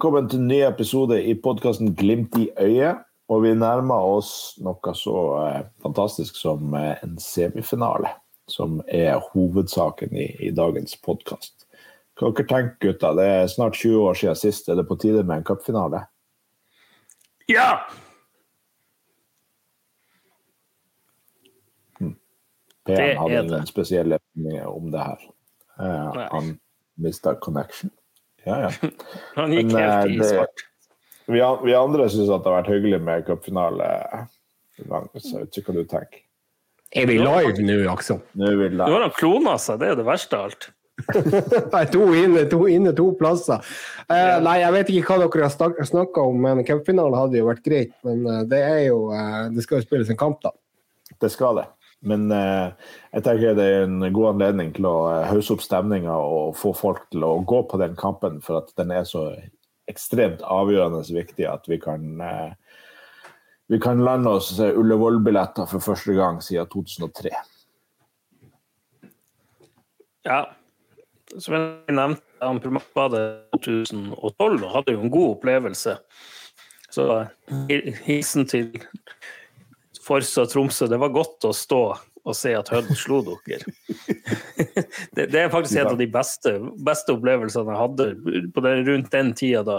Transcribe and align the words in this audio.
velkommen 0.00 0.30
til 0.32 0.40
en 0.40 0.46
ny 0.48 0.58
episode 0.64 1.16
i 1.28 1.34
podkasten 1.36 1.90
Glimt 1.92 2.32
i 2.40 2.46
øyet. 2.56 3.02
Og 3.28 3.42
vi 3.44 3.50
nærmer 3.52 4.00
oss 4.00 4.30
noe 4.64 4.94
så 4.96 5.16
eh, 5.42 5.66
fantastisk 5.84 6.38
som 6.40 6.72
eh, 6.72 7.02
en 7.04 7.18
semifinale, 7.20 8.08
som 8.48 8.78
er 8.88 9.18
hovedsaken 9.34 10.16
i, 10.16 10.30
i 10.40 10.54
dagens 10.56 10.96
podkast. 11.04 11.66
Hva 12.16 12.32
dere 12.32 12.48
tenker 12.48 12.80
gutta? 12.86 13.12
Det 13.18 13.28
er 13.28 13.52
snart 13.52 13.76
20 13.76 14.08
år 14.08 14.16
siden 14.22 14.40
sist. 14.40 14.72
Er 14.72 14.80
det 14.80 14.86
på 14.88 14.96
tide 15.04 15.20
med 15.20 15.42
en 15.42 15.46
cupfinale? 15.50 16.06
Ja! 17.52 17.68
PM 22.88 23.16
hadde 23.20 23.44
ingen 23.44 23.68
spesielle 23.68 24.24
meninger 24.32 24.72
om 24.72 24.88
det 24.96 25.08
her. 25.12 25.30
Eh, 25.76 26.26
han 26.32 26.54
mista 26.96 27.36
connection. 27.36 27.92
Ja, 28.46 28.56
ja. 28.66 28.72
Han 29.38 29.54
gikk 29.54 29.70
Men, 29.72 29.78
helt 29.82 30.10
eh, 30.10 30.16
i 30.16 30.32
svart. 30.32 30.66
Vi, 31.30 31.38
vi 31.64 31.76
andre 31.76 32.08
syns 32.10 32.26
det 32.26 32.34
har 32.38 32.58
vært 32.58 32.72
hyggelig 32.72 33.00
med 33.06 33.24
cupfinale. 33.28 33.92
Så 34.80 34.86
Jeg 34.86 35.44
vet 35.44 35.60
ikke 35.60 35.72
hva 35.72 35.78
du 35.78 35.88
tenker. 35.90 36.26
Er 36.90 37.06
vi 37.06 37.20
live 37.20 37.62
nå, 37.62 37.78
Aksel? 37.92 38.18
Nå 38.34 38.48
er 38.50 38.56
vi 38.58 38.68
Nå 38.74 38.88
har 38.90 39.04
han 39.04 39.14
klona 39.14 39.54
seg, 39.62 39.78
det 39.82 39.92
er 39.92 39.98
det 40.00 40.06
verste 40.08 40.38
av 40.38 40.48
alt. 40.48 40.70
Nei, 41.74 41.84
to 41.92 42.06
inne, 42.16 42.44
to 42.50 42.64
inne, 42.68 42.92
to 42.96 43.06
plasser. 43.18 43.62
Eh, 44.10 44.36
nei, 44.44 44.56
jeg 44.60 44.74
vet 44.74 44.90
ikke 44.92 45.16
hva 45.16 45.28
dere 45.28 45.48
har 45.48 45.86
snakka 45.88 46.24
om, 46.32 46.40
men 46.44 46.64
cupfinalen 46.66 47.16
hadde 47.16 47.38
jo 47.40 47.46
vært 47.48 47.62
greit. 47.66 47.94
Men 48.06 48.26
eh, 48.26 48.42
det 48.50 48.60
er 48.66 48.80
jo 48.88 49.06
uh, 49.14 49.46
Det 49.54 49.64
skal 49.64 49.80
jo 49.80 49.86
spilles 49.86 50.10
en 50.12 50.20
kamp, 50.20 50.40
da. 50.44 50.52
Det 51.20 51.30
skal 51.32 51.60
det. 51.60 51.66
Men 52.00 52.30
eh, 52.32 52.72
jeg 53.12 53.24
tenker 53.26 53.56
det 53.58 53.64
er 53.68 53.82
en 53.84 54.04
god 54.08 54.34
anledning 54.34 54.72
til 54.76 54.88
å 54.88 54.96
eh, 55.10 55.26
hausse 55.28 55.52
opp 55.52 55.64
stemninga 55.64 56.14
og 56.16 56.54
få 56.56 56.72
folk 56.76 57.02
til 57.12 57.26
å 57.26 57.34
gå 57.44 57.62
på 57.68 57.80
den 57.82 57.96
kampen, 58.00 58.40
for 58.44 58.62
at 58.62 58.72
den 58.80 58.94
er 58.96 59.04
så 59.08 59.26
ekstremt 59.90 60.40
avgjørende 60.46 61.02
viktig 61.12 61.44
at 61.50 61.68
vi 61.68 61.80
kan 61.82 62.22
eh, 62.24 62.52
vi 63.70 63.78
kan 63.78 64.04
lande 64.04 64.30
oss 64.30 64.58
eh, 64.58 64.78
Ullevål-billetter 64.78 65.68
for 65.70 65.84
første 65.84 66.16
gang 66.16 66.40
siden 66.42 66.66
2003. 66.72 67.30
Ja. 70.26 70.40
Som 71.38 71.54
jeg 71.54 71.94
nevnte, 71.94 72.24
han 72.42 72.58
programbadet 72.58 73.60
2012 73.62 74.64
og 74.64 74.72
hadde 74.72 74.96
jo 74.96 75.04
en 75.04 75.12
god 75.14 75.36
opplevelse. 75.36 75.94
Så 76.90 77.06
hilsen 78.08 78.48
til 78.50 78.72
Forsa 80.10 80.46
Tromsø. 80.50 80.88
Det 80.90 80.98
var 80.98 81.12
godt 81.14 81.46
å 81.46 81.52
stå 81.54 81.82
og 82.20 82.36
se 82.36 82.52
at 82.56 82.68
Hødd 82.72 82.90
slo 82.98 83.20
dere. 83.24 83.62
Det, 85.14 85.26
det 85.32 85.38
er 85.40 85.52
faktisk 85.52 85.78
en 85.80 85.92
av 85.94 85.98
de 85.98 86.06
beste, 86.10 86.52
beste 86.84 87.14
opplevelsene 87.14 87.72
jeg 87.72 87.80
hadde 87.80 88.06
på 88.54 88.62
det, 88.64 88.74
rundt 88.86 89.08
den 89.14 89.32
tida 89.38 89.62
da. 89.66 89.78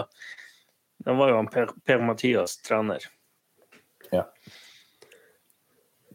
Da 1.02 1.14
var 1.18 1.32
jo 1.32 1.38
han 1.40 1.50
Per, 1.50 1.70
per 1.86 2.02
Mathias 2.04 2.56
trener. 2.62 3.04
Ja. 4.12 4.24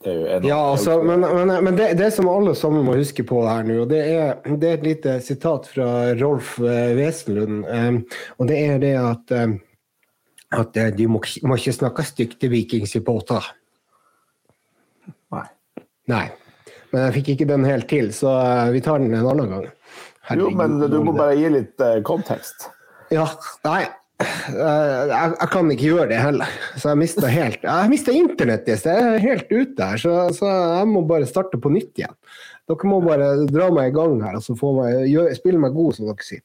Det 0.04 0.12
er 0.12 0.18
jo 0.18 0.26
en 0.36 0.48
Ja, 0.48 0.60
altså, 0.72 0.98
men, 1.04 1.26
men, 1.26 1.54
men 1.66 1.78
det, 1.80 1.90
det 2.00 2.12
som 2.16 2.30
alle 2.32 2.54
sammen 2.56 2.86
må 2.86 2.96
huske 3.00 3.26
på 3.28 3.42
her 3.48 3.66
nå, 3.68 3.82
og 3.84 3.92
det 3.92 4.02
er, 4.06 4.36
det 4.48 4.70
er 4.70 4.78
et 4.78 4.88
lite 4.88 5.16
sitat 5.26 5.70
fra 5.72 5.90
Rolf 6.20 6.58
eh, 6.62 6.94
Wesenlund. 7.00 7.64
eh, 7.66 8.20
og 8.38 8.52
det 8.52 8.60
er 8.64 8.84
det 8.84 8.94
at, 9.02 9.36
eh, 9.36 9.56
at 10.60 10.78
eh, 10.78 10.92
de 10.96 11.08
må, 11.12 11.24
må 11.44 11.58
ikke 11.60 11.78
snakke 11.80 12.06
stygt 12.08 12.40
til 12.44 12.54
Viking-supportere. 12.54 13.56
Nei. 16.12 16.26
Men 16.94 17.04
jeg 17.08 17.16
fikk 17.20 17.30
ikke 17.36 17.48
den 17.50 17.66
helt 17.68 17.88
til, 17.92 18.10
så 18.16 18.32
eh, 18.40 18.70
vi 18.76 18.82
tar 18.86 19.02
den 19.04 19.14
en 19.18 19.28
annen 19.28 19.50
gang. 19.52 19.66
Jo, 20.38 20.50
men 20.56 20.78
du 20.92 20.98
må 21.04 21.14
bare 21.16 21.36
gi 21.40 21.50
litt 21.52 21.84
eh, 21.84 21.98
kontekst. 22.08 22.70
Ja, 23.12 23.26
nei. 23.68 23.82
eh, 24.20 24.56
Jeg, 24.58 25.34
jeg 25.38 25.50
kan 25.54 25.72
ikke 25.72 25.90
gjøre 25.92 26.10
det 26.12 26.20
heller. 26.24 26.52
Så 26.80 26.92
jeg 26.94 27.00
mista 27.04 27.30
helt 27.32 27.64
Jeg 27.64 27.92
mista 27.92 28.16
internettet, 28.16 28.80
sted. 28.82 28.98
jeg 28.98 29.18
er 29.20 29.26
helt 29.28 29.52
ute 29.52 29.90
her. 29.92 30.02
Så, 30.04 30.16
så 30.40 30.50
jeg 30.52 30.90
må 30.92 31.04
bare 31.08 31.28
starte 31.30 31.60
på 31.64 31.72
nytt 31.76 31.94
igjen. 32.00 32.16
Dere 32.68 32.90
må 32.92 32.98
bare 33.04 33.30
dra 33.48 33.70
meg 33.72 33.92
i 33.94 33.96
gang 33.96 34.18
her 34.26 34.40
og 34.40 34.44
så 34.44 34.56
få 34.60 34.74
meg, 34.80 35.06
gjør, 35.08 35.30
spille 35.38 35.60
meg 35.64 35.76
god, 35.76 35.96
som 35.96 36.10
dere 36.10 36.26
sier. 36.28 36.44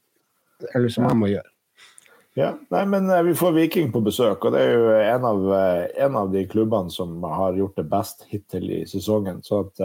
Eller 0.74 0.92
som 0.94 1.08
jeg 1.08 1.18
må 1.18 1.30
gjøre. 1.32 1.48
Ja, 2.34 2.58
nei, 2.68 2.86
men 2.86 3.10
eh, 3.10 3.22
Vi 3.22 3.34
får 3.34 3.52
Viking 3.52 3.90
på 3.92 4.00
besøk, 4.00 4.44
og 4.44 4.54
det 4.54 4.62
er 4.64 4.70
jo 4.72 4.92
en 4.96 5.26
av, 5.28 5.42
eh, 5.56 5.82
en 6.06 6.16
av 6.16 6.30
de 6.32 6.46
klubbene 6.48 6.92
som 6.92 7.18
har 7.28 7.58
gjort 7.58 7.76
det 7.76 7.88
best 7.92 8.24
hittil 8.30 8.70
i 8.72 8.78
sesongen. 8.88 9.42
Så 9.44 9.66
at, 9.66 9.82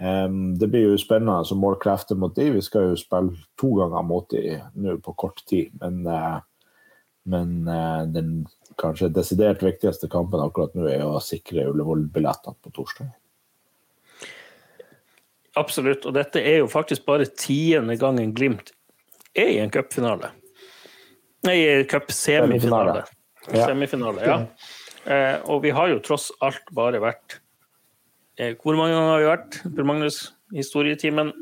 um, 0.00 0.56
Det 0.58 0.70
blir 0.70 0.88
jo 0.88 1.00
spennende 1.00 1.44
å 1.44 1.58
måle 1.58 1.80
krefter 1.82 2.16
mot 2.16 2.34
de. 2.34 2.48
Vi 2.56 2.64
skal 2.64 2.90
jo 2.90 2.96
spille 2.96 3.36
to 3.60 3.74
ganger 3.82 4.08
mot 4.08 4.28
de 4.30 4.56
nå 4.74 4.96
på 5.04 5.16
kort 5.16 5.44
tid. 5.46 5.70
Men, 5.80 6.06
uh, 6.06 6.40
men 7.28 7.68
uh, 7.68 8.08
den 8.08 8.46
kanskje 8.80 9.12
desidert 9.12 9.60
viktigste 9.62 10.08
kampen 10.08 10.40
akkurat 10.40 10.72
nå 10.74 10.88
er 10.88 11.04
å 11.04 11.20
sikre 11.20 11.68
Ullevål-billettene 11.68 12.56
på 12.64 12.72
torsdag. 12.72 13.12
Absolutt. 15.60 16.06
Og 16.08 16.16
dette 16.16 16.40
er 16.40 16.62
jo 16.62 16.72
faktisk 16.72 17.04
bare 17.04 17.28
tiende 17.28 18.00
gangen 18.00 18.32
Glimt 18.32 18.72
er 19.36 19.52
i 19.52 19.60
en 19.60 19.70
cupfinale. 19.70 20.32
Nei, 21.46 21.56
i 21.58 21.84
cupsemifinale. 21.90 23.02
Ja. 23.52 23.66
Semifinale, 23.66 24.22
ja. 24.22 24.36
Eh, 25.04 25.40
og 25.50 25.62
vi 25.64 25.72
har 25.74 25.88
jo 25.90 25.98
tross 26.04 26.28
alt 26.46 26.68
bare 26.70 27.00
vært 27.02 27.40
eh, 28.38 28.52
Hvor 28.62 28.76
mange 28.78 28.94
ganger 28.94 29.10
har 29.10 29.18
vi 29.18 29.26
vært? 29.26 29.56
Per 29.74 29.88
Magnus, 29.88 30.18
historietimen? 30.54 31.32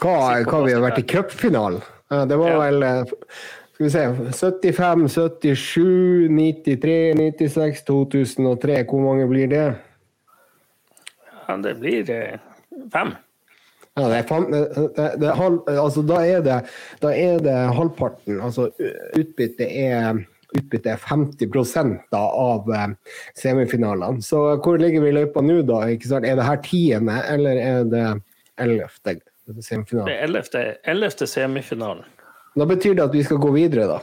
Hva, 0.00 0.14
hva 0.48 0.62
vi 0.64 0.72
har 0.72 0.80
vært 0.86 1.02
i 1.02 1.04
cupfinalen? 1.04 1.82
Ja, 2.10 2.22
Det 2.24 2.38
var 2.40 2.54
Ja. 2.54 2.58
vel 2.62 2.82
eh, 2.82 3.04
Skal 3.74 3.84
vi 3.84 3.90
se 3.92 4.06
75, 4.72 5.04
77, 5.12 6.28
93, 6.32 6.96
96, 7.20 7.84
2003. 7.84 8.80
Hvor 8.88 9.04
mange 9.04 9.28
blir 9.28 9.48
det? 9.52 9.66
Ja, 11.48 11.56
det 11.60 11.76
blir 11.80 12.10
eh, 12.16 12.38
fem. 12.92 13.12
Ja, 13.98 14.06
det 14.06 14.18
er 14.20 14.26
fan, 14.28 14.46
det, 14.52 14.60
det, 14.96 15.06
det, 15.20 15.30
halv- 15.34 15.66
altså, 15.68 16.02
da, 16.06 16.20
er 16.22 16.44
det, 16.46 16.58
da 17.02 17.10
er 17.10 17.40
det 17.42 17.56
halvparten. 17.74 18.38
Altså 18.40 18.68
utbyttet 19.18 19.66
er, 19.66 20.20
utbytte 20.54 20.92
er 20.94 21.02
50 21.02 21.98
da, 22.12 22.20
av 22.22 22.70
eh, 22.70 22.94
semifinalene. 23.38 24.22
Så 24.22 24.44
hvor 24.62 24.78
ligger 24.78 25.02
vi 25.02 25.10
i 25.10 25.16
løypa 25.18 25.42
nå, 25.42 25.60
da? 25.66 25.82
Er 25.90 26.38
det 26.38 26.46
her 26.46 26.62
tiende, 26.64 27.18
eller 27.34 27.60
er 27.64 27.90
det 27.90 28.06
ellevte 28.60 29.18
Det 29.50 30.14
er 30.14 30.24
ellevte, 30.28 30.64
ellevte 30.86 31.26
semifinalen. 31.26 32.06
Da 32.58 32.66
betyr 32.66 32.94
det 32.94 33.08
at 33.08 33.14
vi 33.14 33.24
skal 33.26 33.42
gå 33.42 33.50
videre, 33.54 33.88
da. 33.90 33.98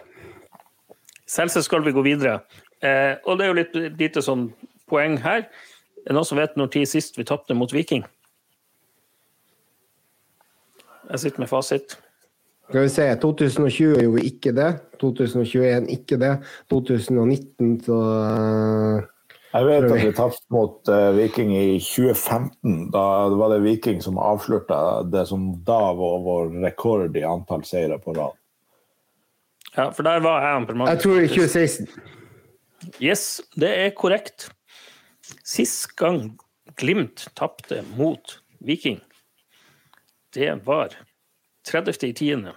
Selvsagt 1.28 1.68
skal 1.68 1.84
vi 1.88 1.96
gå 1.96 2.04
videre. 2.04 2.42
Eh, 2.84 3.16
og 3.26 3.40
det 3.40 3.46
er 3.46 3.52
jo 3.52 3.58
litt 3.58 3.80
lite 4.00 4.24
sånn 4.24 4.50
poeng 4.92 5.18
her. 5.24 5.48
Er 6.04 6.12
det 6.12 6.16
noen 6.16 6.28
som 6.28 6.40
vet 6.40 6.56
når 6.60 6.72
tid 6.76 6.88
sist 6.92 7.18
vi 7.20 7.26
tapte 7.28 7.56
mot 7.58 7.72
Viking? 7.74 8.04
Jeg 11.12 11.20
sitter 11.24 11.44
med 11.44 11.50
fasit. 11.52 11.98
Skal 12.68 12.84
vi 12.84 12.90
se, 12.92 13.04
2020 13.22 14.02
gjorde 14.02 14.16
vi 14.18 14.24
ikke 14.28 14.52
det. 14.56 14.72
2021 15.00 15.86
ikke 15.94 16.18
det. 16.20 16.34
2019 16.70 17.78
så 17.86 18.00
eh, 18.16 19.06
Jeg 19.54 19.68
vet 19.70 19.88
at 19.88 20.02
vi 20.04 20.16
tapte 20.18 20.52
mot 20.52 20.92
eh, 20.92 21.12
Viking 21.16 21.54
i 21.56 21.78
2015. 21.80 22.90
Da 22.92 23.06
var 23.40 23.54
det 23.56 23.62
Viking 23.64 24.04
som 24.04 24.20
avslørte 24.20 24.82
det 25.14 25.24
som 25.30 25.54
da 25.68 25.80
var 25.96 26.20
vår 26.26 26.52
rekord 26.66 27.16
i 27.16 27.24
antall 27.24 27.64
seire 27.68 28.02
på 28.04 28.18
rad. 28.18 28.36
Ja, 29.78 29.90
for 29.94 30.04
der 30.04 30.20
var 30.26 30.44
jeg 30.44 30.68
Per 30.68 30.88
Jeg 30.90 31.00
tror 31.06 31.22
er 31.22 31.28
2016. 31.28 31.88
Yes, 33.02 33.42
det 33.56 33.72
er 33.78 33.96
korrekt. 33.96 34.50
Sist 35.46 35.96
gang 35.96 36.38
Glimt 36.78 37.28
tapte 37.36 37.82
mot 37.98 38.42
Viking, 38.60 39.00
det 40.38 40.52
var 40.68 40.94
30. 41.68 42.08
i 42.08 42.14
10. 42.14 42.54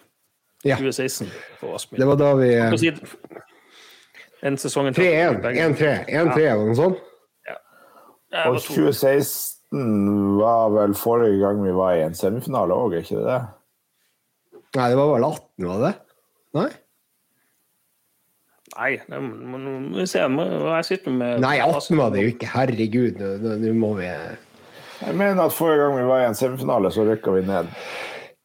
Ja. 0.69 0.77
2016 0.77 1.31
på 1.61 1.75
Aspmyr. 1.75 2.03
Det 2.03 2.09
var 2.11 2.19
da 2.21 2.35
vi 2.37 2.51
Den 4.41 4.57
sesongen 4.57 4.95
3-1. 4.95 5.41
1-3. 5.45 6.05
1-3 6.09 6.75
sånt? 6.77 7.01
Ja. 7.49 7.57
Og 8.49 8.61
2016 8.61 10.37
var 10.41 10.71
vel 10.75 10.95
forrige 10.97 11.41
gang 11.41 11.65
vi 11.65 11.73
var 11.77 11.97
i 11.97 12.05
en 12.05 12.17
semifinale 12.17 12.77
òg, 12.77 12.95
er 12.97 13.05
ikke 13.05 13.25
det? 13.25 13.41
Nei, 14.77 14.87
det 14.93 15.01
var 15.01 15.11
vel 15.15 15.27
18, 15.27 15.67
var 15.67 15.83
det? 15.85 15.93
Nei? 16.57 16.69
Nei, 18.77 18.91
det 19.03 19.19
må, 19.25 19.59
nå 19.59 19.73
må 19.83 19.99
vi 19.99 20.07
se. 20.09 20.23
Jeg 20.23 20.87
sitter 20.87 21.15
med 21.15 21.43
Nei, 21.43 21.57
18 21.65 21.99
var 21.99 22.13
det 22.15 22.23
jo 22.23 22.33
ikke. 22.35 22.53
Herregud, 22.53 23.25
nå 23.43 23.75
må 23.77 23.95
vi 23.99 24.09
Jeg 25.01 25.17
mener 25.17 25.43
at 25.43 25.53
forrige 25.57 25.85
gang 25.85 25.97
vi 25.99 26.07
var 26.09 26.23
i 26.23 26.29
en 26.29 26.37
semifinale, 26.37 26.91
så 26.93 27.05
rykka 27.09 27.33
vi 27.35 27.45
ned. 27.47 27.71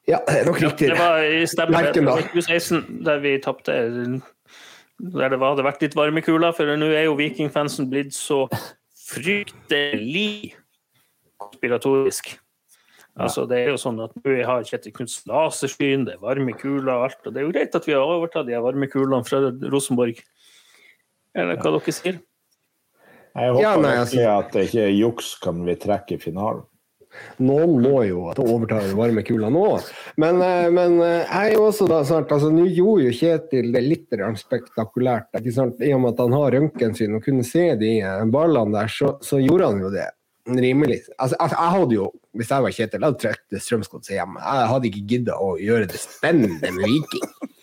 Ja, 0.07 0.19
det 0.27 0.39
er 0.39 0.45
nok 0.45 0.61
riktig. 0.61 0.89
det 0.89 0.99
var 0.99 1.23
i 1.23 1.45
stemmer 1.49 1.87
det. 1.87 1.95
Det 1.95 2.03
i 2.03 2.27
2016 2.29 3.05
der 3.05 3.19
vi 3.19 3.37
tapte. 3.43 3.75
Der 4.99 5.29
det 5.33 5.39
hadde 5.41 5.65
vært 5.65 5.81
litt 5.83 5.95
varme 5.97 6.21
i 6.21 6.25
kula, 6.25 6.53
for 6.55 6.77
nå 6.79 6.87
er 6.93 7.07
jo 7.09 7.17
Vikingfansen 7.19 7.89
blitt 7.91 8.15
så 8.15 8.45
fryktelig 9.09 10.55
konspiratorisk. 11.41 12.37
Altså, 13.15 13.45
det 13.47 13.61
er 13.61 13.69
jo 13.71 13.79
sånn 13.79 13.99
at 14.03 14.15
Vi 14.23 14.41
har 14.43 14.63
Kjetil 14.67 14.91
Knutsen 14.95 15.31
lasersyn, 15.31 16.03
det 16.07 16.17
er 16.17 16.23
varme 16.23 16.55
kuler 16.59 16.91
og 16.97 17.05
alt. 17.07 17.21
og 17.23 17.33
Det 17.33 17.41
er 17.41 17.47
jo 17.47 17.53
greit 17.55 17.75
at 17.75 17.87
vi 17.87 17.95
har 17.95 18.03
overtatt 18.03 18.47
de 18.47 18.59
varme 18.59 18.89
kulene 18.91 19.23
fra 19.27 19.39
Rosenborg. 19.71 20.19
Eller 21.35 21.59
hva 21.59 21.71
dere 21.77 21.95
sier? 21.95 22.19
Jeg 23.35 23.51
håper 23.51 23.61
Ja, 23.61 23.75
nei, 23.75 23.97
altså- 23.99 24.39
at 24.39 24.51
det 24.53 24.69
ikke 24.69 24.85
er 24.85 24.95
juks 24.95 25.35
kan 25.43 25.65
vi 25.65 25.75
trekke 25.75 26.15
i 26.15 26.21
finalen. 26.21 26.63
Noen 27.39 27.77
må 27.83 28.01
jo 28.07 28.25
overta 28.27 28.81
den 28.81 28.95
varme 28.97 29.23
kula 29.23 29.49
nå. 29.53 29.63
Men, 30.17 30.41
eh, 30.41 30.69
men 30.69 30.99
eh, 31.01 31.23
jeg 31.23 31.51
er 31.51 31.53
jo 31.55 31.69
også 31.69 31.87
da 31.87 32.01
sant, 32.03 32.31
altså 32.31 32.51
Nå 32.51 32.65
gjorde 32.67 33.05
jo 33.05 33.15
Kjetil 33.15 33.71
det 33.75 33.83
litt 33.83 34.09
spektakulært. 34.41 35.27
ikke 35.39 35.53
sant? 35.53 35.79
I 35.81 35.93
og 35.93 36.01
med 36.01 36.13
at 36.13 36.19
han 36.25 36.35
har 36.35 36.51
røntgen 36.51 36.95
sin 36.95 37.15
og 37.15 37.23
kunne 37.23 37.43
se 37.47 37.75
de 37.79 37.99
eh, 38.01 38.25
ballene 38.25 38.73
der, 38.73 38.87
så, 38.91 39.15
så 39.23 39.39
gjorde 39.39 39.71
han 39.71 39.81
jo 39.81 39.89
det 39.91 40.09
rimelig. 40.45 41.01
Altså, 41.17 41.35
altså, 41.39 41.55
jeg 41.57 41.71
hadde 41.79 41.95
jo, 41.95 42.11
Hvis 42.35 42.49
jeg 42.51 42.63
var 42.63 42.71
Kjetil, 42.75 42.99
jeg 42.99 43.07
hadde 43.07 43.23
trukket 43.23 43.63
Strømsgodset 43.63 44.15
hjem. 44.17 44.39
Jeg 44.43 44.67
hadde 44.73 44.89
ikke 44.89 45.05
gidda 45.07 45.37
å 45.39 45.53
gjøre 45.55 45.87
det 45.87 46.01
spennende 46.03 46.71
med 46.75 46.83
Viking. 46.83 47.53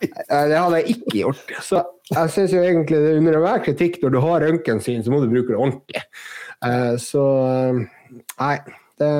Det 0.00 0.58
hadde 0.58 0.80
jeg 0.80 0.96
ikke 0.96 1.14
gjort. 1.20 1.54
Så 1.64 1.80
jeg 2.10 2.34
syns 2.34 2.52
jo 2.54 2.60
egentlig 2.64 2.98
det 2.98 3.12
er 3.12 3.20
under 3.20 3.38
enhver 3.38 3.64
kritikk 3.64 3.98
når 4.02 4.14
du 4.14 4.20
har 4.24 4.44
røntgensyn, 4.44 5.02
så 5.04 5.12
må 5.12 5.22
du 5.22 5.30
bruke 5.32 5.52
det 5.52 5.58
ordentlig. 5.58 6.04
Eh, 6.64 6.94
Så 7.02 7.24
eh, 7.46 7.80
nei, 8.40 8.54
det, 9.00 9.10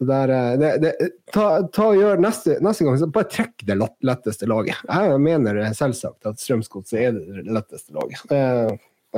det 0.00 0.08
der 0.10 0.32
eh, 0.34 0.50
det, 0.60 0.72
det, 0.82 0.92
ta, 1.34 1.46
ta 1.74 1.90
og 1.92 2.00
gjør 2.00 2.22
neste, 2.24 2.58
neste 2.64 2.86
gang, 2.86 2.98
så 3.00 3.10
bare 3.14 3.30
trekk 3.32 3.66
det 3.68 3.78
letteste 3.80 4.48
laget. 4.50 4.82
Jeg 4.90 5.20
mener 5.22 5.62
selvsagt 5.76 6.30
at 6.30 6.42
Strømsgodset 6.42 7.00
er 7.00 7.16
det 7.18 7.46
letteste 7.48 7.94
laget. 7.96 8.24
Det 8.30 8.42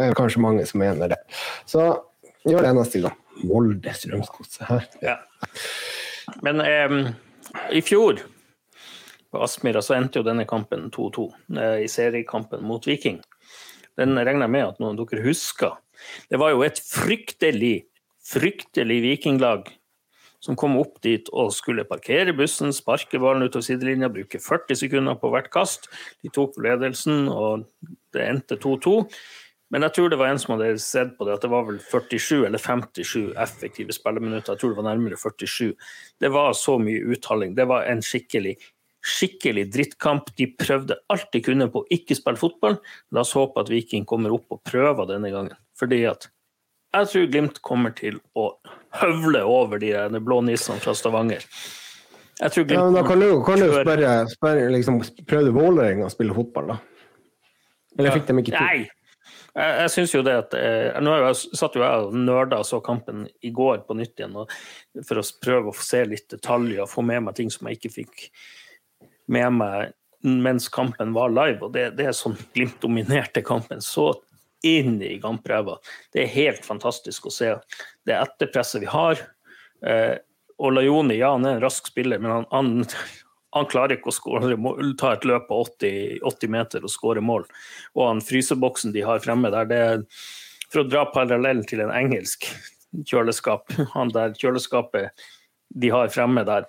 er 0.05 0.19
kanskje 0.19 0.45
mange 0.45 0.67
som 0.69 0.83
mener 0.85 1.15
det. 1.15 1.21
Så 1.69 1.89
gjør 2.47 2.69
det 2.69 2.77
neste 2.77 3.05
gang. 3.07 3.17
Molde 3.45 3.93
Strømsgodset 3.97 4.65
her. 4.69 4.89
Ja. 5.05 5.19
Men 6.45 6.61
um, 6.61 7.03
i 7.73 7.81
fjor 7.85 8.21
på 9.33 9.41
Aspmyra 9.45 9.83
så 9.85 9.97
endte 9.97 10.21
jo 10.21 10.27
denne 10.27 10.47
kampen 10.49 10.91
2-2 10.95 11.27
eh, 11.57 11.81
i 11.85 11.89
seriekampen 11.91 12.65
mot 12.67 12.87
Viking. 12.87 13.21
Den 13.97 14.19
regner 14.19 14.47
jeg 14.47 14.55
med 14.55 14.67
at 14.67 14.81
noen 14.83 14.99
av 14.99 15.09
dere 15.09 15.25
husker. 15.25 15.79
Det 16.31 16.41
var 16.41 16.53
jo 16.53 16.65
et 16.67 16.81
fryktelig, 16.85 17.87
fryktelig 18.27 19.01
vikinglag 19.05 19.71
som 20.47 20.59
kom 20.59 20.77
opp 20.79 21.01
dit 21.05 21.27
og 21.35 21.55
skulle 21.55 21.87
parkere 21.89 22.35
bussen, 22.37 22.75
sparke 22.75 23.19
ballen 23.23 23.49
utover 23.49 23.65
sidelinja, 23.67 24.11
bruke 24.13 24.39
40 24.43 24.79
sekunder 24.85 25.19
på 25.19 25.33
hvert 25.33 25.51
kast. 25.55 25.89
De 26.23 26.31
tok 26.33 26.59
ledelsen, 26.63 27.27
og 27.33 27.67
det 28.15 28.29
endte 28.29 28.61
2-2. 28.63 29.01
Men 29.75 29.83
jeg 29.83 29.97
tror 29.97 30.13
det 30.13 30.19
var 30.21 30.31
en 30.31 30.39
som 30.39 30.55
hadde 30.55 30.77
sett 30.79 31.17
på 31.19 31.27
det, 31.27 31.39
at 31.39 31.43
det 31.43 31.51
var 31.51 31.65
vel 31.67 31.81
47 31.83 32.45
eller 32.47 32.63
57 32.63 33.33
effektive 33.43 33.95
spilleminutter. 33.97 34.55
Jeg 34.55 34.63
tror 34.63 34.73
det 34.73 34.79
var 34.79 34.87
nærmere 34.93 35.19
47. 35.19 35.73
Det 36.23 36.31
var 36.31 36.55
så 36.55 36.77
mye 36.79 37.03
uttaling. 37.11 37.57
Det 37.59 37.67
var 37.67 37.89
en 37.91 38.05
skikkelig 38.05 38.55
skikkelig 39.07 39.69
drittkamp. 39.75 40.33
De 40.39 40.49
prøvde 40.59 40.99
alt 41.13 41.29
de 41.35 41.43
kunne 41.45 41.69
på 41.73 41.85
å 41.85 41.91
ikke 41.95 42.17
spille 42.19 42.41
fotball. 42.41 42.81
La 43.15 43.23
oss 43.23 43.35
håpe 43.37 43.63
at 43.63 43.71
Viking 43.73 44.07
kommer 44.09 44.35
opp 44.35 44.57
og 44.57 44.65
prøver 44.67 45.13
denne 45.13 45.31
gangen. 45.35 45.57
Fordi 45.79 46.03
at 46.11 46.29
jeg 46.97 47.11
tror 47.13 47.27
Glimt 47.33 47.59
kommer 47.67 47.93
til 47.97 48.21
å 48.39 48.51
høvle 49.03 49.43
over 49.45 49.81
de 49.83 49.93
blå 50.25 50.41
nissene 50.47 50.81
fra 50.81 50.95
Stavanger. 50.97 51.45
Jeg 52.41 52.53
tror 52.55 52.69
Glimt 52.69 52.81
Ja, 52.81 52.85
men 52.89 52.97
da 52.97 53.07
kan 53.07 53.21
du 53.21 53.27
jo 53.29 53.41
kan 53.45 53.61
du 53.61 53.69
spørre, 53.73 54.13
spørre 54.33 54.69
liksom, 54.73 55.01
Prøvde 55.29 55.55
Vålerenga 55.57 56.09
å 56.09 56.13
spille 56.13 56.37
fotball, 56.37 56.75
da? 56.75 56.79
Eller 57.97 58.17
fikk 58.17 58.29
de 58.29 58.39
ikke 58.43 58.53
til? 58.53 58.61
Nei! 58.61 58.97
Jeg, 59.57 59.73
jeg 59.81 59.93
synes 59.95 60.13
jo 60.13 60.23
det 60.25 60.35
at 60.37 60.55
eh, 60.59 60.99
Nå 61.03 61.15
jeg, 61.17 61.39
satt 61.57 61.77
jo 61.79 61.85
jeg 61.85 62.09
og 62.09 62.17
nerda 62.19 62.61
og 62.61 62.69
så 62.69 62.83
kampen 62.85 63.25
i 63.45 63.53
går 63.57 63.87
på 63.89 63.97
nytt 63.97 64.21
igjen, 64.21 64.37
og, 64.37 64.53
for 65.09 65.21
å 65.21 65.25
prøve 65.43 65.73
å 65.73 65.81
se 65.81 66.03
litt 66.09 66.29
detaljer 66.33 66.85
og 66.85 66.93
få 66.93 67.05
med 67.07 67.25
meg 67.29 67.39
ting 67.39 67.53
som 67.53 67.69
jeg 67.69 67.81
ikke 67.81 67.95
fikk 68.03 68.27
med 69.33 69.57
meg 69.59 69.95
mens 70.27 70.69
kampen 70.73 71.13
var 71.15 71.31
live. 71.31 71.61
Og 71.67 71.75
det, 71.75 71.91
det 71.99 72.09
er 72.11 72.17
sånn 72.17 72.37
Glimt 72.55 72.81
dominerte 72.83 73.43
kampen 73.47 73.83
så 73.85 74.13
inn 74.67 74.99
i 75.05 75.17
gampræva. 75.23 75.77
Det 76.13 76.25
er 76.25 76.33
helt 76.33 76.65
fantastisk 76.67 77.29
å 77.29 77.35
se 77.35 77.53
det 78.09 78.17
etterpresset 78.17 78.83
vi 78.83 78.91
har. 78.91 79.21
Eh, 79.87 80.17
og 80.57 80.73
Lajoni, 80.73 81.19
ja, 81.21 81.35
han 81.37 81.45
er 81.47 81.59
en 81.59 81.65
rask 81.67 81.91
spiller, 81.93 82.19
men 82.23 82.33
han, 82.33 82.47
han, 82.51 82.73
han 83.55 83.69
klarer 83.71 83.99
ikke 83.99 84.11
å 84.11 84.17
score, 84.17 84.57
ta 84.99 85.13
et 85.15 85.27
løp 85.29 85.47
på 85.51 85.61
80, 85.67 86.23
80 86.25 86.55
meter 86.57 86.87
og 86.87 86.93
skåre 86.93 87.23
mål. 87.25 87.45
Og 87.95 88.07
han 88.09 88.25
fryseboksen 88.25 88.97
de 88.97 89.05
har 89.07 89.23
fremme 89.25 89.53
der, 89.53 89.69
det 89.69 89.83
er 89.91 90.07
for 90.73 90.83
å 90.83 90.89
dra 90.89 91.05
parallell 91.13 91.63
til 91.69 91.85
en 91.85 91.93
engelsk 91.95 92.49
kjøleskap. 93.07 93.71
Han 93.95 94.11
der 94.15 94.35
kjøleskapet 94.41 95.27
de 95.75 95.91
har 95.93 96.13
fremme 96.15 96.45
der, 96.47 96.67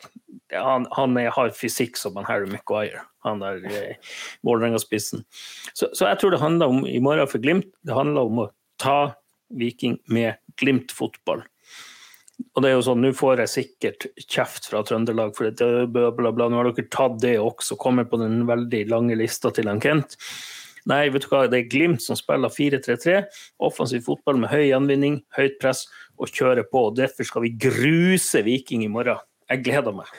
han, 0.54 0.88
han 0.96 1.18
er, 1.20 1.30
har 1.36 1.54
fysikk 1.56 2.00
som 2.00 2.18
han 2.20 2.28
Harry 2.30 2.48
Maguire, 2.50 3.04
han 3.26 3.44
der 3.44 3.64
eh, 3.68 4.16
Vålerenga-spissen. 4.48 5.26
Så, 5.74 5.92
så 5.94 6.10
jeg 6.10 6.20
tror 6.22 6.34
det 6.34 6.42
handler 6.44 6.74
om 6.74 6.82
i 6.88 7.00
morgen 7.04 7.30
for 7.30 7.44
Glimt, 7.44 7.70
det 7.88 7.98
handler 7.98 8.30
om 8.30 8.44
å 8.46 8.50
ta 8.82 9.00
Viking 9.58 10.00
med 10.12 10.40
Glimt-fotball. 10.60 11.46
Og 12.54 12.62
det 12.62 12.70
er 12.70 12.76
jo 12.76 12.84
sånn, 12.86 13.02
Nå 13.02 13.14
får 13.18 13.42
jeg 13.44 13.54
sikkert 13.54 14.06
kjeft 14.28 14.68
fra 14.70 14.84
Trøndelag, 14.86 15.34
for 15.38 15.50
det, 15.50 15.70
bla, 15.94 16.12
bla, 16.14 16.32
bla. 16.34 16.50
nå 16.50 16.60
har 16.60 16.70
dere 16.70 16.90
tatt 16.94 17.18
det 17.24 17.38
også, 17.42 17.80
kommer 17.82 18.06
på 18.10 18.20
den 18.22 18.44
veldig 18.50 18.84
lange 18.92 19.18
lista 19.18 19.52
til 19.54 19.70
han 19.72 19.82
Kent. 19.82 20.18
Nei, 20.88 21.08
vet 21.12 21.26
du 21.26 21.32
hva, 21.32 21.44
det 21.52 21.60
er 21.60 21.72
Glimt 21.72 22.04
som 22.04 22.16
spiller 22.16 22.54
4-3-3. 22.54 23.18
Offensiv 23.68 24.06
fotball 24.06 24.38
med 24.40 24.54
høy 24.54 24.70
gjenvinning, 24.70 25.20
høyt 25.36 25.58
press 25.60 25.86
og 26.18 26.32
kjøre 26.34 26.66
på. 26.72 26.88
og 26.90 26.96
Derfor 26.98 27.24
skal 27.28 27.46
vi 27.48 27.56
gruse 27.62 28.44
Viking 28.46 28.84
i 28.86 28.92
morgen. 28.92 29.20
Jeg 29.50 29.64
gleder 29.64 29.96
meg. 29.96 30.10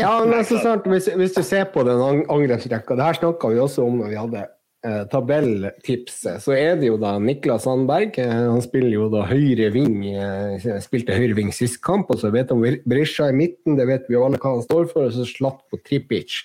Ja, 0.00 0.16
men 0.26 0.42
så 0.48 0.58
sant, 0.62 0.86
hvis, 0.90 1.06
hvis 1.14 1.34
du 1.36 1.42
ser 1.46 1.68
på 1.70 1.84
den 1.86 2.00
ang- 2.02 2.26
angrepsrekka, 2.32 2.96
det 2.98 3.04
her 3.06 3.18
snakka 3.20 3.52
vi 3.52 3.60
også 3.62 3.84
om 3.86 4.00
når 4.00 4.08
vi 4.10 4.16
hadde 4.18 4.40
eh, 4.84 5.04
tabelltipset, 5.12 6.40
så 6.42 6.56
er 6.56 6.74
det 6.80 6.88
jo 6.88 6.96
da 6.98 7.12
Niklas 7.22 7.62
Sandberg. 7.68 8.18
Eh, 8.18 8.32
han 8.32 8.64
spiller 8.64 8.96
jo 8.96 9.06
da 9.12 9.22
høyre 9.30 9.68
ving, 9.74 10.00
eh, 10.10 10.66
spilte 10.82 11.14
høyre 11.14 11.36
ving 11.38 11.52
sist 11.54 11.78
kamp, 11.86 12.10
og 12.10 12.18
så 12.20 12.32
vet 12.34 12.50
han 12.50 12.64
Brisja 12.88 13.28
i 13.30 13.36
midten, 13.38 13.78
det 13.78 13.86
vet 13.92 14.08
vi 14.10 14.16
jo 14.18 14.24
alle 14.26 14.40
hva 14.42 14.56
han 14.56 14.66
står 14.66 14.90
for, 14.90 15.06
og 15.06 15.14
så 15.14 15.28
Slatko 15.28 15.78
Tripic 15.86 16.40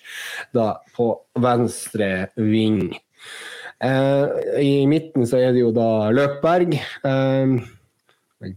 da 0.54 0.76
på 0.96 1.10
venstre 1.42 2.28
ving. 2.38 2.92
Eh, 3.82 4.38
I 4.62 4.86
midten 4.92 5.26
så 5.26 5.40
er 5.42 5.54
det 5.56 5.66
jo 5.66 5.74
da 5.76 5.90
Løkberg, 6.14 6.78
eh, 6.78 7.58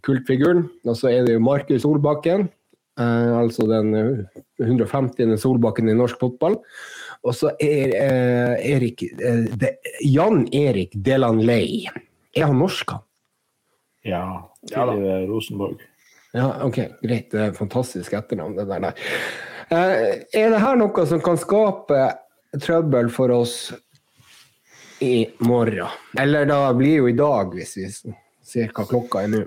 kultfiguren, 0.06 0.66
og 0.86 0.98
så 0.98 1.10
er 1.10 1.26
det 1.26 1.36
jo 1.36 1.44
Markus 1.44 1.82
Solbakken. 1.84 2.48
Eh, 3.00 3.38
altså 3.38 3.66
den 3.66 3.94
eh, 3.96 4.42
150. 4.60 5.36
Solbakken 5.40 5.88
i 5.88 5.96
norsk 5.96 6.20
fotball. 6.20 6.58
Og 7.22 7.36
så 7.36 7.54
er 7.62 7.94
eh, 7.96 8.74
Erik 8.74 9.04
eh, 9.06 9.46
de, 9.58 9.72
Jan 10.04 10.44
Erik 10.52 10.94
Delanley. 10.94 11.86
Er 12.36 12.50
han 12.50 12.60
norsk, 12.60 12.96
han? 12.96 13.06
Ja, 14.04 14.26
Ja 14.70 14.86
eh, 14.92 15.24
Rosenborg. 15.30 15.80
Ja, 16.32 16.64
OK, 16.64 16.78
greit. 17.02 17.30
Det 17.32 17.40
er 17.40 17.56
fantastisk 17.56 18.12
etternavn, 18.16 18.56
det 18.56 18.68
der. 18.68 19.00
Eh, 19.72 20.22
er 20.32 20.52
det 20.52 20.60
her 20.62 20.78
noe 20.80 21.06
som 21.08 21.20
kan 21.24 21.40
skape 21.40 22.06
trøbbel 22.60 23.10
for 23.12 23.32
oss 23.34 23.56
i 25.00 25.26
morgen? 25.44 25.92
Eller 26.18 26.48
da 26.48 26.64
blir 26.76 27.02
jo 27.02 27.10
i 27.10 27.16
dag, 27.16 27.52
hvis 27.56 27.76
vi 27.80 27.90
ser 28.44 28.72
hva 28.72 28.86
klokka 28.88 29.24
er 29.24 29.32
nå. 29.32 29.44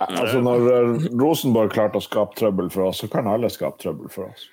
Altså, 0.00 0.40
når 0.40 0.70
eh, 0.72 1.10
Rosenborg 1.20 1.74
klarte 1.74 2.00
å 2.00 2.04
skape 2.04 2.38
trøbbel 2.38 2.70
for 2.72 2.88
oss, 2.88 3.02
så 3.02 3.10
kan 3.12 3.28
alle 3.28 3.50
skape 3.52 3.82
trøbbel 3.82 4.08
for 4.12 4.30
oss. 4.30 4.48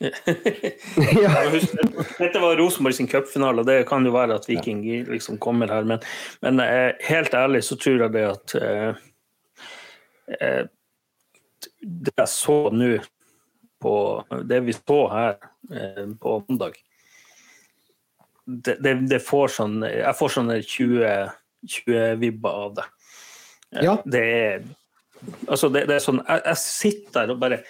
ja. 0.00 1.30
Dette 2.18 2.40
var 2.42 2.56
Rosenborg 2.58 2.94
sin 2.94 3.08
cupfinale, 3.08 3.62
og 3.62 3.68
det 3.68 3.84
kan 3.88 4.06
jo 4.06 4.14
være 4.14 4.40
at 4.40 4.48
Viking 4.48 4.82
liksom 5.06 5.38
kommer 5.42 5.70
her, 5.70 5.86
men, 5.86 6.02
men 6.42 6.62
eh, 6.64 6.96
helt 7.06 7.34
ærlig 7.38 7.62
så 7.64 7.78
tror 7.78 8.02
jeg 8.06 8.14
det 8.16 8.24
at 8.32 8.56
eh, 8.58 9.04
eh, 10.40 10.64
Det 11.80 12.16
jeg 12.16 12.32
så 12.32 12.58
nå 12.74 12.96
på 13.84 13.94
Det 14.48 14.60
vi 14.66 14.74
så 14.74 14.98
her 15.12 15.38
eh, 15.70 16.04
på 16.20 16.34
mandag 16.48 16.80
det, 18.44 18.76
det, 18.84 18.94
det 19.08 19.22
får 19.24 19.54
sånn 19.54 19.78
Jeg 19.86 20.16
får 20.18 20.34
sånne 20.34 20.58
20, 20.60 21.30
20 21.64 22.18
vibber 22.20 22.58
av 22.66 22.74
det. 22.76 22.84
Ja. 23.82 23.98
Det 24.04 24.62
Altså, 25.48 25.70
det, 25.72 25.86
det 25.88 25.94
er 25.96 26.02
sånn 26.04 26.18
jeg, 26.20 26.40
jeg 26.44 26.58
sitter 26.60 27.14
der 27.24 27.32
og 27.32 27.38
bare 27.40 27.62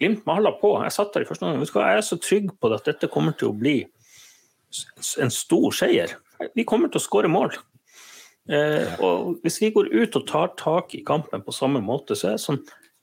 Glimt 0.00 0.24
maler 0.26 0.56
på. 0.58 0.72
Jeg 0.82 0.90
satt 0.96 1.12
der 1.14 1.22
i 1.22 1.26
første 1.28 1.44
omgang. 1.46 1.62
Hva, 1.70 1.82
Jeg 1.92 2.00
er 2.00 2.06
så 2.06 2.16
trygg 2.18 2.48
på 2.58 2.70
det 2.72 2.80
at 2.80 2.88
dette 2.88 3.10
kommer 3.12 3.36
til 3.38 3.52
å 3.52 3.54
bli 3.54 3.76
en 5.22 5.30
stor 5.30 5.70
seier. 5.76 6.16
Vi 6.58 6.64
kommer 6.66 6.90
til 6.90 6.98
å 6.98 7.04
skåre 7.04 7.30
mål. 7.30 7.52
Eh, 8.50 8.96
og 8.98 9.36
hvis 9.44 9.60
vi 9.62 9.70
går 9.70 9.92
ut 9.92 10.16
og 10.18 10.24
tar 10.26 10.56
tak 10.58 10.96
i 10.98 11.04
kampen 11.06 11.44
på 11.46 11.54
samme 11.54 11.78
måte, 11.84 12.16
så 12.18 12.32
er 12.32 12.34
jeg 12.34 12.42
sånn 12.48 12.62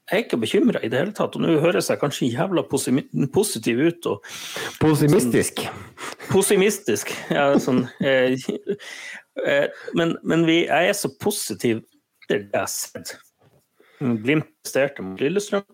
jeg 0.09 0.17
er 0.17 0.23
ikke 0.25 0.39
bekymra 0.41 0.79
i 0.81 0.89
det 0.89 0.97
hele 1.03 1.13
tatt. 1.13 1.35
Og 1.37 1.43
nå 1.45 1.59
høres 1.61 1.87
jeg 1.91 2.01
kanskje 2.01 2.31
jævla 2.33 2.63
posi- 2.67 3.05
positiv 3.31 3.79
ut 3.79 4.07
og 4.09 4.23
posimistisk. 4.81 5.61
Sånn, 5.61 6.07
posimistisk, 6.33 7.13
Ja, 7.29 7.51
sånn, 7.61 7.83
eh, 8.01 8.33
eh, 9.45 9.67
men 9.95 10.17
men 10.23 10.47
vi, 10.49 10.63
jeg 10.65 10.89
er 10.91 10.97
så 10.97 11.13
positiv 11.21 11.83
til 12.29 12.45
det 12.45 12.53
jeg 12.53 12.61
har 12.61 12.71
sett. 12.71 13.15
Glimt 13.99 14.47
presterte 14.63 15.03
mot 15.03 15.19
Lillestrøm. 15.19 15.65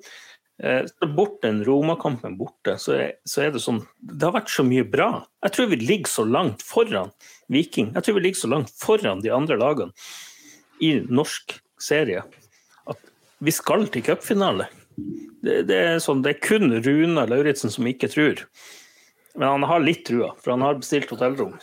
Eh, 0.63 0.85
så 0.87 1.07
bort 1.11 1.41
den 1.43 1.59
Roma-kampen 1.67 2.37
borte, 2.39 2.77
så 2.79 2.95
er, 2.95 3.09
så 3.27 3.43
er, 3.43 3.51
det 3.51 3.59
sånn 3.59 3.81
Det 3.99 4.23
har 4.23 4.37
vært 4.37 4.53
så 4.53 4.63
mye 4.63 4.85
bra. 4.87 5.09
Jeg 5.43 5.55
tror 5.57 5.67
vi 5.73 5.81
ligger 5.81 6.11
så 6.11 6.23
langt 6.27 6.63
foran 6.63 7.11
Viking. 7.51 7.91
Jeg 7.93 8.07
tror 8.07 8.17
vi 8.17 8.25
ligger 8.27 8.41
så 8.45 8.51
langt 8.53 8.71
foran 8.79 9.23
de 9.25 9.33
andre 9.35 9.59
lagene 9.59 9.91
i 10.83 10.95
norsk 11.07 11.57
serie 11.81 12.23
at 12.89 13.11
vi 13.43 13.51
skal 13.53 13.85
til 13.91 14.03
cupfinale. 14.05 14.69
Det, 15.43 15.65
det, 15.67 15.75
er 15.75 16.01
sånn, 16.03 16.23
det 16.23 16.35
er 16.35 16.43
kun 16.43 16.71
Runa 16.79 17.27
Lauritzen 17.27 17.71
som 17.73 17.87
ikke 17.87 18.09
tror. 18.11 18.45
Men 19.35 19.57
han 19.57 19.67
har 19.67 19.83
litt 19.83 20.05
trua, 20.07 20.31
for 20.39 20.55
han 20.55 20.63
har 20.63 20.79
bestilt 20.79 21.11
hotellrom. 21.11 21.57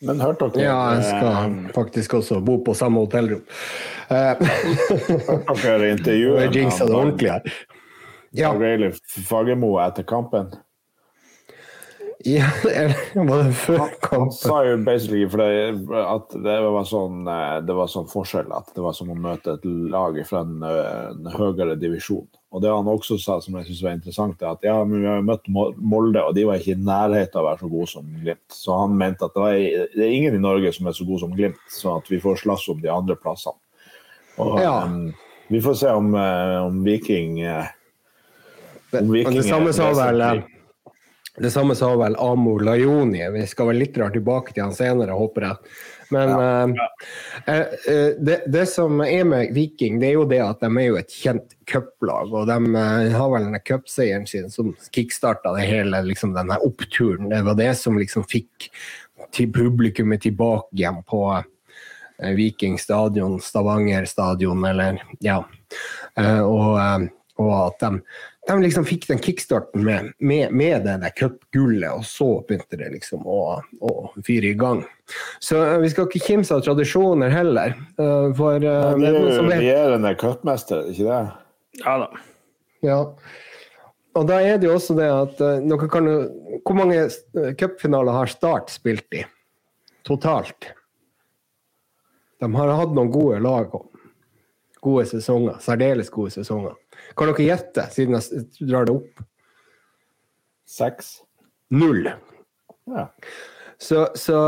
Men 0.00 0.22
hørte 0.24 0.48
dere 0.54 0.64
Ja, 0.64 0.78
jeg 0.96 1.04
skal 1.08 1.34
eh, 1.34 1.74
faktisk 1.76 2.14
også 2.20 2.40
bo 2.44 2.56
på 2.64 2.74
samme 2.76 3.02
hotellrom. 3.04 3.42
Hørte 4.08 5.58
dere 5.66 5.92
intervjuet 5.92 6.46
Jeg 6.46 6.56
jinxa 6.56 6.88
det 6.88 6.96
ordentlig 6.96 7.30
her. 7.34 7.60
Ja. 8.36 8.54
Fagermo 9.26 9.74
etter 9.82 10.06
kampen? 10.08 10.52
Ja, 12.24 12.50
var 13.14 13.44
det 13.44 13.52
før 13.56 13.78
kampen? 14.00 14.26
Han 14.26 14.32
sa 14.32 14.58
jo 14.68 14.76
basically 14.84 15.24
for 15.28 15.40
det, 15.40 15.94
at 16.04 16.34
det 16.44 16.56
var, 16.66 16.84
sånn, 16.88 17.22
eh, 17.28 17.56
det 17.64 17.76
var 17.76 17.88
sånn 17.88 18.10
forskjell 18.10 18.52
at 18.56 18.68
det 18.76 18.84
var 18.84 18.96
som 18.96 19.12
å 19.12 19.16
møte 19.16 19.56
et 19.56 19.64
lag 19.64 20.18
fra 20.28 20.44
en, 20.44 20.58
eh, 20.64 21.06
en 21.14 21.30
høyere 21.36 21.78
divisjon. 21.80 22.28
Og 22.50 22.62
det 22.64 22.70
han 22.72 22.88
også 22.90 23.14
sa, 23.22 23.36
som 23.42 23.54
jeg 23.60 23.68
synes 23.68 23.82
var 23.84 23.94
interessant, 23.94 24.40
er 24.42 24.56
at 24.56 24.64
ja, 24.66 24.74
men 24.82 25.04
vi 25.04 25.06
har 25.06 25.22
møtt 25.22 25.46
Molde, 25.50 26.22
og 26.24 26.34
de 26.34 26.46
var 26.48 26.58
ikke 26.58 26.74
i 26.74 26.82
nærheten 26.82 27.38
av 27.38 27.44
å 27.44 27.48
være 27.48 27.62
så 27.62 27.70
gode 27.70 27.90
som 27.92 28.08
Glimt. 28.22 28.46
Så 28.50 28.78
han 28.80 28.96
mente 28.98 29.26
at 29.28 29.36
det, 29.36 29.44
var, 29.44 29.58
det 29.94 30.06
er 30.06 30.14
ingen 30.16 30.34
i 30.34 30.42
Norge 30.42 30.72
som 30.74 30.90
er 30.90 30.96
så 30.98 31.06
gode 31.06 31.22
som 31.22 31.36
Glimt, 31.36 31.60
så 31.70 31.98
at 32.00 32.10
vi 32.10 32.18
får 32.22 32.40
slåss 32.42 32.66
om 32.74 32.80
de 32.82 32.90
andre 32.90 33.14
plassene. 33.20 33.54
Og, 34.40 34.56
ja. 34.62 34.74
um, 34.82 35.12
vi 35.50 35.60
får 35.62 35.78
se 35.78 35.92
om, 35.94 36.14
om 36.14 36.82
Viking 36.86 37.38
om 38.98 39.12
Viking 39.12 39.36
det 39.36 39.46
samme 39.46 39.72
sa 39.74 39.90
vel 39.94 40.22
det 41.40 41.50
samme 41.54 41.74
sa 41.78 41.88
vel 41.96 42.16
Amor 42.18 42.60
Lajoni. 42.66 43.22
Vi 43.32 43.46
skal 43.48 43.70
vel 43.70 43.78
litt 43.80 43.94
tilbake 43.94 44.52
til 44.52 44.66
han 44.66 44.74
senere, 44.76 45.14
håper 45.16 45.46
jeg. 45.46 45.72
Men 46.10 46.32
ja. 46.76 46.88
Uh, 47.46 48.16
det, 48.18 48.42
det, 48.46 48.64
som 48.70 49.00
er 49.04 49.24
med 49.28 49.54
Viking, 49.54 50.00
det 50.02 50.10
er 50.10 50.18
jo 50.18 50.26
det 50.30 50.40
at 50.44 50.64
de 50.64 50.70
er 50.70 50.88
jo 50.88 50.98
et 51.00 51.14
kjent 51.14 51.54
cuplag. 51.70 52.34
Og 52.34 52.50
de 52.50 53.14
har 53.14 53.30
vel 53.34 53.46
denne 53.48 53.62
cupseieren 53.62 54.26
sin 54.30 54.50
som 54.52 54.72
kickstarta 54.94 55.54
det 55.56 55.68
hele, 55.70 56.02
liksom 56.08 56.34
denne 56.36 56.58
oppturen. 56.66 57.30
Det 57.32 57.44
var 57.46 57.58
det 57.60 57.72
som 57.80 57.98
liksom 58.00 58.26
fikk 58.30 58.70
til 59.34 59.50
publikummet 59.52 60.22
tilbake 60.24 60.74
igjen 60.76 61.02
på 61.06 61.24
Viking 62.36 62.74
stadion, 62.80 63.38
Stavanger 63.40 64.04
stadion, 64.04 64.64
eller 64.68 64.98
ja. 65.24 65.38
og, 66.44 67.06
og 67.40 67.52
at 67.54 67.78
de 67.80 68.00
de 68.48 68.56
liksom 68.62 68.86
fikk 68.88 69.06
den 69.10 69.20
kickstarten 69.20 69.84
med, 69.84 70.12
med, 70.18 70.52
med 70.56 70.86
det 70.86 70.96
der 71.02 71.12
cupgullet, 71.16 71.90
og 71.92 72.06
så 72.08 72.28
begynte 72.48 72.78
det 72.80 72.88
liksom 72.94 73.26
å, 73.28 73.60
å, 73.60 73.92
fyre 74.26 74.54
i 74.54 74.56
gang. 74.58 74.80
Så 75.44 75.60
uh, 75.60 75.76
vi 75.82 75.90
skal 75.92 76.08
ikke 76.08 76.24
kimse 76.24 76.56
av 76.56 76.64
tradisjoner 76.64 77.32
heller. 77.34 77.76
Uh, 78.00 78.32
for 78.38 78.56
uh, 78.56 78.64
ja, 78.64 78.96
det 78.96 79.12
er 79.12 79.20
jo 79.20 79.46
regjerende 79.50 80.14
cupmester, 80.20 80.88
ikke 80.88 81.06
det? 81.10 81.20
Ja 81.84 81.96
da. 82.00 82.10
Ja. 82.84 82.98
Og 84.18 84.26
da 84.26 84.40
er 84.42 84.58
det 84.58 84.66
jo 84.66 84.74
også 84.74 84.96
det 84.98 85.06
at 85.06 85.38
kan 85.92 86.08
jo 86.08 86.14
Hvor 86.66 86.74
mange 86.74 87.04
cupfinaler 87.60 88.16
har 88.16 88.32
Start 88.32 88.72
spilt 88.72 89.06
i 89.14 89.22
totalt? 90.08 90.72
De 92.40 92.48
har 92.56 92.72
hatt 92.74 92.96
noen 92.96 93.12
gode 93.12 93.38
lag 93.44 93.70
og 93.76 93.86
gode 94.82 95.04
sesonger. 95.12 95.60
Særdeles 95.62 96.10
gode 96.10 96.32
sesonger. 96.34 96.74
Kan 97.20 97.28
dere 97.28 97.44
gjette, 97.44 97.82
siden 97.92 98.16
jeg 98.16 98.46
drar 98.64 98.86
det 98.88 98.94
opp? 98.96 99.24
Seks. 100.64 101.18
Null. 101.68 102.06
Ja. 102.88 103.02
Så, 103.76 104.06
så, 104.14 104.38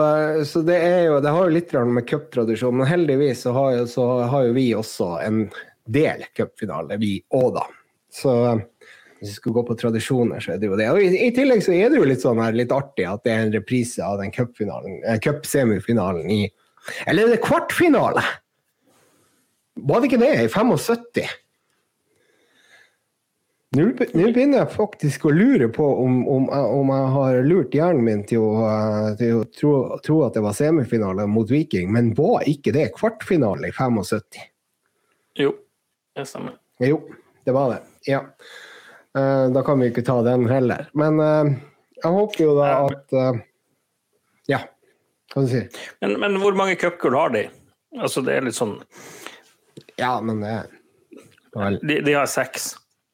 så, 0.48 0.62
det 0.64 0.78
er 0.80 1.02
jo 1.06 1.18
Det 1.24 1.32
har 1.32 1.46
jo 1.48 1.52
litt 1.52 1.74
med 1.88 2.06
cuptradisjon, 2.08 2.78
men 2.80 2.88
heldigvis 2.88 3.44
så 3.44 3.52
har, 3.56 3.74
jo, 3.76 3.84
så 3.88 4.06
har, 4.24 4.46
jo, 4.48 4.54
vi 4.56 4.64
også 4.76 5.10
en 5.20 5.42
del 5.84 6.24
cupfinale, 6.36 6.96
vi 7.00 7.18
òg, 7.36 7.58
da. 7.58 7.66
Så 8.12 8.34
hvis 8.56 9.30
vi 9.30 9.36
skulle 9.36 9.58
gå 9.60 9.66
på 9.68 9.76
tradisjoner, 9.84 10.40
så 10.40 10.54
er 10.54 10.64
det 10.64 10.72
jo 10.72 10.80
det. 10.80 10.88
Og 10.96 11.00
i, 11.04 11.12
i, 11.26 11.30
tillegg 11.36 11.60
så 11.64 11.76
er 11.76 11.92
det 11.92 12.00
jo 12.00 12.08
litt 12.08 12.24
sånn 12.24 12.40
her, 12.40 12.56
litt 12.56 12.72
artig 12.72 13.04
at 13.08 13.24
det 13.28 13.36
er 13.36 13.46
en 13.46 13.54
reprise 13.56 14.00
av 14.00 14.16
den 14.24 14.32
eh, 14.32 15.20
cupsemifinalen 15.28 16.32
i 16.32 16.42
Eller 17.04 17.28
er 17.28 17.36
det 17.36 17.44
kvartfinale? 17.44 18.24
Var 19.76 20.00
det 20.00 20.08
ikke 20.08 20.24
det 20.24 20.32
i 20.40 20.48
75? 20.48 21.36
Nå 23.72 23.86
begynner 23.96 24.58
jeg 24.58 24.72
faktisk 24.74 25.24
å 25.24 25.30
lure 25.32 25.68
på 25.72 25.84
om, 26.02 26.18
om, 26.28 26.48
om 26.52 26.90
jeg 26.92 27.12
har 27.14 27.38
lurt 27.46 27.76
hjernen 27.76 28.04
min 28.04 28.24
til 28.28 28.44
å, 28.44 28.66
til 29.16 29.38
å 29.38 29.46
tro, 29.48 29.72
tro, 30.04 30.16
at 30.26 30.36
det 30.36 30.42
var 30.44 30.56
semifinale 30.58 31.24
mot 31.30 31.48
Viking, 31.48 31.88
men 31.94 32.10
var 32.18 32.44
ikke 32.50 32.74
det 32.76 32.90
kvartfinale 32.98 33.70
i 33.70 33.72
75? 33.72 34.44
Jo, 35.40 35.54
det 36.18 36.26
stemmer. 36.28 36.58
Jo, 36.84 37.00
det 37.48 37.54
var 37.56 37.72
det. 37.72 37.80
Ja. 38.12 38.20
Eh, 39.16 39.46
da 39.54 39.62
kan 39.64 39.80
vi 39.80 39.88
ikke 39.88 40.04
ta 40.04 40.18
den 40.26 40.44
heller. 40.52 40.90
Men 40.92 41.20
eh, 41.24 41.56
jeg 42.02 42.12
håper 42.18 42.44
jo 42.44 42.52
da 42.58 42.68
at 42.90 43.16
eh, 43.16 43.40
Ja, 44.52 44.60
hva 45.32 45.46
du 45.46 45.48
sier? 45.48 45.82
Men, 46.04 46.18
men 46.20 46.36
hvor 46.42 46.56
mange 46.58 46.76
cupgull 46.80 47.16
har 47.16 47.32
de? 47.32 47.46
Altså, 47.96 48.20
det 48.24 48.36
er 48.36 48.46
litt 48.50 48.56
sånn 48.56 48.78
Ja, 49.96 50.18
men 50.20 50.44
det 50.44 50.60
de, 51.84 51.98
de 52.00 52.14
har 52.16 52.28
seks. 52.32 52.72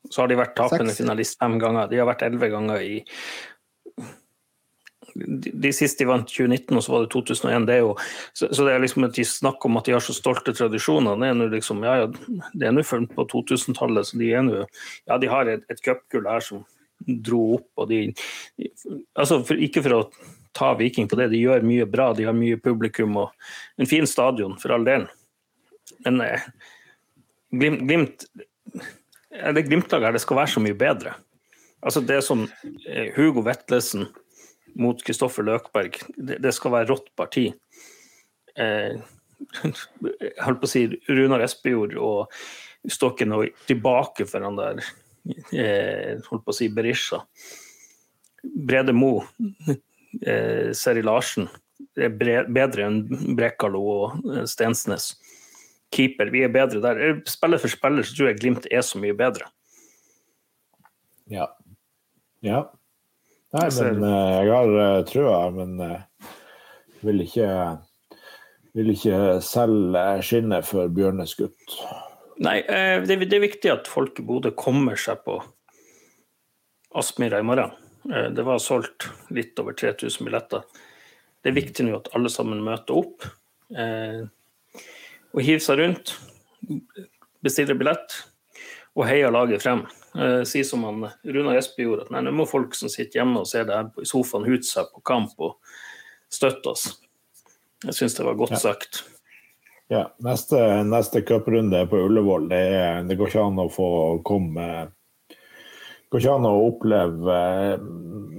Så 0.08 0.22
har 0.22 0.30
de 0.30 0.38
vært 0.38 0.56
tapende 0.56 0.96
finalist 0.96 1.38
fem 1.40 1.58
ganger. 1.60 1.88
De 1.90 2.00
har 2.00 2.08
vært 2.08 2.26
elleve 2.28 2.50
ganger 2.52 2.84
i 2.84 2.98
de, 5.18 5.50
de 5.50 5.70
siste 5.74 6.04
de 6.04 6.08
vant 6.08 6.28
2019, 6.28 6.76
og 6.76 6.84
så 6.84 6.94
var 6.94 7.04
det 7.04 7.10
2001. 7.14 7.66
Det 7.68 7.76
er 7.76 7.82
jo, 7.82 7.92
så, 8.32 8.48
så, 8.52 8.64
det 8.66 8.74
er 8.74 8.82
liksom 8.84 9.06
et 9.08 9.20
snakk 9.26 9.66
om 9.66 9.78
at 9.80 9.88
de 9.88 9.94
har 9.96 10.04
så 10.04 10.14
stolte 10.16 10.54
tradisjoner. 10.56 11.18
Det 11.20 11.30
er 11.30 11.38
nå 11.38 11.50
liksom, 11.52 11.84
ja, 11.86 11.94
ja, 12.04 12.40
det 12.54 12.68
er 12.68 12.74
nå 12.74 12.84
på 12.86 13.28
2000-tallet, 13.34 14.08
så 14.08 14.20
de 14.20 14.32
er 14.32 14.44
nå 14.46 14.64
Ja, 15.08 15.18
de 15.18 15.30
har 15.30 15.50
et, 15.50 15.64
et 15.72 15.82
cupgull 15.84 16.28
her 16.28 16.44
som 16.44 16.64
dro 16.98 17.60
opp, 17.60 17.68
og 17.78 17.92
de 17.92 18.00
altså 19.14 19.38
for, 19.46 19.60
Ikke 19.62 19.84
for 19.84 19.94
å 19.94 20.02
ta 20.56 20.72
Viking 20.78 21.06
på 21.08 21.18
det, 21.20 21.28
de 21.30 21.44
gjør 21.44 21.66
mye 21.66 21.86
bra, 21.86 22.10
de 22.16 22.26
har 22.26 22.34
mye 22.34 22.58
publikum 22.58 23.20
og 23.20 23.78
en 23.78 23.88
fin 23.90 24.06
stadion, 24.10 24.56
for 24.58 24.74
all 24.74 24.86
del. 24.86 25.06
Men 26.06 26.20
eh, 26.24 26.48
Glimt, 27.48 27.80
glimt 27.88 28.26
det 29.28 29.66
Glimt-laget 29.66 30.08
her 30.08 30.16
det 30.16 30.22
skal 30.24 30.40
være 30.40 30.52
så 30.54 30.62
mye 30.64 30.76
bedre. 30.78 31.14
Altså 31.84 32.00
Det 32.00 32.22
som 32.24 32.46
eh, 32.88 33.12
Hugo 33.16 33.44
Vetlesen 33.46 34.08
mot 34.78 35.00
Kristoffer 35.04 35.46
Løkberg, 35.46 35.98
det, 36.16 36.52
skal 36.54 36.74
være 36.74 36.90
rått 36.90 37.12
parti. 37.16 37.48
Eh, 38.58 38.98
jeg 39.68 40.32
holdt 40.42 40.62
på 40.62 40.68
å 40.68 40.72
si 40.72 40.86
Runar 41.10 41.44
Espejord 41.46 41.94
og 41.96 42.34
Stokken 42.88 43.34
og 43.34 43.62
tilbake 43.68 44.26
for 44.28 44.44
han 44.46 44.58
der 44.58 44.82
eh, 45.52 46.18
holdt 46.28 46.44
på 46.44 46.54
å 46.54 46.56
si 46.56 46.70
Berisha. 46.72 47.22
Brede 48.42 48.94
Mo, 48.94 49.22
eh, 49.68 50.70
Seri 50.74 51.02
Larsen. 51.04 51.48
Er 51.98 52.14
bedre 52.14 52.86
enn 52.86 53.02
Brekalo 53.36 53.82
og 53.92 54.30
eh, 54.30 54.46
Stensnes 54.50 55.12
keeper. 55.94 56.30
Vi 56.32 56.44
er 56.44 56.52
bedre 56.52 56.82
der. 56.84 57.20
Spiller 57.28 57.60
for 57.60 57.72
spiller 57.72 58.06
så 58.06 58.16
tror 58.16 58.30
jeg 58.30 58.40
Glimt 58.42 58.68
er 58.70 58.84
så 58.86 59.00
mye 59.00 59.16
bedre. 59.16 59.48
Ja. 61.32 61.48
Ja. 62.44 62.66
Nei, 63.56 63.68
men 63.80 64.02
uh, 64.04 64.32
jeg 64.44 64.50
har 64.52 64.74
uh, 64.76 65.04
trua, 65.08 65.38
men 65.52 65.78
vil 67.04 67.24
ikke 67.24 67.48
vil 68.76 68.92
ikke 68.92 69.38
selge 69.42 70.02
skinnet 70.22 70.66
for 70.68 70.90
Bjørnes 70.92 71.32
gutt. 71.38 71.78
Nei, 72.44 72.60
det, 72.62 73.16
er 73.16 73.42
viktig 73.42 73.72
at 73.72 73.88
folk 73.90 74.20
i 74.20 74.24
Bodø 74.26 74.52
kommer 74.54 74.98
seg 75.00 75.24
på 75.24 75.40
Aspmyra 76.94 77.40
i 77.42 77.46
morgen. 77.46 77.72
Det 78.04 78.44
var 78.46 78.60
solgt 78.62 79.08
litt 79.34 79.58
over 79.58 79.74
3000 79.74 80.28
billetter. 80.28 80.62
Det 81.42 81.50
er 81.50 81.56
viktig 81.56 81.88
nå 81.88 81.96
at 81.98 82.12
alle 82.14 82.30
sammen 82.30 82.62
møter 82.62 83.00
opp 83.00 83.26
og 85.34 85.44
hiver 85.44 85.62
seg 85.64 85.80
rundt, 85.82 86.14
bestiller 87.44 87.78
billett 87.78 88.20
og 88.98 89.06
heier 89.06 89.32
laget 89.34 89.62
frem. 89.62 89.84
Eh, 90.18 90.42
si 90.48 90.64
som 90.66 90.82
han, 90.88 91.04
Runa 91.24 91.54
Espe 91.58 91.84
gjorde, 91.84 92.08
at 92.08 92.14
nei, 92.14 92.24
nå 92.26 92.32
må 92.34 92.48
folk 92.48 92.74
som 92.74 92.90
sitter 92.90 93.20
hjemme 93.20 93.44
og 93.44 93.50
ser 93.50 93.68
det 93.68 93.76
her 93.76 94.02
i 94.02 94.08
sofaen, 94.08 94.48
hute 94.48 94.66
seg 94.66 94.90
på 94.94 95.04
kamp 95.06 95.38
og 95.38 95.58
støtte 96.32 96.72
oss. 96.72 96.88
Jeg 97.84 97.94
syns 97.94 98.18
det 98.18 98.26
var 98.26 98.38
godt 98.40 98.56
ja. 98.56 98.62
sagt. 98.62 99.04
Ja, 99.88 100.02
Neste, 100.24 100.58
neste 100.84 101.22
cuprunde 101.24 101.84
på 101.88 102.00
Ullevål. 102.08 102.48
Det, 102.50 102.64
det, 103.08 103.16
går 103.16 103.30
ikke 103.30 103.44
an 103.46 103.60
å 103.62 103.68
få 103.72 103.90
komme 104.26 104.66
Det 105.28 106.10
går 106.12 106.20
ikke 106.24 106.34
an 106.34 106.48
å 106.48 106.66
oppleve 106.66 107.38
eh, 107.38 107.86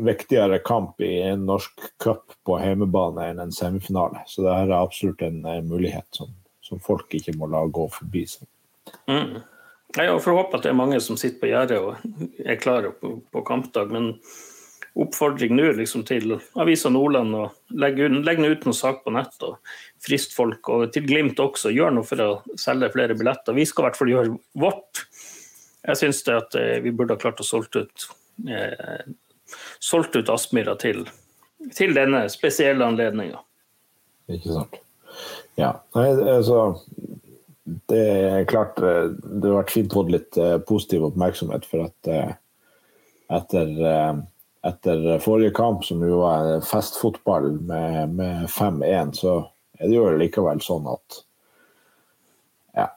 viktigere 0.09 0.59
kamp 0.65 1.01
i 1.05 1.15
en 1.29 1.47
norsk 1.47 1.87
cup 2.03 2.35
på 2.45 2.59
hjemmebane 2.61 3.31
enn 3.31 3.41
en 3.45 3.55
semifinale. 3.55 4.25
Så 4.27 4.43
det 4.45 4.53
her 4.57 4.67
er 4.67 4.77
absolutt 4.81 5.23
en, 5.25 5.41
en 5.47 5.71
mulighet 5.71 6.05
som 6.17 6.35
som 6.69 6.81
folk 6.83 7.13
ikke 7.17 7.35
må 7.37 7.49
la 7.51 7.65
gå 7.65 7.87
forbi 7.93 8.25
seg. 8.29 8.47
Mm. 9.09 9.39
Jeg 9.97 10.21
får 10.21 10.35
håpe 10.37 10.57
at 10.57 10.65
det 10.65 10.69
er 10.69 10.77
mange 10.77 10.99
som 11.01 11.17
sitter 11.17 11.41
på 11.41 11.49
gjerdet 11.49 11.79
og 11.81 12.45
er 12.45 12.61
klare 12.61 12.91
på, 12.93 13.15
på 13.33 13.41
kampdag. 13.45 13.89
Men 13.93 14.11
oppfordring 14.99 15.55
nå 15.57 15.71
liksom, 15.79 16.03
til 16.05 16.35
Avisa 16.59 16.91
Nordland 16.93 17.35
å 17.37 17.45
legge, 17.81 18.09
legge 18.09 18.51
ut 18.51 18.67
noen 18.67 18.77
sak 18.77 19.01
på 19.05 19.13
nett 19.15 19.45
og 19.47 19.57
frist 20.05 20.35
folk. 20.37 20.69
Og 20.69 20.91
til 20.93 21.07
Glimt 21.09 21.41
også, 21.41 21.73
gjør 21.73 21.95
noe 21.95 22.07
for 22.07 22.21
å 22.21 22.29
selge 22.59 22.91
flere 22.93 23.17
billetter. 23.17 23.57
Vi 23.57 23.65
skal 23.69 23.85
i 23.85 23.87
hvert 23.87 23.99
fall 23.99 24.13
gjøre 24.13 24.35
vårt. 24.61 25.03
Jeg 25.87 26.01
syns 26.01 26.21
eh, 26.29 26.77
vi 26.83 26.93
burde 26.93 27.15
ha 27.15 27.21
klart 27.21 27.41
å 27.41 27.47
solgt 27.47 27.79
ut, 27.79 28.09
eh, 28.45 29.07
solgt 29.81 30.19
ut 30.19 30.29
Aspmyra 30.29 30.75
til, 30.77 31.05
til 31.73 31.95
denne 31.97 32.27
spesielle 32.29 32.85
anledninga. 32.85 33.41
Ikke 34.29 34.53
sant. 34.53 34.81
Ja. 35.59 35.73
Altså 35.97 36.79
Det 37.89 38.01
er 38.01 38.49
klart 38.49 38.79
eh, 38.81 39.11
det 39.13 39.49
har 39.49 39.59
vært 39.61 39.73
fint 39.75 39.93
å 39.93 40.01
få 40.01 40.09
litt 40.09 40.37
eh, 40.39 40.57
positiv 40.65 41.09
oppmerksomhet 41.11 41.67
for 41.69 41.89
at 41.89 42.09
eh, 42.09 42.35
etter 43.29 43.73
etter 44.65 45.21
forrige 45.23 45.53
kamp, 45.55 45.85
som 45.87 46.01
jo 46.03 46.17
var 46.19 46.59
festfotball 46.67 47.53
med, 47.63 48.15
med 48.17 48.47
5-1, 48.51 49.13
så 49.21 49.35
er 49.79 49.87
det 49.87 49.95
jo 49.95 50.07
likevel 50.19 50.59
sånn 50.63 50.89
at 50.91 51.19
ja, 52.75 52.87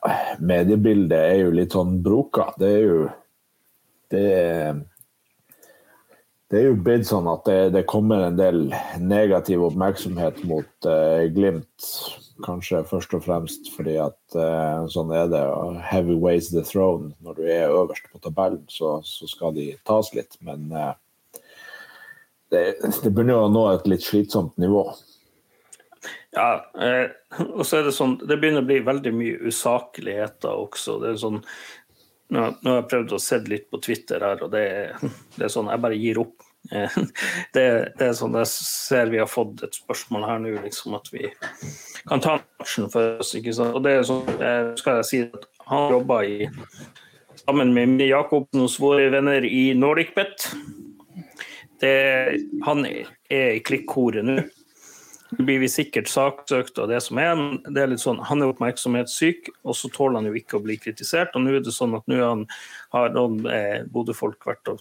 mediebildet 0.43 1.19
er 1.19 1.45
jo 1.45 1.53
litt 1.55 1.77
sånn 1.77 2.01
broka. 2.03 2.51
Det 2.59 2.71
er 2.71 2.83
jo 2.83 3.05
det, 4.13 4.25
det 6.53 6.59
er 6.61 6.67
jo 6.69 6.81
blitt 6.85 7.07
sånn 7.09 7.31
at 7.33 7.47
det, 7.49 7.61
det, 7.77 7.87
kommer 7.89 8.27
en 8.27 8.37
del 8.37 8.67
negativ 9.01 9.63
oppmerksomhet 9.71 10.43
mot 10.49 10.91
eh, 10.91 11.29
Glimt. 11.33 11.93
Kanskje 12.43 12.83
først 12.89 13.15
og 13.17 13.25
fremst 13.27 13.71
fordi 13.75 13.97
at 14.03 14.37
uh, 14.37 14.89
sånn 14.91 15.13
er 15.15 15.31
det. 15.33 15.43
Heavy 15.91 16.17
weighs 16.19 16.51
the 16.53 16.65
throne. 16.67 17.13
Når 17.23 17.39
du 17.39 17.47
er 17.47 17.71
øverst 17.71 18.11
på 18.11 18.21
tabellen, 18.23 18.65
så, 18.73 18.99
så 19.07 19.31
skal 19.31 19.55
de 19.57 19.71
tas 19.89 20.13
litt. 20.17 20.39
Men 20.45 20.69
uh, 20.75 20.93
det, 22.53 22.67
det 22.83 23.11
begynner 23.11 23.47
å 23.47 23.53
nå 23.53 23.65
et 23.73 23.89
litt 23.91 24.05
slitsomt 24.05 24.59
nivå. 24.61 24.85
Ja, 26.33 26.65
eh, 26.81 27.11
og 27.59 27.67
så 27.69 27.79
er 27.79 27.87
det 27.87 27.93
sånn 27.93 28.15
Det 28.25 28.39
begynner 28.41 28.65
å 28.65 28.67
bli 28.67 28.79
veldig 28.85 29.13
mye 29.15 29.51
usakligheter 29.51 30.65
også. 30.65 30.99
Det 31.03 31.11
er 31.13 31.21
sånn 31.21 31.43
nå, 32.33 32.47
nå 32.65 32.71
har 32.71 32.79
jeg 32.79 32.89
prøvd 32.89 33.13
å 33.13 33.21
se 33.21 33.39
litt 33.45 33.69
på 33.69 33.81
Twitter 33.85 34.25
her, 34.25 34.41
og 34.45 34.55
det, 34.55 34.65
det 35.37 35.47
er 35.47 35.53
sånn 35.53 35.69
Jeg 35.73 35.85
bare 35.85 36.01
gir 36.01 36.23
opp. 36.23 36.49
Eh, 36.71 36.99
det, 37.55 37.67
det, 37.99 38.07
er 38.07 38.15
sånn 38.17 38.37
Jeg 38.39 38.51
ser 38.53 39.11
vi 39.13 39.21
har 39.23 39.31
fått 39.31 39.65
et 39.67 39.79
spørsmål 39.81 40.27
her 40.29 40.43
nå, 40.45 40.55
liksom 40.63 40.95
at 40.99 41.11
vi 41.13 41.31
kan 42.09 42.23
ta 42.23 42.39
matchen 42.39 42.91
for 42.93 43.23
oss. 43.23 43.35
ikke 43.39 43.55
sant? 43.57 43.75
Og 43.79 43.85
det 43.87 43.97
er 43.99 44.07
sånn, 44.09 44.25
skal 44.79 45.01
jeg 45.01 45.09
si 45.11 45.25
at 45.27 45.49
Han 45.71 45.97
jobber 45.97 46.27
i, 46.29 46.49
sammen 47.45 47.75
med 47.75 48.03
Jakobsen 48.07 48.65
hos 48.65 48.79
våre 48.83 49.11
venner 49.15 49.45
i 49.47 49.73
NordicBet. 49.79 50.49
Det, 51.83 51.95
han 52.67 52.85
er 52.87 53.09
i 53.33 53.63
klikkhore 53.67 54.23
nå. 54.27 54.43
Nå 55.33 55.47
blir 55.49 55.63
vi 55.63 55.69
sikkert 55.71 56.11
saksøkt 56.13 56.77
av 56.83 56.91
det 56.91 56.99
som 57.01 57.17
er, 57.21 57.39
det 57.65 57.81
er 57.81 57.89
litt 57.89 58.03
sånn, 58.03 58.19
han 58.29 58.43
er 58.45 58.51
oppmerksomhetssyk, 58.53 59.49
og 59.65 59.77
så 59.79 59.89
tåler 59.95 60.21
han 60.21 60.29
jo 60.29 60.35
ikke 60.37 60.59
å 60.59 60.65
bli 60.65 60.77
kritisert. 60.81 61.33
og 61.33 61.41
Nå 61.45 61.51
er 61.57 61.63
det 61.65 61.73
sånn 61.73 61.97
at 61.97 62.05
nå 62.11 62.19
har 62.93 63.15
noen 63.17 63.47
eh, 63.49 63.81
Bodø-folk 63.89 64.45
vært 64.45 64.69
og 64.69 64.77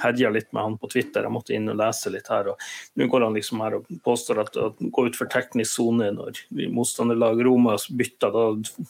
herja 0.00 0.30
litt 0.32 0.48
med 0.56 0.62
han 0.62 0.78
på 0.80 0.88
Twitter. 0.94 1.22
Jeg 1.26 1.36
måtte 1.36 1.54
inn 1.56 1.68
og 1.68 1.80
lese 1.82 2.08
litt 2.14 2.28
her. 2.32 2.44
og 2.54 2.58
Nå 2.96 3.02
går 3.12 3.20
han 3.26 3.36
liksom 3.36 3.56
her 3.64 3.72
og 3.78 3.84
påstår 4.06 4.36
at 4.46 4.52
å 4.56 4.72
gå 4.80 5.00
ut 5.08 5.18
for 5.20 5.26
teknisk 5.32 5.70
sone 5.76 6.06
når 6.16 6.32
motstanderlag 6.72 7.36
Roma 7.44 7.72
bytta, 7.92 8.26
da 8.32 8.42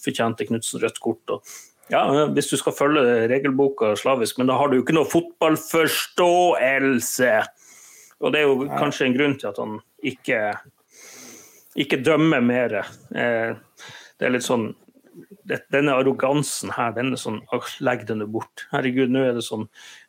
fortjente 0.05 0.47
Knutsen 0.47 0.83
rødt 0.85 0.99
kort. 1.03 1.27
og 1.35 1.41
ja, 1.93 2.01
hvis 2.33 2.49
du 2.49 2.57
skal 2.57 2.73
følge 2.73 3.29
regelboka 3.29 3.93
slavisk, 3.99 4.39
men 4.39 4.47
da 4.49 4.55
har 4.57 4.69
du 4.71 4.77
jo 4.79 4.83
ikke 4.87 4.97
noe 4.97 5.11
fotballforståelse. 5.11 7.35
Og 8.25 8.33
det 8.33 8.41
er 8.41 8.47
jo 8.49 8.69
kanskje 8.79 9.05
en 9.09 9.17
grunn 9.17 9.37
til 9.41 9.51
at 9.51 9.59
han 9.61 9.73
ikke, 10.05 10.39
ikke 11.75 12.03
dømme 12.05 12.41
mer. 12.45 12.81
Eh, 13.15 13.55
det 14.19 14.27
er 14.27 14.35
litt 14.35 14.47
sånn 14.47 14.73
denne 15.45 15.95
arrogansen 15.95 16.73
her, 16.75 16.95
denne 16.97 17.19
sånn 17.21 17.43
Legg 17.85 18.07
den 18.09 18.25
bort. 18.33 18.65
Herregud, 18.73 19.13
nå 19.13 19.25
er 19.29 19.37
det 19.37 19.45
sånn 19.47 19.67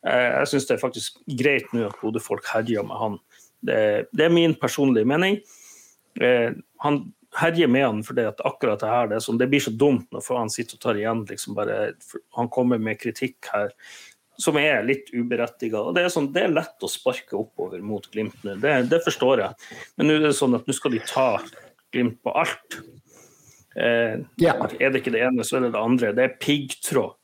eh, 0.08 0.32
Jeg 0.40 0.52
syns 0.52 0.70
det 0.70 0.78
er 0.78 0.82
faktisk 0.82 1.20
greit 1.42 1.74
nå 1.76 1.86
at 1.90 2.00
Bodø-folk 2.02 2.48
herjer 2.54 2.86
med 2.88 3.02
han. 3.02 3.20
Det, 3.66 3.78
det, 4.14 4.28
er 4.28 4.34
min 4.34 4.56
personlige 4.58 5.10
mening. 5.10 5.40
Eh, 6.22 6.56
han 6.86 7.02
herjer 7.36 7.70
med 7.72 7.86
han 7.86 8.02
fordi 8.08 8.28
at 8.30 8.42
akkurat 8.48 8.80
det 8.82 8.92
her 8.92 9.10
det, 9.12 9.22
sånn, 9.26 9.40
det 9.42 9.50
blir 9.52 9.64
så 9.64 9.74
dumt 9.76 10.08
når 10.16 10.30
han 10.40 10.54
sitter 10.54 10.80
og 10.80 10.86
tar 10.86 11.02
igjen. 11.02 11.26
Liksom 11.30 11.58
bare, 11.58 11.80
han 12.40 12.52
kommer 12.54 12.82
med 12.82 13.02
kritikk 13.02 13.52
her 13.54 13.74
som 14.42 14.58
er 14.60 14.84
litt 14.86 15.12
uberettiga. 15.14 15.82
Det, 15.96 16.08
sånn, 16.14 16.32
det 16.36 16.46
er 16.46 16.56
lett 16.56 16.84
å 16.84 16.90
sparke 16.92 17.38
oppover 17.40 17.84
mot 17.86 18.06
Glimt 18.12 18.38
nå, 18.46 18.58
det, 18.62 18.76
det, 18.92 19.02
forstår 19.06 19.44
jeg. 19.44 19.70
Men 19.96 20.10
nå 20.10 20.18
er 20.20 20.28
det 20.28 20.36
sånn 20.38 20.58
at 20.58 20.68
nå 20.68 20.76
skal 20.76 20.96
de 20.96 21.02
ta 21.08 21.30
Glimt 21.96 22.18
på 22.26 22.34
alt. 22.36 22.80
Eh, 23.76 24.18
ja. 24.42 24.56
Er 24.80 24.92
det 24.92 25.04
ikke 25.04 25.14
det 25.16 25.24
ene, 25.28 25.46
så 25.48 25.60
er 25.60 25.68
det 25.68 25.76
det 25.76 25.84
andre. 25.84 26.16
Det 26.16 26.26
er 26.26 26.36
piggtråd. 26.42 27.16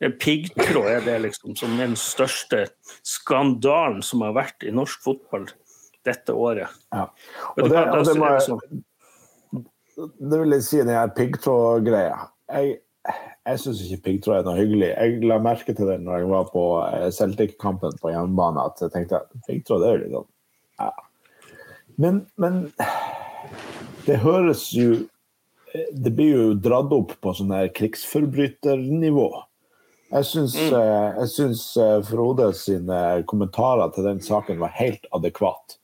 Det 0.00 0.08
er 0.08 0.14
piggtråd 0.16 0.86
er 0.88 1.02
det 1.04 1.16
liksom 1.26 1.56
som 1.60 1.74
er 1.76 1.90
den 1.90 1.98
største 2.00 2.62
skandalen 3.04 4.00
som 4.04 4.22
har 4.24 4.32
vært 4.38 4.64
i 4.64 4.72
norsk 4.72 5.02
fotball 5.04 5.44
dette 6.08 6.32
året. 6.32 6.72
Ja. 6.94 7.10
Og 7.56 7.66
det, 7.68 7.82
og 7.84 8.06
det, 8.08 8.14
må, 8.16 8.30
sånn- 8.40 8.80
det 10.00 10.38
vil 10.40 10.56
jeg 10.56 10.64
si, 10.64 10.78
den 10.80 10.94
her 10.94 11.10
piggtrådgreia. 11.16 12.16
Jeg, 12.56 12.78
jeg 13.50 13.60
syns 13.62 13.82
ikke 13.84 14.04
piggtråd 14.06 14.40
er 14.40 14.46
noe 14.46 14.58
hyggelig. 14.58 14.90
Jeg 14.94 15.20
la 15.26 15.38
merke 15.42 15.74
til 15.76 15.88
det 15.90 15.98
når 16.04 16.22
jeg 16.22 16.30
var 16.32 16.50
på 16.52 16.64
eh, 16.86 17.06
Celtic-kampen 17.14 17.96
på 18.02 18.12
hjemmebane, 18.12 18.64
at 18.70 18.82
jeg 18.84 18.94
tenkte 18.94 19.22
at 19.22 19.46
piggtråd 19.46 19.86
er 19.86 19.94
jo 19.94 20.00
litt 20.02 20.16
sånn 20.16 20.28
ja. 20.80 20.90
men, 22.00 22.22
men 22.40 22.62
det 24.06 24.20
høres 24.24 24.70
jo 24.74 25.02
Det 25.70 26.10
blir 26.16 26.30
jo 26.32 26.46
dratt 26.58 26.90
opp 26.94 27.12
på 27.22 27.32
sånn 27.36 27.52
her 27.54 27.68
krigsforbryternivå. 27.70 29.28
Jeg 30.10 30.26
syns, 30.26 30.56
mm. 30.58 30.72
Eh, 30.74 31.20
jeg 31.20 31.30
syns 31.36 31.60
eh, 31.78 31.98
Frode 32.08 32.48
sine 32.58 32.98
kommentarer 33.30 33.92
til 33.94 34.08
den 34.08 34.18
saken 34.24 34.58
var 34.58 34.74
helt 34.74 35.06
adekvat. 35.14 35.76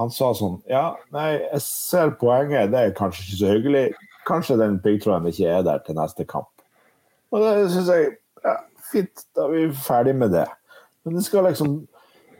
Han 0.00 0.12
sa 0.12 0.34
sånn 0.36 0.58
Ja, 0.68 0.92
nei, 1.14 1.38
jeg 1.38 1.62
ser 1.64 2.12
poenget, 2.20 2.72
det 2.74 2.84
er 2.84 2.96
kanskje 2.96 3.24
ikke 3.24 3.40
så 3.40 3.54
hyggelig. 3.54 3.84
Kanskje 4.28 4.60
den 4.60 4.76
piggtråden 4.84 5.32
ikke 5.32 5.48
er 5.48 5.64
der 5.64 5.80
til 5.86 5.96
neste 5.96 6.28
kamp. 6.28 6.52
Og 7.30 7.44
det 7.44 7.54
syns 7.74 7.92
jeg 7.92 8.10
ja, 8.44 8.56
Fint, 8.90 9.26
da 9.36 9.46
er 9.46 9.52
vi 9.54 9.66
ferdig 9.86 10.16
med 10.18 10.32
det. 10.34 10.48
Men 11.04 11.18
det 11.18 11.22
skal 11.26 11.46
liksom 11.46 11.82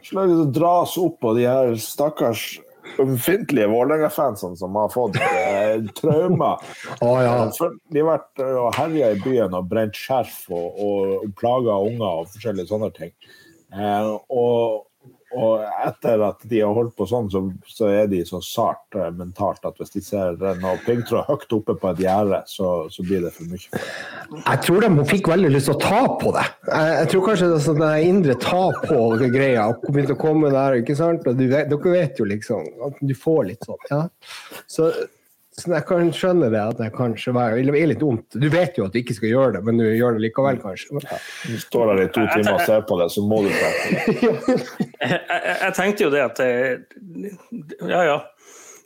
slaget 0.03 0.51
dras 0.55 0.97
opp 0.99 1.19
på 1.21 1.33
de 1.37 1.45
her 1.47 1.75
stakkars 1.79 2.59
ømfintlige 2.99 3.69
Vålerenga-fansene 3.71 4.57
som 4.59 4.75
har 4.75 4.89
fått 4.91 5.19
eh, 5.21 5.85
traumer. 5.95 6.61
Oh, 6.99 7.19
ja. 7.25 7.35
De 7.91 8.01
har 8.01 8.09
vært 8.09 8.43
og 8.47 8.75
herja 8.75 9.13
i 9.13 9.21
byen 9.21 9.55
og 9.57 9.69
brent 9.71 9.97
skjerf 9.97 10.43
og, 10.51 10.81
og 10.81 11.27
plaga 11.39 11.77
unger 11.87 12.23
og 12.23 12.31
forskjellige 12.33 12.71
sånne 12.73 12.91
ting. 12.97 13.13
Eh, 13.71 14.11
og, 14.27 14.87
og 15.37 15.63
etter 15.85 16.21
at 16.25 16.41
de 16.49 16.59
har 16.59 16.73
holdt 16.75 16.95
på 16.97 17.07
sånn, 17.07 17.29
så, 17.31 17.43
så 17.67 17.87
er 17.91 18.09
de 18.11 18.21
så 18.27 18.41
sart 18.43 18.97
uh, 18.97 19.07
mentalt 19.15 19.63
at 19.67 19.77
hvis 19.79 19.93
de 19.93 20.03
ser 20.03 20.41
noe 20.59 20.75
piggtråd 20.85 21.29
høyt 21.29 21.55
oppe 21.55 21.77
på 21.79 21.93
et 21.93 22.03
gjerde, 22.05 22.41
så, 22.51 22.71
så, 22.91 23.05
blir 23.07 23.23
det 23.25 23.31
for 23.35 23.51
mye 23.51 23.63
for. 23.63 23.87
Jeg 24.41 24.63
tror 24.67 24.85
de 24.85 25.07
fikk 25.11 25.31
veldig 25.31 25.53
lyst 25.53 25.71
til 25.71 25.77
å 25.77 25.83
ta 25.83 26.01
på 26.21 26.33
det. 26.35 26.45
Jeg, 26.67 26.91
jeg 26.97 27.13
tror 27.13 27.25
kanskje 27.29 27.49
det 27.53 27.57
er 27.59 27.65
sånn 27.69 27.87
indre 28.11 28.37
ta 28.41 28.61
på-greia 28.83 29.69
begynte 29.87 30.17
å 30.17 30.21
komme 30.21 30.51
der. 30.53 30.81
ikke 30.81 30.97
sant? 30.99 31.25
Og 31.27 31.39
vet, 31.41 31.71
dere 31.71 31.95
vet 31.95 32.21
jo 32.21 32.27
liksom 32.27 32.67
at 32.87 33.01
du 33.01 33.15
får 33.17 33.41
litt 33.53 33.67
sånn. 33.67 33.89
ja. 33.91 34.03
Så 34.71 34.91
så 35.59 35.73
jeg 35.73 35.83
kan 35.83 36.11
skjønne 36.15 36.47
det 36.53 36.59
at 36.63 36.77
det 36.79 36.87
kanskje 36.95 37.33
er 37.35 37.57
litt 37.59 38.03
vondt. 38.03 38.37
Du 38.39 38.47
vet 38.53 38.77
jo 38.79 38.85
at 38.87 38.93
du 38.95 39.01
ikke 39.01 39.17
skal 39.17 39.33
gjøre 39.33 39.55
det, 39.57 39.63
men 39.67 39.81
du 39.81 39.83
gjør 39.83 40.15
det 40.15 40.23
likevel, 40.23 40.61
kanskje. 40.63 41.01
Ja. 41.03 41.17
Du 41.43 41.57
står 41.59 41.91
der 41.91 42.03
i 42.05 42.11
to 42.15 42.23
timer 42.31 42.53
og 42.55 42.63
ser 42.69 42.85
på 42.87 42.99
det, 43.01 43.09
så 43.11 43.23
må 43.27 43.41
du 43.43 43.49
prate. 43.51 44.55
jeg, 45.11 45.73
tenkte 45.75 46.07
jo 46.07 46.13
det 46.13 46.23
at 46.29 46.39
Ja, 47.83 48.05
ja. 48.07 48.21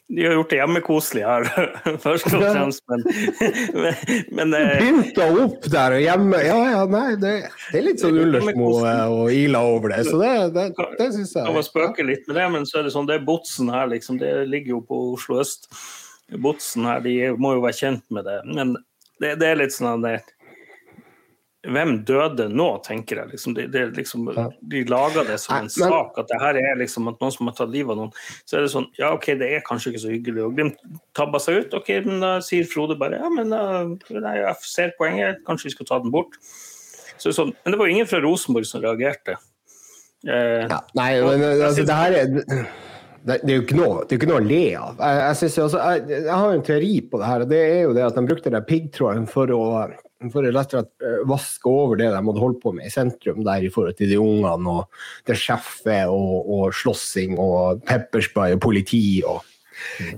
De 0.06 0.22
har 0.22 0.36
gjort 0.38 0.52
det 0.54 0.58
hjemmekoselig 0.60 1.22
her, 1.26 1.48
først 2.04 2.28
og 2.30 2.44
fremst, 2.44 2.84
men, 2.92 3.06
men, 4.38 4.52
men 4.52 4.54
Pynta 4.78 5.26
opp 5.42 5.66
der 5.74 5.96
og 5.98 6.04
hjemme 6.04 6.42
Ja, 6.46 6.58
ja, 6.76 6.84
nei, 6.90 7.16
det, 7.18 7.32
det 7.72 7.80
er 7.80 7.86
litt 7.88 8.04
sånn 8.04 8.20
Ullersmo 8.22 8.70
og 8.84 9.34
Ila 9.34 9.64
over 9.66 9.96
det, 9.96 10.04
så 10.06 10.20
det, 10.22 10.34
det, 10.54 10.68
det 11.00 11.10
syns 11.16 11.34
jeg. 11.34 11.42
Kan 11.42 11.58
man 11.58 11.66
spøke 11.66 12.06
litt 12.06 12.30
med 12.30 12.38
det, 12.38 12.48
men 12.54 12.70
så 12.70 12.82
er 12.84 12.86
det 12.86 12.94
sånn, 12.94 13.10
det 13.10 13.18
er 13.18 13.26
Botsen 13.26 13.74
her, 13.74 13.90
liksom. 13.90 14.22
Det 14.22 14.34
ligger 14.52 14.76
jo 14.76 14.84
på 14.86 15.02
Oslo 15.16 15.42
øst. 15.42 15.72
Botsen 16.42 16.88
her, 16.88 17.04
de 17.06 17.34
må 17.38 17.56
jo 17.56 17.66
være 17.66 17.80
kjent 17.80 18.06
med 18.14 18.26
det. 18.28 18.40
Men 18.50 18.74
det, 19.22 19.36
det 19.42 19.52
er 19.52 19.62
litt 19.62 19.76
sånn 19.76 19.92
at 19.94 20.06
det, 20.06 20.16
Hvem 21.66 21.96
døde 22.06 22.46
nå, 22.54 22.68
tenker 22.86 23.18
jeg. 23.18 23.32
Liksom, 23.32 23.56
de, 23.58 23.64
de, 23.74 23.88
liksom, 23.96 24.28
de 24.70 24.84
lager 24.86 25.26
det 25.26 25.40
som 25.42 25.56
en 25.64 25.70
sak, 25.74 26.20
at 26.22 26.30
det 26.30 26.38
her 26.38 26.60
er 26.62 26.78
liksom 26.78 27.10
at 27.10 27.18
noen 27.18 27.34
som 27.34 27.50
har 27.50 27.56
tatt 27.58 27.72
livet 27.74 27.96
av 27.96 28.04
noen. 28.04 28.12
Så 28.46 28.60
er 28.60 28.66
det 28.66 28.70
sånn 28.74 28.86
Ja, 29.00 29.10
OK, 29.16 29.32
det 29.40 29.50
er 29.50 29.66
kanskje 29.66 29.94
ikke 29.94 30.04
så 30.04 30.12
hyggelig. 30.14 30.44
Og 30.46 30.54
Glimt 30.60 30.78
tabber 31.18 31.42
seg 31.42 31.64
ut. 31.64 31.74
OK, 31.74 31.90
men 32.06 32.22
da 32.22 32.36
sier 32.46 32.70
Frode 32.70 33.00
bare 33.02 33.18
ja, 33.18 33.32
men 33.34 33.50
nei, 33.50 34.36
jeg 34.38 34.70
ser 34.70 34.94
poenget, 35.00 35.42
kanskje 35.50 35.72
vi 35.72 35.76
skal 35.78 35.90
ta 35.90 36.00
den 36.06 36.14
bort. 36.14 36.38
Så, 37.18 37.34
så, 37.34 37.48
men 37.50 37.74
det 37.74 37.82
var 37.82 37.90
ingen 37.90 38.10
fra 38.10 38.22
Rosenborg 38.22 38.70
som 38.70 38.86
reagerte. 38.86 39.40
Eh, 40.26 40.66
ja, 40.70 40.82
nei, 40.98 41.10
men 41.22 41.48
altså, 41.66 41.86
det 41.86 41.98
her 41.98 42.20
er 42.22 42.68
det, 43.26 43.40
det, 43.42 43.52
er 43.52 43.58
jo 43.58 43.64
ikke 43.64 43.78
noe, 43.80 44.02
det 44.06 44.14
er 44.14 44.20
ikke 44.20 44.30
noe 44.30 44.42
å 44.42 44.46
le 44.46 44.64
av. 44.78 45.00
Jeg, 45.02 45.22
jeg, 45.42 45.52
jo 45.58 45.64
også, 45.66 45.80
jeg, 45.82 46.04
jeg, 46.14 46.32
har 46.32 46.52
en 46.54 46.66
teori 46.66 46.92
på 47.10 47.22
det 47.22 47.30
her. 47.30 47.46
og 47.46 47.50
det 47.50 47.62
er 47.66 47.80
jo 47.82 47.96
det 47.98 48.04
at 48.06 48.18
De 48.18 48.24
brukte 48.30 48.54
den 48.54 48.68
piggtråden 48.68 49.26
for 49.32 49.54
å, 49.56 49.62
for 50.34 50.46
å 50.46 50.52
rett 50.52 50.76
og 50.76 50.78
slett 50.78 51.08
eh, 51.10 51.24
vaske 51.32 51.72
over 51.72 52.02
det 52.02 52.12
de 52.14 52.22
hadde 52.22 52.44
holdt 52.44 52.62
på 52.62 52.74
med 52.78 52.90
i 52.90 52.94
sentrum 52.94 53.42
der 53.48 53.66
i 53.66 53.72
forhold 53.74 53.98
til 53.98 54.14
de 54.14 54.22
ungene 54.22 54.78
og 54.78 55.02
det 55.26 55.40
sjefet 55.42 56.12
og, 56.14 56.52
og 56.54 56.78
slåssing 56.78 57.34
og 57.42 57.82
pepperspray 57.90 58.58
og 58.58 58.62
politi 58.68 59.06
og 59.26 59.42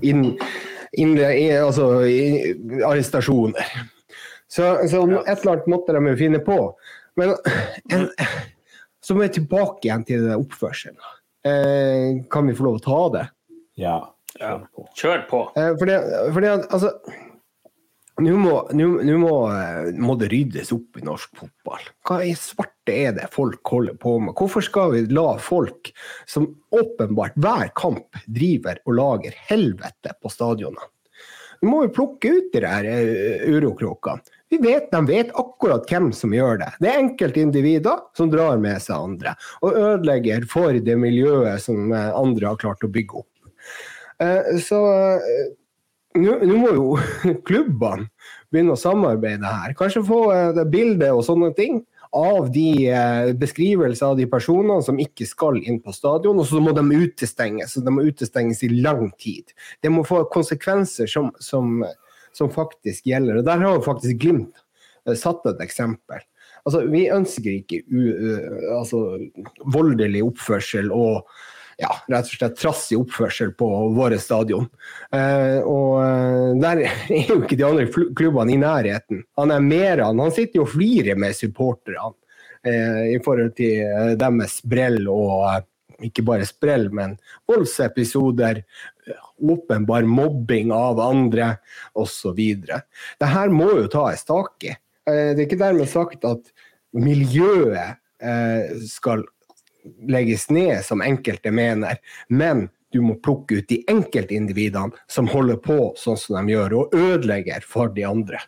inn, 0.04 0.34
inn, 1.00 1.16
altså, 1.62 1.90
arrestasjoner. 2.84 3.72
Så, 4.48 4.68
så, 4.88 5.00
et 5.24 5.32
eller 5.40 5.54
annet 5.54 5.72
måtte 5.72 5.96
de 5.96 6.12
jo 6.12 6.20
finne 6.20 6.44
på. 6.44 6.60
Men 7.20 7.34
en, 7.92 8.06
så 9.04 9.16
må 9.16 9.24
jeg 9.24 9.38
tilbake 9.40 9.88
igjen 9.88 10.04
til 10.08 10.28
oppførselen. 10.36 11.00
Eh, 11.46 12.24
kan 12.30 12.46
vi 12.46 12.56
få 12.58 12.66
lov 12.66 12.80
å 12.80 12.84
ta 12.84 13.00
det? 13.14 13.24
Ja. 13.78 13.98
Kjør 14.38 14.66
på. 14.74 14.84
Kjør 14.98 15.24
på. 15.30 15.40
Eh, 15.58 15.72
fordi, 15.78 15.96
fordi 16.34 16.52
altså 16.56 16.92
nå 18.18 18.34
må, 18.34 18.54
må, 18.74 19.34
eh, 19.54 19.90
må, 19.94 20.16
det 20.18 20.30
ryddes 20.32 20.72
opp 20.74 20.98
i 20.98 21.04
norsk 21.06 21.38
fotball. 21.38 21.84
Hva 22.06 22.18
i 22.26 22.34
svarte 22.38 22.94
er 22.94 23.14
det 23.14 23.28
folk 23.34 23.62
holder 23.70 23.98
på 24.00 24.16
med? 24.24 24.34
Hvorfor 24.38 24.64
skal 24.66 24.94
vi 24.96 25.04
la 25.14 25.36
folk 25.42 25.92
som 26.26 26.48
åpenbart 26.74 27.38
hver 27.38 27.70
kamp 27.78 28.18
driver 28.26 28.82
og 28.86 28.98
lager 28.98 29.38
helvete 29.50 30.16
på 30.18 30.32
stadionene? 30.34 30.90
Vi 31.58 31.66
må 31.66 31.84
jo 31.86 31.94
plukke 31.94 32.30
ut 32.36 32.52
de 32.54 32.62
der 32.62 32.86
urokråkene. 33.50 34.37
Vi 34.48 34.58
vet, 34.58 34.90
De 34.90 35.06
vet 35.06 35.30
akkurat 35.36 35.84
hvem 35.90 36.08
som 36.16 36.32
gjør 36.32 36.62
det. 36.62 36.70
Det 36.80 36.90
er 36.90 37.02
enkeltindivider 37.02 38.00
som 38.16 38.30
drar 38.32 38.60
med 38.62 38.80
seg 38.82 38.96
andre 38.96 39.34
og 39.60 39.76
ødelegger 39.76 40.46
for 40.48 40.72
det 40.72 40.96
miljøet 41.00 41.62
som 41.62 41.92
eh, 41.92 42.10
andre 42.16 42.52
har 42.52 42.60
klart 42.60 42.84
å 42.86 42.92
bygge 42.92 43.20
opp. 43.20 43.60
Eh, 44.24 44.56
så 44.64 44.80
eh, 45.18 45.50
nå 46.18 46.38
må 46.56 46.72
jo 46.72 46.88
klubbene 47.48 48.08
begynne 48.48 48.74
å 48.74 48.80
samarbeide 48.80 49.52
her. 49.52 49.76
Kanskje 49.76 50.06
få 50.08 50.22
det 50.64 51.12
og 51.12 51.24
sånne 51.26 51.52
ting 51.56 51.82
av 52.16 52.46
de 52.48 52.88
beskrivelser 53.36 54.14
av 54.14 54.14
de 54.16 54.24
personene 54.32 54.80
som 54.80 54.96
ikke 54.96 55.26
skal 55.28 55.58
inn 55.60 55.76
på 55.84 55.92
stadion, 55.92 56.38
og 56.40 56.46
så 56.48 56.62
må 56.64 56.72
de 56.72 56.86
utestenges. 57.04 57.74
Så 57.76 57.82
de 57.84 57.92
må 57.92 58.06
utestenges 58.08 58.64
i 58.64 58.70
lang 58.72 59.10
tid. 59.20 59.52
Det 59.84 59.92
må 59.92 60.06
få 60.08 60.22
konsekvenser 60.32 61.10
som, 61.12 61.28
som 61.36 61.82
som 62.36 62.50
faktisk 62.52 63.06
gjelder. 63.08 63.40
Og 63.40 63.46
Der 63.48 63.62
har 63.64 63.76
jo 63.76 63.84
faktisk 63.84 64.20
Glimt 64.22 64.64
eh, 65.06 65.16
satt 65.18 65.46
et 65.50 65.62
eksempel. 65.64 66.24
Altså, 66.66 66.82
vi 66.90 67.06
ønsker 67.12 67.54
ikke 67.54 67.84
u, 67.88 68.02
altså, 68.76 68.98
voldelig 69.72 70.24
oppførsel 70.26 70.90
og 70.92 71.28
ja, 71.78 71.90
rett 72.10 72.26
og 72.26 72.34
slett 72.34 72.58
trassig 72.58 72.98
oppførsel 72.98 73.52
på 73.58 73.68
våre 73.94 74.18
stadion. 74.20 74.66
Eh, 75.14 75.58
og 75.62 76.00
eh, 76.02 76.54
der 76.62 76.82
er 76.84 77.30
jo 77.30 77.40
ikke 77.44 77.58
de 77.58 77.66
andre 77.66 78.06
klubbene 78.18 78.56
i 78.56 78.60
nærheten. 78.60 79.22
Han 79.38 79.54
er 79.54 79.64
mer 79.64 80.04
han 80.08 80.22
han 80.24 80.34
sitter 80.34 80.60
jo 80.60 80.66
og 80.66 80.72
flirer 80.74 81.18
med 81.18 81.36
supporterne 81.38 82.16
eh, 82.66 83.14
i 83.14 83.18
forhold 83.24 83.54
til 83.58 83.84
eh, 83.86 84.14
deres 84.18 84.58
brell 84.66 85.04
og 85.12 85.66
ikke 86.04 86.22
bare 86.22 86.46
sprell, 86.46 86.86
men 86.94 87.16
voldsepisoder, 87.50 88.60
åpenbar 89.40 90.02
mobbing 90.02 90.72
av 90.72 91.00
andre 91.00 91.54
osv. 91.98 92.40
Det 93.18 93.30
her 93.30 93.52
må 93.54 93.70
jo 93.82 93.88
tas 93.92 94.24
tak 94.28 94.64
i. 94.64 94.74
Eh, 95.08 95.32
det 95.34 95.42
er 95.42 95.46
ikke 95.46 95.60
dermed 95.62 95.90
sagt 95.90 96.26
at 96.28 96.52
miljøet 96.96 97.98
eh, 98.22 98.76
skal 98.88 99.24
legges 100.08 100.48
ned, 100.50 100.82
som 100.84 101.02
enkelte 101.04 101.52
mener, 101.54 102.00
men 102.28 102.68
du 102.92 103.00
må 103.04 103.18
plukke 103.20 103.60
ut 103.60 103.68
de 103.68 103.82
enkeltindividene 103.90 104.96
som 105.12 105.28
holder 105.28 105.58
på 105.64 105.78
sånn 106.00 106.16
som 106.20 106.38
de 106.38 106.54
gjør, 106.54 106.76
og 106.80 106.96
ødelegger 106.96 107.64
for 107.64 107.92
de 107.92 108.06
andre. 108.08 108.40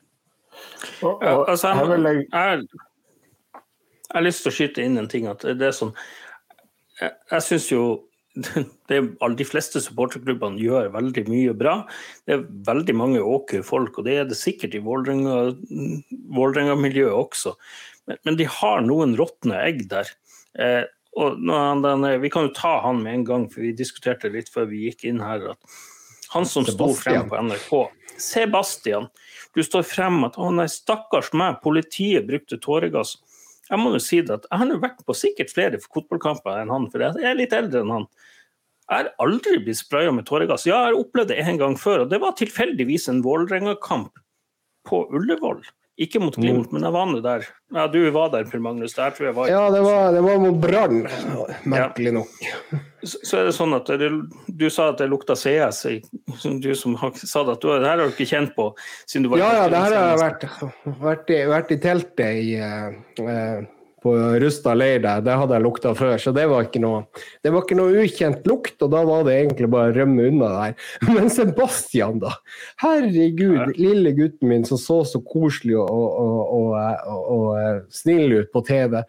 Og, 1.04 1.22
altså, 1.24 1.72
jeg, 1.72 2.00
jeg, 2.00 2.24
jeg, 2.32 3.60
har 4.10 4.24
lyst 4.24 4.44
til 4.44 4.52
å 4.52 4.56
skyte 4.56 4.84
inn 4.84 4.98
en 5.00 5.08
ting. 5.08 5.28
at 5.30 5.44
det 5.44 5.70
er 5.70 5.76
sånn 5.76 5.92
jeg, 7.00 7.12
jeg 7.30 7.44
syns 7.46 7.68
jo 7.70 7.84
det, 8.90 9.00
de 9.36 9.44
fleste 9.46 9.80
supporterklubbene 9.82 10.60
gjør 10.62 10.92
veldig 10.94 11.24
mye 11.28 11.54
bra. 11.56 11.86
Det 12.26 12.32
er 12.36 12.46
veldig 12.68 12.94
mange 12.96 13.20
åke 13.24 13.62
folk, 13.66 13.98
og 13.98 14.04
det 14.06 14.14
er 14.20 14.24
det 14.30 14.38
sikkert 14.38 14.74
i 14.78 14.84
Vålerenga-miljøet 14.84 17.16
også. 17.16 17.50
Men, 18.06 18.16
men, 18.26 18.36
de 18.38 18.46
har 18.60 18.78
noen 18.86 19.16
råtne 19.18 19.56
egg 19.66 19.78
der. 19.90 20.06
Eh, 20.58 20.84
og 21.18 21.28
den, 21.42 22.06
vi 22.22 22.30
kan 22.30 22.42
jo 22.46 22.52
ta 22.54 22.80
han 22.84 23.02
med 23.02 23.12
en 23.18 23.26
gang, 23.26 23.50
for 23.50 23.60
vi 23.66 23.72
diskuterte 23.76 24.32
litt 24.32 24.48
før 24.52 24.64
vi 24.70 24.84
gikk 24.86 25.04
inn 25.10 25.20
her. 25.24 25.40
at 25.54 25.60
Han 26.36 26.44
som 26.46 26.64
sto 26.68 26.88
frem 26.94 27.28
på 27.30 27.36
NRK, 27.48 27.70
Sebastian, 28.20 29.04
du 29.56 29.62
står 29.64 29.82
frem 29.88 30.24
at 30.28 30.34
å 30.38 30.50
nei, 30.54 30.68
stakkars 30.70 31.32
meg, 31.34 31.62
politiet 31.64 32.28
brukte 32.28 32.56
tåregass 32.62 33.16
jeg 33.70 33.78
må 33.78 33.92
jo 33.94 34.02
si 34.02 34.20
det 34.26 34.40
at 34.40 34.48
jeg 34.50 34.62
har 34.62 34.82
vært 34.82 35.04
på 35.06 35.14
sikkert 35.16 35.52
flere 35.54 35.80
fotballkamper 35.84 36.60
enn 36.62 36.72
han, 36.74 36.88
for 36.90 37.04
jeg 37.04 37.26
er 37.26 37.38
litt 37.38 37.54
eldre 37.56 37.84
enn 37.84 37.94
han. 37.94 38.06
Jeg 38.90 39.04
har 39.04 39.10
aldri 39.22 39.60
blitt 39.62 39.78
spraya 39.78 40.10
med 40.10 40.26
tåregass. 40.26 40.66
Ja, 40.66 40.80
jeg 40.82 40.96
har 40.96 41.02
opplevd 41.04 41.30
det 41.30 41.38
en 41.44 41.60
gang 41.60 41.76
før, 41.78 42.04
og 42.04 42.10
det 42.10 42.18
var 42.22 42.34
tilfeldigvis 42.38 43.06
en 43.12 43.22
Vålerenga-kamp 43.22 44.10
på 44.90 45.04
Ullevål. 45.14 45.62
Ikke 46.00 46.18
mot 46.22 46.34
Glimt, 46.34 46.72
men 46.72 46.82
jeg 46.86 46.96
var 46.96 47.06
nå 47.06 47.20
der. 47.22 47.44
Ja, 47.76 47.84
du 47.92 48.00
var 48.14 48.32
der, 48.32 48.46
Per 48.48 48.62
Magnus. 48.64 48.96
Der 48.96 49.12
tror 49.14 49.28
jeg 49.28 49.36
var 49.36 49.50
Ja, 49.52 49.66
det 49.70 49.82
var, 49.84 50.10
det 50.16 50.22
var 50.24 50.40
mot 50.42 50.58
Brann, 50.62 51.04
merkelig 51.68 52.16
nok. 52.16 52.48
Så, 53.02 53.40
er 53.40 53.48
det 53.48 53.56
sånn 53.56 53.74
at 53.76 53.90
det, 54.00 54.10
du 54.60 54.66
sa 54.72 54.90
at 54.92 55.00
det 55.00 55.08
lukta 55.10 55.36
CS. 55.38 55.82
Du 56.62 56.70
som 56.78 56.96
har, 57.00 57.16
sa 57.16 57.44
at 57.46 57.60
du, 57.62 57.68
det 57.72 57.88
her 57.88 57.98
har 57.98 58.06
du 58.06 58.14
ikke 58.14 58.28
kjent 58.28 58.54
på 58.56 58.70
siden 59.06 59.26
du 59.26 59.32
var 59.32 59.42
Ja, 59.42 59.50
ja, 59.62 59.66
det 59.72 59.82
her 59.84 59.96
har 59.96 60.08
jeg 60.10 60.22
vært, 60.22 60.48
vært, 61.00 61.34
i, 61.34 61.42
vært 61.50 61.74
i 61.74 61.78
teltet 61.80 62.40
i 62.40 62.56
uh, 62.60 63.68
på 64.00 64.14
Rusta 64.40 64.74
leir 64.76 65.02
der, 65.04 65.20
det 65.24 65.36
hadde 65.36 65.56
jeg 65.56 65.64
lukta 65.64 65.92
før, 65.96 66.14
så 66.20 66.32
det 66.32 66.46
var 66.48 66.64
ikke 66.64 66.80
noe 66.82 67.02
det 67.44 67.52
var 67.52 67.64
ikke 67.66 67.76
noe 67.76 68.04
ukjent 68.04 68.46
lukt, 68.48 68.76
og 68.80 68.92
da 68.94 69.02
var 69.08 69.26
det 69.28 69.36
egentlig 69.36 69.68
bare 69.72 69.92
å 69.92 69.96
rømme 69.98 70.28
unna 70.30 70.50
der. 70.54 70.76
Men 71.14 71.28
Sebastian, 71.32 72.20
da! 72.22 72.32
Herregud, 72.80 73.58
ja. 73.58 73.68
lille 73.76 74.14
gutten 74.16 74.52
min 74.52 74.66
som 74.68 74.80
så 74.80 75.02
så 75.08 75.20
koselig 75.24 75.76
og, 75.82 75.90
og, 75.90 76.40
og, 76.56 77.24
og 77.36 77.48
eh, 77.60 77.80
snill 77.92 78.38
ut 78.40 78.52
på 78.54 78.64
TV. 78.68 79.00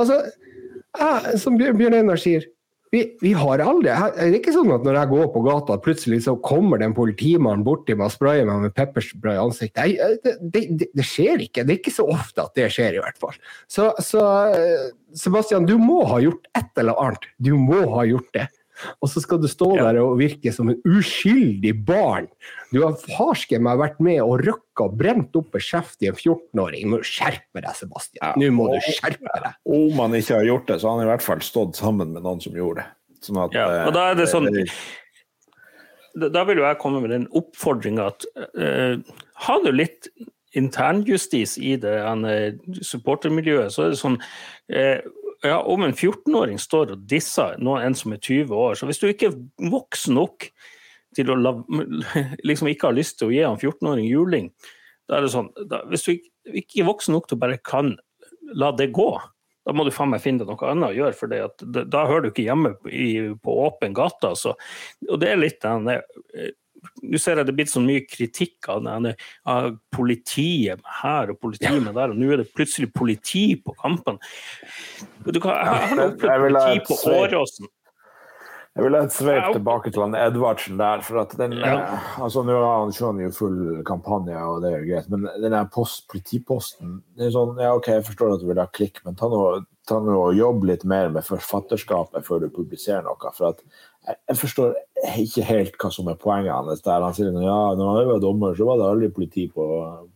Altså, 0.00 0.22
jeg, 0.98 1.38
som 1.42 1.58
Bjørn 1.60 2.00
Einar 2.00 2.20
sier, 2.20 2.48
vi, 2.90 3.04
vi, 3.22 3.32
har 3.38 3.62
aldri 3.62 3.92
Det 3.92 4.24
er 4.24 4.36
ikke 4.40 4.54
sånn 4.54 4.72
at 4.74 4.82
når 4.86 4.96
jeg 4.98 5.10
går 5.12 5.28
på 5.34 5.42
gata, 5.46 5.76
plutselig 5.82 6.24
så 6.24 6.34
kommer 6.42 6.80
det 6.80 6.88
en 6.88 6.96
politimann 6.96 7.62
bort 7.66 7.84
til 7.86 8.00
meg 8.00 8.10
og 8.10 8.14
sprayer 8.16 8.48
meg 8.48 8.64
med 8.66 8.74
pepperspray 8.74 9.38
i 9.38 9.42
ansiktet. 9.44 10.00
Det, 10.24 10.32
det, 10.42 10.64
det, 10.80 10.88
det, 10.98 11.06
skjer 11.06 11.44
ikke. 11.46 11.64
Det 11.66 11.76
er 11.76 11.78
ikke 11.78 11.94
så 11.94 12.08
ofte 12.10 12.48
at 12.48 12.58
det 12.58 12.66
skjer, 12.74 12.98
i 12.98 13.04
hvert 13.04 13.20
fall. 13.22 13.38
Så, 13.70 13.92
så 14.02 14.24
Sebastian, 15.14 15.68
du 15.70 15.76
må 15.78 16.02
ha 16.10 16.18
gjort 16.22 16.50
et 16.58 16.82
eller 16.82 16.98
annet. 17.02 17.30
Du 17.38 17.54
må 17.58 17.84
ha 17.94 18.06
gjort 18.10 18.30
det. 18.34 18.48
Og 19.00 19.10
så 19.12 19.22
skal 19.24 19.40
du 19.42 19.48
stå 19.50 19.70
ja. 19.76 19.88
der 19.88 20.00
og 20.02 20.18
virke 20.20 20.52
som 20.54 20.70
en 20.72 20.78
uskyldig 20.88 21.74
barn. 21.88 22.28
Du 22.70 22.80
har 22.84 22.96
farske 23.16 23.58
meg 23.62 23.80
vært 23.80 23.98
med 24.04 24.20
og 24.24 24.44
røkka 24.44 24.86
og 24.86 24.96
brent 25.00 25.36
opp 25.38 25.58
en 25.58 25.66
kjeft 25.66 26.04
i 26.04 26.10
en 26.10 26.16
14-åring. 26.18 26.88
Nå 26.92 27.02
skjerpe 27.06 27.62
deg, 27.62 27.72
Sebastian. 27.76 28.22
Ja. 28.22 28.32
Nå 28.38 28.50
må 28.56 28.70
du 28.72 28.78
skjerpe 28.86 29.36
deg. 29.44 29.60
Om 29.80 30.02
han 30.04 30.16
ikke 30.20 30.40
har 30.40 30.48
gjort 30.48 30.70
det, 30.70 30.80
så 30.80 30.90
har 30.90 30.98
han 30.98 31.06
i 31.06 31.12
hvert 31.12 31.26
fall 31.26 31.44
stått 31.44 31.80
sammen 31.80 32.16
med 32.16 32.26
noen 32.26 32.42
som 32.42 32.56
gjorde 32.56 32.84
det. 32.84 32.88
Sånn 33.20 33.40
at, 33.42 33.52
ja, 33.52 33.68
og 33.84 33.92
da 33.92 34.06
er 34.08 34.14
det 34.16 34.30
sånn 34.32 34.46
Da 36.16 36.44
vil 36.48 36.62
jo 36.62 36.64
jeg 36.64 36.78
komme 36.80 37.02
med 37.04 37.12
den 37.12 37.26
oppfordringa 37.36 38.06
at 38.14 38.24
eh, 38.56 38.94
ha 39.44 39.56
nå 39.60 39.74
litt 39.76 40.08
internjustis 40.58 41.58
i 41.62 41.76
det 41.80 41.94
supportermiljøet. 42.82 43.70
Så 43.70 43.84
er 43.84 43.92
det 43.92 44.00
sånn 44.00 44.16
uh, 44.18 44.98
ja, 45.42 45.62
om 45.62 45.84
en 45.84 45.94
14-åring 45.94 46.60
står 46.60 46.94
og 46.94 47.06
disser 47.08 47.56
noen, 47.62 47.86
en 47.86 47.96
som 47.96 48.12
er 48.14 48.20
20 48.20 48.52
år, 48.56 48.76
så 48.76 48.88
hvis 48.88 49.00
du 49.00 49.08
ikke 49.08 49.30
er 49.30 49.70
voksen 49.72 50.18
nok 50.18 50.50
til 51.16 51.32
å 51.32 51.38
la, 51.38 51.54
liksom 52.48 52.70
ikke 52.70 52.90
har 52.90 52.98
lyst 52.98 53.18
til 53.20 53.30
å 53.30 53.34
gi 53.34 53.42
en 53.46 53.58
14-åring 53.60 54.08
juling, 54.10 54.50
da 55.10 55.18
er 55.18 55.26
det 55.26 55.32
sånn 55.32 55.50
da, 55.66 55.82
Hvis 55.90 56.06
du 56.06 56.12
ikke 56.14 56.82
er 56.82 56.86
voksen 56.86 57.16
nok 57.16 57.26
til 57.26 57.38
å 57.38 57.42
bare 57.42 57.58
kan 57.66 57.96
la 58.54 58.70
det 58.76 58.92
gå, 58.94 59.10
da 59.66 59.74
må 59.76 59.84
du 59.84 59.92
faen 59.94 60.12
meg 60.12 60.22
finne 60.22 60.46
noe 60.46 60.70
annet 60.70 60.92
å 60.92 60.96
gjøre, 60.96 61.16
for 61.18 61.30
det 61.30 61.86
da 61.92 62.04
hører 62.08 62.24
du 62.24 62.30
ikke 62.30 62.46
hjemme 62.46 62.72
i, 62.88 63.10
på 63.42 63.56
åpen 63.66 63.92
gate. 63.96 64.30
Altså. 64.30 64.54
Og 65.08 65.20
det 65.20 65.32
er 65.32 65.40
litt 65.40 65.60
den 65.62 65.90
nå 67.02 67.20
ser 67.20 67.36
jeg 67.40 67.48
det 67.48 67.52
er 67.54 67.58
blitt 67.60 67.72
så 67.72 67.82
mye 67.84 68.04
kritikk 68.06 68.68
av, 68.72 68.84
denne, 68.86 69.14
av 69.48 69.74
politiet 69.94 70.80
her 71.00 71.32
og 71.34 71.40
politiet 71.42 71.80
med 71.82 71.94
der, 71.98 72.12
og 72.14 72.20
nå 72.20 72.30
er 72.32 72.42
det 72.42 72.52
plutselig 72.54 72.92
politi 72.94 73.44
på 73.60 73.74
kampen. 73.80 74.20
Du 75.26 75.40
hva, 75.40 75.58
jeg 75.60 75.68
har 75.74 76.06
opplevd 76.08 76.48
politi 76.48 76.80
på 76.88 76.98
Åråsen. 77.18 77.70
Jeg 78.70 78.86
vil 78.86 78.94
ha 78.94 79.00
et 79.02 79.12
sveip 79.12 79.46
tilbake 79.50 79.90
til 79.90 80.04
han 80.04 80.14
Edvardsen 80.14 80.76
der. 80.78 81.00
for 81.02 81.18
at 81.24 81.32
den, 81.36 81.52
Ja. 81.58 81.72
eh, 81.82 82.20
altså 82.22 82.44
Nå 82.46 82.54
har 82.54 82.84
han 82.84 82.92
skjønner 82.94 83.26
jo 83.26 83.30
full 83.34 83.82
kampanje, 83.84 84.36
og 84.38 84.62
det 84.62 84.70
er 84.72 84.78
jo 84.78 84.92
greit, 84.94 85.10
men 85.10 85.26
den 85.42 85.50
der 85.52 85.64
post, 85.64 86.06
politiposten 86.08 87.02
det 87.18 87.26
er 87.26 87.34
sånn, 87.34 87.58
ja 87.58 87.74
ok, 87.74 87.88
Jeg 87.88 88.04
forstår 88.06 88.34
at 88.34 88.40
du 88.40 88.46
vil 88.46 88.62
ha 88.62 88.66
klikk, 88.66 89.04
men 89.04 89.16
ta 89.16 89.26
nå 89.28 89.64
ta 89.88 89.98
nå 89.98 90.14
og 90.14 90.36
jobb 90.38 90.64
litt 90.68 90.84
mer 90.84 91.08
med 91.10 91.26
forfatterskapet 91.26 92.24
før 92.26 92.44
du 92.44 92.48
publiserer 92.48 93.02
noe. 93.02 93.32
for 93.34 93.48
at 93.48 93.62
jeg, 94.06 94.36
forstår 94.40 94.76
ikke 95.18 95.46
helt 95.48 95.76
hva 95.80 95.90
som 95.92 96.08
er 96.10 96.18
poenget 96.20 96.54
hans. 96.54 96.82
der 96.84 97.04
Han 97.04 97.16
sier 97.16 97.32
ja, 97.44 97.58
når 97.76 97.90
han 97.96 98.10
var 98.10 98.22
dommer, 98.22 98.54
så 98.56 98.68
var 98.68 98.80
det 98.80 98.88
aldri 98.88 99.10
politi 99.14 99.46
på, 99.52 99.66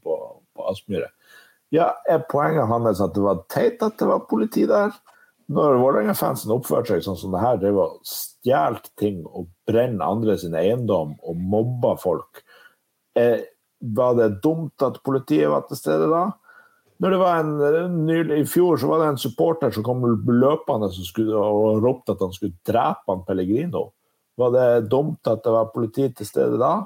på, 0.05 0.18
på 0.57 0.68
Aspmyra. 0.70 1.11
Ja, 1.75 1.90
er 2.09 2.25
poenget 2.31 2.70
hans 2.70 3.03
at 3.03 3.14
det 3.16 3.25
var 3.25 3.42
teit 3.53 3.83
at 3.83 3.99
det 3.99 4.09
var 4.09 4.29
politi 4.31 4.66
der? 4.70 4.94
Når 5.55 5.77
Vålerenga-fansen 5.83 6.53
oppførte 6.55 6.94
seg 6.94 7.03
sånn 7.05 7.18
som 7.20 7.35
det 7.35 7.42
her, 7.42 7.59
drev 7.61 7.81
og 7.83 7.97
stjal 8.09 8.79
ting 9.01 9.25
og 9.27 9.51
brenne 9.68 10.07
andre 10.07 10.38
sin 10.40 10.57
eiendom 10.57 11.18
og 11.20 11.42
mobba 11.53 11.99
folk, 12.01 12.40
eh, 13.18 13.44
var 13.85 14.14
det 14.16 14.38
dumt 14.44 14.81
at 14.87 15.03
politiet 15.05 15.51
var 15.53 15.66
til 15.68 15.77
stede 15.77 16.09
da? 16.09 16.31
Når 17.02 17.11
det 17.11 17.18
var 17.18 17.40
en, 17.42 17.52
nylig, 18.07 18.38
I 18.38 18.46
fjor 18.46 18.78
så 18.78 18.88
var 18.88 19.02
det 19.02 19.09
en 19.12 19.20
supporter 19.20 19.72
som 19.74 19.85
kom 19.87 20.04
løpende 20.07 20.90
skulle, 20.94 21.35
og 21.35 21.83
ropte 21.83 22.14
at 22.14 22.22
han 22.22 22.35
skulle 22.35 22.54
drepe 22.66 23.11
han 23.11 23.24
Pellegrino. 23.26 23.88
Var 24.38 24.54
det 24.54 24.68
dumt 24.92 25.30
at 25.30 25.42
det 25.44 25.54
var 25.54 25.72
politi 25.74 26.09
til 26.14 26.28
stede 26.28 26.59
da? 26.61 26.76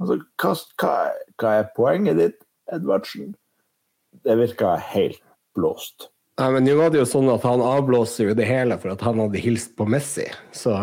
Altså, 0.00 0.18
hva, 0.40 0.52
hva, 0.80 0.94
hva 1.40 1.54
er 1.60 1.70
poenget 1.76 2.20
ditt, 2.20 2.38
Edvardsen? 2.72 3.34
Det 4.24 4.36
virka 4.40 4.74
helt 4.92 5.22
blåst. 5.56 6.10
Nei, 6.40 6.50
men 6.52 6.66
nå 6.68 6.74
var 6.76 6.92
det 6.92 7.00
jo 7.00 7.08
sånn 7.08 7.30
at 7.32 7.44
han 7.48 7.62
avblåser 7.64 8.30
jo 8.30 8.36
det 8.36 8.48
hele 8.48 8.76
for 8.80 8.92
at 8.92 9.04
han 9.04 9.20
hadde 9.22 9.40
hilst 9.40 9.76
på 9.76 9.88
Messi. 9.88 10.28
Så 10.52 10.76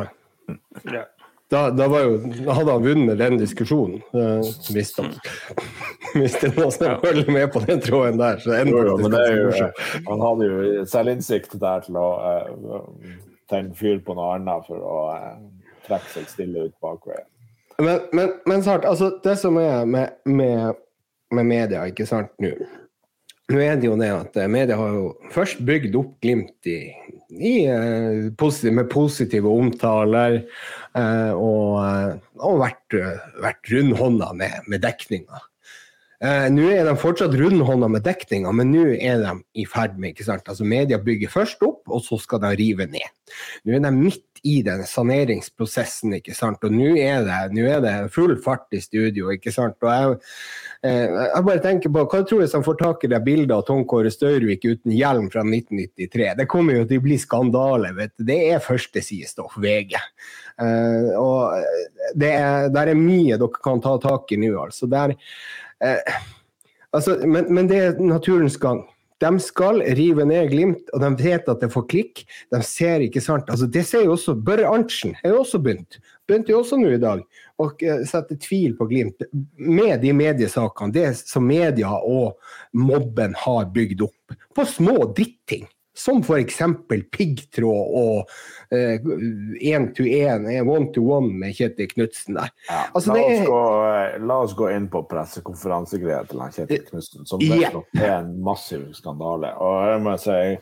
Ja. 0.84 1.06
Da, 1.54 1.64
da, 1.72 1.88
var 1.92 2.06
jo, 2.08 2.14
hadde 2.50 2.72
han 2.72 2.86
vunnet 2.86 3.20
den 3.22 3.38
diskusjonen. 3.42 4.02
eh, 4.18 4.48
Hvis, 4.74 4.94
han 4.98 5.12
hvis 6.18 6.38
det 6.42 6.50
er 6.50 6.56
noen 6.58 6.74
som 6.76 7.02
følger 7.04 7.30
med 7.32 7.52
på 7.54 7.62
den 7.68 7.84
tråden 7.84 8.22
der, 8.22 8.42
så 8.44 8.56
er 8.58 8.72
Jo, 8.72 8.82
jo, 8.90 8.98
jo, 9.12 9.68
han 10.10 10.26
hadde 10.28 10.50
jo 10.50 10.86
selvinnsikt 10.90 11.58
der 11.62 11.86
til 11.86 12.00
å 12.02 12.08
uh, 12.20 12.80
tenne 13.52 13.78
fyr 13.78 14.02
på 14.06 14.18
noe 14.18 14.34
annet 14.38 14.66
for 14.68 14.82
å 14.82 14.98
uh, 15.14 15.38
trekke 15.88 16.10
seg 16.16 16.30
stille 16.32 16.68
ut 16.70 16.76
bakveien. 16.84 17.28
Men, 17.82 18.06
men, 18.14 18.38
men 18.50 18.64
sant, 18.66 18.86
altså 18.86 19.12
det 19.24 19.36
som 19.42 19.58
er 19.62 19.86
med, 19.90 20.18
med, 20.30 20.82
med 21.34 21.50
media, 21.50 21.86
ikke 21.90 22.08
sant, 22.10 22.34
nå 22.42 22.56
Nå 23.52 23.60
er 23.60 23.76
det 23.76 23.90
jo 23.90 23.96
det 24.00 24.08
at 24.08 24.38
eh, 24.40 24.48
media 24.48 24.78
har 24.80 24.94
jo 24.96 25.08
først 25.34 25.60
bygd 25.68 25.98
opp 26.00 26.14
Glimt 26.24 26.70
i, 26.70 26.78
i, 27.40 27.56
positiv, 28.38 28.76
med 28.78 28.90
positive 28.92 29.50
omtaler 29.50 30.42
eh, 30.42 31.32
og, 31.34 31.80
eh, 31.84 32.14
og 32.42 32.62
vært, 32.62 32.98
eh, 32.98 33.26
vært 33.44 33.74
rundhånda 33.74 34.32
med, 34.38 34.70
med 34.72 34.84
dekninga. 34.86 35.42
Eh, 36.24 36.46
nå 36.56 36.70
er 36.72 36.86
de 36.88 36.94
fortsatt 36.96 37.34
rundhånda 37.36 37.90
med 37.92 38.06
dekninga, 38.06 38.52
men 38.56 38.70
nå 38.72 38.86
er 38.96 39.20
de 39.20 39.34
i 39.60 39.66
ferd 39.68 39.98
med 40.00 40.14
ikke 40.14 40.28
sant? 40.30 40.48
Altså 40.48 40.64
Media 40.64 41.00
bygger 41.02 41.32
først 41.34 41.66
opp, 41.68 41.82
og 41.92 42.00
så 42.06 42.16
skal 42.22 42.40
de 42.46 42.54
rive 42.62 42.88
ned. 42.88 43.10
Nå 43.68 43.76
er 43.76 43.84
de 43.84 43.92
midt 43.92 44.40
i 44.48 44.62
den 44.64 44.86
saneringsprosessen, 44.88 46.16
ikke 46.20 46.36
sant? 46.36 46.64
og 46.64 46.72
nå 46.72 46.94
er, 47.00 47.26
det, 47.28 47.42
nå 47.56 47.68
er 47.68 47.84
det 47.84 47.94
full 48.16 48.38
fart 48.44 48.72
i 48.76 48.80
studio. 48.84 49.34
ikke 49.36 49.52
sant? 49.52 49.76
Og 49.84 49.92
jeg, 49.92 50.16
eh, 50.16 50.73
jeg 50.84 51.46
bare 51.48 51.62
tenker 51.64 51.92
på, 51.96 52.02
Hva 52.12 52.20
tror 52.28 52.42
du 52.44 52.48
som 52.52 52.64
får 52.66 52.76
tak 52.82 53.06
i 53.06 53.10
det 53.14 53.22
bildet 53.24 53.54
av 53.56 53.62
Tom 53.68 53.86
Kåre 53.88 54.12
Størvik 54.12 54.66
uten 54.66 54.92
hjelm 54.92 55.30
fra 55.32 55.46
1993? 55.46 56.34
Det 56.42 56.48
kommer 56.52 56.76
jo 56.76 56.88
til 56.90 57.00
å 57.00 57.06
bli 57.06 57.18
skandale. 57.22 57.94
vet 57.96 58.12
du. 58.18 58.26
Det 58.28 58.40
er 58.52 58.64
førstesidestoff, 58.64 59.56
VG. 59.64 59.96
Eh, 60.60 61.12
og 61.16 61.64
det 62.20 62.32
er, 62.36 62.68
der 62.74 62.92
er 62.92 63.00
mye 63.00 63.40
dere 63.40 63.64
kan 63.64 63.80
ta 63.84 63.96
tak 64.04 64.36
i 64.36 64.42
nå. 64.42 64.52
altså. 64.60 64.90
Der, 64.92 65.16
eh, 65.80 66.18
altså 66.92 67.16
men, 67.24 67.48
men 67.48 67.72
det 67.72 67.80
er 67.80 68.04
naturens 68.04 68.60
gang. 68.60 68.84
De 69.24 69.32
skal 69.40 69.80
rive 69.96 70.26
ned 70.28 70.50
Glimt, 70.52 70.90
og 70.92 71.00
de 71.00 71.12
vet 71.24 71.48
at 71.48 71.62
det 71.64 71.72
får 71.72 71.88
klikk. 71.92 72.26
De 72.52 72.60
ser 72.66 73.06
ikke 73.06 73.24
sant, 73.24 73.48
altså 73.48 73.70
Det 73.72 73.86
ser 73.88 74.04
jo 74.08 74.18
også 74.18 74.36
Børre 74.36 74.68
Arntzen 74.68 75.16
er 75.24 75.32
jo 75.32 75.44
også 75.46 75.62
begynt. 75.64 76.02
Begynte 76.28 76.54
jo 76.54 76.62
også 76.62 76.78
nå 76.80 76.94
i 76.96 77.02
dag 77.02 77.22
å 77.60 77.68
eh, 77.84 78.04
sette 78.08 78.38
tvil 78.40 78.78
på 78.80 78.88
Glimt 78.88 79.26
med 79.58 80.00
de 80.02 80.14
mediesakene, 80.16 80.94
det 80.96 81.10
som 81.20 81.44
media 81.48 81.92
og 82.00 82.38
mobben 82.80 83.36
har 83.44 83.66
bygd 83.76 84.06
opp, 84.08 84.38
på 84.56 84.66
små 84.66 85.00
dritting. 85.16 85.68
Som 85.94 86.24
f.eks. 86.26 86.58
piggtråd 87.14 87.92
og 88.00 88.32
én-to-én, 89.62 90.48
one-to-one 90.66 91.30
med 91.44 91.54
Kjetil 91.54 91.86
Knutsen 91.92 92.40
der. 92.40 92.50
Ja. 92.66 92.80
Altså, 92.98 93.12
la, 93.12 93.18
det 93.20 93.26
oss 93.28 93.40
er- 93.44 93.46
gå, 93.52 93.60
eh, 94.16 94.16
la 94.26 94.38
oss 94.42 94.56
gå 94.58 94.70
inn 94.74 94.88
på 94.90 95.04
pressekonferansegreia 95.12 96.24
til 96.32 96.40
Kjetil 96.40 96.82
Knutsen, 96.88 97.28
som 97.30 97.40
Ja. 97.42 97.70
slått 97.70 97.94
er 98.02 98.10
en 98.24 98.42
massiv 98.42 98.88
skandale. 98.98 99.54
Og 99.62 99.86
jeg 99.92 100.02
må 100.02 100.18
si 100.20 100.58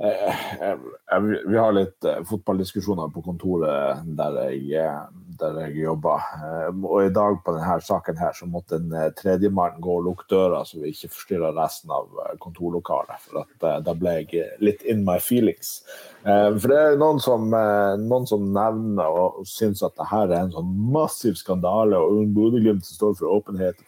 eh, 0.00 0.62
eh, 0.62 0.70
eh, 1.12 1.20
Vi 1.46 1.56
har 1.58 1.72
litt 1.72 2.04
eh, 2.04 2.22
fotballdiskusjoner 2.28 3.10
på 3.14 3.22
kontoret 3.24 4.04
der 4.18 4.38
jeg, 4.54 4.92
der 5.40 5.58
jeg 5.64 5.84
jobber. 5.84 6.24
Og 6.72 7.04
i 7.04 7.12
dag 7.14 7.38
på 7.44 7.54
denne 7.56 7.76
saken 7.84 8.20
her 8.20 8.36
så 8.36 8.48
måtte 8.50 8.78
en 8.80 8.94
tredjemann 9.18 9.80
gå 9.82 9.98
og 9.98 10.06
lukke 10.08 10.28
døra, 10.32 10.62
så 10.64 10.80
vi 10.80 10.92
ikke 10.94 11.12
forstyrra 11.14 11.52
resten 11.56 11.92
av 11.94 12.08
kontorlokalet. 12.42 13.26
For 13.26 13.42
at 13.44 13.84
da 13.86 13.96
ble 13.96 14.16
jeg 14.20 14.48
litt 14.64 14.84
in 14.88 15.04
my 15.06 15.18
feelings. 15.22 15.80
For 16.24 16.68
det 16.68 16.80
er 16.80 16.98
noen 17.00 17.20
som, 17.24 17.48
noen 17.50 18.28
som 18.28 18.50
nevner 18.56 19.20
og 19.22 19.44
syns 19.48 19.84
at 19.86 19.96
det 19.96 20.10
her 20.12 20.28
er 20.28 20.42
en 20.44 20.56
sånn 20.56 20.74
massiv 20.92 21.40
skandale, 21.40 22.00
og 22.00 22.34
Bodø-Glimt 22.36 22.84
står 22.88 23.16
for 23.22 23.40
åpenhet. 23.40 23.80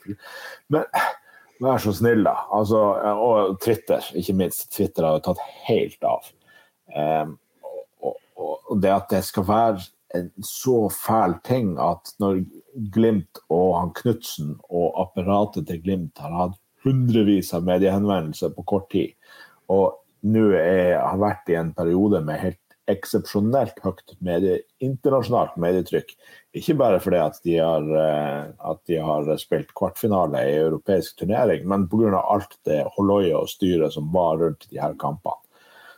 Men 0.73 0.89
vær 1.63 1.83
så 1.83 1.95
snill, 1.97 2.25
da. 2.27 2.35
Altså, 2.55 2.81
og 3.13 3.57
Twitter, 3.63 4.05
ikke 4.19 4.37
minst. 4.39 4.69
Twitter 4.75 5.07
har 5.07 5.19
jo 5.19 5.25
tatt 5.29 5.43
helt 5.69 6.09
av. 6.09 6.29
Um, 6.93 7.37
og, 8.03 8.17
og, 8.37 8.75
det 8.83 8.93
at 8.93 9.13
det 9.13 9.23
skal 9.25 9.47
være 9.49 9.87
en 10.19 10.29
så 10.45 10.91
fæl 10.93 11.39
ting 11.47 11.77
at 11.81 12.13
når 12.21 12.43
Glimt 12.93 13.41
og 13.53 13.79
han 13.79 13.95
Knutsen 13.97 14.57
og 14.69 14.99
apparatet 15.01 15.69
til 15.69 15.81
Glimt 15.85 16.21
har 16.21 16.35
hatt 16.37 16.59
hundrevis 16.85 17.53
av 17.57 17.65
mediehenvendelser 17.65 18.53
på 18.53 18.65
kort 18.69 18.91
tid, 18.93 19.15
og 19.73 20.03
nå 20.23 20.51
har 20.53 21.19
vært 21.19 21.51
i 21.51 21.57
en 21.59 21.73
periode 21.75 22.21
med 22.27 22.41
helt 22.43 22.61
eksepsjonelt 22.93 23.81
høyt 23.85 24.15
medie, 24.25 24.61
internasjonalt 24.85 25.57
medietrykk. 25.61 26.15
Ikke 26.59 26.77
bare 26.79 27.01
fordi 27.03 27.21
at 27.23 27.39
de 27.47 27.57
har, 27.59 27.89
eh, 27.99 28.53
at 28.71 28.83
de 28.89 29.01
har 29.01 29.31
spilt 29.41 29.73
kvartfinale 29.79 30.45
i 30.49 30.59
europeisk 30.61 31.19
turnering, 31.23 31.67
men 31.69 31.89
pga. 31.89 32.21
alt 32.23 32.59
det 32.69 32.85
holloiet 32.97 33.37
og 33.37 33.49
styret 33.49 33.95
som 33.95 34.13
var 34.13 34.39
rundt 34.39 34.69
de 34.71 34.81
her 34.81 34.95
kampene. 35.01 35.41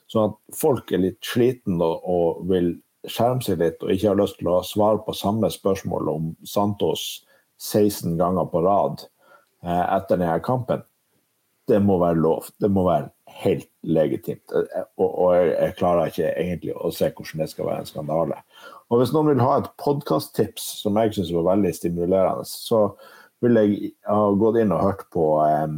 Så 0.07 0.29
at 0.29 0.35
folk 0.55 0.93
er 0.93 1.03
litt 1.03 1.23
sliten 1.25 1.81
og, 1.83 2.03
og 2.05 2.45
vil 2.49 2.75
skjerme 3.09 3.45
seg 3.45 3.61
litt 3.61 3.83
og 3.83 3.93
ikke 3.93 4.11
har 4.11 4.19
lyst 4.21 4.39
til 4.41 4.51
å 4.53 4.63
svare 4.65 5.03
på 5.05 5.15
samme 5.17 5.51
spørsmål 5.53 6.11
om 6.13 6.31
Santos 6.47 7.25
16 7.61 8.17
ganger 8.21 8.49
på 8.53 8.63
rad 8.65 9.05
eh, 9.65 9.85
etter 9.97 10.21
denne 10.21 10.41
kampen, 10.45 10.85
det 11.69 11.81
må 11.81 11.99
være 12.03 12.21
lov. 12.21 12.51
Det 12.61 12.71
må 12.71 12.85
være 12.87 13.11
helt 13.43 13.69
legitimt. 13.83 14.53
Eh, 14.55 14.85
Og, 14.97 15.11
og 15.11 15.35
jeg, 15.35 15.51
jeg 15.59 15.77
klarer 15.81 16.11
ikke 16.11 16.31
egentlig 16.39 16.75
å 16.77 16.91
se 16.95 17.11
hvordan 17.11 17.43
det 17.43 17.51
skal 17.51 17.67
være 17.69 17.83
en 17.83 17.91
skandale. 17.91 18.39
Og 18.93 19.01
hvis 19.01 19.15
noen 19.15 19.33
vil 19.33 19.43
ha 19.43 19.57
et 19.59 19.73
podkast-tips 19.81 20.67
som 20.83 20.99
jeg 21.01 21.15
syns 21.17 21.33
var 21.35 21.49
veldig 21.51 21.73
stimulerende, 21.75 22.45
så 22.47 22.85
vil 23.43 23.59
jeg 23.59 23.91
ha 24.07 24.29
gått 24.39 24.61
inn 24.61 24.73
og 24.73 24.85
hørt 24.85 25.09
på 25.13 25.25
eh, 25.45 25.75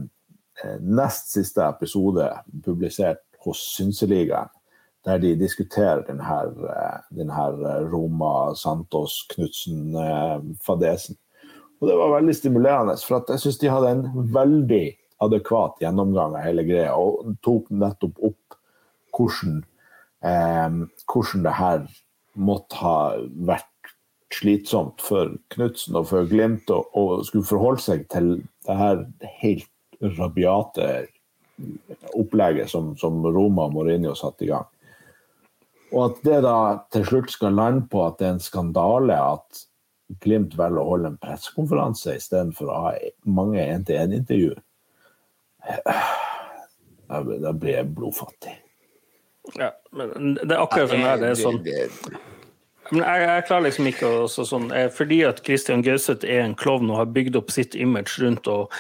eh, 0.65 0.77
nest 0.83 1.33
siste 1.33 1.65
episode 1.65 2.29
publisert 2.67 3.23
hos 3.47 3.63
Synseligaen, 3.77 4.51
der 5.07 5.21
de 5.23 5.37
diskuterer 5.39 6.03
den 6.07 6.21
her, 6.21 6.51
eh, 6.51 6.99
den 7.15 7.31
her 7.31 7.57
eh, 7.63 7.87
Roma, 7.89 8.53
Santos, 8.59 9.23
Knutsen-fadesen. 9.33 11.17
Og 11.81 11.89
det 11.89 11.97
var 11.99 12.15
veldig 12.19 12.35
stimulerende, 12.35 12.97
for 13.05 13.25
jeg 13.31 13.43
syns 13.43 13.59
de 13.61 13.71
hadde 13.71 13.91
en 13.95 14.07
veldig 14.35 14.87
adekvat 15.25 15.81
gjennomgang 15.81 16.37
av 16.37 16.45
hele 16.45 16.65
greia, 16.67 16.93
og 16.97 17.37
tok 17.45 17.71
nettopp 17.71 18.19
opp 18.25 18.59
hvordan, 19.17 19.63
eh, 20.23 20.83
hvordan 21.09 21.47
det 21.47 21.55
her 21.57 21.87
måtte 22.37 22.77
ha 22.83 22.99
vært 23.49 23.95
slitsomt 24.35 25.01
for 25.01 25.37
Knutsen 25.55 25.97
og 25.97 26.09
for 26.11 26.29
Glimt 26.29 26.71
å 26.71 27.05
skulle 27.25 27.47
forholde 27.47 27.85
seg 27.85 28.09
til 28.13 28.33
det 28.67 28.77
her 28.77 29.05
helt 29.41 29.71
rabiate 30.19 31.07
opplegget 32.19 32.69
som, 32.69 32.93
som 33.01 33.23
Roma 33.25 33.69
og 33.69 33.77
Mourinho 33.77 34.13
satte 34.19 34.45
i 34.45 34.51
gang. 34.51 34.67
Og 35.95 36.11
at 36.11 36.21
det 36.27 36.43
da 36.45 36.59
til 36.93 37.07
slutt 37.07 37.33
skal 37.33 37.57
lande 37.57 37.87
på 37.91 38.03
at 38.05 38.19
det 38.21 38.29
er 38.29 38.37
en 38.37 38.45
skandale 38.45 39.17
at 39.17 39.65
Glimt 40.23 40.53
velger 40.55 40.79
å 40.79 40.91
holde 40.93 41.09
en 41.11 41.19
pressekonferanse 41.19 42.13
istedenfor 42.15 42.69
å 42.71 42.83
ha 42.85 42.91
mange 43.27 43.59
én-til-én-intervju, 43.59 44.53
da 45.67 47.21
da 47.23 47.53
blir 47.53 47.79
jeg 47.79 47.91
blodfattig. 47.97 48.55
Ja, 49.55 49.71
men 49.95 50.35
det 50.35 50.51
er 50.51 50.63
akkurat 50.63 50.91
for 50.91 50.99
meg 50.99 51.21
Det 51.23 51.29
er 51.31 51.37
sånn 51.39 51.61
Men 52.91 53.03
jeg, 53.05 53.21
jeg 53.23 53.45
klarer 53.47 53.65
liksom 53.69 53.87
ikke 53.93 54.09
å 54.11 54.25
så 54.27 54.43
sånn 54.43 54.65
Fordi 54.91 55.21
at 55.29 55.39
Christian 55.47 55.85
Gauseth 55.87 56.27
er 56.27 56.43
en 56.43 56.57
klovn 56.59 56.91
og 56.91 56.99
har 56.99 57.13
bygd 57.15 57.39
opp 57.39 57.53
sitt 57.55 57.77
image 57.79 58.19
rundt 58.19 58.51
og 58.51 58.75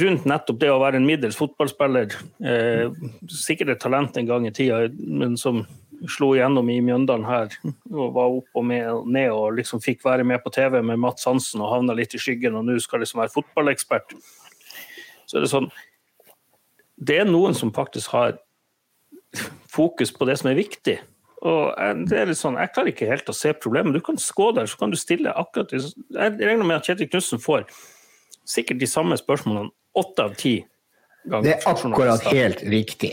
rundt 0.00 0.24
nettopp 0.28 0.60
det 0.62 0.70
å 0.72 0.78
være 0.80 0.96
en 0.96 1.04
middels 1.04 1.36
fotballspiller. 1.36 2.14
Eh, 2.40 2.94
sikkert 3.28 3.74
et 3.74 3.82
talent 3.82 4.16
en 4.16 4.28
gang 4.28 4.46
i 4.48 4.52
tida, 4.54 4.86
men 4.96 5.36
som 5.36 5.64
slo 6.08 6.30
igjennom 6.36 6.68
i 6.70 6.78
Mjøndalen 6.84 7.26
her 7.26 7.54
og 7.90 8.12
var 8.14 8.36
opp 8.38 8.60
og 8.60 8.66
med, 8.68 9.08
ned 9.10 9.32
og 9.34 9.56
liksom 9.58 9.82
fikk 9.82 10.04
være 10.06 10.26
med 10.28 10.40
på 10.44 10.52
TV 10.54 10.78
med 10.80 11.00
Mats 11.02 11.26
Hansen 11.26 11.64
og 11.64 11.72
havna 11.72 11.96
litt 11.98 12.14
i 12.14 12.22
skyggen 12.22 12.56
og 12.58 12.68
nå 12.68 12.78
skal 12.82 13.02
liksom 13.02 13.22
være 13.24 13.34
fotballekspert. 13.34 14.14
Så 15.28 15.38
er 15.38 15.44
det 15.44 15.52
sånn 15.52 15.68
Det 16.98 17.20
er 17.20 17.28
noen 17.28 17.54
som 17.54 17.70
faktisk 17.74 18.10
har 18.16 18.38
fokus 19.70 20.10
på 20.10 20.26
det 20.26 20.38
som 20.40 20.48
er 20.50 20.58
viktig. 20.58 20.96
Og 21.46 21.76
det 22.08 22.16
er 22.18 22.30
litt 22.30 22.40
sånn, 22.40 22.56
Jeg 22.58 22.72
klarer 22.74 22.90
ikke 22.90 23.10
helt 23.10 23.28
å 23.30 23.36
se 23.36 23.52
problemet. 23.54 23.94
Du 23.94 24.00
kan 24.02 24.16
gå 24.16 24.48
der, 24.56 24.66
så 24.66 24.78
kan 24.80 24.90
du 24.90 24.96
stille 24.98 25.30
akkurat. 25.30 25.70
Jeg 25.70 26.38
regner 26.40 26.64
med 26.64 26.80
at 26.80 26.88
Kjetil 26.88 27.10
Knutsen 27.12 27.38
får 27.38 27.68
sikkert 28.48 28.80
de 28.80 28.88
samme 28.90 29.18
spørsmålene 29.20 29.70
åtte 29.98 30.24
av 30.24 30.34
ti 30.40 30.56
ganger. 31.28 31.44
Det 31.44 31.54
er 31.54 31.68
akkurat 31.70 32.26
helt 32.32 32.64
riktig. 32.66 33.12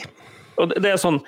Og 0.58 0.72
det, 0.72 0.82
det 0.86 0.96
er 0.96 1.02
sånn 1.02 1.22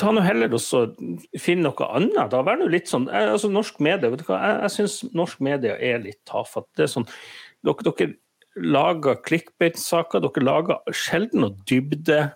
Ta 0.00 0.08
nå 0.10 0.22
heller 0.24 0.50
og 0.56 0.96
finn 1.38 1.60
noe 1.62 1.86
annet. 1.94 2.32
da, 2.32 2.40
Vær 2.42 2.56
nå 2.58 2.66
litt 2.72 2.88
sånn 2.90 3.04
altså 3.14 3.46
Norsk 3.52 3.78
media, 3.84 4.08
vet 4.10 4.24
du 4.24 4.26
hva, 4.26 4.40
jeg, 4.40 4.56
jeg 4.64 4.72
syns 4.74 5.12
norsk 5.14 5.42
media 5.44 5.76
er 5.78 6.00
litt 6.02 6.18
tafatt. 6.26 6.66
Det 6.74 6.86
er 6.86 6.90
sånn, 6.90 7.06
dere, 7.62 7.84
dere 7.84 8.08
lager 8.54 9.18
clickbait-saker, 9.26 10.22
dere 10.24 10.44
lager 10.44 10.94
sjelden 10.94 11.44
noe 11.44 11.56
dybde 11.68 12.32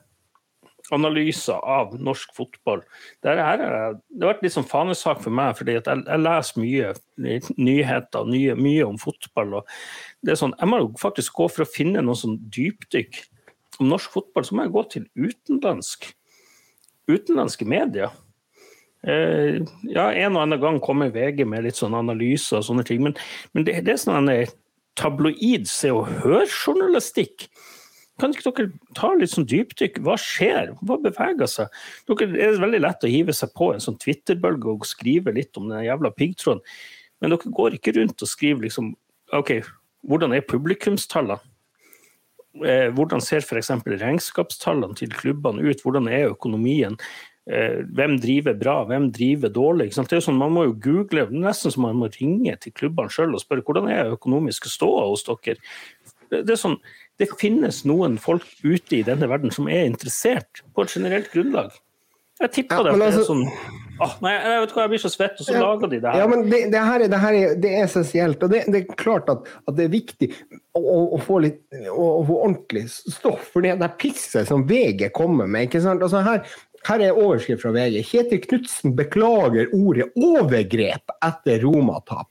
analyser 0.95 1.59
av 1.69 1.93
norsk 2.01 2.33
fotball. 2.37 2.83
Det, 3.23 3.35
her, 3.37 3.61
det 4.09 4.25
har 4.25 4.33
vært 4.33 4.45
litt 4.45 4.55
sånn 4.55 4.69
fanesak 4.69 5.21
for 5.25 5.35
meg, 5.35 5.57
fordi 5.59 5.77
jeg, 5.77 5.85
jeg, 5.85 6.23
leser 6.25 6.63
mye 6.63 6.93
nyheter 7.61 8.31
mye, 8.31 8.55
mye 8.59 8.87
om 8.87 9.01
fotball. 9.01 9.59
det 10.25 10.35
er 10.35 10.41
sånn, 10.41 10.57
Jeg 10.59 10.71
må 10.71 10.81
jo 10.83 10.93
faktisk 11.01 11.37
gå 11.39 11.49
for 11.53 11.67
å 11.67 11.73
finne 11.73 12.05
noe 12.05 12.19
sånn 12.19 12.39
dypdykk 12.55 13.21
om 13.83 13.93
norsk 13.93 14.15
fotball, 14.17 14.47
så 14.47 14.57
må 14.57 14.65
jeg 14.65 14.75
gå 14.75 14.87
til 14.95 15.05
utenlandsk, 15.29 16.09
utenlandske 17.11 17.69
medier. 17.69 18.15
Eh, 19.07 19.61
ja, 19.87 20.09
En 20.11 20.35
og 20.35 20.43
annen 20.43 20.61
gang 20.61 20.81
kommer 20.83 21.13
VG 21.15 21.45
med 21.47 21.69
litt 21.69 21.79
sånn 21.79 21.95
analyser 21.95 22.59
og 22.59 22.67
sånne 22.67 22.87
ting, 22.89 23.05
men, 23.05 23.15
men 23.55 23.69
det, 23.69 23.79
det, 23.87 23.95
er 23.95 24.01
sånn 24.03 24.19
tabloid 24.99 25.69
se 25.71 25.93
og 25.95 26.09
hør-journalistikk. 26.23 27.49
Kan 28.19 28.35
ikke 28.35 28.51
dere 28.51 28.95
ta 28.99 29.13
litt 29.15 29.31
sånn 29.31 29.47
dypdykk? 29.47 30.01
Hva 30.03 30.17
skjer? 30.19 30.73
Hva 30.83 30.97
beveger 31.03 31.51
seg? 31.51 31.75
Dere, 32.11 32.31
er 32.35 32.59
veldig 32.59 32.81
lett 32.83 33.05
å 33.07 33.11
hive 33.11 33.35
seg 33.37 33.53
på 33.55 33.71
en 33.75 33.85
sånn 33.85 33.99
Twitter-bølge 34.03 34.73
og 34.73 34.89
skrive 34.89 35.35
litt 35.37 35.55
om 35.61 35.69
den 35.71 35.87
jævla 35.87 36.11
piggtråden, 36.17 36.65
men 37.23 37.35
dere 37.35 37.55
går 37.55 37.79
ikke 37.79 37.95
rundt 37.99 38.25
og 38.25 38.31
skriver 38.31 38.67
liksom 38.67 38.91
OK, 39.37 39.59
hvordan 40.09 40.35
er 40.35 40.47
publikumstallene? 40.49 41.39
Eh, 42.65 42.89
hvordan 42.97 43.21
ser 43.23 43.45
f.eks. 43.45 43.71
regnskapstallene 43.87 44.97
til 44.99 45.13
klubbene 45.15 45.63
ut? 45.69 45.83
Hvordan 45.85 46.09
er 46.11 46.33
økonomien? 46.33 46.97
Eh, 47.49 47.81
hvem 47.97 48.19
driver 48.21 48.57
bra, 48.61 48.77
hvem 48.85 49.09
driver 49.15 49.49
dårlig? 49.49 49.89
Det 49.97 50.19
er 50.19 50.25
sånn, 50.25 50.37
Man 50.37 50.53
må 50.53 50.67
jo 50.67 50.77
google, 50.85 51.29
nesten 51.33 51.73
som 51.73 51.87
man 51.87 51.97
må 51.97 52.11
ringe 52.13 52.53
til 52.61 52.75
klubbene 52.77 53.09
sjøl 53.09 53.33
og 53.33 53.41
spørre 53.41 53.65
hvordan 53.65 53.89
er 53.89 54.13
økonomiske 54.13 54.69
ståa 54.69 55.07
hos 55.09 55.25
dere. 55.25 55.57
Det 56.29 56.45
er 56.45 56.61
sånn, 56.61 56.77
det 57.17 57.31
finnes 57.41 57.87
noen 57.89 58.19
folk 58.21 58.45
ute 58.61 58.99
i 58.99 59.05
denne 59.07 59.31
verden 59.31 59.55
som 59.55 59.69
er 59.73 59.89
interessert 59.89 60.61
på 60.77 60.85
et 60.85 60.93
generelt 60.93 61.33
grunnlag. 61.33 61.73
Jeg 62.39 62.53
tipper 62.55 62.85
ja, 62.85 62.93
det. 62.93 63.07
Altså, 63.09 63.25
sånn 63.27 63.41
oh, 63.49 64.13
nei, 64.23 64.33
jeg 64.37 64.61
vet 64.63 64.75
hva, 64.75 64.85
jeg 64.85 64.93
blir 64.93 65.01
så 65.03 65.11
svett, 65.11 65.41
og 65.41 65.47
så 65.49 65.57
ja, 65.57 65.63
lager 65.65 65.91
de 65.91 65.99
det 66.05 66.13
her. 66.13 66.21
Ja, 66.21 66.29
men 66.31 66.45
det, 66.47 66.61
det, 66.71 66.83
her, 66.87 67.03
er, 67.03 67.11
det 67.11 67.21
her, 67.23 67.39
er, 67.39 67.55
det 67.65 67.73
er 67.73 67.87
essensielt. 67.89 68.45
Og 68.45 68.53
det, 68.53 68.61
det, 68.71 68.83
er 68.85 69.01
klart 69.01 69.31
at, 69.33 69.49
at, 69.65 69.73
det 69.79 69.89
er 69.89 69.95
viktig 69.97 70.29
å, 70.79 70.83
å 71.17 71.19
få 71.25 71.41
litt 71.43 71.59
å, 71.91 72.05
å, 72.05 72.23
få 72.29 72.39
ordentlig 72.45 72.85
stoff. 72.93 73.49
For 73.55 73.67
det 73.67 73.75
er 73.75 73.97
pisset 73.99 74.53
som 74.53 74.63
VG 74.69 75.09
kommer 75.17 75.51
med. 75.51 75.67
ikke 75.67 75.83
sant? 75.83 76.05
Altså 76.05 76.23
her, 76.29 76.45
her 76.87 77.03
er 77.05 77.19
overskrift 77.19 77.63
fra 77.65 77.73
VG. 77.75 78.01
Kjetil 78.07 78.43
Knutsen 78.45 78.95
beklager 78.99 79.73
ordet 79.75 80.13
'overgrep' 80.15 81.15
etter 81.25 81.65
Roma-tap. 81.65 82.29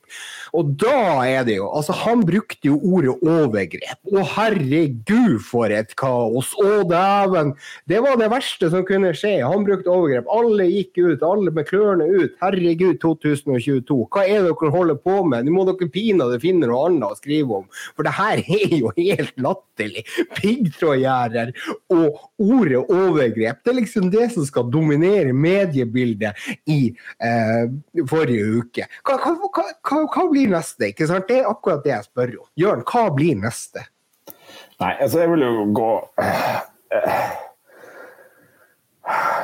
Og 0.57 0.73
da 0.81 1.21
er 1.27 1.45
det 1.47 1.57
jo 1.59 1.67
Altså, 1.77 1.93
han 1.93 2.23
brukte 2.25 2.69
jo 2.69 2.77
ordet 2.81 3.15
'overgrep'. 3.21 4.01
Å 4.17 4.23
herregud, 4.33 5.37
for 5.45 5.69
et 5.73 5.93
kaos! 5.99 6.53
Å 6.57 6.83
dæven! 6.89 7.53
Det 7.89 7.99
var 8.01 8.17
det 8.17 8.29
verste 8.31 8.69
som 8.73 8.85
kunne 8.87 9.13
skje. 9.13 9.35
Han 9.45 9.65
brukte 9.67 9.91
overgrep. 9.93 10.29
Alle 10.31 10.65
gikk 10.71 10.97
ut, 10.97 11.25
alle 11.25 11.53
med 11.53 11.67
klørne 11.69 12.07
ut. 12.07 12.33
Herregud, 12.41 12.97
2022. 13.03 13.99
Hva 14.09 14.25
er 14.25 14.47
det 14.47 14.53
dere 14.53 14.73
holder 14.73 14.97
på 15.01 15.19
med? 15.29 15.45
Nå 15.45 15.53
må 15.53 15.67
dere 15.69 15.89
pinadø 15.93 16.39
finne 16.41 16.69
noe 16.69 16.87
annet 16.87 17.11
å 17.11 17.19
skrive 17.19 17.61
om. 17.61 17.67
For 17.95 18.07
det 18.07 18.15
her 18.17 18.41
er 18.57 18.75
jo 18.79 18.93
helt 18.97 19.35
latterlig. 19.43 20.05
Piggtrådgjerder 20.39 21.53
og 21.93 22.17
ordet 22.37 22.81
'overgrep'. 22.87 23.61
Det 23.63 23.73
er 23.73 23.79
liksom 23.81 24.09
det 24.13 24.31
som 24.33 24.45
skal 24.47 24.71
dominere 24.71 25.33
mediebildet 25.33 26.37
i 26.65 26.79
eh, 27.21 27.69
forrige 28.09 28.47
uke. 28.61 28.87
Hva, 29.05 29.17
hva, 29.21 29.35
hva, 29.83 30.03
hva, 30.07 30.25
blir 30.31 30.46
neste? 30.51 30.91
Ikke 30.91 31.07
sant? 31.09 31.27
Det 31.29 31.41
er 31.41 31.49
akkurat 31.49 31.83
det 31.85 31.93
jeg 31.93 32.07
spør 32.09 32.33
om. 32.43 32.47
Jørn, 32.59 32.85
hva 32.87 33.03
blir 33.15 33.37
neste? 33.41 33.85
Nei, 34.77 34.93
altså 34.93 35.23
jeg 35.23 35.33
vil 35.33 35.45
jo 35.47 35.67
gå 35.75 35.91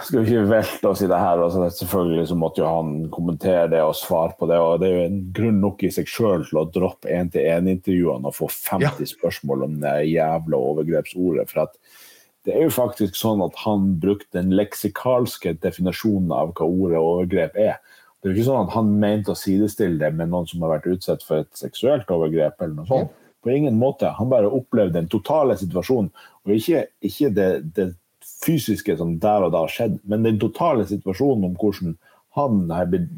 skal 0.03 0.19
vi 0.19 0.33
ikke 0.33 0.47
velte 0.49 0.89
oss 0.89 1.01
i 1.05 1.07
det 1.07 1.19
her. 1.19 1.39
Altså, 1.39 1.63
selvfølgelig 1.77 2.27
så 2.29 2.37
måtte 2.39 2.61
jo 2.61 2.69
han 2.69 2.93
kommentere 3.13 3.69
det 3.71 3.81
og 3.83 3.95
svare 3.95 4.35
på 4.39 4.47
det. 4.49 4.59
og 4.59 4.81
Det 4.81 4.89
er 4.89 4.97
jo 4.97 5.05
en 5.07 5.21
grunn 5.35 5.61
nok 5.63 5.85
i 5.87 5.91
seg 5.95 6.09
sjøl 6.09 6.43
til 6.49 6.59
å 6.59 6.65
droppe 6.73 7.11
én-til-én-intervjuene 7.11 8.29
og 8.29 8.35
få 8.35 8.49
50 8.51 8.83
ja. 8.83 9.11
spørsmål 9.13 9.67
om 9.69 9.77
det 9.83 9.93
jævla 10.11 10.59
overgrepsordet. 10.59 11.47
for 11.51 11.67
at 11.67 11.79
det 12.43 12.57
er 12.57 12.65
jo 12.65 12.75
faktisk 12.75 13.15
sånn 13.15 13.39
at 13.45 13.55
han 13.63 13.93
brukte 14.03 14.35
den 14.35 14.51
leksikalske 14.51 15.55
definisjonen 15.63 16.33
av 16.35 16.51
hva 16.57 16.67
ordet 16.67 16.99
overgrep 16.99 17.55
er. 17.55 17.77
Det 18.23 18.29
er 18.29 18.31
jo 18.31 18.37
ikke 18.37 18.47
sånn 18.47 18.69
at 18.69 18.75
han 18.77 18.91
mente 19.01 19.33
å 19.33 19.35
sidestille 19.35 19.99
det 19.99 20.13
med 20.15 20.31
noen 20.31 20.47
som 20.47 20.61
har 20.63 20.77
vært 20.77 20.93
utsatt 20.93 21.25
for 21.27 21.43
et 21.43 21.59
seksuelt 21.59 22.07
overgrep. 22.07 22.55
eller 22.61 22.77
noe 22.77 22.87
sånt. 22.87 23.19
På 23.43 23.51
ingen 23.51 23.75
måte. 23.75 24.07
Han 24.15 24.29
bare 24.31 24.47
opplevde 24.47 24.95
den 24.95 25.09
totale 25.11 25.57
situasjonen, 25.59 26.07
og 26.47 26.53
ikke, 26.55 26.85
ikke 27.03 27.33
det, 27.35 27.49
det, 27.75 27.89
fysiske 28.43 28.95
som 28.99 29.17
der 29.19 29.43
og 29.43 29.51
da 29.55 29.65
skjedde, 29.67 29.99
men 30.07 30.23
den 30.23 30.39
totale 30.39 30.85
situasjonen 30.87 31.49
om 31.49 31.57
hvordan 31.59 31.97
han 32.37 32.63
har 32.71 32.87
blitt 32.91 33.11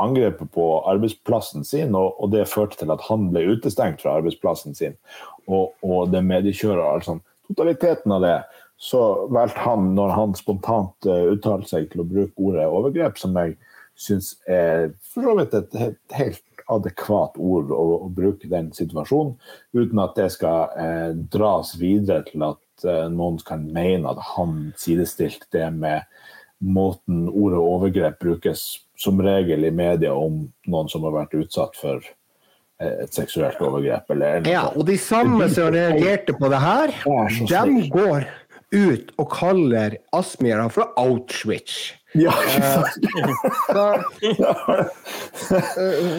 angrepet 0.00 0.48
på 0.54 0.66
arbeidsplassen 0.88 1.64
sin, 1.68 1.92
og, 1.92 2.14
og, 2.16 2.30
det 2.32 2.48
førte 2.48 2.80
til 2.80 2.92
at 2.92 3.04
han 3.10 3.28
ble 3.34 3.44
utestengt 3.52 4.00
fra 4.00 4.16
arbeidsplassen 4.16 4.76
sin. 4.76 4.96
Og, 5.44 5.74
og 5.84 6.08
det 6.12 6.24
mediekjøret. 6.24 6.86
altså 6.86 7.20
totaliteten 7.50 8.12
av 8.16 8.24
det, 8.24 8.36
så 8.80 9.26
valgte 9.28 9.60
han, 9.60 9.90
når 9.96 10.14
han 10.16 10.36
spontant 10.38 11.08
uh, 11.08 11.34
uttalte 11.34 11.68
seg, 11.68 11.90
til 11.92 12.00
å 12.00 12.08
bruke 12.08 12.32
ordet 12.40 12.68
overgrep, 12.70 13.18
som 13.20 13.36
jeg 13.36 13.58
syns 14.00 14.34
er 14.48 14.90
for 15.12 15.26
så 15.26 15.36
vidt 15.38 15.56
et, 15.58 15.76
helt 16.16 16.64
adekvat 16.70 17.38
ord 17.40 17.72
å, 17.74 17.84
å, 18.06 18.08
bruke 18.14 18.48
den 18.50 18.70
situasjonen, 18.74 19.34
uten 19.76 20.02
at 20.02 20.16
det 20.18 20.28
skal 20.36 20.76
eh, 20.78 21.10
dras 21.32 21.74
videre 21.80 22.22
til 22.28 22.44
at 22.46 22.86
eh, 22.86 23.08
noen 23.12 23.40
kan 23.46 23.64
mene 23.74 24.12
at 24.12 24.20
han 24.36 24.70
sidestilte 24.78 25.50
det 25.56 25.66
med 25.74 26.06
måten 26.60 27.26
ordet 27.28 27.60
overgrep 27.60 28.20
brukes 28.20 28.64
som 29.00 29.20
regel 29.24 29.64
i 29.64 29.74
media 29.74 30.12
om 30.14 30.44
noen 30.68 30.90
som 30.92 31.06
har 31.08 31.16
vært 31.22 31.38
utsatt 31.40 31.78
for 31.80 32.04
et 32.80 33.12
seksuelt 33.12 33.60
overgrep. 33.60 34.12
Eller, 34.14 34.44
ja, 34.48 34.66
og 34.72 34.86
de 34.88 34.96
samme 35.00 35.48
som 35.52 35.68
reagerte 35.72 36.32
på 36.36 36.48
det 36.52 36.60
her, 36.62 36.92
de 37.50 37.88
går 37.92 38.28
ut 38.74 39.14
og 39.18 39.30
kaller 39.32 39.96
Aspmyra 40.16 40.68
for 40.72 40.92
Auschwitz. 41.00 41.94
Ja, 42.12 42.32
så, 45.32 45.60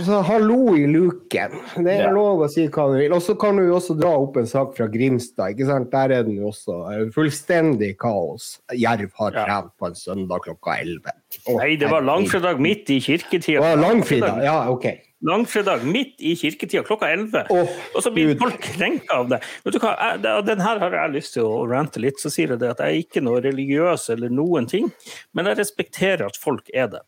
så, 0.06 0.20
hallo 0.24 0.76
i 0.80 0.86
luken. 0.88 1.58
Det 1.84 1.98
er 1.98 2.14
lov 2.16 2.46
å 2.46 2.48
si 2.52 2.64
hva 2.72 2.86
du 2.94 2.96
vil. 3.02 3.12
Og 3.12 3.20
så 3.26 3.36
kan 3.40 3.60
du 3.60 3.66
jo 3.66 3.76
også 3.76 3.98
dra 4.00 4.14
opp 4.22 4.40
en 4.40 4.48
sak 4.48 4.72
fra 4.78 4.88
Grimstad. 4.92 5.52
ikke 5.52 5.68
sant? 5.68 5.92
Der 5.92 6.16
er 6.16 6.24
den 6.28 6.40
jo 6.40 6.48
også 6.54 6.78
fullstendig 7.16 7.98
kaos. 8.00 8.54
Jerv 8.72 9.12
har 9.20 9.36
trent 9.36 9.76
på 9.76 9.92
en 9.92 10.00
søndag 10.00 10.48
klokka 10.48 10.80
11. 10.80 11.12
Nei, 11.60 11.72
det 11.82 11.92
var 11.92 12.08
langfredag 12.08 12.64
midt 12.64 12.88
i 12.96 13.02
kirketida. 13.04 13.76
Langfredag, 13.80 14.46
ja, 14.48 14.62
ok. 14.72 14.88
Langfredag 15.22 15.84
midt 15.86 16.22
i 16.26 16.34
kirketida 16.36 16.82
klokka 16.86 17.12
11. 17.14 17.44
Oh, 17.54 17.74
og 17.94 18.02
så 18.02 18.10
blir 18.14 18.34
folk 18.40 18.58
krenka 18.64 19.20
av 19.22 19.28
det. 19.30 19.42
Vet 19.66 19.76
du 19.76 19.80
hva, 19.84 19.94
jeg, 20.02 20.46
Den 20.48 20.64
her 20.66 20.82
har 20.82 20.96
jeg 20.98 21.14
lyst 21.14 21.36
til 21.36 21.46
å 21.46 21.66
rante 21.70 22.02
litt. 22.02 22.18
Så 22.22 22.32
sier 22.34 22.56
jeg 22.56 22.62
det 22.64 22.72
at 22.74 22.82
jeg 22.82 22.96
er 22.96 23.04
ikke 23.04 23.24
noe 23.24 23.44
religiøs 23.44 24.08
eller 24.16 24.34
noen 24.34 24.70
ting, 24.72 24.90
men 25.38 25.50
jeg 25.52 25.60
respekterer 25.62 26.26
at 26.26 26.40
folk 26.42 26.72
er 26.74 26.90
det. 26.96 27.04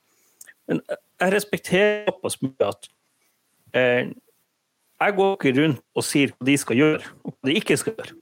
Men 0.70 0.84
jeg 0.91 1.34
respekterer 1.34 2.11
såpass 2.11 2.38
mye 2.43 2.70
at 2.70 2.91
eh, 3.74 4.14
jeg 5.03 5.16
går 5.18 5.34
ikke 5.36 5.55
rundt 5.57 5.82
og 5.97 6.05
sier 6.05 6.32
hva 6.36 6.47
de 6.47 6.59
skal 6.61 6.80
gjøre, 6.80 7.16
og 7.26 7.34
hva 7.34 7.49
de 7.49 7.57
ikke 7.59 7.80
skal 7.82 7.97
gjøre. 7.97 8.20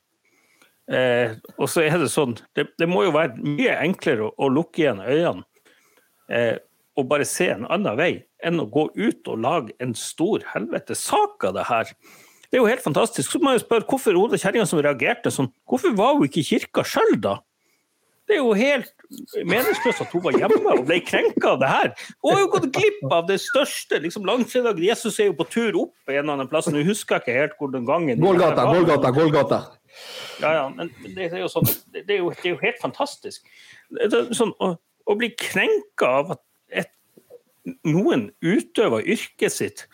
Eh, 0.92 1.36
og 1.56 1.70
så 1.72 1.86
er 1.86 2.00
det 2.02 2.10
sånn 2.12 2.34
det, 2.58 2.66
det, 2.80 2.88
må 2.90 3.06
jo 3.06 3.14
være 3.16 3.38
mye 3.40 3.78
enklere 3.86 4.26
å, 4.28 4.32
å 4.36 4.50
lukke 4.52 4.86
igjen 4.86 5.04
øynene. 5.04 5.46
Eh, 6.32 6.56
å 7.00 7.06
bare 7.08 7.28
se 7.28 7.48
en 7.54 7.68
annen 7.72 7.98
vei 8.00 8.12
enn 8.44 8.60
å 8.60 8.68
gå 8.72 8.88
ut 8.98 9.30
og 9.32 9.44
lage 9.44 9.76
en 9.84 9.94
stor 9.98 10.44
helvete 10.54 10.98
sak 10.98 11.46
av 11.48 11.56
det 11.56 11.68
her. 11.70 11.94
Det 12.52 12.60
er 12.60 12.66
jo 12.66 12.68
helt 12.68 12.84
fantastisk. 12.84 13.32
Så 13.32 13.40
må 13.40 13.54
jeg 13.56 13.64
spørre 13.64 13.88
hvorfor 13.88 14.18
Oda 14.20 14.40
kjerringa 14.40 14.68
som 14.68 14.82
reagerte 14.84 15.32
sånn, 15.32 15.54
hvorfor 15.70 15.96
var 15.96 16.18
hun 16.18 16.28
ikke 16.28 16.42
i 16.44 16.50
kirka 16.50 16.84
sjøl 16.88 17.16
da? 17.24 17.38
Det 18.30 18.38
er 18.38 18.46
jo 18.46 18.52
helt 18.56 18.92
meningsløst 19.48 20.04
at 20.06 20.12
hun 20.14 20.22
var 20.24 20.36
hjemme 20.40 20.60
og 20.72 20.86
ble 20.88 21.00
krenka 21.04 21.56
av 21.56 21.58
det 21.60 21.72
her. 21.72 21.90
Hun 22.24 22.36
har 22.36 22.44
jo 22.44 22.52
gått 22.54 22.68
glipp 22.78 23.02
av 23.12 23.26
det 23.28 23.40
største 23.44 24.00
liksom 24.04 24.28
langfredag. 24.28 24.80
Jesus 24.80 25.18
er 25.20 25.32
jo 25.32 25.38
på 25.40 25.48
tur 25.52 25.80
opp 25.82 26.12
en 26.12 26.20
eller 26.22 26.36
annen 26.38 26.52
plass, 26.52 26.70
nå 26.72 26.84
husker 26.88 27.18
jeg 27.18 27.26
ikke 27.26 27.40
helt 27.40 27.58
hvor 27.60 27.74
den 27.74 27.88
gangen 27.88 28.22
Gålgata, 28.24 28.68
Gålgata, 28.70 29.12
Gålgata. 29.16 29.60
Ja, 30.40 30.54
ja, 30.62 30.64
men 30.72 30.94
det 31.04 31.28
er 31.28 31.42
jo, 31.42 31.50
sånn, 31.52 31.68
det 31.92 32.06
er 32.08 32.22
jo, 32.22 32.32
det 32.38 32.46
er 32.46 32.54
jo 32.54 32.62
helt 32.62 32.80
fantastisk. 32.84 33.52
Det 33.92 34.08
er 34.08 34.32
sånn, 34.38 34.54
å, 34.64 34.74
å 34.80 35.18
bli 35.20 35.34
krenka 35.36 36.14
av 36.22 36.36
at 36.38 36.44
noen 37.86 38.30
utøver 38.42 39.06
yrket 39.06 39.54
sitt 39.54 39.86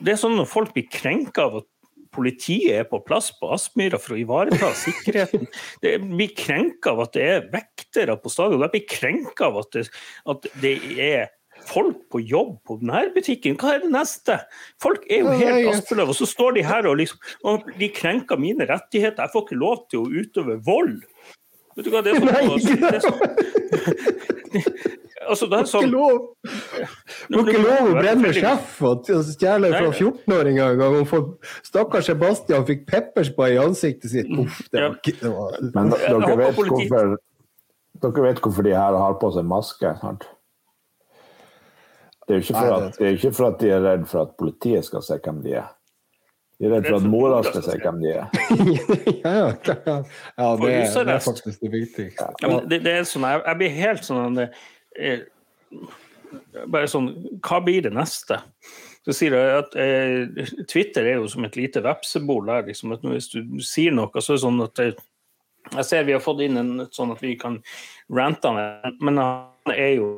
Det 0.00 0.14
er 0.14 0.20
sånn 0.20 0.36
når 0.38 0.48
folk 0.48 0.74
blir 0.76 0.88
krenka 0.90 1.48
av 1.48 1.60
at 1.62 1.68
politiet 2.14 2.80
er 2.80 2.86
på 2.90 3.00
plass 3.06 3.30
på 3.38 3.50
Aspmyra 3.54 3.98
for 4.02 4.16
å 4.16 4.20
ivareta 4.20 4.72
sikkerheten. 4.84 5.46
Det 5.82 5.98
blir 6.02 6.32
krenka 6.34 6.94
av 6.94 7.04
at 7.06 7.12
det 7.14 7.26
er 7.26 7.44
vektere 7.52 8.16
på 8.18 8.32
stadion. 8.32 8.62
Det 8.64 8.72
blir 8.72 8.88
krenka 8.90 9.50
av 9.50 9.60
at 9.62 9.76
det, 9.76 9.84
at 10.32 10.48
det 10.62 10.74
er 10.96 11.28
folk 11.68 12.00
på 12.10 12.22
jobb 12.24 12.56
på 12.66 12.78
denne 12.80 13.04
butikken. 13.14 13.58
Hva 13.60 13.76
er 13.76 13.84
det 13.84 13.92
neste? 13.92 14.38
Folk 14.82 15.04
er 15.10 15.22
jo 15.22 15.36
helt 15.38 15.70
aspeløve. 15.74 16.14
og 16.14 16.18
så 16.18 16.26
står 16.28 16.56
de 16.56 16.64
her 16.66 16.88
og 16.88 16.98
liksom 17.02 17.18
og 17.46 17.68
de 17.78 17.90
krenker 17.94 18.40
mine 18.40 18.66
rettigheter. 18.68 19.22
Jeg 19.22 19.34
får 19.34 19.46
ikke 19.46 19.60
lov 19.60 19.84
til 19.92 20.02
å 20.02 20.10
utøve 20.10 20.58
vold. 20.66 20.98
Vet 21.76 21.86
du 21.86 21.92
hva, 21.92 22.02
det 22.02 22.16
er 22.16 22.18
sånn, 22.18 22.26
det 22.80 22.96
er 22.96 23.02
sånn 23.04 23.20
altså, 25.28 25.48
det 25.50 25.58
er 25.60 25.68
sånn 25.68 25.94
har 25.94 27.48
ikke 27.50 27.62
lov 27.62 27.90
å 27.90 27.94
brenne 27.98 28.32
sjef 28.36 28.76
og 28.88 29.08
stjele 29.28 29.72
fra 29.74 29.88
14-åringer 29.92 30.76
engang. 30.76 31.00
Stakkars 31.66 32.10
Sebastian 32.10 32.66
fikk 32.68 32.86
pepperspray 32.90 33.56
i 33.56 33.62
ansiktet 33.62 34.14
sitt. 34.14 34.30
Uff, 34.40 34.62
det 34.72 34.84
var 34.84 34.98
ikke 34.98 35.16
det 35.20 35.32
var... 35.34 35.58
Men 35.76 35.94
dere 35.94 36.36
vet, 36.40 36.60
hvorfor, 36.60 37.16
dere 38.04 38.28
vet 38.28 38.44
hvorfor 38.44 38.68
de 38.68 38.76
her 38.76 39.00
har 39.04 39.18
på 39.20 39.32
seg 39.36 39.48
maske? 39.50 39.96
sant? 40.02 40.28
Det 42.30 42.36
er 42.36 42.40
jo 42.40 42.46
ikke 42.46 42.60
for 42.62 42.72
at, 42.78 42.98
er 43.02 43.16
ikke 43.18 43.34
for 43.34 43.50
at 43.50 43.60
de 43.60 43.70
er 43.74 43.80
redd 43.82 44.02
for 44.06 44.22
at 44.22 44.34
politiet 44.38 44.86
skal 44.86 45.02
se 45.02 45.16
hvem 45.18 45.40
de 45.42 45.54
er. 45.58 45.70
De 46.60 46.68
er 46.68 46.76
redd 46.76 46.86
for 46.86 46.98
at 47.00 47.06
mora 47.10 47.40
skal 47.42 47.64
se 47.64 47.78
hvem 47.80 48.02
de 48.04 48.12
er. 48.12 48.26
ja, 49.24 49.32
ja, 49.32 49.74
ja. 49.86 49.96
ja 50.38 50.50
det, 50.60 50.68
det, 50.68 51.14
er 51.16 51.24
faktisk 51.24 51.64
det 51.64 51.70
viktigste. 51.72 52.28
Ja, 52.44 52.60
det, 52.70 52.78
det, 52.84 52.92
er 53.00 53.08
sånn, 53.08 53.26
jeg, 53.26 53.42
jeg 53.48 53.60
blir 53.62 53.74
helt 53.80 54.06
sånn 54.06 54.38
eh, 55.00 55.26
Bare 56.70 56.88
sånn 56.90 57.08
Hva 57.42 57.58
blir 57.64 57.86
det 57.86 57.94
neste? 57.96 58.38
Så 59.06 59.14
sier 59.16 59.34
jeg 59.34 59.60
at 59.62 59.76
eh, 59.80 60.48
Twitter 60.68 61.08
er 61.08 61.22
jo 61.22 61.28
som 61.32 61.46
et 61.46 61.56
lite 61.56 61.80
vepsebol 61.84 62.44
der. 62.50 62.66
Liksom, 62.68 62.92
hvis 63.08 63.30
du 63.32 63.40
sier 63.64 63.94
noe, 63.96 64.12
så 64.20 64.34
er 64.34 64.36
det 64.36 64.44
sånn 64.44 64.64
at 64.66 64.82
eh, 64.84 64.98
Jeg 65.78 65.86
ser 65.88 66.04
vi 66.08 66.16
har 66.16 66.24
fått 66.24 66.42
inn 66.44 66.60
en 66.60 66.72
sånn 66.92 67.14
at 67.14 67.22
vi 67.24 67.32
kan 67.40 67.58
rante 68.12 68.52
han, 68.52 68.96
men 69.00 69.20
han 69.20 69.72
er 69.74 69.94
jo 70.00 70.10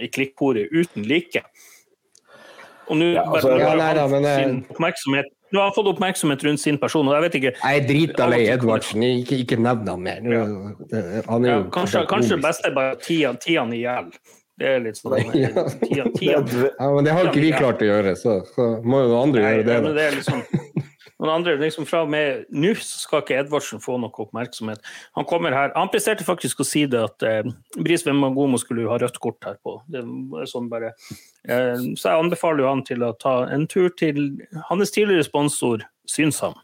i 0.00 0.08
klikkordet 0.12 0.68
uten 0.72 1.04
like. 1.08 1.42
Og 2.90 2.98
nå 2.98 3.10
ja, 3.14 3.24
altså, 3.24 3.52
bare, 3.52 3.60
ja, 3.62 3.74
nei, 3.78 3.90
da, 3.96 4.06
men, 4.10 4.28
sin 4.28 4.56
oppmerksomhet 4.72 5.28
nå 5.52 5.62
har 5.62 5.72
fått 5.76 5.88
oppmerksomhet 5.90 6.44
rundt 6.46 6.62
sin 6.62 6.78
person, 6.80 7.08
og 7.08 7.16
jeg 7.16 7.26
vet 7.26 7.38
ikke 7.40 7.54
Jeg 7.58 7.80
er 7.80 7.86
drita 7.88 8.28
lei 8.30 8.42
Edvardsen, 8.52 9.06
ikke, 9.22 9.40
ikke 9.44 9.58
nevn 9.60 9.88
han 9.90 10.04
mer. 10.04 10.20
Ja. 10.34 10.42
Han 11.30 11.48
ja, 11.48 11.56
kanskje, 11.74 12.04
kanskje 12.10 12.36
det 12.36 12.44
beste 12.46 12.70
er 12.70 12.76
bare 12.76 12.98
å 12.98 13.00
han 13.58 13.74
i 13.74 13.82
hjel. 13.84 14.12
Det 14.60 14.68
er 14.68 14.82
litt 14.84 14.98
sånn 15.00 15.16
ja. 15.40 15.64
Tia, 15.80 16.04
tia. 16.18 16.40
ja, 16.44 16.88
men 16.92 17.06
det 17.06 17.14
har 17.16 17.30
ikke 17.30 17.42
vi 17.42 17.52
klart 17.56 17.80
å 17.80 17.88
gjøre, 17.88 18.12
så, 18.20 18.40
så 18.52 18.72
må 18.84 19.06
jo 19.06 19.16
andre 19.20 19.46
gjøre 19.46 19.64
det. 19.64 19.78
Ja, 19.78 19.94
det 19.96 20.04
er 20.04 20.18
litt 20.18 20.28
noen 21.20 21.32
andre, 21.34 21.56
liksom 21.60 21.86
Fra 21.88 22.02
og 22.06 22.10
med 22.12 22.46
nå 22.52 22.72
skal 22.80 23.22
ikke 23.22 23.36
Edvardsen 23.42 23.82
få 23.82 23.98
noe 24.00 24.24
oppmerksomhet. 24.24 24.80
Han 25.18 25.26
kommer 25.28 25.54
her, 25.56 25.74
han 25.76 25.92
presterte 25.92 26.26
faktisk 26.26 26.62
å 26.62 26.66
si 26.66 26.86
det 26.90 27.02
at 27.04 27.26
eh, 27.26 27.50
Bris 27.76 28.06
Wembangomo 28.06 28.60
skulle 28.60 28.88
ha 28.90 28.98
rødt 29.00 29.20
kort 29.22 29.44
her 29.44 29.60
på. 29.64 29.76
Det 29.90 30.00
er 30.02 30.50
sånn 30.50 30.70
bare. 30.72 30.94
Eh, 31.44 31.76
så 32.00 32.08
jeg 32.08 32.24
anbefaler 32.24 32.64
jo 32.64 32.72
han 32.72 32.84
til 32.88 33.04
å 33.04 33.12
ta 33.20 33.36
en 33.52 33.68
tur 33.70 33.92
til 34.00 34.24
hans 34.70 34.96
tidligere 34.96 35.28
sponsor 35.28 35.86
Synsam. 36.10 36.56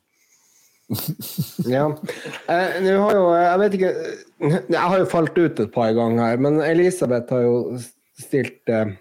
ja. 1.67 1.87
Eh, 2.47 2.85
har 2.87 3.17
jo 3.17 3.23
Jeg 3.35 3.59
vet 3.59 3.73
ikke 3.75 3.89
Jeg 4.71 4.79
har 4.79 5.01
jo 5.01 5.09
falt 5.11 5.39
ut 5.39 5.61
et 5.65 5.73
par 5.75 5.91
ganger 5.97 6.23
her, 6.23 6.39
men 6.39 6.61
Elisabeth 6.63 7.35
har 7.35 7.43
jo 7.43 7.57
stilt 8.21 8.71
eh, 8.71 8.95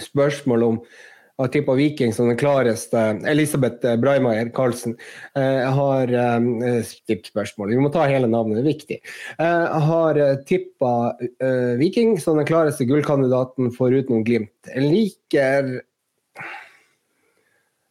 spørsmål 0.00 0.66
om 0.68 0.78
har 1.40 1.48
tippa 1.48 1.74
Viking 1.74 2.12
som 2.12 2.28
den 2.28 2.36
klareste. 2.36 2.98
Elisabeth 3.28 3.86
eh, 3.86 3.96
Breimeier 3.96 4.50
Karlsen 4.54 4.96
eh, 5.36 5.72
har 5.72 6.12
eh, 6.12 6.82
stilt 6.84 7.30
spørsmål. 7.30 7.72
Vi 7.72 7.80
må 7.80 7.90
ta 7.94 8.04
hele 8.10 8.28
navnet, 8.28 8.58
det 8.58 8.64
er 8.64 8.68
viktig. 8.68 8.98
Eh, 9.40 9.80
har 9.90 10.20
tippa 10.48 10.94
Viking 11.80 12.18
som 12.20 12.40
den 12.40 12.48
klareste 12.48 12.84
gullkandidaten 12.88 13.70
foruten 13.76 14.24
Glimt. 14.26 14.52
Jeg 14.68 14.90
liker 14.90 15.70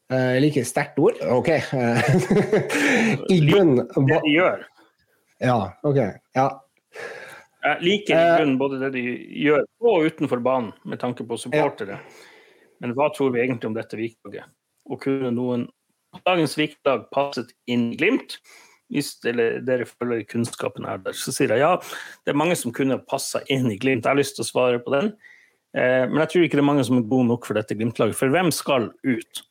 jeg 0.10 0.42
liker 0.42 0.66
sterkt 0.66 0.98
ord. 0.98 1.20
OK. 1.22 1.50
I 3.36 3.36
grunn 3.46 3.76
Det 3.78 4.16
de 4.24 4.32
gjør. 4.34 4.64
Ja, 5.38 5.60
OK. 5.86 6.00
Ja. 6.34 6.48
Jeg 7.60 7.86
liker 7.86 8.16
i 8.16 8.32
grunnen 8.40 8.58
både 8.58 8.80
det 8.82 8.90
de 8.96 9.04
gjør 9.44 9.68
og 9.86 10.08
utenfor 10.10 10.42
banen, 10.42 10.72
med 10.82 11.02
tanke 11.04 11.28
på 11.30 11.38
supportere. 11.38 12.00
Ja. 12.00 12.29
Men 12.80 12.96
hva 12.98 13.10
tror 13.16 13.34
vi 13.36 13.44
egentlig 13.44 13.70
om 13.70 13.76
dette 13.78 14.00
Vikelaget? 14.00 14.50
Og 14.90 15.02
kunne 15.04 15.32
noen 15.36 15.68
dagens 16.26 16.56
Vikelag 16.58 17.08
passet 17.14 17.52
inn 17.70 17.92
Glimt? 18.00 18.40
Hvis 18.90 19.20
dere, 19.22 19.86
følger 19.86 20.24
kunnskapen 20.32 20.88
her 20.90 21.02
der, 21.04 21.14
så 21.14 21.34
sier 21.34 21.52
jeg 21.54 21.62
ja. 21.62 21.76
Det 22.26 22.34
er 22.34 22.40
mange 22.42 22.56
som 22.58 22.74
kunne 22.74 22.98
passa 23.06 23.44
inn 23.52 23.70
i 23.70 23.78
Glimt. 23.78 24.08
Jeg 24.08 24.16
har 24.16 24.18
lyst 24.18 24.40
til 24.40 24.48
å 24.48 24.50
svare 24.50 24.80
på 24.82 24.96
den. 24.96 25.12
Eh, 25.78 26.08
men 26.10 26.24
jeg 26.24 26.32
tror 26.32 26.48
ikke 26.48 26.58
det 26.58 26.64
er 26.64 26.72
mange 26.72 26.88
som 26.88 26.98
er 26.98 27.06
gode 27.12 27.30
nok 27.30 27.46
for 27.46 27.60
dette 27.60 27.78
Glimt-laget. 27.78 28.18
For 28.18 28.34
hvem 28.34 28.50
skal 28.56 28.90
ut? 29.06 29.44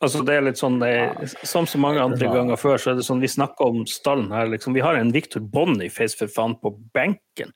Altså 0.00 0.22
det 0.24 0.36
er 0.36 0.44
litt 0.46 0.60
sånn, 0.60 0.78
er, 0.84 1.12
Som 1.44 1.66
så 1.68 1.80
mange 1.80 2.00
andre 2.00 2.28
ganger 2.32 2.60
før, 2.60 2.80
så 2.80 2.92
er 2.92 3.00
det 3.00 3.04
sånn 3.08 3.20
vi 3.20 3.28
snakker 3.28 3.72
om 3.72 3.82
stallen 3.88 4.30
her. 4.32 4.48
Liksom. 4.52 4.76
Vi 4.76 4.84
har 4.84 4.96
en 4.96 5.12
Victor 5.12 5.44
Boniface 5.44 6.16
for 6.16 6.32
faen 6.32 6.56
på 6.60 6.72
benken. 6.96 7.52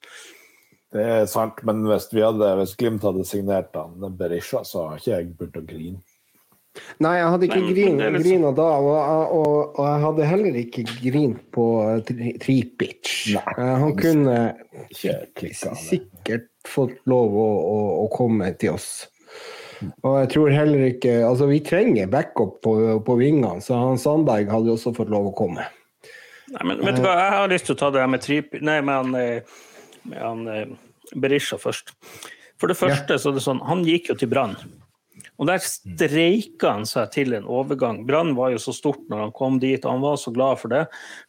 Det 0.95 1.03
er 1.03 1.25
sant, 1.27 1.59
men 1.67 1.83
hvis, 1.89 2.07
hadde, 2.15 2.51
hvis 2.61 2.77
Glimt 2.79 3.03
hadde 3.03 3.25
signert 3.27 3.75
han 3.75 4.03
Berisha, 4.19 4.63
så 4.63 4.89
hadde 4.89 5.01
ikke 5.03 5.11
jeg 5.17 5.31
begynt 5.35 5.59
å 5.59 5.65
grine. 5.67 6.03
Nei, 7.03 7.13
jeg 7.21 7.31
hadde 7.31 7.47
ikke 7.47 7.67
grin, 7.69 8.01
liksom... 8.01 8.23
grina 8.25 8.51
da, 8.55 8.67
og, 8.83 8.95
og, 9.39 9.59
og, 9.79 9.83
jeg 9.87 10.01
hadde 10.05 10.29
heller 10.31 10.57
ikke 10.59 10.85
grint 10.91 11.43
på 11.55 11.67
Tripic. 12.43 13.11
Uh, 13.31 13.75
han 13.85 13.95
kunne 13.99 14.39
sikkert 14.95 16.49
fått 16.67 16.97
lov 17.11 17.37
å, 17.39 17.47
å, 17.47 17.79
å, 18.03 18.09
komme 18.15 18.51
til 18.59 18.75
oss. 18.75 18.89
Og 20.03 20.17
jeg 20.23 20.31
tror 20.33 20.53
heller 20.55 20.85
ikke 20.87 21.15
Altså, 21.27 21.49
vi 21.51 21.59
trenger 21.61 22.11
backup 22.11 22.61
på, 22.65 22.75
på 23.07 23.17
vingene, 23.21 23.63
så 23.63 23.79
han 23.79 24.01
Sandberg 24.01 24.51
hadde 24.51 24.75
også 24.75 24.95
fått 24.97 25.13
lov 25.15 25.31
å 25.31 25.37
komme. 25.37 25.67
Nei, 26.55 26.67
men 26.71 26.83
vet 26.83 26.99
du 26.99 27.05
hva, 27.05 27.15
jeg 27.19 27.39
har 27.39 27.51
lyst 27.51 27.71
til 27.71 27.77
å 27.77 27.83
ta 27.83 27.91
det 27.95 28.03
med 28.11 28.23
Tripic 28.23 28.63
Nei, 28.63 28.79
men 28.87 29.15
eh, 29.19 29.55
med 30.11 30.21
han 30.21 30.43
eh, 30.51 30.75
Berisha 31.15 31.59
først. 31.61 31.95
For 32.61 32.71
det 32.71 32.79
første 32.79 33.19
så 33.19 33.31
er 33.31 33.39
det 33.39 33.45
sånn, 33.45 33.62
han 33.67 33.85
gikk 33.87 34.12
jo 34.12 34.19
til 34.19 34.31
Brann. 34.31 34.57
Og 35.41 35.49
der 35.49 35.59
streika 35.62 36.77
han 36.77 36.85
seg 36.87 37.11
til 37.15 37.35
en 37.35 37.47
overgang. 37.51 38.05
Brann 38.07 38.35
var 38.39 38.53
jo 38.55 38.61
så 38.62 38.75
stort 38.75 39.03
når 39.11 39.25
han 39.25 39.33
kom 39.35 39.59
dit, 39.62 39.83
og 39.83 39.97
han 39.97 40.05
var 40.05 40.19
så 40.21 40.31
glad 40.35 40.61
for 40.61 40.71
det. 40.71 40.85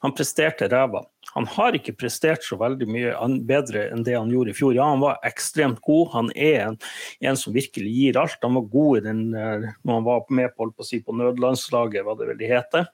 Han 0.05 0.13
presterte 0.13 0.69
ræva. 0.69 1.01
Han 1.33 1.47
har 1.55 1.75
ikke 1.75 1.95
prestert 1.97 2.45
så 2.45 2.57
veldig 2.59 2.87
mye 2.87 3.15
bedre 3.49 3.87
enn 3.89 4.05
det 4.05 4.13
han 4.15 4.29
gjorde 4.31 4.53
i 4.53 4.57
fjor. 4.57 4.75
Ja, 4.77 4.91
han 4.91 5.01
var 5.01 5.17
ekstremt 5.25 5.81
god. 5.85 6.13
Han 6.13 6.29
er 6.37 6.59
en, 6.67 6.79
en 7.25 7.39
som 7.39 7.55
virkelig 7.55 7.91
gir 7.91 8.21
alt. 8.21 8.37
Han 8.45 8.59
var 8.59 8.69
god 8.75 8.99
i 8.99 9.03
den, 9.07 9.23
når 9.33 9.91
han 9.91 10.07
var 10.07 10.25
med 10.29 10.53
på, 10.53 10.69
på, 10.69 10.85
si, 10.85 11.01
på 11.01 11.15
nødlandslaget, 11.17 12.05
hva 12.05 12.17
det 12.19 12.29
vel 12.29 12.41
de 12.41 12.51
heter. 12.53 12.89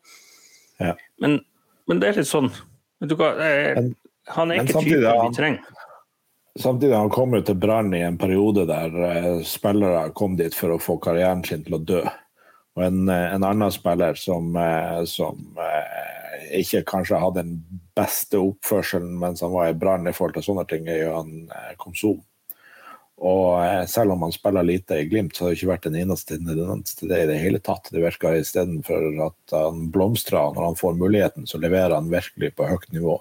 Ja. 0.81 0.95
Men, 1.21 1.41
men, 1.91 1.99
det 2.01 2.09
er 2.09 2.21
litt 2.23 2.29
sånn 2.31 2.49
Vet 3.01 3.11
du 3.11 3.13
hva, 3.17 3.33
eh, 3.41 3.77
han 4.33 4.51
er 4.53 4.61
ikke 4.61 4.81
typen 4.85 5.03
vi 5.05 5.35
trenger. 5.35 5.85
Samtidig 6.59 6.95
han 6.95 7.09
kom 7.09 7.31
jo 7.35 7.43
til 7.47 7.55
Brann 7.55 7.93
i 7.95 8.01
en 8.03 8.17
periode 8.19 8.65
der 8.67 8.91
uh, 8.91 9.43
spillere 9.47 10.09
kom 10.15 10.35
dit 10.39 10.55
for 10.55 10.73
å 10.73 10.81
få 10.81 10.97
karrieren 11.03 11.45
sin 11.47 11.63
til 11.63 11.77
å 11.77 11.83
dø. 11.93 12.01
Og 12.75 12.83
en, 12.83 13.05
uh, 13.07 13.29
en 13.37 13.45
annen 13.47 13.71
spiller 13.71 14.19
som, 14.19 14.49
uh, 14.57 14.99
som 15.07 15.39
ikke 16.51 16.83
kanskje 16.89 17.21
hadde 17.21 17.45
den 17.45 17.61
beste 17.95 18.41
oppførselen 18.41 19.13
mens 19.21 19.43
han 19.45 19.53
var 19.53 19.71
i 19.71 19.77
Brann 19.77 20.09
i 20.09 20.13
forhold 20.15 20.35
til 20.35 20.49
sånne 20.49 20.67
ting, 20.67 20.89
er 20.91 21.05
jo 21.05 21.15
han 21.21 21.31
Konsum. 21.79 22.19
Og 23.21 23.85
selv 23.85 24.15
om 24.15 24.23
han 24.25 24.33
spiller 24.33 24.65
lite 24.65 24.97
i 24.97 25.05
Glimt, 25.05 25.35
så 25.37 25.45
har 25.45 25.51
det 25.51 25.59
ikke 25.59 25.69
vært 25.69 25.83
en 25.87 25.97
eneste 25.99 26.39
tendens 26.39 26.95
til 26.97 27.11
det 27.11 27.19
i 27.21 27.27
det 27.29 27.37
hele 27.37 27.59
tatt. 27.61 27.91
Det 27.93 28.01
virker 28.01 28.39
istedenfor 28.39 29.05
at 29.27 29.53
han 29.53 29.91
blomstrer 29.93 30.55
når 30.55 30.71
han 30.71 30.79
får 30.79 30.97
muligheten, 30.97 31.45
så 31.45 31.61
leverer 31.61 31.93
han 31.99 32.09
virkelig 32.11 32.55
på 32.57 32.71
høyt 32.71 32.89
nivå. 32.95 33.19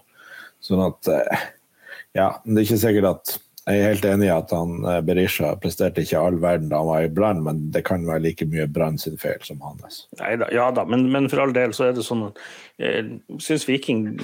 Sånn 0.64 0.86
at 0.86 1.10
Ja, 2.16 2.32
men 2.44 2.56
det 2.56 2.62
er 2.62 2.68
ikke 2.68 2.82
sikkert 2.82 3.08
at 3.10 3.36
Jeg 3.68 3.76
er 3.76 3.90
helt 3.92 4.06
enig 4.08 4.26
i 4.26 4.32
at 4.32 4.52
han 4.56 4.86
eh, 4.88 5.02
Berisha 5.04 5.50
presterte 5.60 6.02
ikke 6.02 6.18
all 6.18 6.38
verden 6.42 6.70
da 6.72 6.78
han 6.80 6.88
var 6.88 7.04
i 7.04 7.10
Brann, 7.12 7.42
men 7.44 7.60
det 7.74 7.84
kan 7.86 8.06
være 8.08 8.24
like 8.24 8.46
mye 8.48 8.64
Brann 8.66 8.96
sin 8.98 9.18
feil 9.20 9.38
som 9.46 9.60
hans. 9.62 10.06
Neida, 10.18 10.48
ja 10.54 10.70
da, 10.74 10.86
men, 10.88 11.04
men, 11.12 11.28
for 11.30 11.44
all 11.44 11.52
del 11.54 11.76
så 11.76 11.90
er 11.90 11.94
det 11.94 12.06
sånn 12.06 12.30
jeg 12.80 13.20
syns 13.44 13.68
Viking 13.68 14.16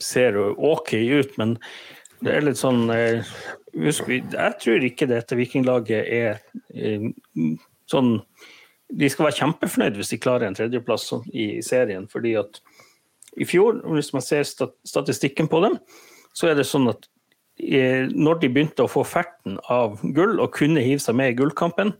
ser 0.00 0.38
OK 0.38 0.94
ut, 0.94 1.34
men 1.42 1.56
det 2.24 2.32
er 2.32 2.46
litt 2.46 2.60
sånn 2.60 2.86
eh, 2.94 3.26
Jeg 3.74 4.56
tror 4.62 4.88
ikke 4.88 5.10
dette 5.10 5.36
Vikinglaget 5.36 6.06
er 6.06 6.38
eh, 6.72 7.10
sånn 7.90 8.14
De 8.88 9.10
skal 9.12 9.28
være 9.28 9.40
kjempefornøyd 9.42 10.00
hvis 10.00 10.14
de 10.14 10.22
klarer 10.22 10.48
en 10.48 10.56
tredjeplass 10.56 11.10
i 11.34 11.50
serien, 11.66 12.06
fordi 12.08 12.38
at 12.40 12.62
i 13.36 13.44
fjor, 13.44 13.82
hvis 13.92 14.14
man 14.14 14.24
ser 14.24 14.46
statistikken 14.48 15.50
på 15.52 15.58
dem, 15.60 15.74
så 16.36 16.50
er 16.50 16.58
det 16.58 16.68
sånn 16.68 16.90
at 16.92 17.08
når 17.56 18.40
de 18.42 18.48
begynte 18.52 18.84
å 18.84 18.90
få 18.90 19.00
ferten 19.08 19.54
av 19.72 19.96
gull 20.12 20.42
og 20.44 20.52
kunne 20.58 20.82
hive 20.84 21.00
seg 21.00 21.16
med 21.16 21.32
i 21.32 21.36
gullkampen, 21.38 21.94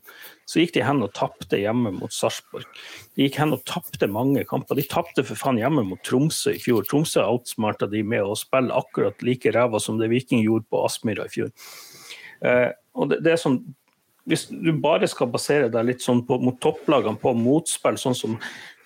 så 0.46 0.60
gikk 0.60 0.74
de 0.76 0.82
hen 0.84 1.00
og 1.02 1.14
tapte 1.16 1.58
hjemme 1.58 1.90
mot 1.96 2.12
Sarpsborg. 2.12 2.66
De 3.16 3.24
gikk 3.24 3.38
hen 3.40 3.54
og 3.56 3.64
tapte 3.66 4.06
mange 4.06 4.44
kamper. 4.46 4.76
De 4.78 4.84
tapte 4.86 5.24
for 5.26 5.40
faen 5.40 5.58
hjemme 5.58 5.82
mot 5.88 6.02
Tromsø 6.06 6.54
i 6.54 6.60
fjor. 6.62 6.84
Tromsø 6.86 7.24
outsmarta 7.24 7.88
de 7.90 8.04
med 8.06 8.22
å 8.22 8.36
spille 8.38 8.74
akkurat 8.76 9.24
like 9.26 9.50
ræva 9.56 9.80
som 9.82 9.98
det 9.98 10.10
Viking 10.12 10.44
gjorde 10.44 10.68
på 10.70 10.84
Aspmyra 10.86 11.26
i 11.26 11.32
fjor. 11.32 11.50
Eh, 12.44 12.70
og 12.94 13.10
det, 13.10 13.22
det, 13.24 13.34
er 13.34 13.42
sånn, 13.42 13.58
Hvis 14.28 14.46
du 14.52 14.70
bare 14.82 15.08
skal 15.08 15.32
basere 15.32 15.72
deg 15.72 15.88
litt 15.88 16.04
sånn 16.04 16.22
på, 16.28 16.38
mot 16.42 16.60
topplagene 16.62 17.18
på 17.22 17.32
motspill, 17.38 17.98
sånn 17.98 18.18
som 18.18 18.38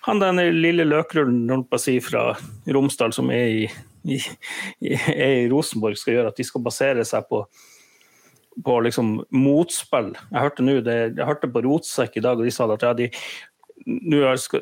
han 0.07 0.21
denne 0.23 0.47
lille 0.55 0.87
løkrullen 0.87 1.67
si, 1.77 1.99
fra 2.01 2.31
Romsdal 2.65 3.13
som 3.13 3.29
er 3.29 3.47
i, 3.53 3.65
i, 4.03 4.17
er 4.81 5.35
i, 5.43 5.49
Rosenborg, 5.51 5.99
skal 5.99 6.17
gjøre 6.17 6.31
at 6.33 6.39
de 6.39 6.47
skal 6.47 6.63
basere 6.65 7.05
seg 7.07 7.27
på, 7.29 7.43
på 8.65 8.79
liksom 8.87 9.13
motspill. 9.35 10.13
Jeg 10.31 10.45
hørte, 10.47 10.65
nu, 10.65 10.75
det, 10.85 10.97
jeg 11.17 11.29
hørte 11.29 11.51
på 11.51 11.63
Rotsekk 11.65 12.17
i 12.17 12.25
dag, 12.25 12.39
og 12.39 12.47
de 12.47 12.53
sa 12.53 12.67
at 12.73 12.85
ja, 12.87 12.93
de, 12.97 13.09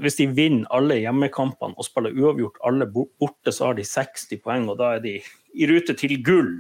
hvis 0.04 0.20
de 0.20 0.30
vinner 0.32 0.68
alle 0.76 1.00
hjemmekampene 1.02 1.76
og 1.76 1.88
spiller 1.88 2.16
uavgjort 2.16 2.62
alle 2.68 2.88
borte, 2.92 3.54
så 3.56 3.70
har 3.70 3.80
de 3.80 3.88
60 3.88 4.40
poeng, 4.44 4.70
og 4.72 4.80
da 4.80 4.96
er 4.98 5.04
de 5.04 5.18
i 5.56 5.68
rute 5.70 5.96
til 5.98 6.20
gull. 6.24 6.54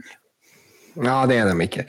Ja, 1.00 1.24
det 1.30 1.40
er 1.40 1.52
de 1.52 1.68
ikke. 1.68 1.86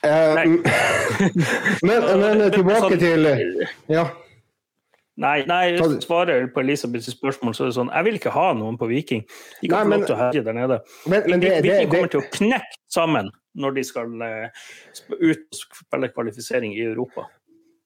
Uh, 0.00 0.32
men, 1.86 2.04
men, 2.22 2.44
tilbake 2.54 2.86
sånn- 2.86 3.00
til 3.02 3.28
Ja. 3.92 4.08
Nei, 5.20 5.42
nei 5.48 5.76
svarer 6.00 6.46
på 6.54 6.62
Elisabeths 6.62 7.10
spørsmål, 7.12 7.54
så 7.56 7.66
er 7.66 7.70
det 7.70 7.76
sånn 7.76 7.90
Jeg 7.92 8.06
vil 8.06 8.16
ikke 8.16 8.32
ha 8.32 8.46
noen 8.56 8.78
på 8.80 8.88
Viking. 8.88 9.26
De 9.60 9.68
kan 9.68 9.84
få 9.84 9.98
lov 9.98 10.06
til 10.06 10.14
å 10.14 10.20
herje 10.20 10.44
der 10.46 10.56
nede. 10.56 10.78
Men, 11.04 11.26
men 11.28 11.42
det, 11.42 11.50
Viking 11.66 11.90
kommer 11.92 12.12
til 12.14 12.22
å 12.22 12.30
knekke 12.38 12.78
sammen 12.92 13.28
når 13.60 13.76
de 13.76 13.84
skal 13.84 14.14
uh, 14.22 14.62
ut 15.18 15.58
og 15.58 15.82
spille 15.82 16.10
kvalifisering 16.14 16.72
i 16.76 16.86
Europa. 16.86 17.26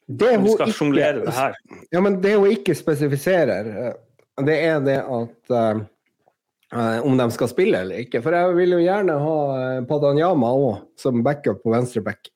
Det 0.06 0.34
hun, 0.36 0.46
de 0.46 0.52
skal 0.52 0.70
ikke, 0.74 1.10
det 1.24 1.34
her. 1.34 1.56
Ja, 1.96 2.04
men 2.04 2.20
det 2.22 2.34
hun 2.36 2.52
ikke 2.52 2.76
spesifiserer, 2.76 3.70
eh, 3.72 3.98
det 4.44 4.56
er 4.68 4.84
det 4.84 4.98
at 5.00 5.54
uh, 5.56 5.80
om 7.08 7.18
de 7.18 7.28
skal 7.34 7.50
spille 7.50 7.80
eller 7.86 8.04
ikke. 8.04 8.22
For 8.22 8.36
jeg 8.36 8.54
vil 8.60 8.76
jo 8.76 8.84
gjerne 8.84 9.18
ha 9.24 9.36
Padanyama 9.88 10.54
òg, 10.54 10.86
som 11.00 11.24
backup 11.26 11.64
på 11.64 11.74
venstreback. 11.74 12.30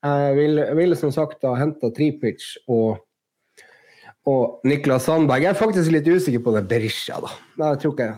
Jeg 0.00 0.36
ville 0.38 0.64
vil 0.78 0.96
som 0.96 1.12
sagt 1.12 1.44
ha 1.44 1.52
henta 1.60 1.90
Tripic 1.92 2.54
og 2.70 3.02
og 4.28 4.66
Niklas 4.68 5.06
Sandberg. 5.08 5.44
Jeg 5.44 5.54
er 5.54 5.58
faktisk 5.58 5.92
litt 5.94 6.08
usikker 6.08 6.42
på 6.44 6.54
det 6.56 6.66
Berisha, 6.70 7.20
da. 7.22 7.32
Jeg 7.62 7.80
tror 7.82 7.94
ikke 7.94 8.08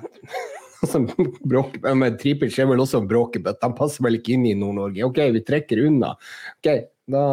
altså, 0.83 1.03
bråk, 1.49 1.77
men 1.87 2.17
Tripic 2.21 2.59
er 2.59 2.71
vel 2.71 2.83
også 2.83 3.03
en 3.03 3.11
bråkebøtte. 3.11 3.63
Han 3.67 3.77
passer 3.79 4.07
vel 4.07 4.19
ikke 4.19 4.37
inn 4.37 4.49
i 4.51 4.57
Nord-Norge. 4.59 5.05
OK, 5.07 5.21
vi 5.37 5.45
trekker 5.47 5.85
unna. 5.87 6.15
Ok, 6.59 6.73
da... 7.11 7.27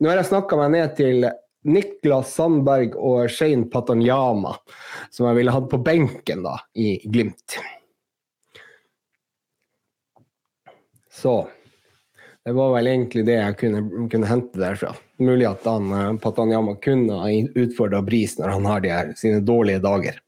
Nå 0.00 0.10
har 0.10 0.18
jeg 0.18 0.28
snakka 0.28 0.58
meg 0.58 0.74
ned 0.74 0.96
til 0.98 1.24
Niklas 1.70 2.34
Sandberg 2.36 2.96
og 2.96 3.30
Shane 3.32 3.68
Patanyama, 3.72 4.54
som 5.12 5.28
jeg 5.28 5.38
ville 5.38 5.54
hatt 5.54 5.68
på 5.72 5.80
benken 5.84 6.44
da, 6.44 6.56
i 6.76 6.98
Glimt. 7.04 7.56
Så 11.12 11.34
det 12.50 12.56
var 12.56 12.72
vel 12.74 12.88
egentlig 12.90 13.22
det 13.28 13.36
jeg 13.36 13.56
kunne, 13.60 14.08
kunne 14.10 14.26
hente 14.26 14.58
derfra. 14.58 14.88
Mulig 15.22 15.44
at 15.46 15.66
han, 15.70 15.92
eh, 15.94 16.16
Patanyama 16.18 16.72
kunne 16.82 17.18
ha 17.22 17.28
utfordra 17.62 18.00
Bris 18.02 18.34
når 18.40 18.54
han 18.56 18.66
har 18.66 18.80
de 18.82 18.90
her, 18.90 19.12
sine 19.20 19.38
dårlige 19.46 19.78
dager. 19.84 20.18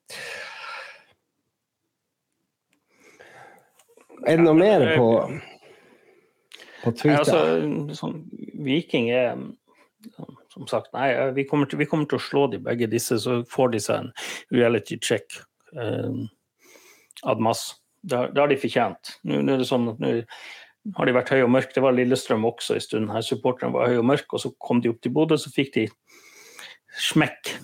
Er 4.22 4.38
det 4.38 4.44
noe 4.46 4.54
mer 4.54 4.84
på, 4.94 5.08
på 6.84 6.94
Twitter? 6.94 7.10
Ja, 7.10 7.24
altså, 7.24 7.98
sånn, 7.98 8.22
Viking 8.62 9.10
er 9.10 9.34
som 10.54 10.70
sagt, 10.70 10.92
nei, 10.94 11.10
vi 11.34 11.48
kommer, 11.50 11.66
til, 11.66 11.82
vi 11.82 11.90
kommer, 11.90 12.06
til, 12.06 12.22
å 12.22 12.28
slå 12.28 12.46
de 12.54 12.62
begge 12.62 12.86
disse, 12.92 13.18
så 13.18 13.40
får 13.50 13.74
de 13.74 13.82
seg 13.82 14.04
en 14.04 14.14
reality 14.54 15.00
check 15.02 15.42
eh, 15.74 16.22
ad 17.26 17.42
mass. 17.42 17.72
Det 18.02 18.28
det 18.30 18.46
har 18.46 18.54
de 18.54 18.62
fortjent. 18.62 19.16
Nå, 19.26 19.42
nå 19.42 19.56
er 19.56 19.66
det 19.66 19.70
sånn 19.74 19.90
at 19.96 19.98
nå 20.02 20.20
har 20.97 21.07
de 21.07 21.14
vært 21.14 21.33
høye 21.35 21.47
og 21.47 21.53
mørke. 21.55 21.74
Det 21.76 21.85
var 21.85 21.95
Lillestrøm 21.97 22.47
også 22.49 22.76
en 22.76 22.85
stund. 22.85 23.11
her 23.14 23.26
Supporterne 23.26 23.74
var 23.74 23.91
høye 23.91 24.01
og 24.03 24.09
mørke, 24.09 24.35
og 24.37 24.43
så 24.45 24.53
kom 24.59 24.83
de 24.83 24.91
opp 24.93 25.03
til 25.03 25.14
Bodø, 25.14 25.39
så 25.39 25.53
fikk 25.55 25.74
de 25.76 25.87
smekk. 26.99 27.55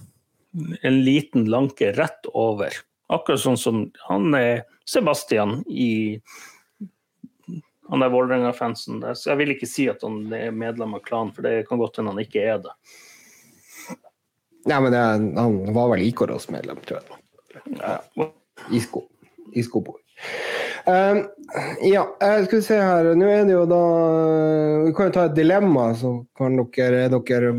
En 0.86 1.00
liten 1.04 1.48
lanke 1.50 1.92
rett 1.96 2.30
over. 2.32 2.74
Akkurat 3.12 3.42
sånn 3.42 3.58
som 3.60 3.82
han 4.08 4.32
er 4.36 4.64
Sebastian 4.88 5.62
i 5.68 6.20
han 7.88 8.04
er 8.04 8.10
Vålerenga-fansen. 8.12 9.00
Jeg 9.00 9.40
vil 9.40 9.54
ikke 9.54 9.68
si 9.68 9.86
at 9.88 10.02
han 10.04 10.26
er 10.36 10.52
medlem 10.52 10.98
av 10.98 11.04
klanen, 11.06 11.32
for 11.32 11.46
det 11.46 11.64
kan 11.70 11.80
godt 11.80 12.00
hende 12.00 12.12
han 12.12 12.20
ikke 12.20 12.42
er 12.44 12.58
det. 12.66 12.74
Nei, 14.68 14.80
men 14.84 14.92
det, 14.92 15.04
han 15.38 15.56
var 15.72 15.94
vel 15.94 16.04
Ikoros-medlem, 16.04 16.82
tror 16.84 17.00
jeg. 17.00 17.22
Ja. 17.80 17.96
Isko. 18.76 19.06
Iskobo. 19.56 19.96
Uh, 20.86 21.24
ja, 21.86 22.04
jeg 22.20 22.46
skulle 22.46 22.64
se 22.66 22.78
her. 22.78 23.10
Nå 23.18 23.28
er 23.32 23.46
det 23.48 23.54
jo 23.54 23.64
da 23.68 23.82
Vi 24.84 24.94
kan 24.96 25.08
jo 25.08 25.14
ta 25.16 25.26
et 25.28 25.36
dilemma, 25.36 25.90
så 25.98 26.12
kan 26.38 26.58
dere, 26.58 27.06
dere, 27.12 27.52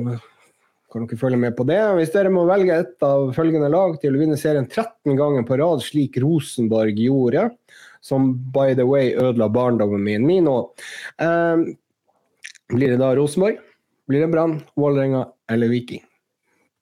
kan 0.94 1.08
dere 1.08 1.20
følge 1.20 1.42
med 1.42 1.58
på 1.58 1.66
det. 1.70 1.80
Hvis 1.98 2.14
dere 2.16 2.32
må 2.34 2.46
velge 2.50 2.80
et 2.84 3.06
av 3.06 3.32
følgende 3.38 3.72
lag 3.74 3.98
til 4.02 4.16
å 4.16 4.22
vinne 4.22 4.40
serien 4.40 4.70
13 4.70 5.18
ganger 5.20 5.48
på 5.48 5.60
rad, 5.62 5.84
slik 5.86 6.20
Rosenborg 6.22 7.02
gjorde, 7.02 7.50
som 8.06 8.32
by 8.54 8.78
the 8.78 8.86
way 8.88 9.12
ødela 9.18 9.50
barndommen 9.52 10.06
min, 10.06 10.28
min 10.28 10.48
òg, 10.50 10.70
uh, 11.24 11.66
blir 12.70 12.94
det 12.94 13.02
da 13.02 13.16
Rosenborg? 13.18 13.60
Blir 14.10 14.24
det 14.24 14.32
Brann, 14.34 14.62
Vålerenga 14.78 15.28
eller 15.52 15.70
Viking? 15.70 16.02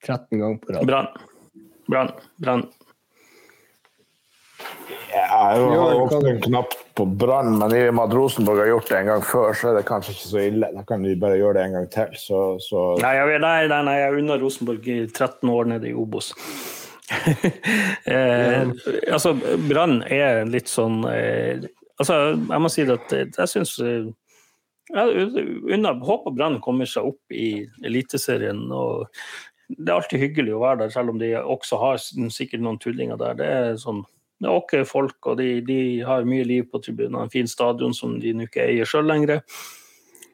13 0.05 0.39
ganger 0.39 0.57
på 0.57 0.73
rad. 0.73 0.87
Brann. 0.87 1.07
Brann. 1.87 2.11
Brann. 2.37 2.67
Jeg 5.07 5.27
har 5.31 5.57
jo 5.59 5.67
ofte 6.03 6.19
en 6.29 6.41
knapp 6.43 6.73
på 6.97 7.05
Brann, 7.19 7.53
men 7.59 7.73
i 7.75 7.83
og 7.87 7.95
med 7.95 8.09
at 8.09 8.15
Rosenborg 8.17 8.61
har 8.63 8.71
gjort 8.73 8.89
det 8.91 8.97
en 8.99 9.11
gang 9.11 9.23
før, 9.23 9.53
så 9.55 9.69
er 9.69 9.77
det 9.77 9.85
kanskje 9.87 10.15
ikke 10.15 10.29
så 10.31 10.43
ille. 10.43 10.69
Da 10.75 10.83
kan 10.87 11.05
de 11.05 11.15
bare 11.19 11.39
gjøre 11.39 11.57
det 11.57 11.65
en 11.67 11.77
gang 11.77 11.87
til. 11.93 12.17
Så, 12.19 12.41
så... 12.63 12.83
Nei, 13.03 13.13
jeg, 13.15 13.39
nei, 13.43 13.55
nei, 13.71 13.81
nei, 13.87 13.95
jeg 14.01 14.19
unner 14.21 14.43
Rosenborg 14.43 14.89
i 14.91 14.99
13 15.05 15.53
år 15.53 15.71
nede 15.73 15.89
i 15.91 15.95
Obos. 15.97 16.33
eh, 18.13 18.67
altså, 19.13 19.33
Brann 19.69 20.01
er 20.11 20.43
litt 20.51 20.67
sånn 20.67 21.05
eh, 21.07 21.63
Altså, 21.97 22.17
jeg 22.35 22.59
må 22.59 22.67
si 22.67 22.83
at 22.83 23.13
jeg 23.15 23.47
syns 23.49 23.71
eh, 23.79 24.09
jeg 24.91 25.93
håper 26.07 26.35
Brann 26.35 26.59
kommer 26.63 26.87
seg 26.87 27.07
opp 27.09 27.33
i 27.33 27.65
Eliteserien. 27.85 28.67
og 28.71 29.07
Det 29.67 29.89
er 29.89 29.95
alltid 29.95 30.21
hyggelig 30.21 30.53
å 30.55 30.61
være 30.61 30.83
der, 30.83 30.93
selv 30.93 31.15
om 31.15 31.19
de 31.19 31.33
også 31.39 31.79
har 31.81 31.97
sikkert 31.99 32.63
noen 32.63 32.79
tullinger 32.79 33.19
der. 33.19 33.39
Det 33.39 33.47
er 33.47 33.81
sånn 33.81 34.05
det 34.37 34.49
er 34.49 34.53
ok 34.53 34.73
folk, 34.85 35.17
og 35.25 35.39
de, 35.39 35.61
de, 35.65 35.79
har 36.05 36.27
mye 36.29 36.45
liv 36.45 36.67
på 36.69 36.81
tribunene. 36.83 37.25
En 37.25 37.33
fin 37.33 37.49
stadion 37.49 37.95
som 37.95 38.19
de 38.21 38.35
ikke 38.45 38.67
eier 38.67 38.85
sjøl 38.85 39.07
lenger. 39.09 39.41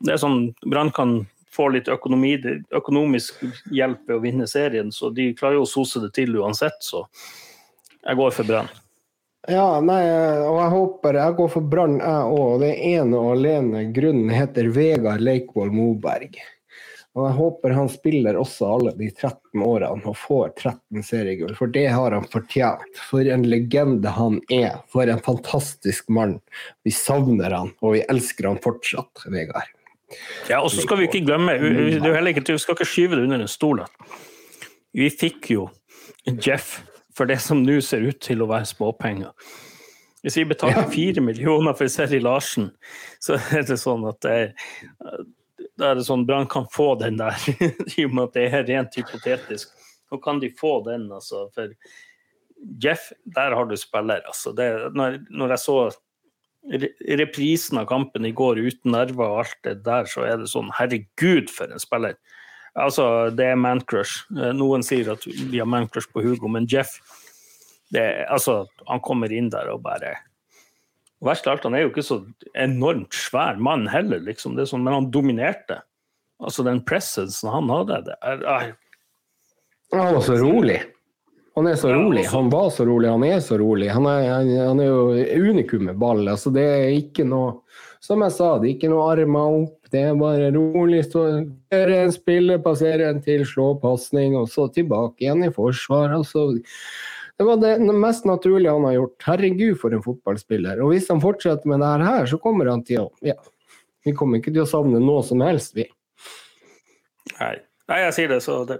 Det 0.04 0.16
er 0.16 0.20
sånn, 0.20 0.50
Brann 0.68 0.92
kan 0.96 1.22
få 1.54 1.70
litt 1.72 1.88
økonomi, 1.92 2.36
økonomisk 2.76 3.44
hjelp 3.72 4.08
ved 4.10 4.18
å 4.18 4.22
vinne 4.24 4.48
serien, 4.50 4.92
så 4.92 5.12
de 5.14 5.32
klarer 5.38 5.62
jo 5.62 5.68
å 5.68 5.70
sose 5.70 6.02
det 6.04 6.12
til 6.18 6.36
uansett, 6.42 6.82
så 6.84 7.06
jeg 8.04 8.20
går 8.20 8.34
for 8.36 8.50
Brann. 8.50 8.72
Ja, 9.52 9.80
nei, 9.84 10.00
og 10.48 10.56
jeg 10.56 10.72
håper 10.72 11.18
Jeg 11.20 11.36
går 11.36 11.50
for 11.52 11.68
Brann, 11.68 11.98
jeg 12.00 12.28
òg. 12.32 12.62
Det 12.62 12.72
ene 12.94 13.20
og 13.20 13.34
alene 13.34 13.82
grunnen 13.96 14.32
heter 14.32 14.70
Vegard 14.72 15.24
Leikvoll 15.24 15.72
Moberg. 15.76 16.40
Og 17.14 17.28
jeg 17.28 17.36
håper 17.38 17.76
han 17.78 17.90
spiller 17.94 18.38
også 18.42 18.72
alle 18.74 18.92
de 18.98 19.12
13 19.12 19.62
årene 19.62 20.10
og 20.10 20.16
får 20.18 20.48
13 20.56 21.04
seriegull, 21.06 21.54
for 21.58 21.70
det 21.70 21.86
har 21.94 22.16
han 22.16 22.26
fortjent. 22.32 23.02
For 23.12 23.28
en 23.30 23.46
legende 23.46 24.10
han 24.16 24.40
er. 24.54 24.80
For 24.90 25.06
en 25.06 25.22
fantastisk 25.22 26.10
mann. 26.10 26.40
Vi 26.82 26.94
savner 26.96 27.54
han, 27.54 27.70
og 27.86 28.00
vi 28.00 28.02
elsker 28.10 28.50
han 28.50 28.58
fortsatt, 28.64 29.28
Vegard. 29.30 29.70
Ja, 30.50 30.60
og 30.62 30.72
så 30.74 30.82
skal 30.86 31.00
vi 31.00 31.08
ikke 31.10 31.24
glemme, 31.26 31.56
du 31.58 32.10
er 32.10 32.28
ikke, 32.30 32.46
vi 32.52 32.62
skal 32.62 32.78
ikke 32.78 32.90
skyve 32.90 33.18
det 33.18 33.28
under 33.28 33.46
en 33.46 33.50
stol. 33.50 33.82
Vi 34.94 35.10
fikk 35.10 35.50
jo 35.54 35.68
Jeff 36.26 36.80
for 37.18 37.30
det 37.30 37.40
som 37.42 37.62
nå 37.66 37.80
ser 37.86 38.06
ut 38.06 38.20
til 38.22 38.42
å 38.42 38.50
være 38.50 38.70
småpenger. 38.70 39.34
Hvis 40.24 40.38
vi 40.40 40.48
betaler 40.50 40.90
fire 40.94 41.22
millioner 41.22 41.76
for 41.78 41.92
Seri 41.92 42.22
Larsen, 42.24 42.72
så 43.22 43.38
er 43.54 43.66
det 43.68 43.78
sånn 43.82 44.06
at 44.10 44.22
det 44.26 44.38
er, 45.80 45.90
er 45.92 46.00
det 46.00 46.08
sånn 46.08 46.26
Brann 46.28 46.50
kan 46.52 46.68
få 46.72 46.94
den 47.02 47.20
der, 47.22 47.38
i 47.98 48.06
og 48.08 48.16
med 48.16 48.30
at 48.30 48.38
det 48.38 48.48
er 48.50 48.68
rent 48.70 48.98
hypotetisk. 49.00 49.74
Nå 50.12 50.20
kan 50.24 50.42
de 50.44 50.52
få 50.54 50.78
den, 50.86 51.10
altså. 51.14 51.48
For 51.56 51.74
Jeff, 52.84 53.12
der 53.36 53.56
har 53.58 53.70
du 53.70 53.76
spiller, 53.80 54.22
altså. 54.30 54.54
Det, 54.56 54.70
når, 54.98 55.22
når 55.34 55.56
jeg 55.56 55.64
så 55.64 55.78
reprisen 57.20 57.82
av 57.82 57.90
kampen 57.90 58.26
i 58.26 58.32
går 58.32 58.62
uten 58.64 58.94
nerver 58.96 59.26
og 59.26 59.42
alt 59.42 59.58
det 59.68 59.82
der, 59.84 60.08
så 60.08 60.24
er 60.28 60.40
det 60.40 60.52
sånn 60.52 60.72
Herregud, 60.78 61.52
for 61.52 61.72
en 61.72 61.82
spiller. 61.82 62.16
Altså, 62.80 63.30
det 63.36 63.52
er 63.52 63.60
man-crush. 63.60 64.24
Eh, 64.34 64.54
noen 64.56 64.86
sier 64.86 65.12
at 65.14 65.26
vi 65.28 65.60
har 65.60 65.70
man-crush 65.70 66.10
på 66.14 66.24
Hugo, 66.26 66.50
men 66.50 66.70
Jeff 66.70 66.96
det, 67.94 68.26
altså, 68.32 68.64
Han 68.88 69.04
kommer 69.06 69.32
inn 69.32 69.52
der 69.54 69.70
og 69.70 69.84
bare 69.86 70.16
og 71.24 71.30
Verst 71.30 71.46
av 71.48 71.56
alt, 71.56 71.64
han 71.64 71.76
er 71.78 71.86
jo 71.86 71.92
ikke 71.94 72.04
så 72.04 72.18
enormt 72.60 73.16
svær 73.16 73.60
mann 73.64 73.86
heller, 73.88 74.20
liksom. 74.26 74.58
Det 74.58 74.68
sånn, 74.68 74.84
men 74.84 74.98
han 74.98 75.12
dominerte. 75.14 75.80
Altså, 76.44 76.66
den 76.68 76.82
presensen 76.84 77.48
han 77.54 77.70
hadde 77.72 78.02
det 78.10 78.18
er, 78.20 78.42
er, 78.44 78.74
Han 79.94 80.18
var 80.18 80.26
så 80.26 80.36
rolig. 80.42 80.82
Han 81.56 81.70
er 81.70 81.78
så 81.80 81.94
rolig. 81.94 82.26
Han 82.34 82.50
var 82.52 82.68
så 82.76 82.86
rolig, 82.90 83.08
han 83.14 83.24
er 83.24 83.40
så 83.46 83.58
rolig. 83.62 83.88
Han 83.94 84.10
er, 84.10 84.26
han 84.68 84.82
er 84.82 84.90
jo 84.90 85.48
unikum 85.48 85.86
med 85.88 86.02
ball. 86.02 86.26
Altså, 86.28 86.52
det 86.52 86.66
er 86.66 86.92
ikke 86.98 87.28
noe 87.30 87.62
Som 88.04 88.20
jeg 88.26 88.34
sa, 88.36 88.58
det 88.60 88.68
er 88.68 88.74
ikke 88.74 88.90
noe 88.92 89.06
armer 89.14 89.58
opp. 89.62 89.78
Det 89.94 90.02
er 90.10 90.18
bare 90.20 90.50
rolig. 90.52 91.06
Gjøre 91.08 92.02
en 92.02 92.12
spiller, 92.12 92.60
passere 92.60 93.08
en 93.08 93.22
til, 93.24 93.46
slå 93.48 93.78
pasning, 93.80 94.36
og 94.36 94.50
så 94.52 94.66
tilbake 94.76 95.24
igjen 95.24 95.46
i 95.48 95.54
forsvar. 95.56 96.12
Altså, 96.18 96.50
det 97.44 97.48
var 97.48 97.58
det 97.58 97.94
mest 97.94 98.26
naturlige 98.26 98.72
han 98.72 98.86
har 98.88 98.94
gjort. 98.94 99.24
Herregud, 99.26 99.76
for 99.82 99.96
en 99.96 100.04
fotballspiller. 100.04 100.80
Og 100.84 100.94
hvis 100.94 101.10
han 101.12 101.20
fortsetter 101.24 101.68
med 101.68 101.84
det 101.84 102.08
her, 102.08 102.26
så 102.30 102.40
kommer 102.40 102.72
han 102.72 102.86
til 102.88 103.04
å 103.04 103.10
ja, 103.26 103.36
Vi 104.04 104.14
kommer 104.16 104.40
ikke 104.40 104.54
til 104.54 104.64
å 104.64 104.70
savne 104.70 105.02
noe 105.04 105.24
som 105.28 105.44
helst, 105.44 105.76
vi. 105.76 105.86
Nei. 107.40 107.58
Nei, 107.92 108.00
jeg 108.06 108.16
sier 108.16 108.32
det, 108.32 108.40
så 108.46 108.62
det 108.68 108.80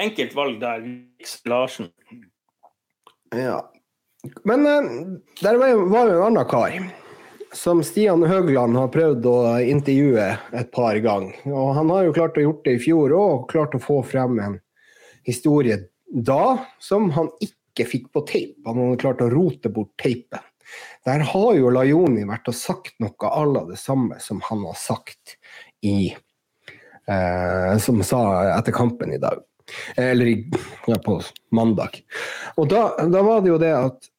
Enkelt 0.00 0.32
valg 0.38 0.60
der. 0.62 0.86
Larsen. 1.50 1.90
Ja. 3.36 3.58
Men 4.48 4.64
uh, 4.64 5.18
der 5.42 5.58
var 5.60 5.74
jo, 5.74 5.84
var 5.90 6.08
jo 6.08 6.16
en 6.20 6.26
annen 6.30 6.48
kar 6.48 6.78
som 7.52 7.82
Stian 7.82 8.22
Høgland 8.22 8.78
har 8.78 8.90
prøvd 8.94 9.26
å 9.26 9.36
intervjue 9.66 10.30
et 10.54 10.70
par 10.72 10.96
ganger. 11.02 11.34
Og 11.50 11.74
han 11.74 11.90
har 11.90 12.06
jo 12.06 12.14
klart 12.14 12.38
å 12.38 12.44
gjort 12.46 12.62
det 12.64 12.76
i 12.78 12.82
fjor 12.86 13.14
òg, 13.18 13.48
klart 13.50 13.74
å 13.74 13.82
få 13.82 14.00
frem 14.06 14.38
en 14.38 14.60
historie 15.26 15.80
da 16.10 16.66
som 16.82 17.10
han 17.16 17.30
ikke 17.40 17.86
fikk 17.88 18.08
på 18.12 18.24
tape. 18.28 18.62
Han 18.66 18.80
hadde 18.82 19.02
klart 19.02 19.22
å 19.24 19.30
rote 19.32 19.70
bort 19.72 19.92
teipen. 20.00 20.42
Der 21.04 21.24
har 21.26 21.52
jo 21.56 21.70
Lajoni 21.74 22.24
vært 22.28 22.50
og 22.50 22.56
sagt 22.56 22.98
noe 23.02 23.30
à 23.30 23.44
la 23.48 23.64
det 23.66 23.78
samme 23.80 24.20
som 24.22 24.42
han 24.50 24.64
har 24.68 24.76
sagt 24.78 25.36
i 25.82 26.12
eh, 27.10 27.78
Som 27.82 28.04
sa 28.06 28.20
etter 28.58 28.76
kampen 28.76 29.14
i 29.14 29.18
dag. 29.22 29.40
Eller 29.96 30.44
ja, 30.86 30.98
på 31.02 31.20
mandag. 31.50 32.02
Og 32.56 32.68
da, 32.70 32.90
da, 33.06 33.22
var 33.22 33.40
det 33.42 33.54
jo 33.54 33.60
det 33.62 33.74
at 33.76 34.10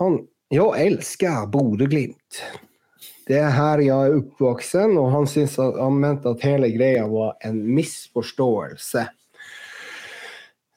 han 0.00 0.24
Ja, 0.48 0.70
elsker 0.80 1.44
Bodø-Glimt. 1.52 2.38
Det 3.28 3.36
er 3.36 3.50
her 3.52 3.82
jeg 3.84 3.92
er 3.92 4.14
oppvoksen, 4.16 4.94
og 4.96 5.10
han, 5.12 5.26
at, 5.28 5.58
han 5.76 5.98
mente 6.00 6.30
at 6.32 6.44
hele 6.48 6.70
greia 6.72 7.02
var 7.10 7.34
en 7.44 7.58
misforståelse. 7.76 9.02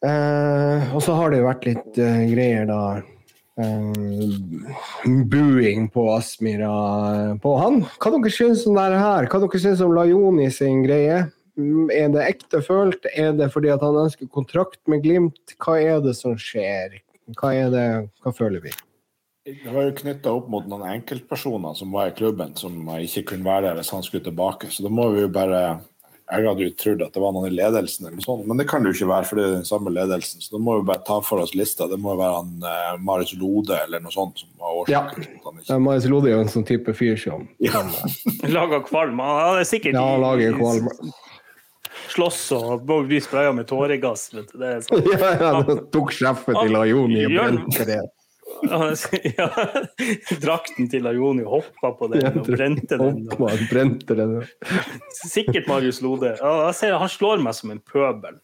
Eh, 0.01 0.93
og 0.95 1.01
så 1.05 1.13
har 1.13 1.29
det 1.29 1.41
jo 1.41 1.49
vært 1.49 1.67
litt 1.67 1.99
eh, 2.01 2.23
greier, 2.31 2.65
da. 2.69 3.01
Eh, 3.61 5.11
buing 5.29 5.89
på 5.93 6.07
Aspmyra 6.15 6.71
på 7.43 7.53
han. 7.61 7.83
Hva 8.01 8.13
dere 8.15 8.33
syns 8.33 8.65
om 8.69 8.79
det 8.79 8.97
her? 8.97 9.29
Hva 9.29 9.43
dere 9.43 9.61
syns 9.61 9.83
om 9.85 9.93
Lajoni 9.93 10.49
sin 10.53 10.81
greie? 10.87 11.27
Mm, 11.59 11.91
er 11.93 12.09
det 12.15 12.27
ektefølt? 12.29 13.05
Er 13.13 13.35
det 13.37 13.51
fordi 13.53 13.69
at 13.73 13.83
han 13.85 13.99
ønsker 14.07 14.31
kontrakt 14.33 14.81
med 14.89 15.03
Glimt? 15.05 15.57
Hva 15.61 15.77
er 15.77 16.01
det 16.01 16.15
som 16.17 16.37
skjer? 16.39 16.97
Hva, 17.37 17.53
det, 17.73 17.85
hva 18.23 18.33
føler 18.33 18.63
vi? 18.63 18.73
Det 19.45 19.73
var 19.73 19.87
jo 19.87 19.93
knytta 19.97 20.33
opp 20.37 20.49
mot 20.53 20.65
noen 20.69 20.87
enkeltpersoner 20.95 21.77
som 21.77 21.93
var 21.93 22.09
i 22.09 22.17
klubben, 22.17 22.53
som 22.57 22.75
ikke 23.01 23.23
kunne 23.33 23.47
være 23.47 23.67
der 23.67 23.79
hvis 23.79 23.93
han 23.93 24.03
skulle 24.05 24.25
tilbake. 24.25 24.69
Så 24.73 24.85
da 24.85 24.91
må 24.93 25.07
vi 25.13 25.23
jo 25.25 25.31
bare 25.33 25.61
Jeg 26.31 26.47
hadde 26.47 26.63
jo 26.63 26.73
trodd 26.79 27.01
at 27.03 27.15
det 27.15 27.21
var 27.23 27.33
noen 27.35 27.49
i 27.49 27.55
ledelsen, 27.55 28.05
eller 28.05 28.15
noe 28.15 28.23
sånt, 28.23 28.45
men 28.47 28.59
det 28.61 28.65
kan 28.69 28.83
det 28.83 28.93
jo 28.93 29.01
ikke 29.01 29.09
være, 29.09 29.27
for 29.27 29.39
det 29.39 29.47
er 29.47 29.55
den 29.57 29.67
samme 29.67 29.91
ledelsen. 29.91 30.39
Så 30.39 30.55
da 30.55 30.61
må 30.63 30.77
vi 30.79 30.85
bare 30.87 31.03
ta 31.07 31.17
for 31.27 31.43
oss 31.43 31.51
lista. 31.59 31.89
Det 31.91 31.99
må 31.99 32.13
være 32.15 32.37
han 32.37 32.69
eh, 32.69 32.93
Marius 33.03 33.33
Lode 33.39 33.75
eller 33.81 34.03
noe 34.03 34.15
sånt 34.15 34.39
som 34.39 34.53
var 34.61 34.77
årsaken. 34.83 35.27
Ja. 35.27 35.55
ja 35.73 35.79
Marius 35.83 36.07
Lode 36.11 36.31
er 36.31 36.37
jo 36.37 36.45
en 36.45 36.53
sånn 36.53 36.67
type 36.67 36.95
fyr 36.95 37.19
som 37.19 37.43
ja. 37.59 37.83
Lager 38.55 38.85
kvalm. 38.87 39.19
Han 39.19 39.59
er 39.59 39.67
sikkert 39.67 39.97
Ja, 39.99 40.05
han 40.13 40.23
lager 40.23 40.55
kvalm 40.55 40.87
slåss 42.11 42.39
og 42.55 42.87
bli 42.87 43.21
spraya 43.23 43.51
med 43.55 43.67
tåregass. 43.69 44.29
Det 44.31 44.67
er 44.67 44.81
sånn. 44.85 45.05
ja, 45.13 45.35
ja, 45.39 45.51
det 45.67 45.77
tok 45.93 46.11
sjefet 46.15 46.57
til 46.57 46.79
Ajoni 46.79 47.25
og 47.27 47.37
brente 47.37 47.87
det. 47.87 48.01
Ja, 49.37 49.47
drakten 50.41 50.89
til 50.91 51.07
Joni 51.17 51.43
hoppa 51.47 51.91
på 51.97 52.09
den 52.11 52.27
og 52.29 52.45
brente 52.45 52.99
den. 52.99 53.25
Og... 53.37 53.65
brente 53.71 54.17
den. 54.17 54.37
Sikkert 55.33 55.69
Marius 55.69 56.01
Lode. 56.05 56.35
Jeg 56.37 56.77
ser, 56.77 56.97
han 57.01 57.11
slår 57.11 57.43
meg 57.43 57.57
som 57.57 57.73
en 57.73 57.81
pøbel. 57.81 58.39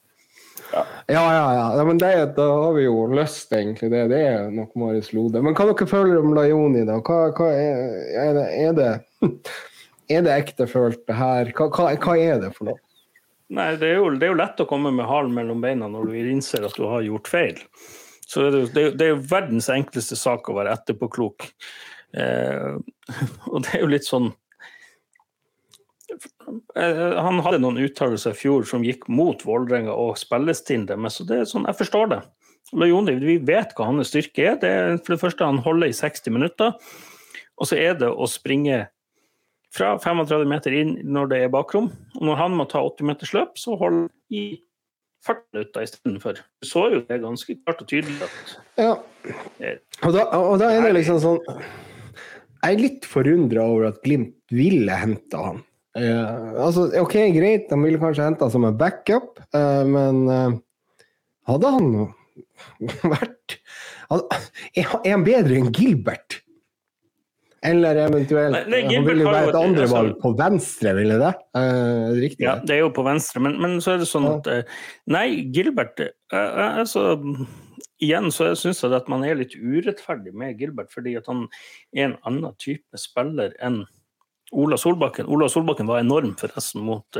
Ja, 0.73 0.83
ja, 1.07 1.53
ja. 1.53 1.77
ja 1.77 1.83
men 1.85 1.99
det, 2.01 2.11
da 2.35 2.47
har 2.63 2.73
vi 2.75 2.87
jo 2.87 3.05
lyst, 3.13 3.53
egentlig. 3.53 3.91
Det, 3.93 4.07
det 4.11 4.23
er 4.31 4.49
nok 4.51 4.73
Marius 4.79 5.13
Lode. 5.15 5.43
Men 5.43 5.55
hva 5.57 5.69
dere 5.69 5.89
føler 5.89 6.19
om 6.19 6.33
Lajoni, 6.35 6.83
da? 6.87 6.99
Hva, 6.99 7.29
hva 7.37 7.51
er, 7.53 7.85
er, 8.25 8.33
det, 8.35 8.47
er, 8.57 8.75
det, 8.79 9.29
er 10.17 10.27
det 10.27 10.35
ektefølt, 10.35 11.05
det 11.07 11.19
her? 11.19 11.53
Hva, 11.55 11.69
hva, 11.71 11.93
hva 12.03 12.17
er 12.19 12.43
det 12.43 12.51
for 12.57 12.71
noe? 12.71 12.81
Nei, 13.47 13.69
det 13.79 13.93
er, 13.93 14.01
jo, 14.01 14.09
det 14.11 14.27
er, 14.27 14.33
jo, 14.33 14.41
lett 14.41 14.59
å 14.59 14.67
komme 14.67 14.91
med 14.91 15.07
halen 15.07 15.31
mellom 15.35 15.61
beina 15.63 15.87
når 15.87 16.09
du 16.09 16.17
innser 16.33 16.65
at 16.67 16.75
du 16.75 16.83
har 16.91 17.05
gjort 17.05 17.29
feil. 17.31 17.61
Så 18.27 18.49
det, 18.51 18.65
det, 18.75 18.89
det 18.99 19.05
er 19.05 19.13
jo 19.13 19.23
verdens 19.29 19.69
enkleste 19.71 20.17
sak 20.19 20.49
å 20.49 20.57
være 20.57 20.73
etterpåklok. 20.75 21.47
Eh, 22.17 22.75
og 23.51 23.63
det 23.63 23.75
er 23.75 23.83
jo 23.83 23.91
litt 23.91 24.07
sånn 24.07 24.29
eh, 26.79 27.17
Han 27.19 27.41
hadde 27.43 27.59
noen 27.59 27.81
uttalelser 27.83 28.31
i 28.31 28.39
fjor 28.39 28.63
som 28.67 28.85
gikk 28.87 29.09
mot 29.11 29.43
Vålerenga 29.43 29.95
og 29.95 30.15
spillestilen 30.19 30.87
deres, 30.89 31.19
så 31.19 31.27
er 31.31 31.47
sånn, 31.47 31.67
jeg 31.67 31.79
forstår 31.79 32.11
det. 32.15 32.21
Lajoni, 32.75 33.15
vi 33.23 33.37
vet 33.47 33.71
hva 33.77 33.87
hans 33.87 34.11
styrke 34.11 34.43
er. 34.43 34.59
Det 34.59 34.69
er 34.71 34.97
for 34.99 35.15
det 35.15 35.21
første 35.21 35.47
han 35.47 35.63
holder 35.63 35.87
i 35.87 35.95
60 35.95 36.35
minutter. 36.35 36.75
Og 37.57 37.69
så 37.69 37.79
er 37.79 37.95
det 37.99 38.09
å 38.11 38.27
springe 38.29 38.83
fra 39.73 39.95
35 40.01 40.47
meter 40.49 40.75
inn 40.75 40.97
når 41.07 41.31
det 41.31 41.39
er 41.45 41.53
bakrom. 41.53 41.87
Og 42.17 42.25
når 42.27 42.41
han 42.41 42.57
må 42.59 42.67
ta 42.67 42.83
80 42.83 43.07
meters 43.07 43.31
løp, 43.37 43.55
så 43.59 43.77
holder 43.79 44.07
han 44.07 44.35
i 44.35 44.45
40 45.27 45.43
minutter 45.53 45.85
istedenfor. 45.85 46.39
Du 46.61 46.67
så 46.69 46.85
jo 46.93 47.01
det 47.07 47.19
ganske 47.23 47.57
klart 47.61 47.83
og 47.83 47.89
tydelig 47.91 48.17
at 48.25 48.55
Ja. 48.79 48.93
Og 50.05 50.15
da, 50.15 50.27
og 50.37 50.57
da 50.61 50.71
er 50.71 50.85
det 50.85 50.93
liksom 50.99 51.19
sånn 51.19 51.39
Jeg 52.63 52.75
er 52.75 52.81
litt 52.81 53.07
forundra 53.07 53.65
over 53.67 53.89
at 53.91 53.99
Glimt 54.05 54.35
ville 54.55 54.95
hente 54.97 55.39
han. 55.39 55.61
Uh, 55.97 56.53
altså, 56.61 56.87
OK, 57.01 57.15
greit, 57.33 57.69
de 57.71 57.77
ville 57.81 57.99
kanskje 58.01 58.27
hente 58.27 58.45
han 58.45 58.53
som 58.53 58.65
en 58.67 58.75
backup, 58.77 59.39
uh, 59.55 59.81
men 59.87 60.19
uh, 60.29 60.57
hadde 61.49 61.71
han 61.73 61.87
vært 63.15 63.57
Er 64.77 64.91
han 65.07 65.25
bedre 65.25 65.57
enn 65.57 65.71
Gilbert? 65.73 66.41
Eller 67.67 67.99
eventuelt 68.05 68.53
nei, 68.53 68.63
nei, 68.71 68.81
Han 68.95 69.07
ville 69.07 69.25
jo 69.25 69.33
være 69.33 69.51
et 69.51 69.59
andre 69.59 69.87
valg 69.91 70.17
på 70.21 70.31
venstre, 70.39 70.93
ville 70.97 71.17
det? 71.21 71.33
Uh, 71.57 72.15
riktig? 72.15 72.45
Ja, 72.45 72.57
det 72.63 72.77
er 72.77 72.83
jo 72.85 72.93
på 72.95 73.05
venstre, 73.07 73.41
men, 73.43 73.57
men 73.63 73.77
så 73.83 73.95
er 73.95 74.01
det 74.01 74.09
sånn 74.09 74.27
at 74.29 74.49
uh, 74.51 74.79
Nei, 75.13 75.27
Gilbert 75.55 76.01
uh, 76.03 76.79
altså, 76.83 77.17
Igjen 78.03 78.31
så 78.33 78.51
syns 78.59 78.83
jeg 78.83 78.95
at 78.95 79.11
man 79.11 79.25
er 79.25 79.39
litt 79.39 79.55
urettferdig 79.57 80.33
med 80.37 80.59
Gilbert, 80.61 80.91
fordi 80.93 81.15
at 81.17 81.29
han 81.31 81.47
er 81.95 82.11
en 82.11 82.17
annen 82.29 82.57
type 82.61 82.99
spiller 83.01 83.55
enn 83.63 83.81
Ola 84.55 84.77
Solbakken. 84.79 85.27
Ola 85.27 85.49
Solbakken 85.51 85.89
var 85.89 85.99
enorm 85.99 86.29
forresten 86.39 86.85
mot, 86.87 87.17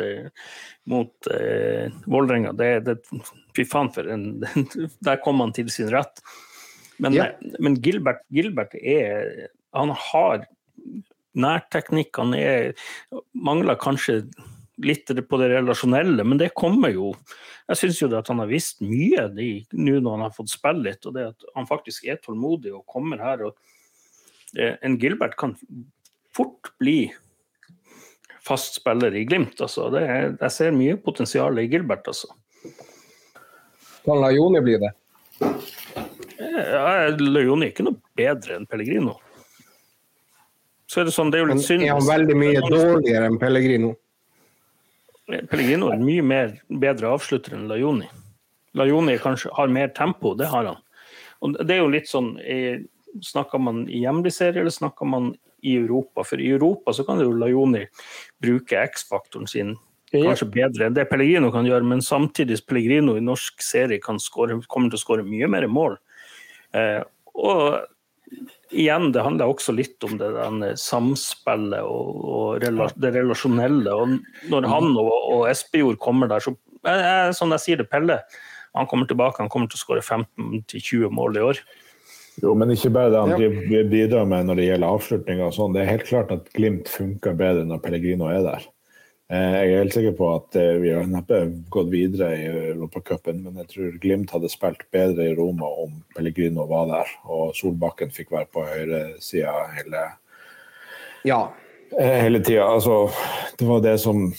mot 0.87 1.27
uh, 1.33 1.97
Vålerenga. 2.07 2.53
Fy 3.57 3.65
faen, 3.67 3.89
for 3.91 4.07
en 4.13 4.29
Der 5.09 5.19
kom 5.25 5.43
han 5.43 5.51
til 5.57 5.67
sin 5.73 5.89
rett. 5.91 6.21
Men, 7.03 7.17
ja. 7.17 7.27
men 7.59 7.75
Gilbert, 7.83 8.23
Gilbert 8.33 8.77
er 8.79 9.49
han 9.75 9.91
har 10.11 10.45
nærteknikk. 11.37 12.15
Han 12.17 12.35
er, 12.37 12.71
mangler 13.33 13.79
kanskje 13.79 14.21
litt 14.83 15.09
på 15.09 15.39
det 15.41 15.49
relasjonelle, 15.55 16.23
men 16.23 16.39
det 16.39 16.53
kommer 16.57 16.93
jo. 16.93 17.11
Jeg 17.67 17.81
syns 17.81 18.01
jo 18.01 18.09
at 18.15 18.29
han 18.31 18.41
har 18.43 18.49
visst 18.49 18.83
mye 18.85 19.27
nå 19.33 19.99
når 19.99 20.11
han 20.11 20.25
har 20.27 20.35
fått 20.35 20.53
spille 20.53 20.85
litt, 20.85 21.05
og 21.05 21.17
det 21.17 21.29
at 21.33 21.47
han 21.55 21.69
faktisk 21.69 22.07
er 22.07 22.21
tålmodig 22.21 22.75
og 22.75 22.85
kommer 22.89 23.21
her. 23.21 23.47
og 23.49 24.57
eh, 24.57 24.77
En 24.85 24.99
Gilbert 25.01 25.37
kan 25.39 25.57
fort 26.33 26.71
bli 26.79 27.11
fast 28.47 28.79
spiller 28.79 29.15
i 29.15 29.25
Glimt. 29.27 29.59
Altså. 29.59 29.89
Det, 29.93 30.05
jeg 30.37 30.53
ser 30.53 30.77
mye 30.77 30.99
potensial 31.01 31.57
i 31.59 31.67
Gilbert, 31.67 32.07
altså. 32.07 32.31
Kan 34.05 34.21
Lajoni 34.23 34.61
bli 34.63 34.77
det? 34.79 34.93
Ja, 36.37 37.09
Lajoni 37.17 37.67
er 37.67 37.73
ikke 37.73 37.87
noe 37.89 37.99
bedre 38.15 38.55
enn 38.55 38.69
Pellegrino. 38.69 39.17
Så 40.87 41.01
er 41.01 41.07
det 41.07 41.13
sånn, 41.15 41.31
det 41.31 41.39
er 41.39 41.45
jo 41.45 41.49
litt 41.51 41.65
synd 41.65 41.83
er 41.83 41.97
han 41.97 42.05
veldig 42.07 42.35
mye 42.39 42.61
dårligere 42.63 43.27
enn 43.27 43.39
Pellegrino? 43.41 43.93
Pellegrino 45.27 45.89
er 45.91 45.99
mye 45.99 46.23
mer, 46.23 46.53
bedre 46.83 47.11
avslutter 47.11 47.57
enn 47.57 47.65
Lajoni. 47.67 48.07
Lajoni 48.77 49.17
kanskje 49.19 49.51
har 49.57 49.73
mer 49.73 49.91
tempo, 49.95 50.31
det 50.39 50.47
har 50.51 50.69
han. 50.69 50.79
Og 51.43 51.57
det 51.59 51.75
er 51.75 51.83
jo 51.83 51.91
litt 51.91 52.11
sånn, 52.11 52.37
eh, 52.43 52.85
Snakker 53.23 53.57
man 53.57 53.79
i 53.89 54.03
hjemlig 54.03 54.29
serie, 54.35 54.59
eller 54.61 54.69
snakker 54.69 55.07
man 55.09 55.31
i 55.65 55.71
Europa? 55.79 56.21
For 56.27 56.37
i 56.37 56.51
Europa 56.51 56.93
så 56.93 57.05
kan 57.07 57.17
jo 57.17 57.31
Lajoni 57.33 57.87
bruke 58.43 58.77
X-faktoren 58.77 59.47
sin 59.49 59.71
kanskje 60.11 60.47
bedre 60.51 60.87
enn 60.87 60.95
det 60.95 61.07
Pellegrino 61.09 61.49
kan 61.51 61.65
gjøre, 61.65 61.87
men 61.87 62.03
samtidig 62.03 62.59
Pellegrino 62.67 63.17
i 63.17 63.23
norsk 63.23 63.63
serie 63.63 63.99
kan 64.03 64.19
score, 64.19 64.59
kommer 64.67 64.91
til 64.91 64.99
å 64.99 65.01
skåre 65.01 65.25
mye 65.25 65.49
mer 65.49 65.67
mål. 65.71 65.97
Eh, 66.77 67.01
og 67.33 67.87
igjen, 68.71 69.11
det 69.15 69.23
handler 69.23 69.51
også 69.53 69.73
litt 69.75 70.03
om 70.07 70.17
det 70.19 70.73
samspillet 70.81 71.81
og, 71.85 72.21
og 72.27 72.61
rela, 72.63 72.89
det 72.95 73.13
relasjonelle. 73.15 73.93
Og 73.93 74.17
når 74.51 74.69
han 74.71 74.93
og, 74.97 75.11
og 75.11 75.47
Espejord 75.51 75.99
kommer 76.03 76.31
der, 76.31 76.43
så 76.43 76.55
eh, 76.87 77.31
som 77.37 77.53
jeg 77.55 77.63
sier 77.65 77.81
det, 77.83 77.89
Pelle 77.91 78.21
han 78.77 78.85
kommer 78.89 79.07
tilbake, 79.09 79.41
han 79.41 79.49
kommer 79.49 79.69
til 79.71 79.79
å 79.79 79.81
skåre 79.81 80.03
15-20 80.05 81.09
mål 81.13 81.39
i 81.39 81.45
år. 81.49 81.61
Jo, 82.43 82.53
men 82.53 82.69
ikke 82.69 82.91
bare 82.93 83.09
det 83.09 83.21
han 83.23 83.41
Ja. 83.41 83.83
bidrar 83.89 84.27
med 84.29 84.45
når 84.45 84.59
det 84.59 84.67
gjelder 84.67 84.93
avslutninger 84.93 85.45
og 85.47 85.53
sånn. 85.55 85.73
Det 85.73 85.81
er 85.81 85.89
helt 85.89 86.05
klart 86.05 86.31
at 86.31 86.51
Glimt 86.53 86.87
funker 86.87 87.33
bedre 87.33 87.65
når 87.65 87.81
Pellegrino 87.81 88.29
er 88.29 88.43
der. 88.45 88.67
Eh, 89.29 89.53
Jeg 89.59 89.71
er 89.73 89.81
helt 89.81 89.93
sikker 89.97 90.13
på 90.15 90.27
at 90.37 90.55
eh, 90.55 90.77
vi 90.79 90.93
har 90.95 91.07
neppe 91.11 91.41
gått 91.73 91.89
videre 91.91 92.29
i 92.37 92.45
Europacupen, 92.71 93.41
men 93.43 93.57
jeg 93.59 93.67
tror 93.73 93.97
Glimt 93.99 94.31
hadde 94.31 94.47
spilt 94.53 94.85
bedre 94.95 95.25
i 95.27 95.33
Roma 95.35 95.67
om 95.83 95.97
Pellegrino 96.15 96.63
var 96.69 96.87
der, 96.87 97.11
og 97.27 97.51
Solbakken 97.57 98.13
fikk 98.15 98.31
være 98.31 98.47
på 98.55 98.63
høyresida 98.63 99.55
hele, 99.75 100.05
Ja. 101.27 101.41
eh, 101.99 102.21
hele 102.23 102.39
tida. 102.39 102.69
Altså, 102.71 103.09
det 103.59 103.67
var 103.67 103.81
det 103.83 103.97
som 103.99 104.29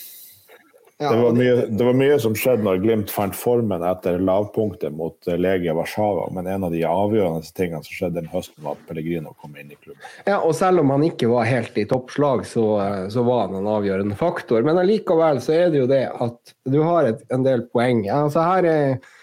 ja 0.98 1.12
det 1.14 1.18
var, 1.22 1.34
mye, 1.38 1.66
det 1.70 1.84
var 1.86 1.94
mye 1.94 2.14
som 2.22 2.34
skjedde 2.34 2.64
når 2.66 2.80
Glimt 2.82 3.12
fant 3.14 3.36
formen 3.38 3.84
etter 3.86 4.18
lavpunktet 4.18 4.94
mot 4.98 5.28
eh, 5.30 5.38
Legia 5.38 5.74
Warszawa, 5.78 6.28
men 6.34 6.48
en 6.50 6.66
av 6.66 6.74
de 6.74 6.82
avgjørende 6.88 7.52
tingene 7.54 7.84
som 7.86 7.94
skjedde 7.94 8.18
den 8.18 8.32
høsten, 8.32 8.58
var 8.64 8.74
at 8.74 8.88
Pellegrino 8.88 9.34
kom 9.38 9.54
inn 9.54 9.70
i 9.70 9.78
klubben. 9.78 10.02
Ja, 10.26 10.40
og 10.40 10.56
selv 10.58 10.82
om 10.82 10.90
han 10.94 11.06
ikke 11.06 11.30
var 11.30 11.46
helt 11.46 11.78
i 11.78 11.86
toppslag, 11.88 12.42
så, 12.50 12.66
så 13.14 13.22
var 13.26 13.46
han 13.46 13.60
en 13.60 13.70
avgjørende 13.70 14.18
faktor. 14.18 14.66
Men 14.66 14.80
allikevel 14.82 15.38
så 15.44 15.54
er 15.54 15.70
det 15.70 15.84
jo 15.84 15.88
det 15.90 16.02
at 16.10 16.56
du 16.66 16.80
har 16.82 17.12
et, 17.12 17.22
en 17.34 17.46
del 17.46 17.62
poeng. 17.70 18.02
Altså 18.10 18.42
her 18.42 18.68
er 18.72 19.14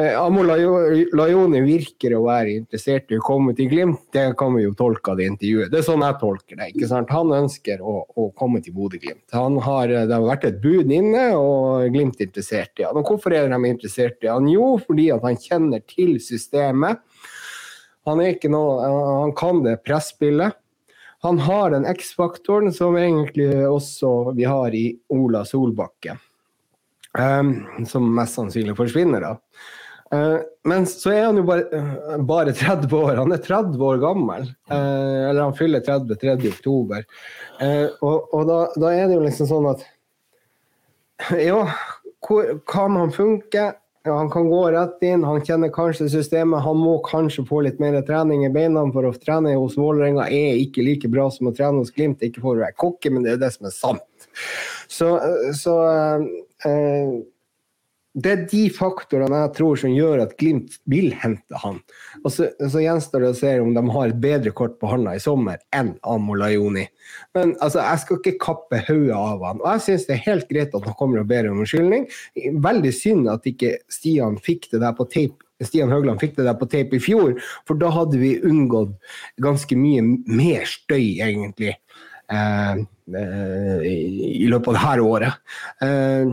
eh, 0.00 0.14
Amo 0.18 0.44
Lajoni 0.46 1.60
virker 1.64 2.14
å 2.16 2.22
være 2.24 2.54
interessert 2.60 3.12
i 3.12 3.18
å 3.18 3.24
komme 3.24 3.54
til 3.58 3.68
Glimt. 3.72 4.06
Det 4.14 4.24
kan 4.38 4.54
vi 4.56 4.64
jo 4.64 4.72
tolke 4.78 5.12
av 5.12 5.20
det 5.20 5.28
intervjuet. 5.30 5.72
Det 5.72 5.80
er 5.80 5.86
sånn 5.88 6.04
jeg 6.06 6.18
tolker 6.20 6.60
det. 6.60 6.70
ikke 6.72 6.88
sant? 6.90 7.12
Han 7.12 7.34
ønsker 7.36 7.82
å, 7.82 7.98
å 8.08 8.30
komme 8.38 8.62
til 8.64 8.76
Bodø-Glimt. 8.76 9.24
Det 9.28 9.36
har 9.38 10.26
vært 10.28 10.48
et 10.48 10.62
bud 10.62 10.92
inne, 10.92 11.28
og 11.38 11.92
Glimt 11.92 12.20
er 12.20 12.30
interessert 12.30 12.82
i 12.82 12.88
han. 12.88 12.98
Og 12.98 13.12
hvorfor 13.12 13.36
er 13.36 13.52
de 13.52 13.60
interessert 13.70 14.24
i 14.24 14.32
han? 14.32 14.48
Jo, 14.50 14.74
fordi 14.82 15.10
han 15.12 15.38
kjenner 15.40 15.84
til 15.84 16.16
systemet. 16.22 17.04
Han, 18.08 18.18
noe, 18.50 18.90
han 19.22 19.36
kan 19.38 19.62
det 19.62 19.78
presspillet. 19.86 20.58
Han 21.22 21.38
har 21.38 21.70
den 21.70 21.86
X-faktoren 21.86 22.72
som 22.74 22.96
egentlig 22.98 23.52
også 23.68 24.32
vi 24.34 24.46
har 24.48 24.74
i 24.74 24.88
Ola 25.14 25.44
Solbakke. 25.46 26.16
Um, 27.14 27.84
som 27.86 28.08
mest 28.16 28.38
sannsynlig 28.38 28.74
forsvinner, 28.74 29.22
da. 29.22 29.36
Eh, 30.12 30.38
men 30.64 30.86
så 30.86 31.10
er 31.10 31.24
han 31.24 31.40
jo 31.40 31.44
bare, 31.48 31.64
eh, 31.72 32.16
bare 32.28 32.52
30 32.52 32.96
år. 32.96 33.16
Han 33.16 33.32
er 33.32 33.40
30 33.40 33.80
år 33.80 34.00
gammel. 34.02 34.42
Eh, 34.70 35.30
eller 35.30 35.42
han 35.42 35.56
fyller 35.56 35.80
30 35.80 36.16
3. 36.20 36.48
oktober. 36.52 37.04
Og 38.02 38.34
og 38.34 38.46
da, 38.48 38.58
da 38.76 38.92
er 38.92 39.06
det 39.08 39.16
jo 39.16 39.26
liksom 39.26 39.48
sånn 39.48 39.70
at 39.70 39.86
Ja, 41.38 41.68
kan 42.66 42.96
han 42.96 43.12
funke? 43.14 43.74
Han 44.04 44.30
kan 44.30 44.48
gå 44.50 44.62
rett 44.74 45.02
inn, 45.06 45.22
han 45.22 45.44
kjenner 45.46 45.70
kanskje 45.70 46.08
systemet. 46.10 46.64
Han 46.64 46.76
må 46.76 46.96
kanskje 47.06 47.44
få 47.46 47.60
litt 47.62 47.78
mer 47.78 48.00
trening 48.02 48.42
i 48.44 48.50
beina, 48.50 48.82
for 48.90 49.06
å 49.06 49.12
trene 49.14 49.54
hos 49.54 49.76
Vålerenga 49.78 50.26
er 50.26 50.58
ikke 50.58 50.82
like 50.82 51.10
bra 51.10 51.28
som 51.30 51.46
å 51.46 51.54
trene 51.54 51.78
hos 51.78 51.94
Glimt. 51.94 52.24
Ikke 52.26 52.42
for 52.42 52.58
å 52.58 52.64
være 52.64 52.74
kokke, 52.82 53.12
men 53.14 53.22
det 53.22 53.36
er 53.36 53.44
det 53.44 53.52
som 53.54 53.70
er 53.70 53.76
sant. 53.76 54.26
Så, 54.90 55.12
så 55.54 55.76
eh, 56.66 57.14
det 58.12 58.32
er 58.32 58.40
de 58.50 58.62
faktorene 58.72 59.38
jeg 59.46 59.52
tror 59.56 59.78
som 59.80 59.92
gjør 59.94 60.20
at 60.26 60.34
Glimt 60.40 60.74
vil 60.90 61.14
hente 61.16 61.60
han. 61.62 61.78
Og 62.20 62.32
så, 62.34 62.50
så 62.60 62.82
gjenstår 62.82 63.24
det 63.24 63.30
å 63.32 63.38
se 63.38 63.52
om 63.62 63.72
de 63.72 63.82
har 63.94 64.12
et 64.12 64.20
bedre 64.20 64.52
kort 64.56 64.74
på 64.80 64.90
hånda 64.90 65.14
i 65.16 65.22
sommer 65.22 65.62
enn 65.72 65.94
Amo 66.04 66.36
Lajoni. 66.36 66.84
Men 67.36 67.54
altså, 67.64 67.80
jeg 67.80 68.02
skal 68.02 68.20
ikke 68.20 68.42
kappe 68.44 68.82
hodet 68.88 69.16
av 69.16 69.46
han. 69.48 69.62
Og 69.64 69.70
jeg 69.70 69.84
syns 69.86 70.04
det 70.10 70.18
er 70.18 70.26
helt 70.26 70.50
greit 70.52 70.76
at 70.76 70.90
han 70.90 70.98
kommer 70.98 71.22
og 71.22 71.30
ber 71.32 71.48
om 71.48 71.64
unnskyldning. 71.64 72.04
Veldig 72.68 72.92
synd 72.96 73.32
at 73.32 73.48
ikke 73.48 73.78
Stian 73.92 74.36
fikk 74.44 74.68
det 74.74 74.82
der 74.84 74.92
på 74.98 75.08
tape. 75.08 75.40
Stian 75.62 75.92
Høgland 75.94 76.20
fikk 76.20 76.36
det 76.36 76.48
der 76.48 76.58
på 76.58 76.68
tape 76.68 76.98
i 76.98 77.02
fjor, 77.02 77.36
for 77.68 77.78
da 77.78 77.92
hadde 77.94 78.18
vi 78.18 78.34
unngått 78.42 78.96
ganske 79.42 79.76
mye 79.78 80.02
mer 80.26 80.64
støy, 80.66 81.20
egentlig, 81.22 81.76
eh, 82.32 82.80
eh, 83.14 83.84
i, 83.86 84.48
løpet 84.50 84.72
av 84.72 84.74
det 84.74 84.82
her 84.82 85.04
året. 85.06 85.54
Eh, 85.86 86.32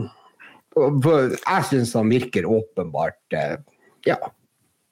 jeg 0.76 1.64
syns 1.70 1.94
han 1.98 2.10
virker 2.12 2.46
åpenbart 2.46 3.34
eh, 3.36 3.56
Ja. 4.06 4.16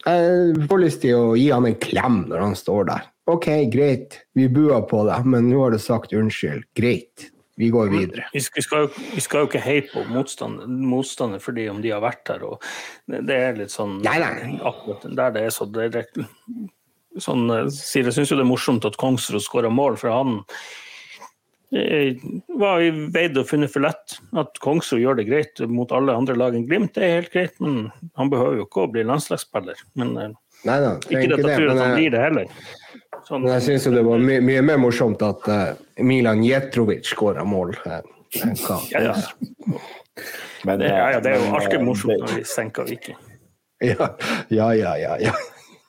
Jeg 0.07 0.68
får 0.70 0.81
lyst 0.81 1.01
til 1.03 1.16
å 1.18 1.33
gi 1.37 1.49
han 1.51 1.66
en 1.66 1.74
klem 1.83 2.20
når 2.31 2.39
han 2.45 2.55
står 2.57 2.87
der. 2.89 3.07
OK, 3.29 3.49
greit, 3.72 4.20
vi 4.39 4.47
buer 4.49 4.81
på 4.89 5.03
deg, 5.09 5.26
men 5.29 5.51
nå 5.51 5.59
har 5.64 5.74
du 5.74 5.79
sagt 5.83 6.14
unnskyld. 6.16 6.62
Greit, 6.79 7.26
vi 7.61 7.68
går 7.74 7.91
videre. 7.93 8.24
Vi 8.33 8.41
skal, 8.41 8.61
vi 8.61 8.64
skal, 8.64 8.87
jo- 8.87 9.05
vi 9.18 9.20
skal 9.24 9.43
jo 9.43 9.49
ikke 9.51 9.61
heie 9.64 9.83
på 9.91 10.05
motstander, 10.09 10.70
motstander 10.70 11.43
fordi 11.43 11.66
om 11.68 11.83
de 11.85 11.91
har 11.93 12.01
vært 12.07 12.31
her. 12.31 12.47
Og 12.47 12.62
det, 13.11 13.37
er 13.37 13.59
litt 13.59 13.74
sånn 13.74 13.99
Nei, 14.07 14.16
nei. 14.22 14.55
Akkurat 14.62 15.05
der 15.11 15.35
det 15.35 15.43
er 15.49 15.53
så 15.59 15.66
direkte 15.68 16.24
sånn, 17.18 17.49
eh, 17.51 17.66
Jeg 17.66 18.14
syns 18.14 18.31
jo 18.31 18.39
det 18.39 18.47
er 18.47 18.53
morsomt 18.55 18.87
at 18.89 18.97
Kongsrud 19.03 19.43
skåra 19.45 19.68
mål, 19.74 19.99
for 20.01 20.14
han 20.14 20.39
var 22.58 22.80
i 22.80 22.90
veid 23.12 23.36
og 23.36 23.48
funnet 23.48 23.72
for 23.72 23.84
lett. 23.84 24.18
At 24.40 24.56
Kongsrud 24.64 25.02
gjør 25.02 25.18
det 25.18 25.28
greit 25.28 25.60
mot 25.68 25.92
alle 25.92 26.16
andre 26.16 26.36
lag 26.38 26.56
enn 26.56 26.66
Glimt, 26.68 26.94
det 26.96 27.04
er 27.04 27.16
helt 27.18 27.32
greit. 27.34 27.56
Men 27.60 27.90
han 28.18 28.32
behøver 28.32 28.60
jo 28.60 28.68
ikke 28.68 28.84
å 28.86 28.92
bli 28.92 29.04
landslagsspiller. 29.08 29.82
Men 30.00 30.14
eh, 30.16 30.36
Nei 30.66 30.78
da, 30.82 30.94
ikke 31.06 31.20
at 31.22 31.34
jeg 31.36 31.44
tror 31.44 31.68
at 31.70 31.76
han 31.76 31.84
jeg, 31.84 31.98
blir 31.98 32.14
det 32.14 32.22
heller. 32.24 32.54
Sånn, 33.28 33.44
men 33.44 33.52
jeg 33.52 33.66
syns 33.66 33.88
det 33.94 34.04
var 34.06 34.22
my 34.22 34.38
mye 34.42 34.64
mer 34.64 34.80
morsomt 34.80 35.22
at 35.22 35.46
uh, 35.52 35.68
Milan 36.02 36.42
Jetrovic 36.46 37.06
skåra 37.06 37.44
mål. 37.46 37.76
Uh, 37.84 38.00
ja, 38.90 39.12
ja. 39.12 39.14
Men, 40.66 40.80
Det, 40.80 40.88
ja, 40.88 41.12
ja, 41.14 41.20
det 41.22 41.30
er 41.30 41.38
jo 41.38 41.52
alltid 41.54 41.78
eh, 41.78 41.84
morsomt 41.86 42.24
når 42.24 42.34
vi 42.40 42.48
senker 42.48 42.88
Viking. 42.88 43.20
ja, 43.92 44.10
ja, 44.50 44.72
ja, 44.74 44.96
ja, 44.98 45.14
ja. 45.28 45.36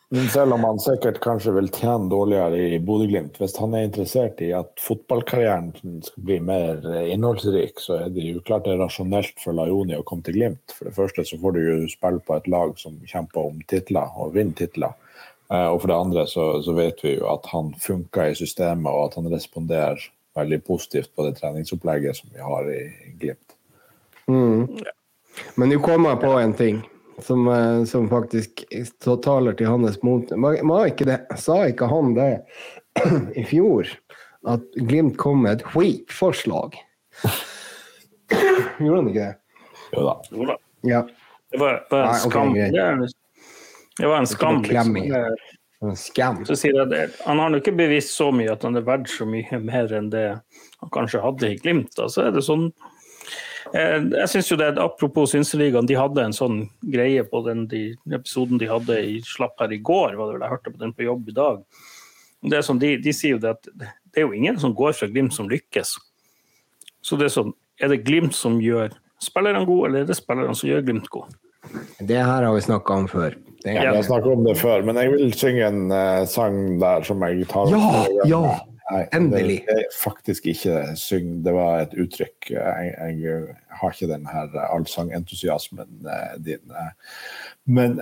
Men 0.10 0.26
selv 0.34 0.56
om 0.56 0.64
han 0.66 0.80
sikkert 0.82 1.20
kanskje 1.22 1.52
vil 1.54 1.68
tjene 1.70 2.10
dårligere 2.10 2.58
i 2.58 2.80
Bodø-Glimt, 2.82 3.36
hvis 3.38 3.54
han 3.62 3.76
er 3.78 3.84
interessert 3.86 4.40
i 4.42 4.48
at 4.58 4.72
fotballkarrieren 4.82 5.68
skal 6.02 6.26
bli 6.26 6.40
mer 6.42 6.82
innholdsrik, 7.04 7.78
så 7.78 8.00
er 8.00 8.16
det 8.16 8.26
jo 8.26 8.42
klart 8.42 8.66
det 8.66 8.74
er 8.74 8.82
rasjonelt 8.82 9.38
for 9.44 9.54
Lajoni 9.54 10.00
å 10.00 10.06
komme 10.08 10.26
til 10.26 10.40
Glimt. 10.40 10.74
For 10.74 10.90
det 10.90 10.96
første 10.98 11.28
så 11.30 11.38
får 11.38 11.54
du 11.54 11.62
jo 11.62 11.78
spille 11.94 12.26
på 12.26 12.40
et 12.40 12.50
lag 12.50 12.74
som 12.82 12.98
kjemper 13.06 13.52
om 13.52 13.62
titler 13.70 14.18
og 14.18 14.34
vinner 14.34 14.58
titler. 14.58 14.98
Eh, 15.54 15.68
Og 15.70 15.82
for 15.84 15.94
det 15.94 16.02
andre 16.02 16.26
så, 16.28 16.50
så 16.66 16.74
vet 16.74 17.06
vi 17.06 17.20
jo 17.20 17.30
at 17.30 17.46
han 17.54 17.74
funker 17.78 18.32
i 18.32 18.38
systemet, 18.42 18.90
og 18.90 19.12
at 19.12 19.22
han 19.22 19.30
responderer 19.30 20.10
veldig 20.38 20.64
positivt 20.66 21.14
på 21.14 21.26
det 21.28 21.38
treningsopplegget 21.38 22.18
som 22.18 22.34
vi 22.34 22.42
har 22.42 22.66
i 22.74 22.82
i 23.10 23.14
Glimt. 23.22 23.58
Mm. 24.26 24.80
Men 25.56 25.70
nå 25.70 25.78
kommer 25.86 26.16
jeg 26.16 26.26
på 26.26 26.40
en 26.40 26.54
ting 26.58 26.88
som, 27.26 27.48
eh, 27.48 27.84
som 27.90 28.10
faktisk 28.10 28.64
taler 29.24 29.54
til 29.54 29.68
hans 29.68 30.02
mot. 30.04 30.32
Sa 31.38 31.58
ikke 31.68 31.90
han 31.92 32.14
det 32.18 32.32
i 33.40 33.46
fjor? 33.48 33.90
At 34.48 34.64
Glimt 34.76 35.18
kom 35.20 35.44
med 35.44 35.60
et 35.60 35.68
skitforslag? 35.74 36.78
Gjorde 38.80 38.98
han 39.02 39.12
ikke 39.12 39.26
det? 39.26 39.36
Jo 39.96 40.06
da. 40.06 40.16
Jo 40.32 40.50
da. 40.52 40.58
Ja. 40.88 41.04
Det 41.52 41.60
var, 41.60 41.80
var 41.90 42.04
en 42.04 42.12
Nei, 42.12 42.20
skam. 42.20 42.52
Okay, 42.52 42.72
Det, 43.98 44.08
var 44.08 44.18
en 44.18 44.28
skam. 44.28 44.62
Liksom. 44.64 44.98
En 45.82 45.96
skam. 45.96 46.46
Så 46.46 46.56
sier 46.60 46.78
jeg 46.78 46.92
det. 46.92 47.04
Han 47.26 47.40
har 47.42 47.52
nå 47.52 47.62
ikke 47.62 47.74
bevist 47.80 48.14
så 48.16 48.30
mye 48.36 48.52
at 48.54 48.64
han 48.68 48.78
er 48.78 48.86
verdt 48.86 49.10
så 49.12 49.28
mye 49.28 49.60
mer 49.72 49.94
enn 49.96 50.12
det 50.14 50.28
han 50.36 50.94
kanskje 50.94 51.24
hadde 51.24 51.54
i 51.54 51.60
Glimt. 51.60 51.92
Da. 51.98 52.08
Så 52.12 52.28
er 52.28 52.36
det 52.36 52.46
sånn 52.46 52.70
Jeg 53.74 54.30
synes 54.32 54.50
jo 54.52 54.58
det, 54.58 54.72
Apropos 54.82 55.32
Synseligaen, 55.34 55.88
de 55.90 55.98
hadde 55.98 56.24
en 56.26 56.36
sånn 56.36 56.60
greie 56.94 57.24
på 57.28 57.42
den 57.46 57.66
de, 57.70 57.84
episoden 58.16 58.62
de 58.62 58.70
hadde 58.70 58.98
i 59.06 59.20
slapp 59.26 59.60
her 59.62 59.74
i 59.76 59.82
går. 59.82 60.18
var 60.18 60.30
det 60.30 60.38
vel, 60.38 60.46
Jeg 60.46 60.54
hørte 60.56 60.74
på 60.74 60.84
den 60.84 60.94
på 60.96 61.08
jobb 61.08 61.30
i 61.30 61.38
dag. 61.38 61.64
Det 62.50 62.58
er 62.58 62.66
sånn, 62.66 62.80
de, 62.82 62.96
de 63.04 63.14
sier 63.14 63.36
jo 63.36 63.42
det 63.44 63.58
at 63.58 63.70
det 63.76 64.24
er 64.24 64.26
jo 64.26 64.38
ingen 64.38 64.58
som 64.62 64.74
går 64.76 64.96
fra 64.98 65.10
Glimt 65.12 65.36
som 65.36 65.50
lykkes. 65.52 65.98
Så 67.06 67.20
det 67.20 67.30
er 67.30 67.36
sånn, 67.36 67.54
er 67.80 67.92
det 67.92 68.02
Glimt 68.08 68.36
som 68.36 68.58
gjør 68.64 68.96
spillerne 69.24 69.68
gode, 69.68 69.90
eller 69.90 70.06
er 70.06 70.10
det 70.10 70.18
spillerne 70.18 70.56
som 70.58 70.70
gjør 70.70 70.86
Glimt 70.88 71.12
gode? 71.14 71.36
Det 72.00 72.18
her 72.18 72.46
har 72.48 72.54
vi 72.56 72.64
snakka 72.64 72.96
om 73.04 73.08
før. 73.12 73.36
Ja, 73.68 73.84
vi 73.92 73.98
har 73.98 74.06
snakket 74.08 74.32
om 74.32 74.46
det 74.48 74.56
før, 74.58 74.84
men 74.88 74.96
jeg 74.96 75.12
vil 75.12 75.34
synge 75.36 75.68
en 75.68 75.82
uh, 75.92 76.24
sang 76.32 76.80
der 76.80 77.04
som 77.08 77.24
jeg 77.28 77.48
tar. 77.52 77.74
Ja, 77.76 78.06
ja, 78.32 78.44
Nei, 78.90 79.04
endelig. 79.14 79.58
Det, 79.68 79.76
det 79.76 79.86
er 79.86 79.98
faktisk 79.98 80.48
ikke 80.50 80.78
syng, 80.98 81.34
det 81.46 81.54
var 81.54 81.84
et 81.84 81.96
uttrykk. 82.00 82.52
Jeg, 82.56 82.94
jeg 83.22 83.58
har 83.82 83.94
ikke 83.94 84.12
den 84.12 84.30
her 84.30 84.56
allsangentusiasmen 84.66 86.10
eh, 86.10 86.38
din. 86.46 86.74
eh. 86.74 86.94
Men 87.70 88.00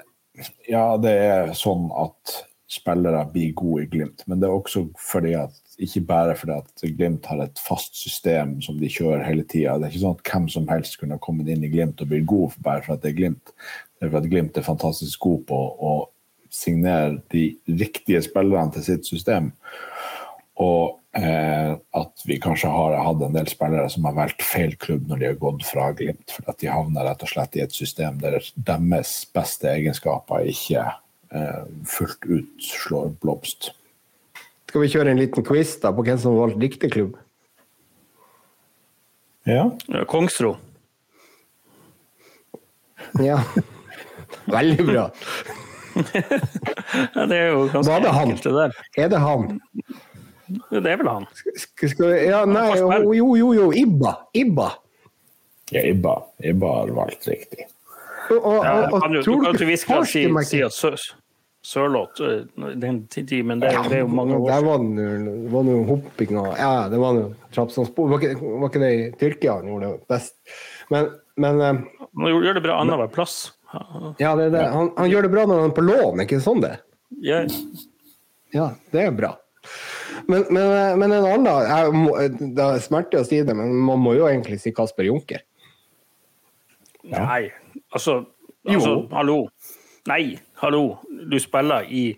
ja, 0.70 0.86
det 1.02 1.16
er 1.28 1.56
sånn 1.58 1.90
at 1.98 2.38
spillere 2.72 3.24
blir 3.32 3.56
gode 3.56 3.86
i 3.86 3.90
Glimt, 3.92 4.26
men 4.28 4.42
det 4.42 4.50
er 4.50 4.56
også 4.56 4.90
fordi 5.00 5.34
at 5.40 5.56
ikke 5.78 6.02
bare 6.10 6.36
fordi 6.36 6.56
at 6.58 6.86
Glimt 6.98 7.28
har 7.30 7.44
et 7.44 7.60
fast 7.62 7.96
system 8.00 8.58
som 8.66 8.80
de 8.82 8.90
kjører 8.92 9.24
hele 9.28 9.46
tida. 9.48 9.78
Det 9.78 9.88
er 9.88 9.94
ikke 9.94 10.04
sånn 10.04 10.18
at 10.18 10.32
hvem 10.32 10.48
som 10.52 10.68
helst 10.72 10.98
kunne 11.00 11.20
kommet 11.24 11.52
inn 11.54 11.64
i 11.64 11.72
Glimt 11.72 12.02
og 12.02 12.10
blitt 12.12 12.28
god 12.30 12.58
bare 12.66 12.84
for 12.86 12.96
at 12.96 13.04
det 13.04 13.14
er 13.14 13.20
Glimt. 13.20 13.54
Det 13.98 14.08
er 14.08 14.12
for 14.12 14.20
at 14.20 14.30
Glimt 14.32 14.58
er 14.58 14.66
fantastisk 14.66 15.22
god 15.24 15.44
på 15.52 15.60
å 15.92 15.94
signere 16.54 17.20
de 17.34 17.50
riktige 17.68 18.24
spillerne 18.26 18.74
til 18.74 18.86
sitt 18.88 19.08
system. 19.08 19.52
Og 20.58 20.98
eh, 21.18 21.74
at 21.78 22.24
vi 22.26 22.40
kanskje 22.42 22.70
har 22.74 22.96
hatt 23.06 23.22
en 23.26 23.36
del 23.36 23.50
spillere 23.50 23.90
som 23.94 24.08
har 24.10 24.16
valgt 24.18 24.42
feil 24.46 24.74
klubb 24.82 25.06
når 25.10 25.22
de 25.22 25.30
har 25.30 25.42
gått 25.42 25.66
fra 25.68 25.92
Glimt, 25.98 26.34
for 26.34 26.50
at 26.50 26.60
de 26.64 26.72
havner 26.72 27.06
rett 27.06 27.26
og 27.26 27.32
slett 27.32 27.58
i 27.60 27.64
et 27.66 27.76
system 27.76 28.18
der 28.24 28.40
deres 28.56 29.20
beste 29.36 29.70
egenskaper 29.70 30.50
ikke 30.50 30.88
eh, 30.88 31.62
fullt 31.86 32.26
ut 32.26 32.70
slår 32.72 33.14
blomst. 33.22 33.72
skal 34.68 34.84
vi 34.84 34.92
kjøre 34.92 35.14
en 35.14 35.22
liten 35.22 35.46
quiz 35.46 35.78
da 35.84 35.94
på 35.94 36.06
hvem 36.08 36.20
som 36.22 36.40
valgte 36.40 36.64
riktig 36.66 36.92
klubb? 36.96 37.16
Ja. 39.48 39.70
Ja, 39.88 40.04
Kongsro. 40.10 40.58
Ja. 43.24 43.40
Veldig 44.58 44.86
bra. 44.86 45.10
Ja, 47.16 47.24
det 47.26 47.38
er 47.38 47.48
jo 47.50 47.64
ganske 47.74 47.96
enkelt, 47.98 48.44
det 48.44 48.52
der. 48.54 48.76
Er 49.02 49.08
det 49.10 49.18
han? 49.18 49.48
Det 50.72 50.86
er 50.92 50.98
vel 51.02 51.08
han. 51.12 51.26
Skal, 51.56 51.90
skal, 51.92 52.14
ja, 52.24 52.42
nei, 52.48 52.66
jo, 52.80 53.14
jo, 53.18 53.30
jo, 53.36 53.54
jo. 53.58 53.68
Ibba. 53.76 54.14
Ibba. 54.34 54.70
ja 55.76 55.82
Ibba. 55.92 56.14
Ibba 56.44 56.74
har 56.82 56.92
valgt 56.96 57.28
riktig. 57.28 57.66
Og, 58.32 58.38
og, 58.44 58.58
Ja, 58.66 58.74
og, 58.88 58.94
og, 58.94 59.02
kan 59.04 59.14
du 59.16 59.22
tror 59.24 59.42
kan 59.44 59.54
du 59.54 59.58
til 59.58 59.68
ikke 59.68 59.72
viss 59.72 59.86
grad 59.88 60.08
si, 60.12 60.24
si 60.50 60.62
at 60.64 61.00
Sørloth 61.68 62.22
den 62.80 63.02
tid, 63.12 63.32
men 63.44 63.60
det, 63.60 63.74
det 63.90 63.98
er 63.98 64.04
jo 64.06 64.08
mange 64.08 64.38
år 64.38 64.46
Der 64.48 64.62
siden. 64.62 64.68
var 64.68 64.78
det 64.96 65.08
jo- 65.28 65.50
var 65.52 65.64
noe 65.68 65.86
hopping 65.90 66.38
og 66.40 66.48
Ja, 66.56 66.88
det 66.92 67.00
var 67.02 67.14
noe 67.18 67.34
trappsandspor. 67.52 68.08
Var, 68.14 68.28
var 68.40 68.70
ikke 68.70 68.80
det 68.84 68.92
i 68.96 69.12
Tyrkia 69.20 69.58
han 69.58 69.68
gjorde 69.68 69.90
det 69.98 70.08
best? 70.08 70.36
Men, 70.94 71.10
men 71.36 71.60
Han 71.60 72.32
gjør 72.32 72.54
det 72.60 72.64
bra 72.64 72.78
annenhver 72.80 73.12
plass. 73.12 73.52
ja, 74.20 74.36
det, 74.40 74.46
er 74.48 74.54
det. 74.54 74.64
Han, 74.72 74.94
han 74.96 75.10
gjør 75.12 75.28
det 75.28 75.32
bra 75.34 75.44
når 75.50 75.60
han 75.66 75.74
er 75.74 75.76
på 75.76 75.84
lån, 75.90 76.24
ikke 76.24 76.40
sånn 76.46 76.64
det? 76.64 76.78
Ja, 77.26 77.42
Ja, 78.56 78.70
det 78.96 79.02
er 79.04 79.12
bra. 79.12 79.34
Men, 80.28 80.44
men, 80.52 81.00
men 81.00 81.14
en 81.16 81.26
annen 81.26 81.68
jeg 81.70 81.92
må, 81.96 82.16
Det 82.56 82.64
er 82.64 82.82
smerter 82.84 83.24
å 83.24 83.28
si 83.28 83.40
det, 83.48 83.56
men 83.56 83.72
man 83.88 84.02
må 84.04 84.16
jo 84.18 84.28
egentlig 84.28 84.60
si 84.60 84.74
Kasper 84.76 85.08
Junker. 85.08 85.44
Nei, 87.08 87.48
altså, 87.96 88.20
altså 88.68 88.98
Hallo. 89.14 89.38
Nei, 90.08 90.38
hallo. 90.62 90.98
Du 91.32 91.38
spiller 91.40 91.88
i, 91.92 92.10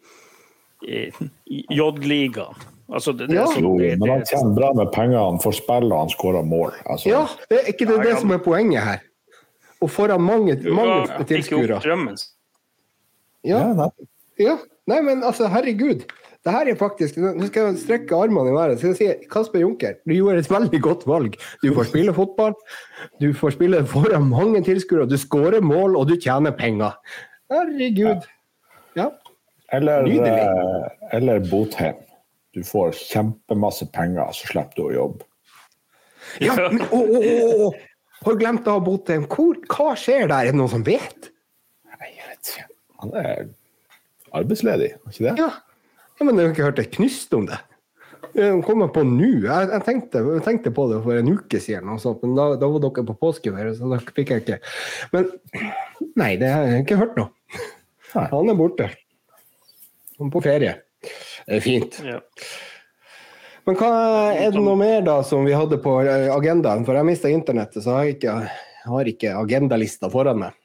i, 0.86 1.06
i 1.50 1.64
J-ligaen. 1.74 2.58
Altså, 2.90 3.14
det, 3.14 3.28
det, 3.30 3.38
Ja. 3.38 3.46
Jo, 3.58 3.76
det, 3.78 4.00
men 4.02 4.10
han 4.10 4.26
tjener 4.26 4.56
bra 4.58 4.72
med 4.74 4.90
penger, 4.94 5.20
han 5.20 5.38
får 5.42 5.58
spille 5.60 5.94
og 5.94 6.00
han 6.00 6.10
skårer 6.14 6.46
mål. 6.46 6.74
Altså, 6.86 7.10
Ja, 7.10 7.22
det 7.50 7.62
er 7.62 7.72
ikke 7.74 7.86
det, 7.86 7.98
Ja, 8.00 8.04
det 8.08 8.16
som 8.24 8.34
er 8.34 8.42
poenget 8.46 8.86
her. 8.86 9.06
Og 9.80 9.92
foran 9.94 10.22
mange, 10.22 10.58
mange 10.66 11.26
tilskuere. 11.30 11.80
Ja, 11.86 11.96
Ja, 13.46 13.90
ja. 14.40 14.58
Nei, 14.90 15.02
men 15.06 15.24
altså, 15.24 15.48
herregud. 15.48 16.04
Det 16.50 16.56
her 16.56 16.70
er 16.72 16.78
faktisk 16.80 17.18
Nå 17.22 17.46
skal 17.46 17.68
jeg 17.68 17.80
strekke 17.84 18.18
armene 18.18 18.50
i 18.50 18.56
været. 18.56 18.82
Jeg 18.82 18.96
si, 18.98 19.08
Kasper 19.30 19.62
Junker, 19.62 20.00
du 20.02 20.16
gjorde 20.16 20.42
et 20.42 20.50
veldig 20.50 20.80
godt 20.82 21.06
valg. 21.06 21.36
Du 21.62 21.68
får 21.76 21.92
spille 21.92 22.14
fotball, 22.18 22.56
du 23.22 23.28
får 23.38 23.54
spille 23.54 23.84
foran 23.86 24.26
mange 24.32 24.64
tilskuere, 24.66 25.06
du 25.06 25.14
skårer 25.22 25.62
mål, 25.62 25.98
og 26.00 26.08
du 26.10 26.16
tjener 26.18 26.56
penger. 26.58 26.98
Herregud. 27.54 28.26
Ja. 28.98 29.12
Eller, 29.78 30.10
Nydelig. 30.10 30.34
eh, 30.42 31.14
eller 31.20 31.46
Botheim. 31.52 32.02
Du 32.58 32.64
får 32.66 32.98
kjempemasse 32.98 33.86
penger, 33.94 34.34
så 34.34 34.50
slipper 34.50 34.80
du 34.80 34.86
å 34.88 34.96
jobbe. 34.96 35.30
ja 36.42 36.58
men, 36.58 36.82
å, 36.90 37.04
å, 37.06 37.22
å, 37.22 37.70
å. 37.70 37.72
Har 38.26 38.42
glemt 38.42 38.66
av 38.68 38.82
Botheim. 38.90 39.30
Hvor, 39.30 39.62
hva 39.70 39.94
skjer 39.94 40.26
der? 40.26 40.50
Er 40.50 40.56
det 40.56 40.58
noen 40.58 40.74
som 40.74 40.82
vet? 40.88 41.30
Jeg 41.94 42.18
vet 42.26 42.56
ikke. 42.56 42.70
Han 43.06 43.14
er 43.22 43.50
arbeidsledig, 44.34 44.96
er 44.98 45.14
ikke 45.14 45.30
det? 45.30 45.38
Ja. 45.46 45.54
Ja 46.20 46.28
men 46.28 46.38
jeg 46.38 46.46
har 46.50 46.56
ikke 46.56 46.70
hørt 46.70 46.82
et 46.84 46.96
knyst 46.98 47.34
om 47.38 47.48
det. 47.50 47.60
Jeg 48.36 48.62
kommer 48.68 48.92
på 48.94 49.02
nå. 49.08 49.30
Jeg, 49.46 49.70
jeg, 49.72 49.84
tenkte, 49.88 50.22
jeg 50.36 50.46
tenkte 50.46 50.74
på 50.76 50.86
det 50.92 51.00
for 51.06 51.18
en 51.18 51.32
uke 51.34 51.62
siden, 51.64 51.90
og 51.90 52.02
sånt, 52.04 52.22
men 52.26 52.36
da, 52.38 52.52
da 52.60 52.70
var 52.70 52.84
dere 52.84 53.06
på 53.08 53.18
påskeferie, 53.24 53.74
så 53.78 53.90
da 53.90 54.00
fikk 54.04 54.34
jeg 54.36 54.44
ikke 54.44 54.60
Men 55.16 55.30
nei, 56.20 56.34
det 56.42 56.52
har 56.54 56.68
jeg 56.68 56.86
ikke 56.86 57.00
hørt 57.00 57.18
noe. 57.20 57.32
Nei. 58.14 58.26
Han 58.32 58.52
er 58.52 58.58
borte. 58.60 58.90
Han 60.20 60.30
er 60.30 60.34
på 60.36 60.44
ferie. 60.46 60.76
Det 61.48 61.58
er 61.58 61.64
fint. 61.64 62.00
Ja. 62.06 62.20
Men 63.68 63.78
hva 63.78 63.90
er 64.34 64.54
det 64.54 64.62
noe 64.64 64.78
mer 64.80 65.04
da 65.06 65.20
som 65.26 65.46
vi 65.46 65.54
hadde 65.54 65.78
på 65.82 66.00
agendaen? 66.02 66.86
For 66.88 66.98
jeg 66.98 67.08
mista 67.08 67.32
internettet, 67.32 67.84
så 67.86 67.98
har 67.98 68.08
jeg 68.08 68.18
ikke, 68.18 68.36
har 68.90 69.12
ikke 69.14 69.36
agendalista 69.38 70.10
foran 70.12 70.42
meg. 70.42 70.58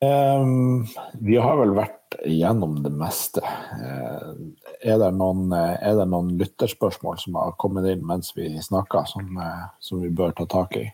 Ehm, 0.00 0.84
vi 1.20 1.38
har 1.40 1.56
vel 1.56 1.72
vært 1.76 2.18
gjennom 2.28 2.76
det 2.84 2.92
meste. 2.92 3.40
Uh, 3.40 4.36
er, 4.82 4.98
det 5.00 5.08
noen, 5.16 5.48
uh, 5.52 5.72
er 5.80 5.96
det 5.96 6.06
noen 6.12 6.34
lytterspørsmål 6.40 7.16
som 7.22 7.38
har 7.40 7.56
kommet 7.60 7.88
inn 7.88 8.04
mens 8.06 8.34
vi 8.36 8.50
snakker, 8.62 9.08
som, 9.08 9.32
uh, 9.40 9.66
som 9.80 10.04
vi 10.04 10.12
bør 10.12 10.36
ta 10.36 10.46
tak 10.52 10.76
i? 10.80 10.86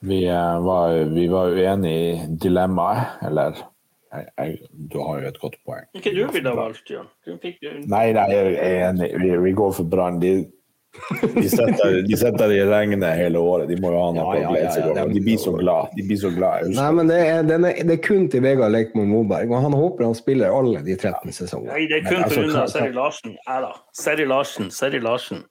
Vi, 0.00 0.24
var, 0.26 0.96
vi 1.12 1.28
var 1.30 1.54
uenige 1.54 2.00
i 2.08 2.26
dilemmaet, 2.42 3.20
eller 3.28 3.60
jeg, 3.60 4.26
jeg, 4.26 4.56
Du 4.72 4.98
har 4.98 5.20
jo 5.20 5.28
et 5.28 5.38
godt 5.40 5.56
poeng. 5.66 5.86
Ikke 5.94 6.12
du 6.14 6.24
ville 6.32 6.50
ha 6.50 6.58
valgt, 6.58 6.90
Jan. 6.90 7.06
Nei, 7.86 8.06
nei, 8.16 8.26
jeg 8.32 8.56
er 8.56 8.88
enig. 8.88 9.12
Vi, 9.22 9.30
vi 9.44 9.52
går 9.56 9.76
for 9.76 9.88
Brann. 9.92 10.18
De, 10.22 10.32
de, 11.34 11.48
setter, 11.48 11.98
de 12.06 12.16
sitter 12.18 12.52
i 12.54 12.60
regnet 12.66 13.16
hele 13.18 13.40
året. 13.40 13.68
De 13.70 13.78
må 13.82 13.92
jo 13.94 14.02
ha 14.02 14.12
noe 14.16 14.36
Ja, 14.36 14.40
ja, 14.40 14.46
å 14.48 14.52
glede 14.52 14.64
ja, 14.64 14.74
seg 14.74 14.84
ja, 14.84 14.92
over. 14.92 15.12
De 15.14 15.24
blir 15.26 15.40
så 15.42 15.52
glad. 15.56 15.90
De 15.96 16.06
blir 16.06 16.20
så 16.20 16.30
glad. 16.34 16.70
Nei, 16.76 16.86
men 16.98 17.10
det 17.12 17.18
er, 17.22 17.42
den 17.46 17.66
er, 17.68 17.82
det 17.86 17.98
er 17.98 18.00
kun 18.04 18.28
til 18.32 18.44
Vegard 18.46 18.74
Leikmoen 18.74 19.10
Moberg, 19.12 19.52
og 19.52 19.66
han 19.66 19.76
håper 19.76 20.08
han 20.08 20.16
spiller 20.18 20.54
alle 20.54 20.82
de 20.86 20.96
13 20.96 21.36
sesongene. 21.36 21.74
Nei, 21.74 21.84
det 21.90 22.00
er 22.00 22.08
kun 22.08 22.24
pga. 22.24 22.46
Altså, 22.46 22.66
Seri 22.78 22.96
Larsen. 22.96 23.36
Nei 23.48 23.60
da. 23.66 23.74
Seri 24.04 24.26
Larsen, 24.30 24.72
Seri 24.74 25.02
Larsen. 25.04 25.44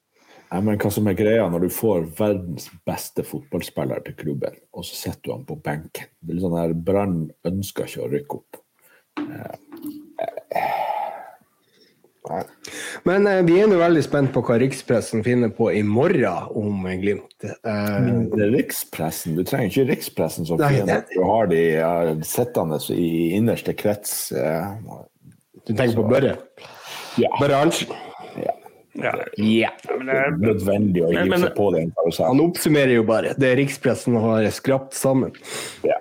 Nei, 0.51 0.61
men 0.61 0.77
hva 0.79 0.91
som 0.93 1.07
er 1.09 1.17
greia 1.17 1.45
når 1.51 1.65
du 1.65 1.71
får 1.73 2.05
verdens 2.19 2.69
beste 2.87 3.25
fotballspiller 3.25 4.03
til 4.05 4.17
klubben, 4.19 4.59
og 4.75 4.85
så 4.87 4.97
setter 5.07 5.23
du 5.25 5.33
han 5.33 5.47
på 5.47 5.57
benken? 5.65 6.11
Det 6.21 6.31
er 6.31 6.37
litt 6.37 6.45
sånn 6.45 6.59
her, 6.59 6.75
Brann 6.87 7.23
ønsker 7.49 7.89
ikke 7.89 8.05
å 8.05 8.11
rykke 8.13 8.41
opp. 8.41 8.61
Men 13.05 13.27
eh, 13.29 13.41
vi 13.47 13.59
er 13.61 13.69
nå 13.69 13.77
veldig 13.79 14.03
spent 14.05 14.31
på 14.35 14.43
hva 14.45 14.57
rikspressen 14.61 15.23
finner 15.25 15.51
på 15.53 15.69
i 15.75 15.83
morgen 15.85 16.49
om 16.57 16.85
eh, 16.89 16.97
Glimt. 17.01 17.45
Eh, 17.45 18.09
Det 18.33 18.49
rikspressen. 18.55 19.35
Du 19.37 19.43
trenger 19.47 19.71
ikke 19.71 19.87
rikspressen 19.93 20.47
som 20.49 20.59
fiende. 20.61 21.01
Du 21.13 21.21
har 21.23 21.47
de 21.51 21.61
ja, 21.77 21.93
sittende 22.25 22.79
i 22.95 23.11
innerste 23.37 23.75
krets. 23.77 24.31
eh, 24.31 24.67
du 25.65 25.73
tenker 25.73 25.95
på 25.97 26.09
Børre? 26.09 26.35
Ja, 27.17 27.31
Børre 27.39 27.63
Arntzen? 27.63 27.93
ja. 28.43 28.51
Ja. 28.95 29.11
Ja. 29.35 29.69
Men 29.97 30.07
Det 30.07 30.15
er 30.15 30.35
nødvendig 30.39 31.01
å 31.03 31.09
gi 31.11 31.17
hive 31.19 31.39
seg 31.41 31.55
på 31.57 31.65
den 31.75 31.89
Han 32.23 32.39
oppsummerer 32.45 32.93
jo 32.95 33.03
bare 33.03 33.33
det 33.35 33.49
rikspressen 33.59 34.15
har 34.23 34.47
skrapt 34.55 34.95
sammen. 34.95 35.33
Ja. 35.83 35.97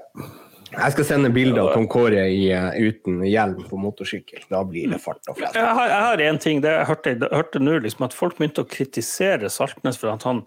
Jeg 0.74 0.94
skal 0.94 1.06
sende 1.08 1.30
bilde 1.34 1.62
av 1.62 1.72
Tom 1.74 1.86
Kåre 1.90 2.26
i, 2.30 2.50
eh, 2.52 2.78
uten 2.88 3.22
hjelm 3.26 3.64
på 3.68 3.78
motorsykkel. 3.80 4.46
Da 4.50 4.62
blir 4.68 4.90
det 4.90 5.00
fart 5.02 5.22
og 5.28 5.38
flest. 5.38 5.54
jeg 5.54 5.74
har, 5.78 5.88
jeg 5.88 6.06
har 6.06 6.22
en 6.28 6.38
ting. 6.38 6.60
Det 6.60 6.70
jeg 6.70 6.86
hørte, 6.86 7.14
jeg 7.14 7.32
hørte 7.32 7.62
nå, 7.62 7.78
liksom, 7.84 8.06
at 8.08 8.16
folk 8.16 8.38
begynte 8.38 8.64
å 8.64 8.70
kritisere 8.70 9.50
Saltnes 9.50 10.00
for 10.00 10.12
at 10.12 10.26
han 10.28 10.44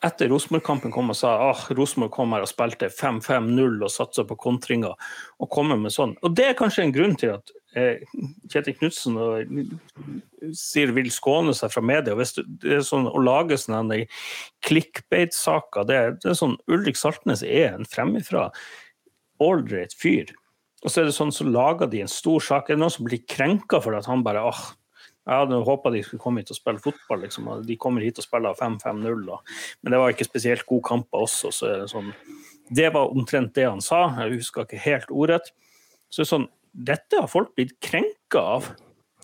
etter 0.00 0.30
Rosenborg-kampen 0.32 0.92
kom 0.94 1.12
og 1.12 1.16
sa 1.18 1.34
at 1.50 1.66
Rosenborg 1.76 2.12
kom 2.14 2.32
her 2.32 2.44
og 2.44 2.48
spilte 2.48 2.88
5-5-0 2.88 3.82
og 3.84 3.92
satsa 3.92 4.24
på 4.24 4.36
kontringer. 4.40 4.94
og 5.38 5.50
kommer 5.50 5.76
med 5.76 5.92
sånn. 5.92 6.16
Og 6.22 6.34
Det 6.34 6.46
er 6.46 6.54
kanskje 6.54 6.84
en 6.84 6.92
grunn 6.92 7.16
til 7.16 7.34
at 7.36 7.52
eh, 7.76 8.00
Kjetil 8.48 8.76
Knutsen 8.78 9.18
sier 10.56 10.92
vil 10.96 11.10
skåne 11.12 11.54
seg 11.54 11.72
fra 11.72 11.82
media. 11.84 12.16
Hvis 12.16 12.32
du, 12.32 12.44
det 12.48 12.78
er 12.78 12.86
sånn, 12.86 13.08
Å 13.08 13.20
lage 13.20 13.58
sånne 13.60 14.06
clickbait-saker 14.64 15.84
det, 15.84 16.00
det 16.22 16.32
er 16.32 16.38
sånn, 16.38 16.56
Ulrik 16.70 16.96
Saltnes 16.96 17.44
er 17.44 17.74
en 17.74 17.88
fremifra 17.88 18.50
ålreit 19.40 19.94
fyr. 19.96 20.30
Og 20.84 20.88
så 20.92 21.02
er 21.02 21.10
det 21.10 21.14
sånn, 21.16 21.32
så 21.34 21.44
lager 21.44 21.90
de 21.92 22.00
en 22.04 22.08
stor 22.08 22.40
sak. 22.40 22.70
Er 22.70 22.76
det 22.78 22.80
noen 22.84 22.92
som 22.94 23.04
blir 23.04 23.20
krenka 23.28 23.82
for 23.84 23.96
at 23.98 24.06
han 24.08 24.22
bare 24.24 24.44
åh, 24.48 24.60
jeg 25.28 25.36
hadde 25.36 25.58
håpa 25.66 25.90
de 25.92 26.00
skulle 26.02 26.22
komme 26.22 26.40
hit 26.40 26.50
og 26.50 26.56
spille 26.56 26.80
fotball, 26.82 27.20
liksom. 27.26 27.48
og 27.52 27.66
De 27.68 27.76
kommer 27.78 28.02
hit 28.02 28.18
og 28.18 28.24
spiller 28.24 28.56
5-5-0, 28.56 29.26
men 29.82 29.92
det 29.92 30.00
var 30.00 30.14
ikke 30.14 30.26
spesielt 30.26 30.64
gode 30.66 30.86
kamper 30.88 31.26
også. 31.26 31.52
så 31.52 31.68
er 31.68 31.82
det 31.82 31.90
sånn 31.92 32.08
Det 32.72 32.88
var 32.94 33.12
omtrent 33.12 33.52
det 33.54 33.66
han 33.68 33.82
sa, 33.84 34.06
jeg 34.22 34.38
husker 34.40 34.64
ikke 34.64 34.80
helt 34.80 35.10
ordrett. 35.10 35.52
Så 36.10 36.22
det 36.22 36.26
er 36.26 36.30
sånn, 36.32 36.48
dette 36.72 37.20
har 37.20 37.28
folk 37.30 37.52
blitt 37.58 37.76
krenka 37.84 38.40
av. 38.56 38.70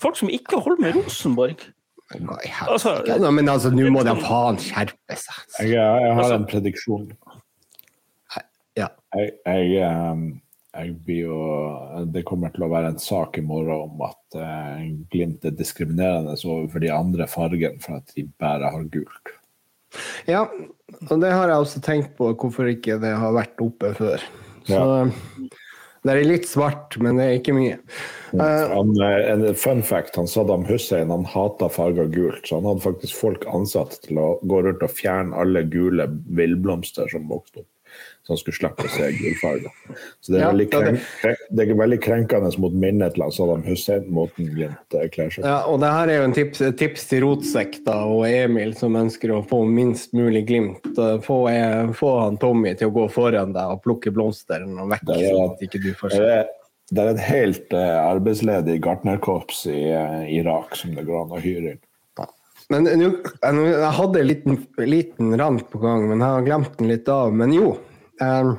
Folk 0.03 0.19
som 0.19 0.29
ikke 0.31 0.61
holder 0.61 0.83
med 0.85 0.99
Rosenborg. 0.99 1.64
Altså, 2.69 3.01
ja, 3.09 3.17
men 3.35 3.49
altså, 3.51 3.73
nå 3.75 3.89
må 3.91 4.05
de 4.07 4.12
faen 4.23 4.59
skjerpe 4.62 5.17
seg. 5.19 5.41
Jeg, 5.59 5.73
jeg 5.75 6.12
har 6.14 6.23
Altså- 6.23 6.35
en 6.37 6.47
prediksjon. 6.47 7.09
Ja. 8.77 8.91
Jeg, 9.16 9.33
jeg, 9.47 9.81
ehm, 9.87 10.27
jeg 10.77 10.95
blir 11.07 11.22
jo 11.31 11.41
Det 12.12 12.24
kommer 12.29 12.53
til 12.53 12.66
å 12.66 12.70
være 12.72 12.93
en 12.93 13.01
sak 13.01 13.39
i 13.41 13.45
morgen 13.45 13.87
om 13.89 14.03
at 14.05 14.37
eh, 14.37 14.87
Glimt 15.12 15.47
er 15.49 15.57
diskriminerende 15.57 16.37
overfor 16.37 16.85
de 16.85 16.93
andre 16.93 17.29
fargene 17.31 17.81
for 17.83 18.01
at 18.01 18.12
de 18.16 18.27
bare 18.41 18.72
har 18.74 18.89
gult. 18.93 19.37
Ja, 20.29 20.45
og 21.09 21.22
det 21.22 21.31
har 21.33 21.49
jeg 21.49 21.62
også 21.62 21.81
tenkt 21.85 22.16
på, 22.18 22.29
hvorfor 22.37 22.68
ikke 22.68 22.99
det 23.01 23.14
har 23.16 23.33
vært 23.33 23.62
oppe 23.64 23.95
før. 23.97 24.24
Så 24.66 24.83
det 26.07 26.14
er 26.14 26.27
litt 26.27 26.47
svart, 26.47 26.95
men 27.03 27.18
det 27.18 27.24
er 27.27 27.39
ikke 27.41 27.55
mye. 27.57 27.79
Eh, 28.37 28.66
Han, 28.70 28.93
eh, 29.03 29.31
en 29.33 29.47
fun 29.59 29.83
fact, 29.83 30.18
han 30.18 30.29
Saddam 30.31 30.66
Hussein 30.68 31.11
han 31.11 31.24
hata 31.27 31.68
farger 31.72 32.11
gult, 32.12 32.45
så 32.47 32.61
han 32.61 32.68
hadde 32.68 32.85
faktisk 32.85 33.16
folk 33.18 33.47
ansatt 33.51 33.99
til 34.05 34.20
å 34.22 34.29
gå 34.47 34.61
rundt 34.66 34.85
og 34.87 34.93
fjerne 34.95 35.35
alle 35.41 35.64
gule 35.70 36.07
villblomster 36.39 37.11
som 37.11 37.27
vokste 37.33 37.64
opp. 37.64 37.70
Så 38.27 38.33
han 38.35 38.39
skulle 38.41 38.57
slippe 38.59 38.83
å 38.83 38.89
se 38.91 39.07
gullfarga. 39.14 39.70
Så 40.20 40.33
det 40.33 40.39
er, 40.41 40.43
Ja, 40.43 40.49
veldig, 40.51 40.64
krenk, 40.72 41.03
krenk- 41.22 41.45
det 41.55 41.62
er 41.68 41.74
veldig 41.79 41.99
krenkende 42.03 42.49
mot 42.59 42.72
minnet 42.74 43.14
til 43.14 43.22
Saddam 43.31 43.62
Hussein, 43.62 44.09
måten 44.11 44.49
Glimt 44.51 44.97
eh, 44.99 45.07
kler 45.14 45.31
seg 45.31 45.45
ja, 45.47 45.61
og 45.70 45.79
det 45.85 45.93
her 45.95 46.11
er 46.11 46.18
jo 46.18 46.24
en 46.27 46.35
tips, 46.35 46.61
et 46.66 46.77
tips 46.81 47.07
til 47.12 47.22
rotsekta 47.22 47.95
og 48.11 48.24
Emil, 48.27 48.74
som 48.74 48.99
ønsker 48.99 49.31
å 49.31 49.45
få 49.47 49.61
minst 49.70 50.11
mulig 50.18 50.43
glimt. 50.51 50.83
Eh, 50.99 51.20
Få, 51.22 51.39
eh, 51.53 51.87
få 51.95 52.11
han 52.24 52.37
Tommy 52.43 52.74
til 52.74 52.91
å 52.91 52.97
gå 52.99 53.07
foran 53.14 53.55
deg 53.55 53.77
og 53.77 53.85
plukke 53.87 54.11
blomstene 54.11 54.89
vekk, 54.91 55.07
Det 55.07 55.16
er- 55.22 55.31
sånn 55.31 55.55
at 55.55 55.62
ikke 55.68 55.83
du 55.87 55.93
får 55.95 56.11
se. 56.18 56.45
det 56.91 56.99
er 57.07 57.09
et 57.14 57.24
helt 57.31 57.70
arbeidsledig 57.70 58.81
gartnerkorps 58.83 59.66
i 59.70 60.35
Irak 60.41 60.74
som 60.74 60.95
det 60.99 61.07
går 61.07 61.22
an 61.22 61.31
å 61.39 61.41
hyre 61.41 61.70
inn. 61.77 61.81
Men 62.68 62.85
jeg 62.91 63.93
hadde 63.95 64.18
en 64.18 64.27
liten, 64.27 64.57
liten 64.79 65.37
rant 65.39 65.68
på 65.70 65.79
gang, 65.81 66.09
men 66.09 66.18
jeg 66.18 66.27
har 66.27 66.43
glemt 66.43 66.77
den 66.81 66.89
litt 66.91 67.09
av. 67.09 67.33
Men 67.33 67.53
jo, 67.55 67.77
eh, 68.23 68.53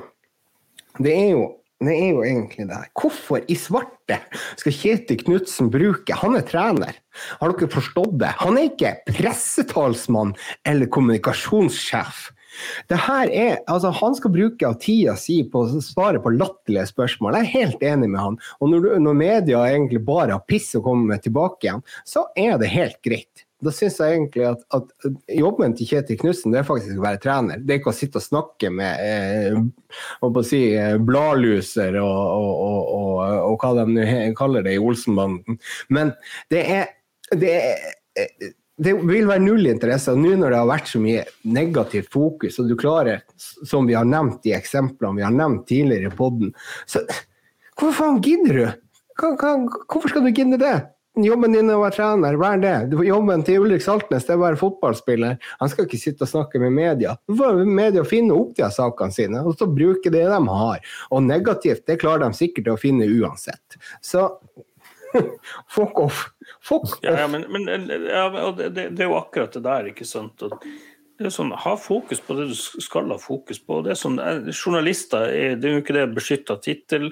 det 0.98 1.14
er 1.14 1.30
jo 1.36 1.46
det 1.78 1.94
er 1.94 2.08
jo 2.10 2.24
egentlig 2.26 2.64
det 2.66 2.74
her. 2.74 2.88
Hvorfor 2.98 3.44
i 3.46 3.54
svarte 3.54 4.16
skal 4.58 4.74
Kjetil 4.74 5.20
Knutsen 5.20 5.68
bruke 5.70 6.16
Han 6.24 6.34
er 6.34 6.42
trener, 6.46 6.96
har 7.38 7.54
dere 7.54 7.70
forstått 7.70 8.16
det? 8.18 8.32
Han 8.40 8.58
er 8.58 8.72
ikke 8.72 8.96
pressetalsmann 9.06 10.34
eller 10.66 10.90
kommunikasjonssjef. 10.90 12.32
Det 12.90 12.98
her 12.98 13.30
er, 13.30 13.58
altså 13.70 13.92
Han 13.94 14.16
skal 14.18 14.34
bruke 14.34 14.66
av 14.66 14.78
tida 14.82 15.14
si 15.20 15.44
på 15.46 15.62
å 15.62 15.82
svare 15.84 16.18
på 16.22 16.34
latterlige 16.34 16.88
spørsmål. 16.90 17.38
Jeg 17.38 17.46
er 17.46 17.54
helt 17.54 17.84
enig 17.92 18.10
med 18.10 18.24
han. 18.24 18.38
Og 18.58 18.72
når, 18.72 18.88
når 19.04 19.20
media 19.22 19.62
egentlig 19.68 20.02
bare 20.06 20.34
har 20.34 20.46
piss 20.50 20.72
å 20.74 20.82
komme 20.82 21.12
med 21.12 21.22
tilbake 21.22 21.68
igjen, 21.68 21.84
så 22.02 22.26
er 22.34 22.58
det 22.58 22.74
helt 22.74 22.98
greit. 23.06 23.46
Da 23.64 23.72
syns 23.74 23.96
jeg 23.98 24.14
egentlig 24.14 24.44
at, 24.46 24.60
at 24.76 25.08
jobben 25.34 25.72
til 25.74 25.88
Kjetil 25.90 26.18
Knutsen 26.20 26.52
det 26.54 26.60
er 26.60 26.68
faktisk 26.68 27.00
å 27.00 27.06
være 27.06 27.22
trener. 27.24 27.62
Det 27.62 27.74
er 27.74 27.80
ikke 27.80 27.90
å 27.90 27.96
sitte 27.96 28.20
og 28.20 28.26
snakke 28.26 28.70
med 28.70 29.02
eh, 29.02 30.42
si, 30.46 30.60
eh, 30.78 30.94
bladluser 31.02 31.98
og, 31.98 32.20
og, 32.38 32.92
og, 32.94 33.24
og, 33.48 33.56
hva 33.58 33.88
de 33.88 34.28
kaller 34.38 34.66
det 34.66 34.76
i 34.76 34.82
Olsenbanden. 34.82 35.58
Men 35.90 36.14
det 36.54 36.62
er, 36.76 36.94
det 37.34 37.56
er 37.56 37.90
eh, 38.22 38.54
det 38.78 38.94
vil 38.94 39.26
være 39.26 39.42
null 39.42 39.66
interesse. 39.66 40.14
Nå 40.14 40.36
når 40.38 40.54
det 40.54 40.60
har 40.60 40.68
vært 40.70 40.90
så 40.92 41.00
mye 41.02 41.24
negativt 41.50 42.12
fokus, 42.14 42.60
og 42.62 42.68
du 42.70 42.76
klarer, 42.78 43.24
som 43.38 43.88
vi 43.88 43.96
har 43.98 44.06
nevnt 44.06 44.46
i 44.46 44.54
eksemplene 44.54 45.18
vi 45.18 45.26
har 45.26 45.34
nevnt 45.34 45.66
tidligere 45.66 46.12
i 46.12 46.14
poden, 46.14 46.52
så 46.86 47.02
hvorfor 47.74 47.96
faen 47.98 48.22
gidder 48.22 48.60
du? 48.60 48.68
Hvorfor 49.18 50.12
skal 50.12 50.28
du 50.28 50.30
gidde 50.30 50.60
det? 50.62 50.76
Jobben 51.24 51.52
din 51.52 51.70
er 51.70 51.78
å 51.78 51.82
være 51.82 51.96
trener, 51.96 52.38
vær 52.38 52.60
det. 52.62 52.74
Jobben 53.06 53.42
til 53.46 53.64
Ulrik 53.64 53.82
Saltnes 53.82 54.26
det 54.26 54.34
er 54.34 54.40
å 54.40 54.44
være 54.44 54.60
fotballspiller. 54.60 55.38
Han 55.60 55.72
skal 55.72 55.88
ikke 55.88 56.00
sitte 56.00 56.26
og 56.26 56.30
snakke 56.30 56.60
med 56.62 56.74
media. 56.76 57.16
Så 57.26 57.38
får 57.40 57.62
media 57.66 58.04
finne 58.06 58.36
opp 58.36 58.54
de 58.58 58.68
sakene 58.74 59.14
sine, 59.14 59.42
og 59.42 59.58
så 59.58 59.68
bruke 59.70 60.12
det 60.14 60.24
de 60.30 60.40
har. 60.48 60.92
Og 61.10 61.24
negativt, 61.26 61.86
det 61.90 62.00
klarer 62.02 62.26
de 62.26 62.38
sikkert 62.38 62.72
å 62.74 62.78
finne 62.80 63.08
uansett. 63.08 63.78
Så 64.04 64.28
fuck 65.74 65.98
off. 65.98 66.28
Fuck 66.60 66.84
off. 66.84 66.98
Ja, 67.02 67.16
ja, 67.24 67.28
men, 67.30 67.46
men 67.52 67.66
ja, 67.88 68.28
det, 68.56 68.70
det, 68.76 68.88
det 68.94 69.06
er 69.06 69.10
jo 69.10 69.18
akkurat 69.18 69.56
det 69.56 69.64
der, 69.66 69.90
ikke 69.92 70.06
sant. 70.08 70.44
Og 70.46 70.58
det 71.18 71.26
er 71.26 71.32
sånn, 71.34 71.50
Ha 71.50 71.74
fokus 71.80 72.20
på 72.22 72.36
det 72.38 72.46
du 72.52 72.54
skal 72.54 73.08
ha 73.10 73.18
fokus 73.18 73.58
på. 73.58 73.80
Det 73.82 73.90
er 73.90 73.98
sånn, 73.98 74.20
eh, 74.22 74.52
Journalister 74.54 75.26
er, 75.26 75.56
det 75.58 75.66
er 75.66 75.72
jo 75.74 75.82
ikke 75.82 75.96
det 75.96 76.04
beskytta 76.14 76.54
tittel. 76.62 77.08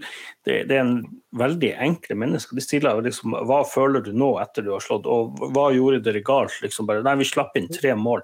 Det, 0.46 0.60
det 0.70 0.76
er 0.76 0.84
en 0.84 1.00
veldig 1.34 1.72
enkle 1.88 2.14
mennesker. 2.22 2.54
De 2.54 2.62
stiller 2.62 3.02
liksom 3.02 3.34
Hva 3.34 3.64
føler 3.66 4.04
du 4.06 4.12
nå 4.14 4.36
etter 4.42 4.62
du 4.62 4.70
har 4.76 4.84
slått, 4.84 5.08
og 5.10 5.42
hva 5.50 5.72
gjorde 5.74 6.04
dere 6.06 6.22
galt? 6.26 6.54
liksom 6.62 6.86
bare, 6.86 7.02
Nei, 7.06 7.16
vi 7.18 7.26
slapp 7.26 7.58
inn 7.58 7.66
tre 7.72 7.96
mål. 7.98 8.22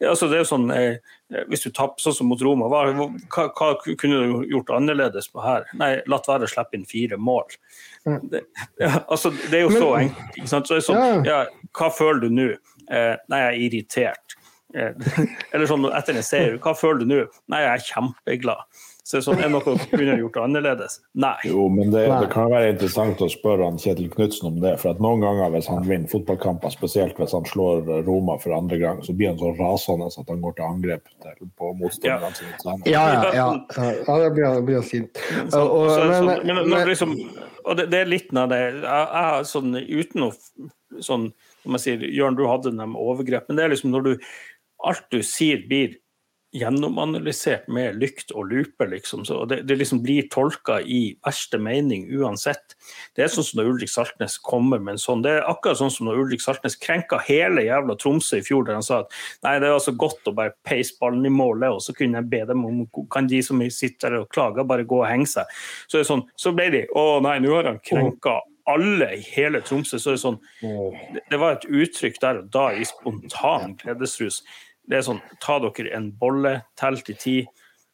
Altså, 0.00 0.26
det 0.30 0.38
er 0.38 0.42
jo 0.42 0.48
sånn, 0.48 0.66
eh, 0.74 1.44
Hvis 1.46 1.62
du 1.62 1.70
tapper 1.70 2.02
sånn 2.02 2.16
som 2.16 2.26
mot 2.26 2.42
Roma, 2.42 2.66
hva, 2.72 2.82
hva, 3.30 3.44
hva 3.54 3.68
kunne 4.00 4.18
du 4.24 4.48
gjort 4.50 4.72
annerledes 4.74 5.30
på 5.30 5.44
her? 5.44 5.68
Nei, 5.78 5.92
latt 6.10 6.26
være 6.26 6.48
å 6.48 6.50
slippe 6.50 6.74
inn 6.74 6.88
fire 6.88 7.20
mål. 7.20 7.46
Det, 8.32 8.42
ja, 8.80 9.04
altså, 9.06 9.30
det 9.46 9.60
er 9.60 9.62
jo 9.68 9.76
så 9.76 9.92
enkelt. 10.00 10.40
ikke 10.40 10.50
sant? 10.50 10.66
Så 10.66 10.74
det 10.74 10.82
er 10.82 10.88
sånn, 10.88 11.28
ja, 11.28 11.44
hva 11.78 11.92
føler 11.94 12.26
du 12.26 12.34
nå? 12.34 12.50
Eh, 12.90 13.14
nei, 13.30 13.42
jeg 13.44 13.52
er 13.52 13.62
irritert. 13.68 14.39
Eh, 14.74 14.94
eller 15.52 15.66
sånn 15.66 15.88
etter 15.90 16.16
en 16.18 16.26
seier, 16.26 16.56
hva 16.62 16.76
føler 16.78 17.04
du 17.04 17.10
nå? 17.10 17.20
Nei, 17.50 17.64
jeg 17.64 17.72
er 17.74 17.86
kjempeglad. 17.90 18.80
Så 19.10 19.16
det 19.16 19.20
er 19.20 19.24
sånn, 19.24 19.40
er 19.40 19.48
det 19.48 19.54
noe 19.56 19.72
du 19.74 19.84
kunne 19.90 20.16
gjort 20.20 20.36
annerledes? 20.38 21.00
Nei. 21.18 21.32
Jo, 21.48 21.64
men 21.72 21.88
det, 21.90 22.04
det 22.06 22.28
kan 22.30 22.50
være 22.52 22.68
interessant 22.74 23.22
å 23.24 23.26
spørre 23.32 23.66
han 23.66 23.80
Kjetil 23.80 24.10
Knutsen 24.12 24.50
om 24.52 24.60
det. 24.62 24.76
For 24.78 24.92
at 24.92 25.00
noen 25.02 25.24
ganger 25.24 25.50
hvis 25.56 25.66
han 25.72 25.82
vinner 25.88 26.12
fotballkamper, 26.12 26.70
spesielt 26.70 27.18
hvis 27.18 27.34
han 27.34 27.48
slår 27.50 27.88
Roma 28.06 28.36
for 28.38 28.54
andre 28.54 28.78
gang, 28.78 29.00
så 29.02 29.16
blir 29.16 29.32
han 29.32 29.40
så 29.40 29.50
rasende 29.58 30.10
at 30.12 30.30
han 30.30 30.44
går 30.44 30.54
til 30.60 30.66
angrep 30.68 31.10
til, 31.24 31.50
på 31.58 31.72
motstanderne 31.80 32.38
sine. 32.38 32.76
Ja, 32.86 33.02
ja, 33.16 33.32
ja. 33.34 33.48
ja 34.06 34.18
det 34.22 34.30
blir, 34.36 34.60
blir 34.68 34.86
sint. 34.86 35.18
Og, 35.48 35.58
og, 35.58 35.90
Så, 35.90 36.04
men, 36.04 36.14
sånn, 36.20 36.30
men, 36.46 36.60
når 36.60 36.76
men- 36.76 36.92
liksom, 36.92 37.16
og 37.64 37.80
det, 37.80 37.88
det 37.90 38.04
er 38.04 38.12
litt 38.14 38.30
av 38.36 38.52
det 38.52 38.60
jeg, 38.60 38.78
jeg 38.84 39.48
sånn 39.50 39.74
uten 39.80 40.28
å 40.28 40.30
sånn, 41.02 41.30
Som 41.60 41.76
jeg 41.76 41.82
sier, 41.82 42.04
Jørn, 42.16 42.38
du 42.38 42.46
hadde 42.48 42.72
dem 42.72 42.94
overgrep, 42.96 43.44
men 43.50 43.58
det 43.58 43.66
er 43.66 43.72
liksom 43.74 43.90
når 43.92 44.06
du 44.06 44.12
Alt 44.88 45.08
du 45.12 45.20
sier, 45.26 45.64
blir 45.68 45.98
gjennomanalysert 46.50 47.68
med 47.70 47.98
lykt 48.00 48.32
og 48.34 48.48
lupe, 48.50 48.86
liksom. 48.90 49.22
Så 49.26 49.44
det, 49.46 49.60
det 49.68 49.76
liksom 49.78 50.00
blir 50.02 50.26
tolka 50.32 50.80
i 50.82 51.14
verste 51.22 51.60
mening 51.62 52.08
uansett. 52.10 52.74
Det 53.14 53.22
er 53.22 53.30
sånn 53.30 53.46
som 53.46 53.60
når 53.60 53.70
Ulrik 53.74 53.92
Saltnes 53.92 54.34
kommer 54.42 54.82
med 54.82 54.96
en 54.96 55.02
sånn. 55.02 55.22
Det 55.22 55.36
er 55.36 55.46
akkurat 55.50 55.78
sånn 55.78 55.94
som 55.94 56.10
når 56.10 56.24
Ulrik 56.24 56.42
Saltnes 56.42 56.78
krenka 56.80 57.20
hele 57.28 57.64
jævla 57.68 57.94
Tromsø 58.00 58.40
i 58.40 58.46
fjor, 58.46 58.66
der 58.66 58.80
han 58.80 58.86
sa 58.86 59.04
at 59.04 59.14
nei, 59.46 59.56
det 59.62 59.70
er 59.70 59.76
altså 59.76 59.94
godt 59.94 60.26
å 60.26 60.34
bare 60.40 60.56
peise 60.66 60.98
ballen 60.98 61.28
i 61.28 61.34
målet, 61.34 61.70
og 61.70 61.84
så 61.84 61.94
kunne 61.94 62.18
jeg 62.18 62.32
be 62.32 62.42
dem 62.50 62.66
om 62.66 62.82
kan 63.14 63.30
de 63.30 63.42
som 63.46 63.62
sitter 63.70 64.18
og 64.18 64.30
klager, 64.34 64.66
bare 64.66 64.88
gå 64.88 65.04
og 65.04 65.06
henge 65.10 65.30
seg. 65.30 65.58
Så, 65.86 66.02
sånn, 66.06 66.26
så 66.34 66.54
ble 66.56 66.70
de 66.74 66.86
å 66.98 67.20
nei, 67.22 67.38
nå 67.44 67.54
har 67.54 67.70
han 67.70 67.82
krenka 67.84 68.40
alle 68.70 69.06
i 69.16 69.22
hele 69.34 69.62
Tromsø. 69.66 69.98
Så 69.98 70.14
det 70.14 70.22
sånn 70.22 70.40
det, 70.60 71.22
det 71.30 71.38
var 71.40 71.56
et 71.56 71.68
uttrykk 71.70 72.18
der 72.22 72.42
og 72.42 72.50
da 72.54 72.70
i 72.74 72.86
spontan 72.86 73.76
gledesrus. 73.80 74.42
Det 74.90 74.98
er 74.98 75.06
sånn, 75.06 75.20
Ta 75.40 75.58
dere 75.62 75.92
en 75.96 76.10
bolle, 76.18 76.56
tell 76.78 76.96
til 77.06 77.18
ti. 77.20 77.34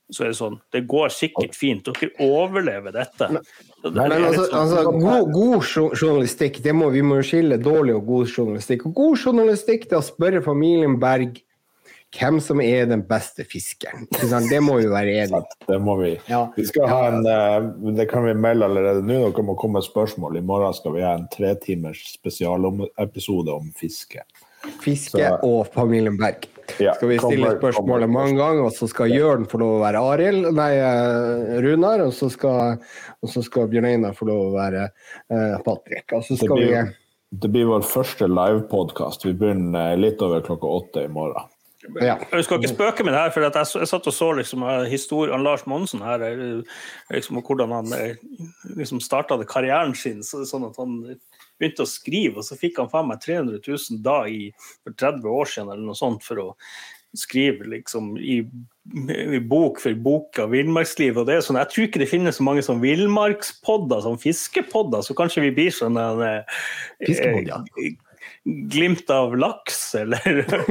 Så 0.09 0.23
er 0.23 0.31
det 0.31 0.39
sånn, 0.39 0.61
det 0.73 0.85
går 0.87 1.11
sikkert 1.11 1.57
fint. 1.59 1.89
Dere 1.89 2.13
overlever 2.23 2.95
dette. 2.95 3.27
Men, 3.33 3.43
det 3.83 3.91
Men 3.97 4.13
altså, 4.13 4.45
sånn- 4.47 4.61
altså 4.61 4.93
god, 4.95 5.33
god 5.35 5.97
journalistikk, 5.99 6.61
det 6.63 6.75
må, 6.79 6.93
vi 6.95 7.03
må 7.03 7.19
skille 7.27 7.59
dårlig 7.59 7.97
og 7.99 8.07
god 8.07 8.31
journalistikk. 8.31 8.87
Og 8.87 8.95
god 8.95 9.19
journalistikk 9.19 9.89
det 9.91 9.99
er 9.99 10.05
å 10.05 10.07
spørre 10.07 10.43
familien 10.47 10.95
Berg 11.03 11.43
hvem 12.17 12.39
som 12.41 12.61
er 12.63 12.87
den 12.87 13.03
beste 13.05 13.45
fiskeren. 13.45 14.07
Det 14.49 14.61
må 14.63 14.79
vi 14.79 14.87
være 14.89 15.17
enige 15.25 15.41
om. 15.43 15.45
Det 15.69 15.81
må 15.83 15.97
vi. 16.01 16.13
Ja. 16.31 16.47
Vi 16.57 16.65
skal 16.71 16.89
ha 16.89 17.01
en, 17.11 17.27
eh, 17.27 17.93
det 17.99 18.09
kan 18.09 18.25
vi 18.25 18.33
melde 18.33 18.65
allerede 18.71 19.03
nå. 19.05 19.19
Dere 19.27 19.45
må 19.45 19.57
komme 19.59 19.81
med 19.83 19.89
spørsmål. 19.91 20.39
I 20.39 20.41
morgen 20.47 20.73
skal 20.73 20.95
vi 20.95 21.03
ha 21.03 21.17
en 21.19 21.27
tretimers 21.35 22.07
spesialepisode 22.15 23.53
om 23.53 23.73
fiske. 23.77 24.23
Fiske 24.81 25.19
Så- 25.19 25.41
og 25.43 25.67
familien 25.75 26.17
Berg. 26.17 26.47
Ja, 26.81 26.93
Skal 26.95 27.09
vi 27.09 27.19
stille 27.19 27.47
kommer- 27.47 27.59
spørsmålet 27.61 28.07
kommer- 28.07 28.13
mange 28.13 28.37
ganger, 28.37 28.65
og 28.67 28.73
så 28.73 28.89
skal 28.89 29.11
Jørn 29.11 29.47
få 29.49 29.59
lov 29.63 29.81
å 29.81 29.83
være 29.85 30.03
Arild, 30.13 30.55
nei, 30.55 30.73
eh, 30.77 31.61
Runar, 31.63 32.01
og 32.07 32.13
så 32.13 32.31
skal, 32.31 32.79
og 33.23 33.29
så 33.31 33.43
skal 33.45 33.69
Bjørn 33.69 33.87
Einar 33.87 34.13
få 34.19 34.27
lov 34.29 34.53
å 34.53 34.55
være 34.57 34.89
eh, 35.31 35.59
Patrick. 35.65 36.13
Og 36.13 36.23
så 36.25 36.37
Det 36.39 36.49
blir, 36.51 36.71
vi 36.85 36.95
det 37.41 37.51
blir 37.53 37.67
vår 37.67 37.83
første 37.83 38.29
livepodkast. 38.31 39.25
Vi 39.25 39.33
begynner 39.35 39.93
eh, 39.93 39.97
litt 39.97 40.23
over 40.23 40.41
klokka 40.41 40.67
åtte 40.81 41.05
i 41.05 41.09
morgen. 41.09 41.45
ja. 42.01 42.17
Jeg 42.33 42.45
skal 42.45 42.59
ikke 42.59 42.75
spøke 42.75 43.05
med 43.05 43.13
det 43.15 43.21
her, 43.21 43.31
for 43.31 43.45
at 43.47 43.55
jeg, 43.55 43.67
jeg 43.81 43.87
satt 43.89 44.07
og 44.07 44.13
så 44.13 44.31
liksom, 44.37 44.63
historien 44.91 45.43
Lars 45.45 45.67
Monsen 45.67 46.01
her, 46.03 46.19
liksom, 47.13 47.39
og 47.39 47.45
hvordan 47.47 47.71
han 47.71 48.17
liksom 48.77 49.01
starta 49.01 49.39
karrieren 49.47 49.95
sin. 49.95 50.23
Så, 50.23 50.43
sånn 50.47 50.67
at 50.71 50.77
han 50.77 51.17
begynte 51.61 51.87
å 51.87 51.91
skrive, 51.91 52.41
og 52.41 52.47
så 52.47 52.59
fikk 52.59 52.81
han 52.83 52.91
faen 52.93 53.09
meg 53.11 53.23
300 53.25 53.63
000 53.63 54.03
da 54.05 54.21
i, 54.29 54.51
for 54.85 54.97
30 54.97 55.27
år 55.33 55.51
siden 55.53 55.73
eller 55.73 55.87
noe 55.89 55.99
sånt 55.99 56.27
for 56.27 56.43
å 56.43 56.49
skrive 57.17 57.65
liksom, 57.65 58.17
i 58.19 58.43
bok 59.49 59.81
for 59.81 59.97
boka 60.05 60.47
Villmarksliv. 60.51 61.17
og 61.17 61.27
det 61.29 61.39
er 61.39 61.45
sånn, 61.45 61.57
Jeg 61.57 61.73
tror 61.73 61.87
ikke 61.87 62.03
det 62.03 62.11
finnes 62.11 62.37
så 62.39 62.45
mange 62.47 62.65
sånn 62.67 62.83
villmarkspodder, 62.83 64.03
sånn 64.05 64.21
fiskepodder, 64.21 65.05
så 65.07 65.17
kanskje 65.17 65.47
vi 65.49 65.55
blir 65.57 65.73
sånn 65.75 65.97
en 66.01 66.23
eh, 66.27 66.61
Fiskepod, 67.07 67.49
ja. 67.49 67.63
Glimt 68.47 69.09
av 69.11 69.33
laks, 69.37 69.95
eller 69.99 70.23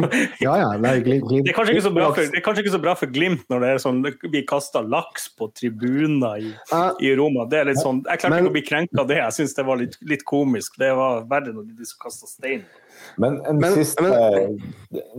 Ja, 0.46 0.54
ja. 0.62 0.68
Nei, 0.80 0.94
glimt, 1.04 1.26
glimt. 1.28 1.44
det, 1.44 1.52
er 1.52 1.58
kanskje 1.58 1.74
ikke 1.76 1.84
så 1.90 1.92
bra 1.92 2.06
for, 2.16 2.22
det 2.32 2.40
er 2.40 2.44
kanskje 2.46 2.64
ikke 2.64 2.72
så 2.78 2.80
bra 2.86 2.94
for 2.96 3.12
Glimt 3.12 3.42
når 3.52 3.60
det 3.66 3.72
er 3.74 3.82
sånn, 3.84 3.98
det 4.06 4.14
blir 4.24 4.46
kasta 4.48 4.80
laks 4.80 5.26
på 5.36 5.50
tribuner 5.60 6.40
i, 6.40 6.54
uh, 6.72 6.94
i 7.04 7.12
Roma. 7.20 7.44
Det 7.52 7.60
er 7.60 7.68
litt 7.74 7.82
sånn, 7.84 8.00
Jeg 8.08 8.22
klarte 8.22 8.32
Men- 8.38 8.46
ikke 8.46 8.54
å 8.54 8.56
bli 8.56 8.64
krenka 8.70 9.02
av 9.04 9.10
det. 9.12 9.18
Jeg 9.20 9.36
syns 9.42 9.58
det 9.60 9.66
var 9.68 9.82
litt, 9.84 9.98
litt 10.08 10.24
komisk. 10.24 10.80
Det 10.80 10.94
var 10.96 11.26
verre 11.28 11.52
når 11.52 11.68
de 11.76 11.90
kasta 12.00 12.32
stein. 12.32 12.64
Men 13.20 13.42
en 13.46 13.60
Men- 13.60 13.74
siste, 13.76 14.08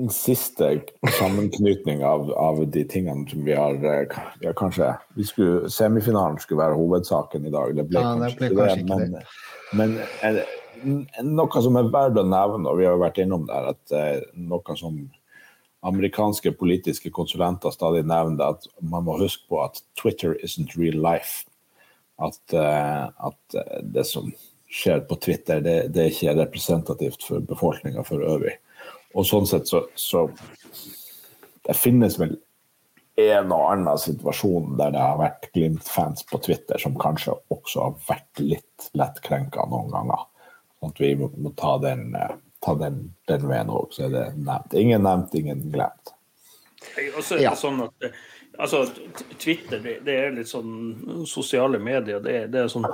en 0.00 0.08
siste 0.08 0.70
sammenknytning 1.18 2.02
av, 2.08 2.30
av 2.40 2.62
de 2.72 2.84
tingene 2.88 3.28
som 3.30 3.44
vi 3.44 3.52
har 3.52 3.76
eh, 3.84 4.06
ja, 4.40 4.52
kanskje 4.56 4.94
vi 5.18 5.24
skulle, 5.28 5.68
Semifinalen 5.68 6.38
skulle 6.40 6.64
være 6.64 6.78
hovedsaken 6.80 7.44
i 7.46 7.52
dag. 7.52 7.76
Det 7.76 7.84
ble 7.90 8.00
Ja, 8.00 8.14
det 8.14 8.30
kanskje 8.32 8.38
ble 8.38 8.48
kanskje 8.64 8.76
det. 8.76 8.86
ikke 8.86 8.96
Men, 8.96 9.90
men 9.92 9.98
eh, 10.22 10.30
n- 10.30 10.44
noe 10.84 11.62
som 11.62 11.78
er 11.78 11.92
verdt 11.92 12.20
å 12.20 12.26
nevne, 12.26 12.70
og 12.70 12.80
vi 12.80 12.88
har 12.88 12.98
vært 13.00 13.20
innom 13.22 13.46
der, 13.48 13.72
at 13.74 13.94
eh, 13.94 14.24
noe 14.36 14.76
som 14.78 14.98
amerikanske 15.86 16.52
politiske 16.58 17.12
konsulenter 17.14 17.74
stadig 17.74 18.04
nevner, 18.08 18.56
at 18.56 18.66
man 18.80 19.06
må 19.06 19.18
huske 19.20 19.46
på 19.50 19.60
at 19.62 19.82
Twitter 19.98 20.34
isn't 20.42 20.74
real 20.78 20.98
life. 21.02 21.44
At, 22.18 22.40
eh, 22.52 23.04
at 23.06 23.58
eh, 23.58 23.82
det 23.82 24.06
som 24.08 24.32
skjer 24.72 25.04
på 25.06 25.18
Twitter, 25.22 25.60
det, 25.62 25.76
det 25.94 26.02
er 26.02 26.14
ikke 26.14 26.38
representativt 26.40 27.26
for 27.26 27.44
befolkninga 27.44 28.02
for 28.06 28.24
øvrig. 28.24 28.56
Og 29.16 29.28
sånn 29.28 29.46
sett 29.48 29.68
så, 29.70 29.86
så 29.96 30.26
Det 31.66 31.74
finnes 31.74 32.18
vel 32.20 32.36
en 33.16 33.52
og 33.54 33.70
annen 33.72 33.98
situasjon 33.98 34.76
der 34.78 34.92
det 34.94 35.00
har 35.00 35.16
vært 35.18 35.48
Glimt-fans 35.54 36.26
på 36.28 36.38
Twitter 36.44 36.78
som 36.78 36.98
kanskje 37.00 37.34
også 37.52 37.86
har 37.86 37.94
vært 38.10 38.42
litt 38.42 38.90
lettkrenka 38.98 39.64
noen 39.70 39.88
ganger. 39.94 40.26
At 40.84 41.00
vi 41.00 41.14
må, 41.16 41.30
må 41.40 41.52
ta 41.56 41.76
den, 41.82 42.10
eh, 42.14 42.36
ta 42.64 42.74
den, 42.78 43.14
den 43.30 43.46
veien 43.48 43.72
òg, 43.72 43.92
så 43.94 44.06
er 44.06 44.14
det 44.14 44.24
nevnt. 44.36 44.74
Ingen 44.76 45.06
nevnt, 45.06 45.34
ingen 45.38 45.62
glemt. 45.72 46.12
Og 47.16 47.22
så 47.24 47.36
er 47.36 47.38
det 47.38 47.46
Ja. 47.48 47.54
sånn 47.58 47.80
at 47.86 48.08
eh, 48.08 48.18
altså, 48.58 48.84
Twitter 49.38 49.80
det, 49.82 50.00
det 50.06 50.18
er 50.20 50.34
litt 50.36 50.50
sånn 50.52 51.24
sosiale 51.26 51.80
medier. 51.82 52.20
Det, 52.20 52.46
det 52.52 52.64
er 52.64 52.72
sånn 52.72 52.88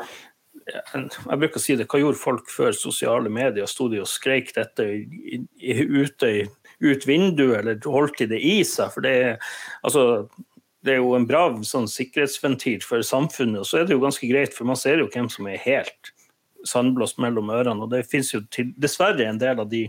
jeg 0.63 1.39
bruker 1.41 1.59
å 1.59 1.63
si 1.63 1.75
det, 1.75 1.89
Hva 1.91 1.99
gjorde 1.99 2.21
folk 2.21 2.51
før 2.53 2.75
sosiale 2.77 3.31
medier? 3.33 3.67
Sto 3.67 3.89
de 3.91 3.99
og 4.03 4.07
skreik 4.11 4.53
dette 4.55 4.85
ute 4.87 6.31
i, 6.31 6.45
ut 6.83 7.07
vinduet, 7.09 7.61
eller 7.63 7.91
holdt 7.91 8.21
de 8.23 8.29
det 8.35 8.41
i 8.47 8.61
seg? 8.67 8.93
For 8.95 9.05
det 9.05 9.15
er, 9.25 9.53
altså, 9.83 10.29
det 10.87 10.97
er 10.97 11.01
jo 11.01 11.15
en 11.19 11.27
bra 11.27 11.45
sånn, 11.67 11.89
sikkerhetsventil 11.91 12.83
for 12.87 13.03
samfunnet. 13.07 13.63
Og 13.63 13.69
så 13.69 13.81
er 13.81 13.89
det 13.89 13.97
jo 13.97 14.05
ganske 14.05 14.29
greit, 14.31 14.55
for 14.55 14.69
man 14.69 14.79
ser 14.79 15.03
jo 15.03 15.11
hvem 15.11 15.31
som 15.33 15.51
er 15.51 15.63
helt 15.63 16.13
sandblåst 16.69 17.21
mellom 17.23 17.51
ørene. 17.53 17.87
Og 17.87 17.93
det 17.93 18.07
finnes 18.11 18.33
jo 18.35 18.43
til, 18.53 18.73
dessverre 18.81 19.27
en 19.29 19.41
del 19.41 19.63
av 19.63 19.71
de 19.71 19.87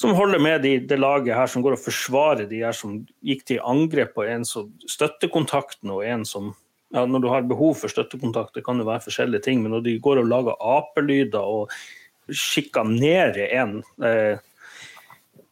som 0.00 0.14
holder 0.16 0.40
med 0.40 0.62
de, 0.64 0.78
det 0.88 0.96
laget 0.96 1.36
her, 1.36 1.48
som 1.50 1.60
går 1.60 1.76
og 1.76 1.82
forsvarer 1.82 2.46
de 2.48 2.62
her 2.64 2.72
som 2.76 3.02
gikk 3.26 3.42
til 3.50 3.60
angrep 3.68 4.14
på 4.16 4.24
en 4.24 4.46
som 4.48 4.70
støttekontakten 4.88 5.92
og 5.92 6.06
en 6.08 6.24
som 6.24 6.54
ja, 6.90 7.04
Når 7.06 7.20
du 7.22 7.28
har 7.30 7.44
behov 7.46 7.76
for 7.78 7.92
støttekontakt, 7.92 8.54
det 8.56 8.64
kan 8.66 8.80
jo 8.80 8.86
være 8.88 9.04
forskjellige 9.04 9.44
ting, 9.44 9.60
men 9.62 9.70
når 9.70 9.84
de 9.84 9.92
går 10.02 10.18
og 10.18 10.26
lager 10.26 10.56
apelyder 10.58 11.38
og 11.38 11.70
sjikanerer 12.26 13.44
en 13.60 13.76
eh, 14.02 14.40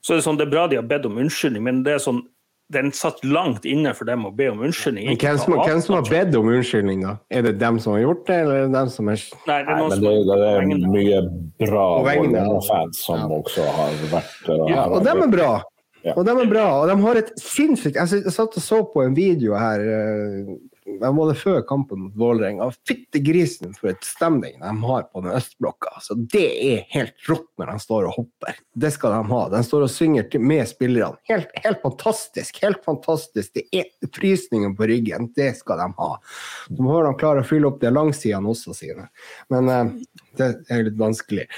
Så 0.03 0.17
det 0.17 0.25
sånn, 0.25 0.41
det 0.41 0.49
er 0.49 0.55
bra 0.57 0.65
de 0.67 0.81
har 0.81 0.89
bedt 0.89 1.07
om 1.07 1.21
unnskyldning, 1.21 1.63
men 1.63 1.85
det 1.87 1.95
er 1.95 2.03
sånn 2.03 2.25
den 2.73 2.91
satt 2.93 3.23
langt 3.25 3.65
inne 3.65 3.95
for 3.97 4.09
dem 4.09 4.27
å 4.29 4.31
be 4.37 4.51
om 4.53 4.61
unnskyldning. 4.67 5.07
Men 5.09 5.21
hvem 5.23 5.39
som, 5.41 5.55
hvem 5.57 5.81
som 5.85 5.95
har 5.97 6.11
bedt 6.11 6.37
om 6.37 6.51
unnskyldning, 6.53 7.01
da? 7.07 7.15
Er 7.33 7.47
det 7.47 7.55
dem 7.63 7.79
som 7.81 7.95
har 7.97 8.03
gjort 8.05 8.27
det, 8.29 8.37
eller 8.45 8.59
er 8.59 8.67
det 8.69 8.75
dem 8.77 8.91
som 8.93 9.09
er 9.09 9.23
Nei, 9.49 9.57
det 9.57 9.57
er 9.57 9.65
Nei, 9.65 9.89
men 9.89 10.05
det, 10.05 10.13
det 10.29 10.51
er 10.51 10.93
mye 10.93 11.23
bra 11.65 11.87
Vålerenga-fans 12.05 13.03
som 13.07 13.25
Ja. 13.25 13.41
også 13.41 13.67
har 13.79 13.99
vært 14.13 14.51
uh, 14.53 14.65
Ja, 14.69 14.87
og 14.93 15.05
dem 15.09 15.25
er 15.25 15.33
bra. 15.33 15.51
Ja. 16.05 16.15
Og 16.15 16.25
de 16.29 16.31
er 16.31 16.51
bra, 16.51 16.67
og 16.83 16.89
de 16.93 16.95
har 17.03 17.19
et 17.19 17.33
sinnssykt 17.43 17.97
Jeg 17.99 18.21
jeg 18.23 18.33
satt 18.37 18.55
og 18.55 18.63
så 18.63 18.83
på 18.93 19.03
en 19.03 19.17
video 19.17 19.57
her 19.59 19.83
eh, 21.03 21.15
var 21.17 21.31
det 21.31 21.39
før 21.41 21.61
kampen 21.69 22.05
mot 22.07 22.17
Vålerenga. 22.19 22.69
Fytte 22.89 23.21
grisen 23.25 23.75
for 23.77 23.93
et 23.93 24.05
stemning 24.07 24.59
de 24.61 24.73
har 24.85 25.07
på 25.09 25.23
den 25.25 25.37
østblokka. 25.39 25.95
Så 26.05 26.17
det 26.33 26.47
er 26.69 26.85
helt 26.95 27.29
rått 27.29 27.49
når 27.61 27.73
de 27.73 27.85
står 27.85 28.09
og 28.09 28.17
hopper. 28.21 28.59
Det 28.75 28.93
skal 28.95 29.17
de 29.17 29.33
ha. 29.33 29.43
De 29.55 29.63
står 29.67 29.87
og 29.87 29.93
synger 29.93 30.39
med 30.43 30.65
spillerne. 30.71 31.21
Helt, 31.31 31.53
helt 31.65 31.83
fantastisk. 31.85 32.63
Helt 32.65 32.83
fantastisk. 32.87 33.55
Det 33.55 33.67
er 33.73 34.11
frysninger 34.15 34.75
på 34.79 34.89
ryggen. 34.91 35.31
Det 35.37 35.53
skal 35.61 35.83
de 35.83 35.91
ha. 36.01 36.11
Så 36.69 36.81
må 36.81 36.97
høre 36.97 37.13
de 37.13 37.21
klarer 37.23 37.45
å 37.45 37.49
fylle 37.49 37.71
opp 37.71 37.81
de 37.83 37.93
langsidene 37.93 38.53
også, 38.53 38.77
sine. 38.77 39.09
Men 39.53 39.73
eh, 39.73 39.95
det 40.39 40.53
er 40.73 40.85
litt 40.89 40.99
vanskelig. 41.01 41.49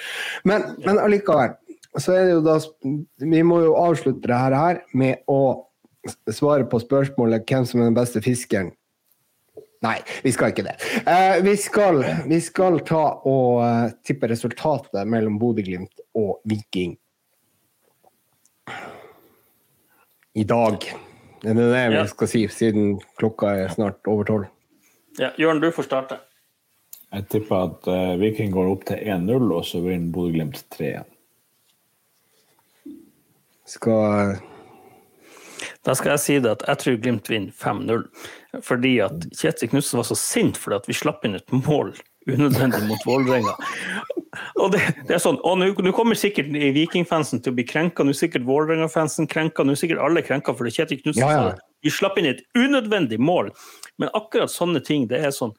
Men, 0.49 0.72
men 0.84 1.01
allikevel 1.03 1.57
så 1.99 2.14
er 2.14 2.28
det 2.28 2.36
jo 2.36 2.43
da 2.45 2.57
Vi 3.32 3.43
må 3.43 3.64
jo 3.64 3.74
avslutte 3.78 4.28
det 4.30 4.36
her 4.38 4.82
med 4.95 5.24
å 5.30 5.66
svare 6.32 6.64
på 6.70 6.80
spørsmålet 6.80 7.45
hvem 7.49 7.66
som 7.68 7.82
er 7.82 7.91
den 7.91 7.97
beste 7.99 8.22
fiskeren. 8.24 8.70
Nei, 9.81 9.97
vi 10.24 10.33
skal 10.33 10.53
ikke 10.53 10.64
det. 10.66 10.74
Uh, 11.07 11.39
vi, 11.45 11.55
skal, 11.57 12.03
vi 12.28 12.37
skal 12.45 12.81
ta 12.85 13.05
og 13.24 13.61
uh, 13.64 13.93
tippe 14.05 14.28
resultatet 14.28 15.09
mellom 15.09 15.39
Bodø-Glimt 15.41 16.03
og 16.20 16.43
Viking 16.45 16.99
i 20.37 20.45
dag. 20.45 20.76
Det 21.41 21.51
er 21.51 21.57
det 21.57 21.85
vi 21.91 21.97
Ja. 21.97 22.05
skal 22.07 22.28
si, 22.28 22.43
siden 22.53 22.99
klokka 23.18 23.55
er 23.64 23.72
snart 23.72 24.05
over 24.07 24.24
tolv. 24.28 24.45
ja, 25.18 25.31
Jørn, 25.41 25.61
du 25.64 25.70
får 25.72 25.89
starte. 25.89 26.20
Jeg 27.11 27.24
tipper 27.33 27.64
at 27.64 27.89
uh, 27.91 28.20
Viking 28.20 28.53
går 28.55 28.68
opp 28.70 28.85
til 28.87 29.01
1-0, 29.01 29.49
og 29.57 29.64
så 29.66 29.81
vinner 29.83 30.12
Bodø-Glimt 30.14 30.61
3-1. 30.76 31.09
Skal 33.66 34.37
Da 35.87 35.95
skal 35.97 36.14
jeg 36.14 36.22
si 36.24 36.39
det 36.45 36.51
at 36.59 36.64
jeg 36.68 36.83
tror 36.83 37.01
Glimt 37.01 37.31
vinner 37.33 37.53
5-0. 37.57 38.07
Fordi 38.66 38.95
at 39.05 39.26
Kjetil 39.33 39.70
Knutsen 39.72 40.01
var 40.01 40.09
så 40.11 40.16
sint 40.18 40.59
fordi 40.61 40.81
at 40.81 40.89
vi 40.91 40.97
slapp 40.97 41.24
inn 41.24 41.39
et 41.39 41.55
mål 41.55 41.95
unødvendig 42.28 42.83
mot 42.85 43.07
Vålerenga. 43.09 43.55
Og 44.61 44.74
det, 44.74 44.83
det 45.09 45.16
er 45.16 45.22
sånn, 45.22 45.41
og 45.47 45.57
nå 45.59 45.93
kommer 45.97 46.18
sikkert 46.18 46.53
Vikingfansen 46.53 47.41
til 47.43 47.55
å 47.55 47.57
bli 47.57 47.64
krenka, 47.66 48.05
nå 48.05 48.12
er 48.12 48.18
sikkert 48.20 48.45
Vålerenga-fansen 48.47 49.26
krenka, 49.31 49.64
nå 49.64 49.74
er 49.74 49.81
sikkert 49.81 50.05
alle 50.05 50.22
krenka 50.26 50.55
fordi 50.57 50.74
Kjetil 50.76 51.01
Knutsen 51.01 51.24
Ja, 51.24 51.31
ja. 51.33 51.57
vi 51.83 51.93
slapp 51.95 52.20
inn 52.20 52.28
et 52.31 52.45
unødvendig 52.59 53.18
mål. 53.22 53.51
Men 53.99 54.12
akkurat 54.14 54.53
sånne 54.53 54.85
ting, 54.85 55.09
det 55.11 55.24
er 55.24 55.35
sånn 55.35 55.57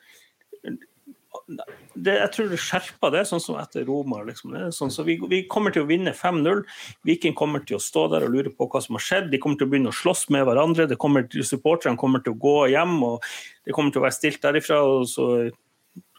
det, 1.94 2.14
jeg 2.18 2.32
tror 2.36 2.50
det 2.52 2.60
skjerper 2.62 3.12
det, 3.14 3.22
sånn 3.28 3.42
som 3.44 3.58
etter 3.60 3.86
Roma. 3.88 4.22
Liksom. 4.28 4.54
Det 4.56 4.70
sånn, 4.76 4.92
så 4.94 5.06
vi, 5.08 5.18
vi 5.32 5.42
kommer 5.52 5.74
til 5.76 5.86
å 5.86 5.90
vinne 5.90 6.14
5-0. 6.16 6.64
Viking 7.08 7.36
kommer 7.38 7.64
til 7.68 7.78
å 7.78 7.84
stå 7.84 8.08
der 8.14 8.26
og 8.28 8.36
lure 8.36 8.54
på 8.56 8.68
hva 8.72 8.82
som 8.84 8.98
har 8.98 9.06
skjedd. 9.06 9.30
De 9.34 9.40
kommer 9.42 9.60
til 9.60 9.68
å 9.68 9.74
begynne 9.74 9.92
å 9.92 10.00
slåss 10.00 10.28
med 10.34 10.46
hverandre. 10.48 10.88
Det 10.90 11.00
kommer 11.02 11.28
til, 11.28 11.46
supporterne 11.48 12.00
kommer 12.00 12.24
til 12.24 12.36
å 12.36 12.42
gå 12.42 12.58
hjem, 12.74 12.98
og 13.08 13.32
det 13.68 13.76
kommer 13.76 13.94
til 13.94 14.04
å 14.04 14.08
være 14.08 14.18
stilt 14.18 14.42
derifra. 14.44 14.82
og 14.88 15.08
så 15.12 15.30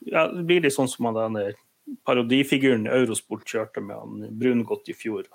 ja, 0.08 0.26
det 0.28 0.46
blir 0.48 0.64
det 0.64 0.74
sånn 0.74 0.90
som 0.90 1.08
denne 1.14 1.52
parodifiguren 2.06 2.88
Eurosport 2.90 3.46
kjørte 3.48 3.82
med 3.84 3.96
han 3.98 4.26
Brungot 4.38 4.90
i 4.92 4.96
fjor. 4.96 5.28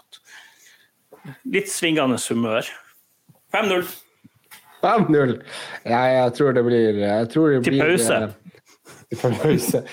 Litt 1.47 1.71
svingende 1.71 2.19
humør. 2.29 2.67
5-0 3.55 3.87
5-0. 4.81 5.33
Ja, 5.87 6.01
jeg 6.05 6.33
tror 6.37 6.53
det 6.53 6.63
blir 6.67 6.99
tror 7.31 7.49
det 7.55 7.61
til 7.65 7.77
blir, 7.77 7.83
pause. 7.83 8.17
eh, 8.27 8.56
til 9.11 9.35
pause. 9.41 9.83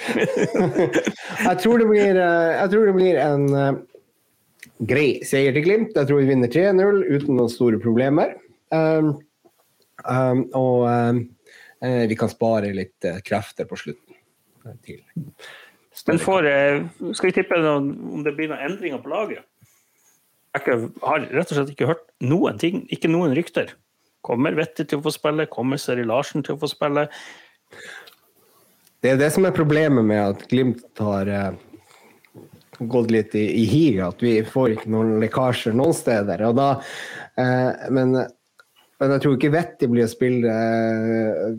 jeg, 1.48 1.56
tror 1.62 1.82
det 1.82 1.88
blir, 1.90 2.18
eh, 2.18 2.54
jeg 2.58 2.72
tror 2.72 2.88
det 2.88 2.94
blir 2.96 3.20
en 3.22 3.44
eh, 3.60 3.76
grei 4.90 5.08
seier 5.26 5.54
til 5.54 5.66
Glimt. 5.66 5.94
Jeg 5.94 6.10
tror 6.10 6.22
vi 6.22 6.30
vinner 6.32 6.50
3-0 6.50 7.04
uten 7.12 7.38
noen 7.38 7.52
store 7.52 7.80
problemer. 7.82 8.34
Um, 8.74 9.12
um, 10.02 10.42
og 10.58 10.86
um, 10.88 11.22
eh, 11.84 12.04
vi 12.10 12.18
kan 12.18 12.32
spare 12.32 12.72
litt 12.74 13.10
krefter 13.26 13.68
på 13.70 13.78
slutten. 13.78 14.00
Til. 14.80 15.02
Men 16.08 16.18
for, 16.22 16.46
skal 17.12 17.28
vi 17.28 17.34
tippe 17.36 17.58
noen, 17.60 17.90
om 18.16 18.22
det 18.24 18.32
blir 18.32 18.48
noen 18.48 18.62
endringer 18.64 19.02
på 19.04 19.12
laget? 19.12 19.44
Jeg 20.54 20.88
har 21.02 21.26
rett 21.34 21.50
og 21.50 21.58
slett 21.58 21.72
ikke 21.74 21.90
hørt 21.90 22.06
noen 22.24 22.56
ting. 22.62 22.86
Ikke 22.94 23.10
noen 23.10 23.34
rykter. 23.36 23.74
Kommer 24.24 24.56
Vetti 24.56 24.86
til 24.88 25.02
å 25.02 25.04
få 25.04 25.12
spille? 25.12 25.44
Kommer 25.52 25.80
Seri 25.82 26.06
Larsen 26.06 26.46
til 26.46 26.56
å 26.56 26.60
få 26.62 26.70
spille? 26.70 27.08
Det 29.04 29.10
er 29.12 29.18
det 29.20 29.26
som 29.34 29.44
er 29.44 29.52
problemet 29.52 30.06
med 30.08 30.16
at 30.16 30.46
Glimt 30.48 31.00
har 31.04 31.28
eh, 31.28 31.56
gått 32.88 33.10
litt 33.12 33.34
i, 33.36 33.42
i 33.60 33.66
hi, 33.68 33.82
at 34.00 34.22
vi 34.24 34.38
får 34.48 34.78
ikke 34.78 34.92
noen 34.94 35.18
lekkasjer 35.20 35.76
noen 35.76 35.92
steder. 35.92 36.40
Da, 36.56 36.68
eh, 37.36 37.84
men, 37.92 38.16
men 38.16 39.12
jeg 39.12 39.24
tror 39.26 39.36
ikke 39.36 39.52
Vetti 39.52 39.90
blir 39.92 40.06
å 40.06 40.12
spille 40.14 40.56
eh, 40.56 41.52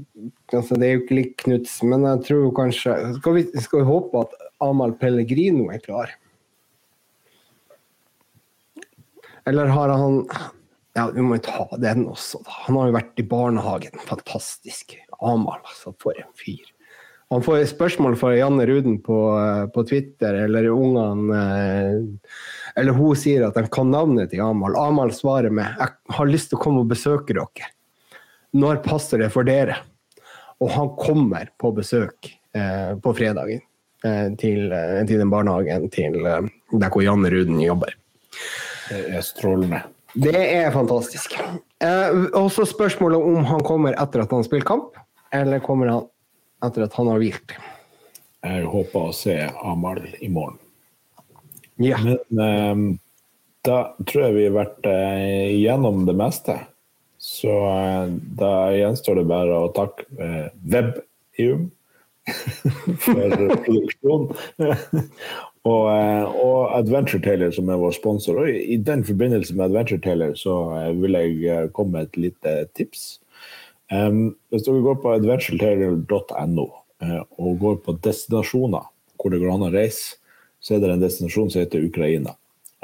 altså 0.57 0.73
Det 0.73 0.89
er 0.89 0.95
jo 0.95 1.05
ikke 1.05 1.19
likt 1.19 1.37
Knutsen, 1.45 1.93
men 1.93 2.09
jeg 2.09 2.25
tror 2.31 2.49
kanskje 2.57 2.97
Skal 3.19 3.37
vi, 3.37 3.47
skal 3.61 3.83
vi 3.83 3.89
håpe 3.93 4.25
at 4.25 4.33
Amahl 4.65 4.97
Pellegrino 4.97 5.69
er 5.69 5.85
klar? 5.85 6.17
Eller 9.45 9.69
har 9.69 9.93
han 9.93 10.23
Ja, 10.97 11.11
vi 11.13 11.21
må 11.21 11.37
jo 11.37 11.45
ta 11.45 11.69
den 11.77 12.07
også, 12.09 12.41
da. 12.41 12.61
Han 12.65 12.81
har 12.81 12.89
jo 12.89 13.01
vært 13.03 13.21
i 13.21 13.29
barnehagen. 13.37 14.01
Fantastisk. 14.09 14.97
Amal, 15.19 15.61
altså. 15.61 15.93
For 16.01 16.17
en 16.17 16.33
fyr. 16.39 16.71
Han 17.33 17.41
får 17.43 17.63
spørsmål 17.71 18.15
fra 18.19 18.35
Janne 18.35 18.65
Ruden 18.69 18.99
på, 19.01 19.17
eh, 19.39 19.63
på 19.73 19.83
Twitter, 19.89 20.33
eller 20.45 20.69
ungene 20.69 21.39
eh, 21.39 22.29
Eller 22.75 22.91
hun 22.91 23.15
sier 23.17 23.47
at 23.47 23.55
de 23.55 23.65
kan 23.71 23.89
navnet 23.91 24.29
til 24.29 24.43
Amal. 24.43 24.75
Amal 24.75 25.13
svarer 25.15 25.49
med 25.49 25.65
'Jeg 25.79 26.15
har 26.17 26.25
lyst 26.25 26.49
til 26.49 26.59
å 26.59 26.61
komme 26.61 26.83
og 26.83 26.91
besøke 26.91 27.33
dere'. 27.33 27.71
Når 28.53 28.83
passer 28.83 29.17
det 29.17 29.31
for 29.31 29.43
dere? 29.43 29.77
Og 30.61 30.69
han 30.69 30.89
kommer 30.95 31.49
på 31.57 31.71
besøk 31.75 32.29
eh, 32.53 32.95
på 32.95 33.15
fredagen 33.15 33.61
eh, 34.03 34.29
til, 34.35 34.71
eh, 34.71 35.03
til 35.05 35.19
den 35.19 35.31
barnehagen 35.31 35.89
til 35.91 36.21
der 36.23 36.89
hvor 36.89 37.03
Janne 37.03 37.31
Ruden 37.31 37.59
jobber. 37.59 37.95
Det 38.89 39.17
er 39.17 39.21
strålende. 39.21 39.81
Det 40.15 40.35
er 40.35 40.71
fantastisk. 40.71 41.35
Eh, 41.83 42.11
også 42.39 42.63
spørsmålet 42.69 43.19
om 43.19 43.43
han 43.49 43.63
kommer 43.67 43.95
etter 43.99 44.23
at 44.23 44.31
han 44.31 44.39
har 44.39 44.47
spilt 44.47 44.67
kamp, 44.67 44.95
eller 45.35 45.59
kommer 45.59 45.91
han 45.91 46.05
etter 46.69 46.85
at 46.85 46.95
han 46.99 47.09
har 47.11 47.21
hvilt. 47.21 47.55
Jeg 48.45 48.67
håper 48.69 49.09
å 49.09 49.15
se 49.15 49.35
Amal 49.65 50.03
i 50.21 50.29
morgen. 50.29 50.59
Ja. 51.81 51.97
Men 51.99 52.39
um, 52.39 52.85
da 53.65 53.79
tror 54.05 54.27
jeg 54.27 54.37
vi 54.37 54.47
har 54.47 54.57
vært 54.59 54.87
uh, 54.87 55.49
gjennom 55.51 56.05
det 56.07 56.15
meste. 56.19 56.59
Så 57.21 57.51
uh, 57.51 58.11
da 58.37 58.53
gjenstår 58.75 59.21
det 59.21 59.27
bare 59.31 59.63
å 59.65 59.71
takke 59.75 60.05
uh, 60.19 60.47
Webium 60.61 61.71
for 63.05 63.35
produksjon. 63.65 64.29
og, 65.65 65.83
uh, 65.89 66.23
og 66.45 66.77
Adventure 66.77 67.21
Taylor, 67.25 67.51
som 67.51 67.69
er 67.69 67.81
vår 67.81 67.95
sponsor. 67.97 68.41
Og 68.41 68.49
i, 68.49 68.61
i 68.75 68.77
den 68.77 69.05
forbindelse 69.05 69.55
med 69.55 69.65
Adventure 69.69 70.01
Taylor 70.01 70.35
så 70.37 70.57
eh, 70.77 70.91
vil 71.01 71.17
jeg 71.17 71.37
eh, 71.49 71.69
komme 71.73 71.97
med 71.97 72.09
et 72.09 72.19
lite 72.27 72.57
tips. 72.77 73.15
Hvis 73.91 74.65
dere 74.65 74.81
går 74.81 74.97
på 75.03 75.13
adventuretaylor.no 75.13 76.65
uh, 77.03 77.21
og 77.37 77.59
går 77.61 77.75
på 77.85 77.97
destinasjoner 78.05 78.87
hvor 79.19 79.33
det 79.33 79.41
går 79.41 79.53
an 79.53 79.67
å 79.67 79.73
reise, 79.73 80.17
så 80.61 80.75
er 80.75 80.81
det 80.81 80.95
en 80.95 81.03
destinasjon 81.03 81.51
som 81.53 81.61
heter 81.61 81.85
Ukraina. 81.85 82.33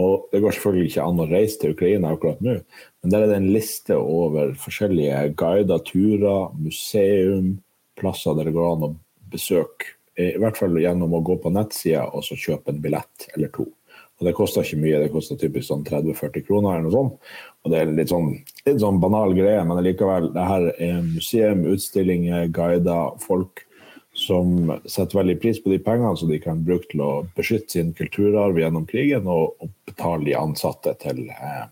Og 0.02 0.30
Det 0.32 0.42
går 0.42 0.56
selvfølgelig 0.56 0.90
ikke 0.90 1.06
an 1.06 1.22
å 1.22 1.28
reise 1.30 1.60
til 1.62 1.74
Ukraina 1.76 2.14
akkurat 2.14 2.40
nå, 2.42 2.56
men 3.02 3.14
der 3.14 3.26
er 3.26 3.32
det 3.32 3.40
en 3.42 3.52
liste 3.54 3.98
over 3.98 4.54
forskjellige 4.58 5.34
guider, 5.38 5.82
turer, 5.86 6.54
museum, 6.58 7.56
plasser 8.00 8.38
der 8.38 8.50
det 8.50 8.56
går 8.56 8.72
an 8.72 8.88
å 8.88 8.94
besøke. 9.34 9.98
I 10.22 10.36
hvert 10.42 10.58
fall 10.60 10.76
gjennom 10.78 11.14
å 11.18 11.22
gå 11.26 11.38
på 11.42 11.52
nettsida 11.54 12.08
og 12.12 12.26
så 12.26 12.38
kjøpe 12.38 12.74
en 12.74 12.82
billett 12.84 13.30
eller 13.36 13.52
to. 13.54 13.68
Og 14.22 14.28
Det 14.28 14.36
koster 14.38 14.62
ikke 14.62 14.78
mye, 14.84 15.00
det 15.02 15.10
koster 15.10 15.38
typisk 15.42 15.66
sånn 15.72 15.84
30-40 15.88 16.46
kroner. 16.46 16.76
eller 16.78 16.86
noe 16.86 16.94
sånt. 16.94 17.34
Og 17.66 17.72
Det 17.72 17.80
er 17.80 17.92
litt 17.98 18.14
sånn, 18.14 18.30
litt 18.68 18.80
sånn 18.80 19.02
banal 19.02 19.34
greie, 19.34 19.66
men 19.66 19.84
likevel. 19.84 20.30
Det 20.34 20.46
her 20.46 20.70
er 20.78 21.02
museum, 21.02 21.66
utstillinger, 21.66 22.48
guider, 22.54 23.18
folk 23.20 23.66
som 24.14 24.72
setter 24.86 25.22
veldig 25.22 25.40
pris 25.42 25.60
på 25.64 25.72
de 25.72 25.80
pengene 25.82 26.18
som 26.20 26.30
de 26.30 26.38
kan 26.44 26.62
bruke 26.68 26.86
til 26.92 27.02
å 27.02 27.12
beskytte 27.38 27.78
sin 27.78 27.94
kulturarv 27.98 28.60
gjennom 28.60 28.86
krigen, 28.86 29.26
og, 29.26 29.56
og 29.64 29.72
betale 29.88 30.28
de 30.28 30.36
ansatte 30.38 30.94
til, 31.02 31.24
eh, 31.32 31.64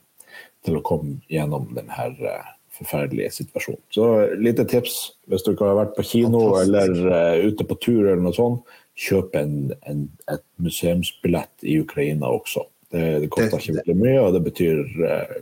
til 0.66 0.80
å 0.80 0.86
komme 0.86 1.20
gjennom 1.30 1.68
denne 1.76 2.08
eh, 2.18 2.54
forferdelige 2.80 3.34
situasjonen. 3.42 3.82
Så 3.94 4.10
lite 4.40 4.66
tips 4.66 5.00
hvis 5.30 5.44
du 5.46 5.52
ikke 5.54 5.68
har 5.68 5.82
vært 5.84 5.98
på 5.98 6.06
kino 6.08 6.44
eller 6.62 6.94
uh, 6.96 7.36
ute 7.44 7.66
på 7.68 7.78
tur 7.84 8.06
eller 8.06 8.24
noe 8.24 8.36
sånt. 8.36 8.78
Kjøp 9.00 9.36
en, 9.40 9.54
en, 9.88 10.06
et 10.32 10.44
museumsbillett 10.60 11.64
i 11.64 11.78
Ukraina 11.80 12.28
også. 12.36 12.66
Det, 12.92 13.04
det 13.24 13.30
koster 13.32 13.58
Det- 13.58 13.62
ikke 13.64 13.78
veldig 13.80 13.96
mye, 14.02 14.20
og 14.26 14.34
det 14.36 14.42
betyr 14.50 14.80
uh, 15.00 15.36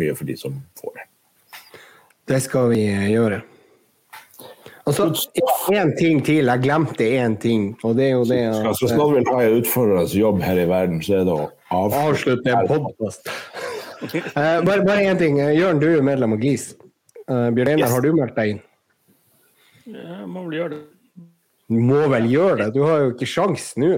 mye 0.00 0.14
for 0.16 0.24
de 0.30 0.36
som 0.40 0.54
får 0.80 0.94
det. 0.96 1.06
Det 2.30 2.38
skal 2.44 2.70
vi 2.70 2.84
eh, 2.88 3.08
gjøre. 3.10 3.40
Og 4.88 4.94
så 4.96 5.08
én 5.74 5.90
ting 5.98 6.22
til. 6.24 6.46
Jeg 6.48 6.62
glemte 6.64 7.04
én 7.20 7.34
ting, 7.42 7.66
og 7.84 7.96
det 7.98 8.06
er 8.06 8.14
jo 8.14 8.24
det 8.24 8.38
Så, 8.54 8.72
så 8.80 8.88
snart 8.94 9.12
vil 9.16 9.26
ha 9.28 9.42
en 9.44 9.58
utfordrende 9.60 10.18
jobb 10.18 10.40
her 10.42 10.60
i 10.62 10.68
verden, 10.70 11.02
så 11.04 11.18
er 11.20 11.26
det 11.28 11.34
å 11.36 11.50
Avslutte 11.70 12.50
en 12.54 12.66
podkast. 12.70 13.28
Eh, 14.00 14.62
bare 14.64 14.80
bare 14.80 15.02
én 15.10 15.18
ting. 15.20 15.36
Jørn, 15.36 15.76
du 15.76 15.84
er 15.90 15.98
jo 15.98 16.02
medlem 16.06 16.32
av 16.32 16.38
GLIS. 16.40 16.70
Uh, 17.28 17.50
Bjørn 17.52 17.68
Einar, 17.74 17.82
Yes. 17.82 17.90
har 17.92 18.00
du 18.00 18.14
meldt 18.16 18.38
deg 18.38 18.52
inn? 18.54 18.60
Ja, 19.92 20.22
må 20.24 20.46
vel 20.46 20.54
gjøre 20.56 20.70
det. 20.72 20.78
Du 21.70 21.78
må 21.78 22.02
vel 22.10 22.26
gjøre 22.30 22.64
det, 22.64 22.70
du 22.74 22.82
har 22.82 23.04
jo 23.04 23.10
ikke 23.14 23.28
sjans 23.30 23.72
nå. 23.78 23.96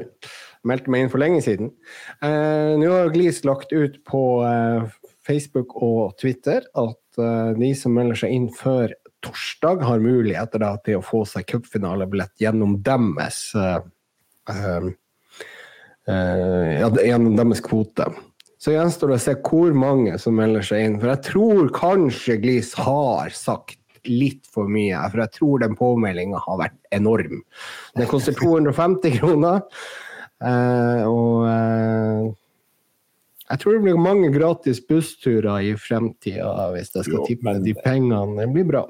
Meldte 0.69 0.93
meg 0.93 1.03
inn 1.03 1.11
for 1.11 1.23
lenge 1.23 1.41
siden. 1.43 1.73
Eh, 2.23 2.75
nå 2.79 2.91
har 2.93 3.11
Glis 3.15 3.41
lagt 3.49 3.73
ut 3.75 3.97
på 4.07 4.21
eh, 4.47 4.85
Facebook 5.27 5.75
og 5.83 6.13
Twitter 6.21 6.69
at 6.79 7.19
eh, 7.19 7.55
de 7.59 7.73
som 7.79 7.97
melder 7.97 8.21
seg 8.21 8.37
inn 8.37 8.51
før 8.55 8.93
torsdag, 9.23 9.83
har 9.87 10.03
muligheter 10.03 10.63
da, 10.63 10.75
til 10.85 10.99
å 10.99 11.07
få 11.07 11.23
seg 11.29 11.47
cupfinalebillett 11.51 12.43
gjennom 12.43 12.77
deres 12.85 13.41
eh, 13.59 13.79
eh, 14.51 14.91
eh, 16.11 16.87
gjennom 17.09 17.37
deres 17.39 17.63
kvote. 17.65 18.11
Så 18.63 18.77
gjenstår 18.77 19.11
det 19.11 19.19
å 19.19 19.23
se 19.25 19.37
hvor 19.43 19.75
mange 19.75 20.19
som 20.23 20.37
melder 20.39 20.63
seg 20.67 20.85
inn. 20.87 20.99
For 21.03 21.11
jeg 21.11 21.27
tror 21.27 21.71
kanskje 21.75 22.39
Glis 22.43 22.75
har 22.79 23.35
sagt 23.35 23.81
litt 24.09 24.49
for 24.51 24.71
mye, 24.71 24.99
for 25.11 25.23
jeg 25.25 25.35
tror 25.39 25.63
den 25.63 25.77
påmeldinga 25.79 26.41
har 26.45 26.61
vært 26.61 26.79
enorm. 26.95 27.43
Den 27.99 28.11
koster 28.11 28.37
250 28.39 29.19
kroner, 29.21 29.63
eh, 30.43 31.03
og 31.07 31.47
eh, 31.49 32.33
jeg 33.53 33.61
tror 33.61 33.77
det 33.77 33.85
blir 33.85 34.01
mange 34.01 34.33
gratis 34.33 34.81
bussturer 34.89 35.61
i 35.61 35.73
fremtida 35.77 36.71
hvis 36.73 36.95
jeg 36.95 37.09
skal 37.11 37.27
tippe 37.29 37.57
de 37.61 37.75
pengene. 37.85 38.39
Det 38.39 38.47
blir 38.55 38.69
bra. 38.71 38.87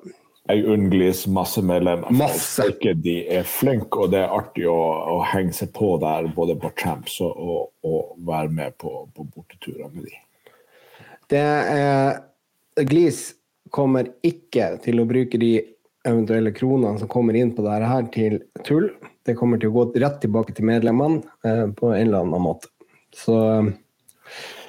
Jeg 0.51 0.65
unnglis 0.67 1.25
masse 1.31 1.63
medlemmer. 1.63 2.11
Masse. 2.15 2.67
De 3.03 3.15
er 3.31 3.47
flinke, 3.47 4.05
og 4.05 4.13
det 4.15 4.25
er 4.25 4.35
artig 4.35 4.67
å, 4.71 4.79
å 5.17 5.21
henge 5.33 5.55
seg 5.55 5.71
på 5.75 5.95
der, 6.03 6.27
både 6.35 6.57
på 6.59 6.73
Champs 6.79 7.21
og, 7.23 7.39
og, 7.39 7.69
og 7.87 8.17
være 8.27 8.51
med 8.55 8.77
på, 8.83 8.91
på 9.15 9.27
borteturer 9.35 9.91
med 9.95 10.11
de. 10.11 10.19
Det 11.31 11.43
er, 11.43 12.19
Glis 12.89 13.33
kommer 13.73 14.11
ikke 14.27 14.75
til 14.85 15.01
å 15.01 15.09
bruke 15.09 15.41
de 15.41 15.55
eventuelle 16.09 16.53
kronene 16.55 16.99
som 17.01 17.11
kommer 17.11 17.37
inn 17.39 17.55
på 17.57 17.65
dette 17.67 17.89
her 17.89 18.09
til 18.15 18.41
tull. 18.67 18.91
Det 19.27 19.37
kommer 19.39 19.61
til 19.63 19.71
å 19.71 19.77
gå 19.77 19.87
rett 20.03 20.19
tilbake 20.23 20.55
til 20.57 20.67
medlemmene 20.67 21.23
eh, 21.47 21.69
på 21.79 21.93
en 21.93 22.01
eller 22.09 22.27
annen 22.27 22.43
måte. 22.43 22.69
Så, 23.15 23.37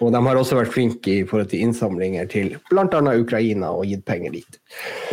og 0.03 0.11
de 0.13 0.21
har 0.27 0.37
også 0.37 0.57
vært 0.59 0.73
flinke 0.75 1.13
i 1.13 1.25
forhold 1.25 1.49
til 1.53 1.63
innsamlinger 1.65 2.27
til 2.29 2.51
bl.a. 2.69 3.01
Ukraina 3.17 3.71
og 3.73 3.87
gitt 3.89 4.03
penger 4.05 4.35
dit. 4.35 4.59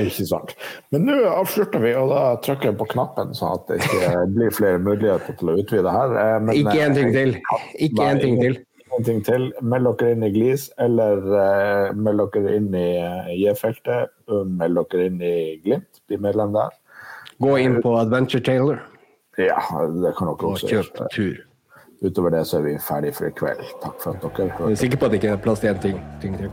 Ikke 0.03 0.27
sant. 0.29 0.57
Men 0.93 1.07
nå 1.09 1.17
avslutter 1.31 1.83
vi, 1.85 1.95
og 1.97 2.11
da 2.13 2.25
trykker 2.45 2.73
jeg 2.73 2.81
på 2.81 2.91
knappen, 2.93 3.33
sånn 3.39 3.55
at 3.57 3.71
det 3.71 3.81
ikke 3.81 4.25
blir 4.35 4.57
flere 4.59 4.83
muligheter 4.83 5.39
til 5.41 5.55
å 5.55 5.61
utvide 5.63 5.95
her. 5.95 6.19
Eh, 6.25 6.41
Men, 6.43 6.59
Ikke 6.59 6.83
en 6.85 6.99
ting 6.99 7.15
eh, 7.15 7.17
til. 7.17 7.39
Ikke 7.89 8.11
en 8.11 8.23
ting 8.27 8.43
til. 8.43 8.61
En 9.01 9.07
ting 9.07 9.23
til. 9.25 9.47
Meld 9.65 9.89
dere 9.97 10.13
inn 10.13 10.25
i 10.27 10.29
Glis, 10.35 10.67
eller 10.77 11.23
uh, 11.25 11.97
meld 11.97 12.21
dere 12.35 12.59
inn 12.59 12.67
i 12.77 12.89
uh, 13.01 13.31
J-feltet. 13.33 14.13
Meld 14.29 14.83
dere 14.93 15.07
inn 15.09 15.23
i 15.25 15.37
Glimt, 15.65 16.03
bli 16.05 16.19
medlem 16.21 16.53
der. 16.53 16.75
Gå 17.41 17.55
inn 17.63 17.79
på 17.81 17.95
Adventure 17.97 18.45
Taylor 18.45 18.83
Ja, 19.41 19.57
det 19.89 20.13
kan 20.19 20.29
dere 20.29 20.37
og 20.37 20.45
også 20.51 20.69
kjøp 20.69 20.93
gjøre. 20.93 21.09
tur. 21.15 21.41
Utover 22.05 22.37
det 22.37 22.45
så 22.49 22.61
er 22.61 22.69
vi 22.69 22.77
ferdig 22.85 23.15
for 23.17 23.31
i 23.31 23.33
kveld. 23.41 23.65
Takk 23.81 24.05
for 24.05 24.21
at 24.21 24.37
dere 24.37 24.53
Jeg 24.53 24.77
er 24.77 24.85
sikker 24.85 25.01
på 25.01 25.09
at 25.09 25.17
det 25.17 25.23
ikke 25.23 25.35
er 25.39 25.43
plass 25.49 25.65
til 25.65 25.73
en 25.73 25.85
ting, 25.89 26.05
ting 26.21 26.37
til. 26.37 26.53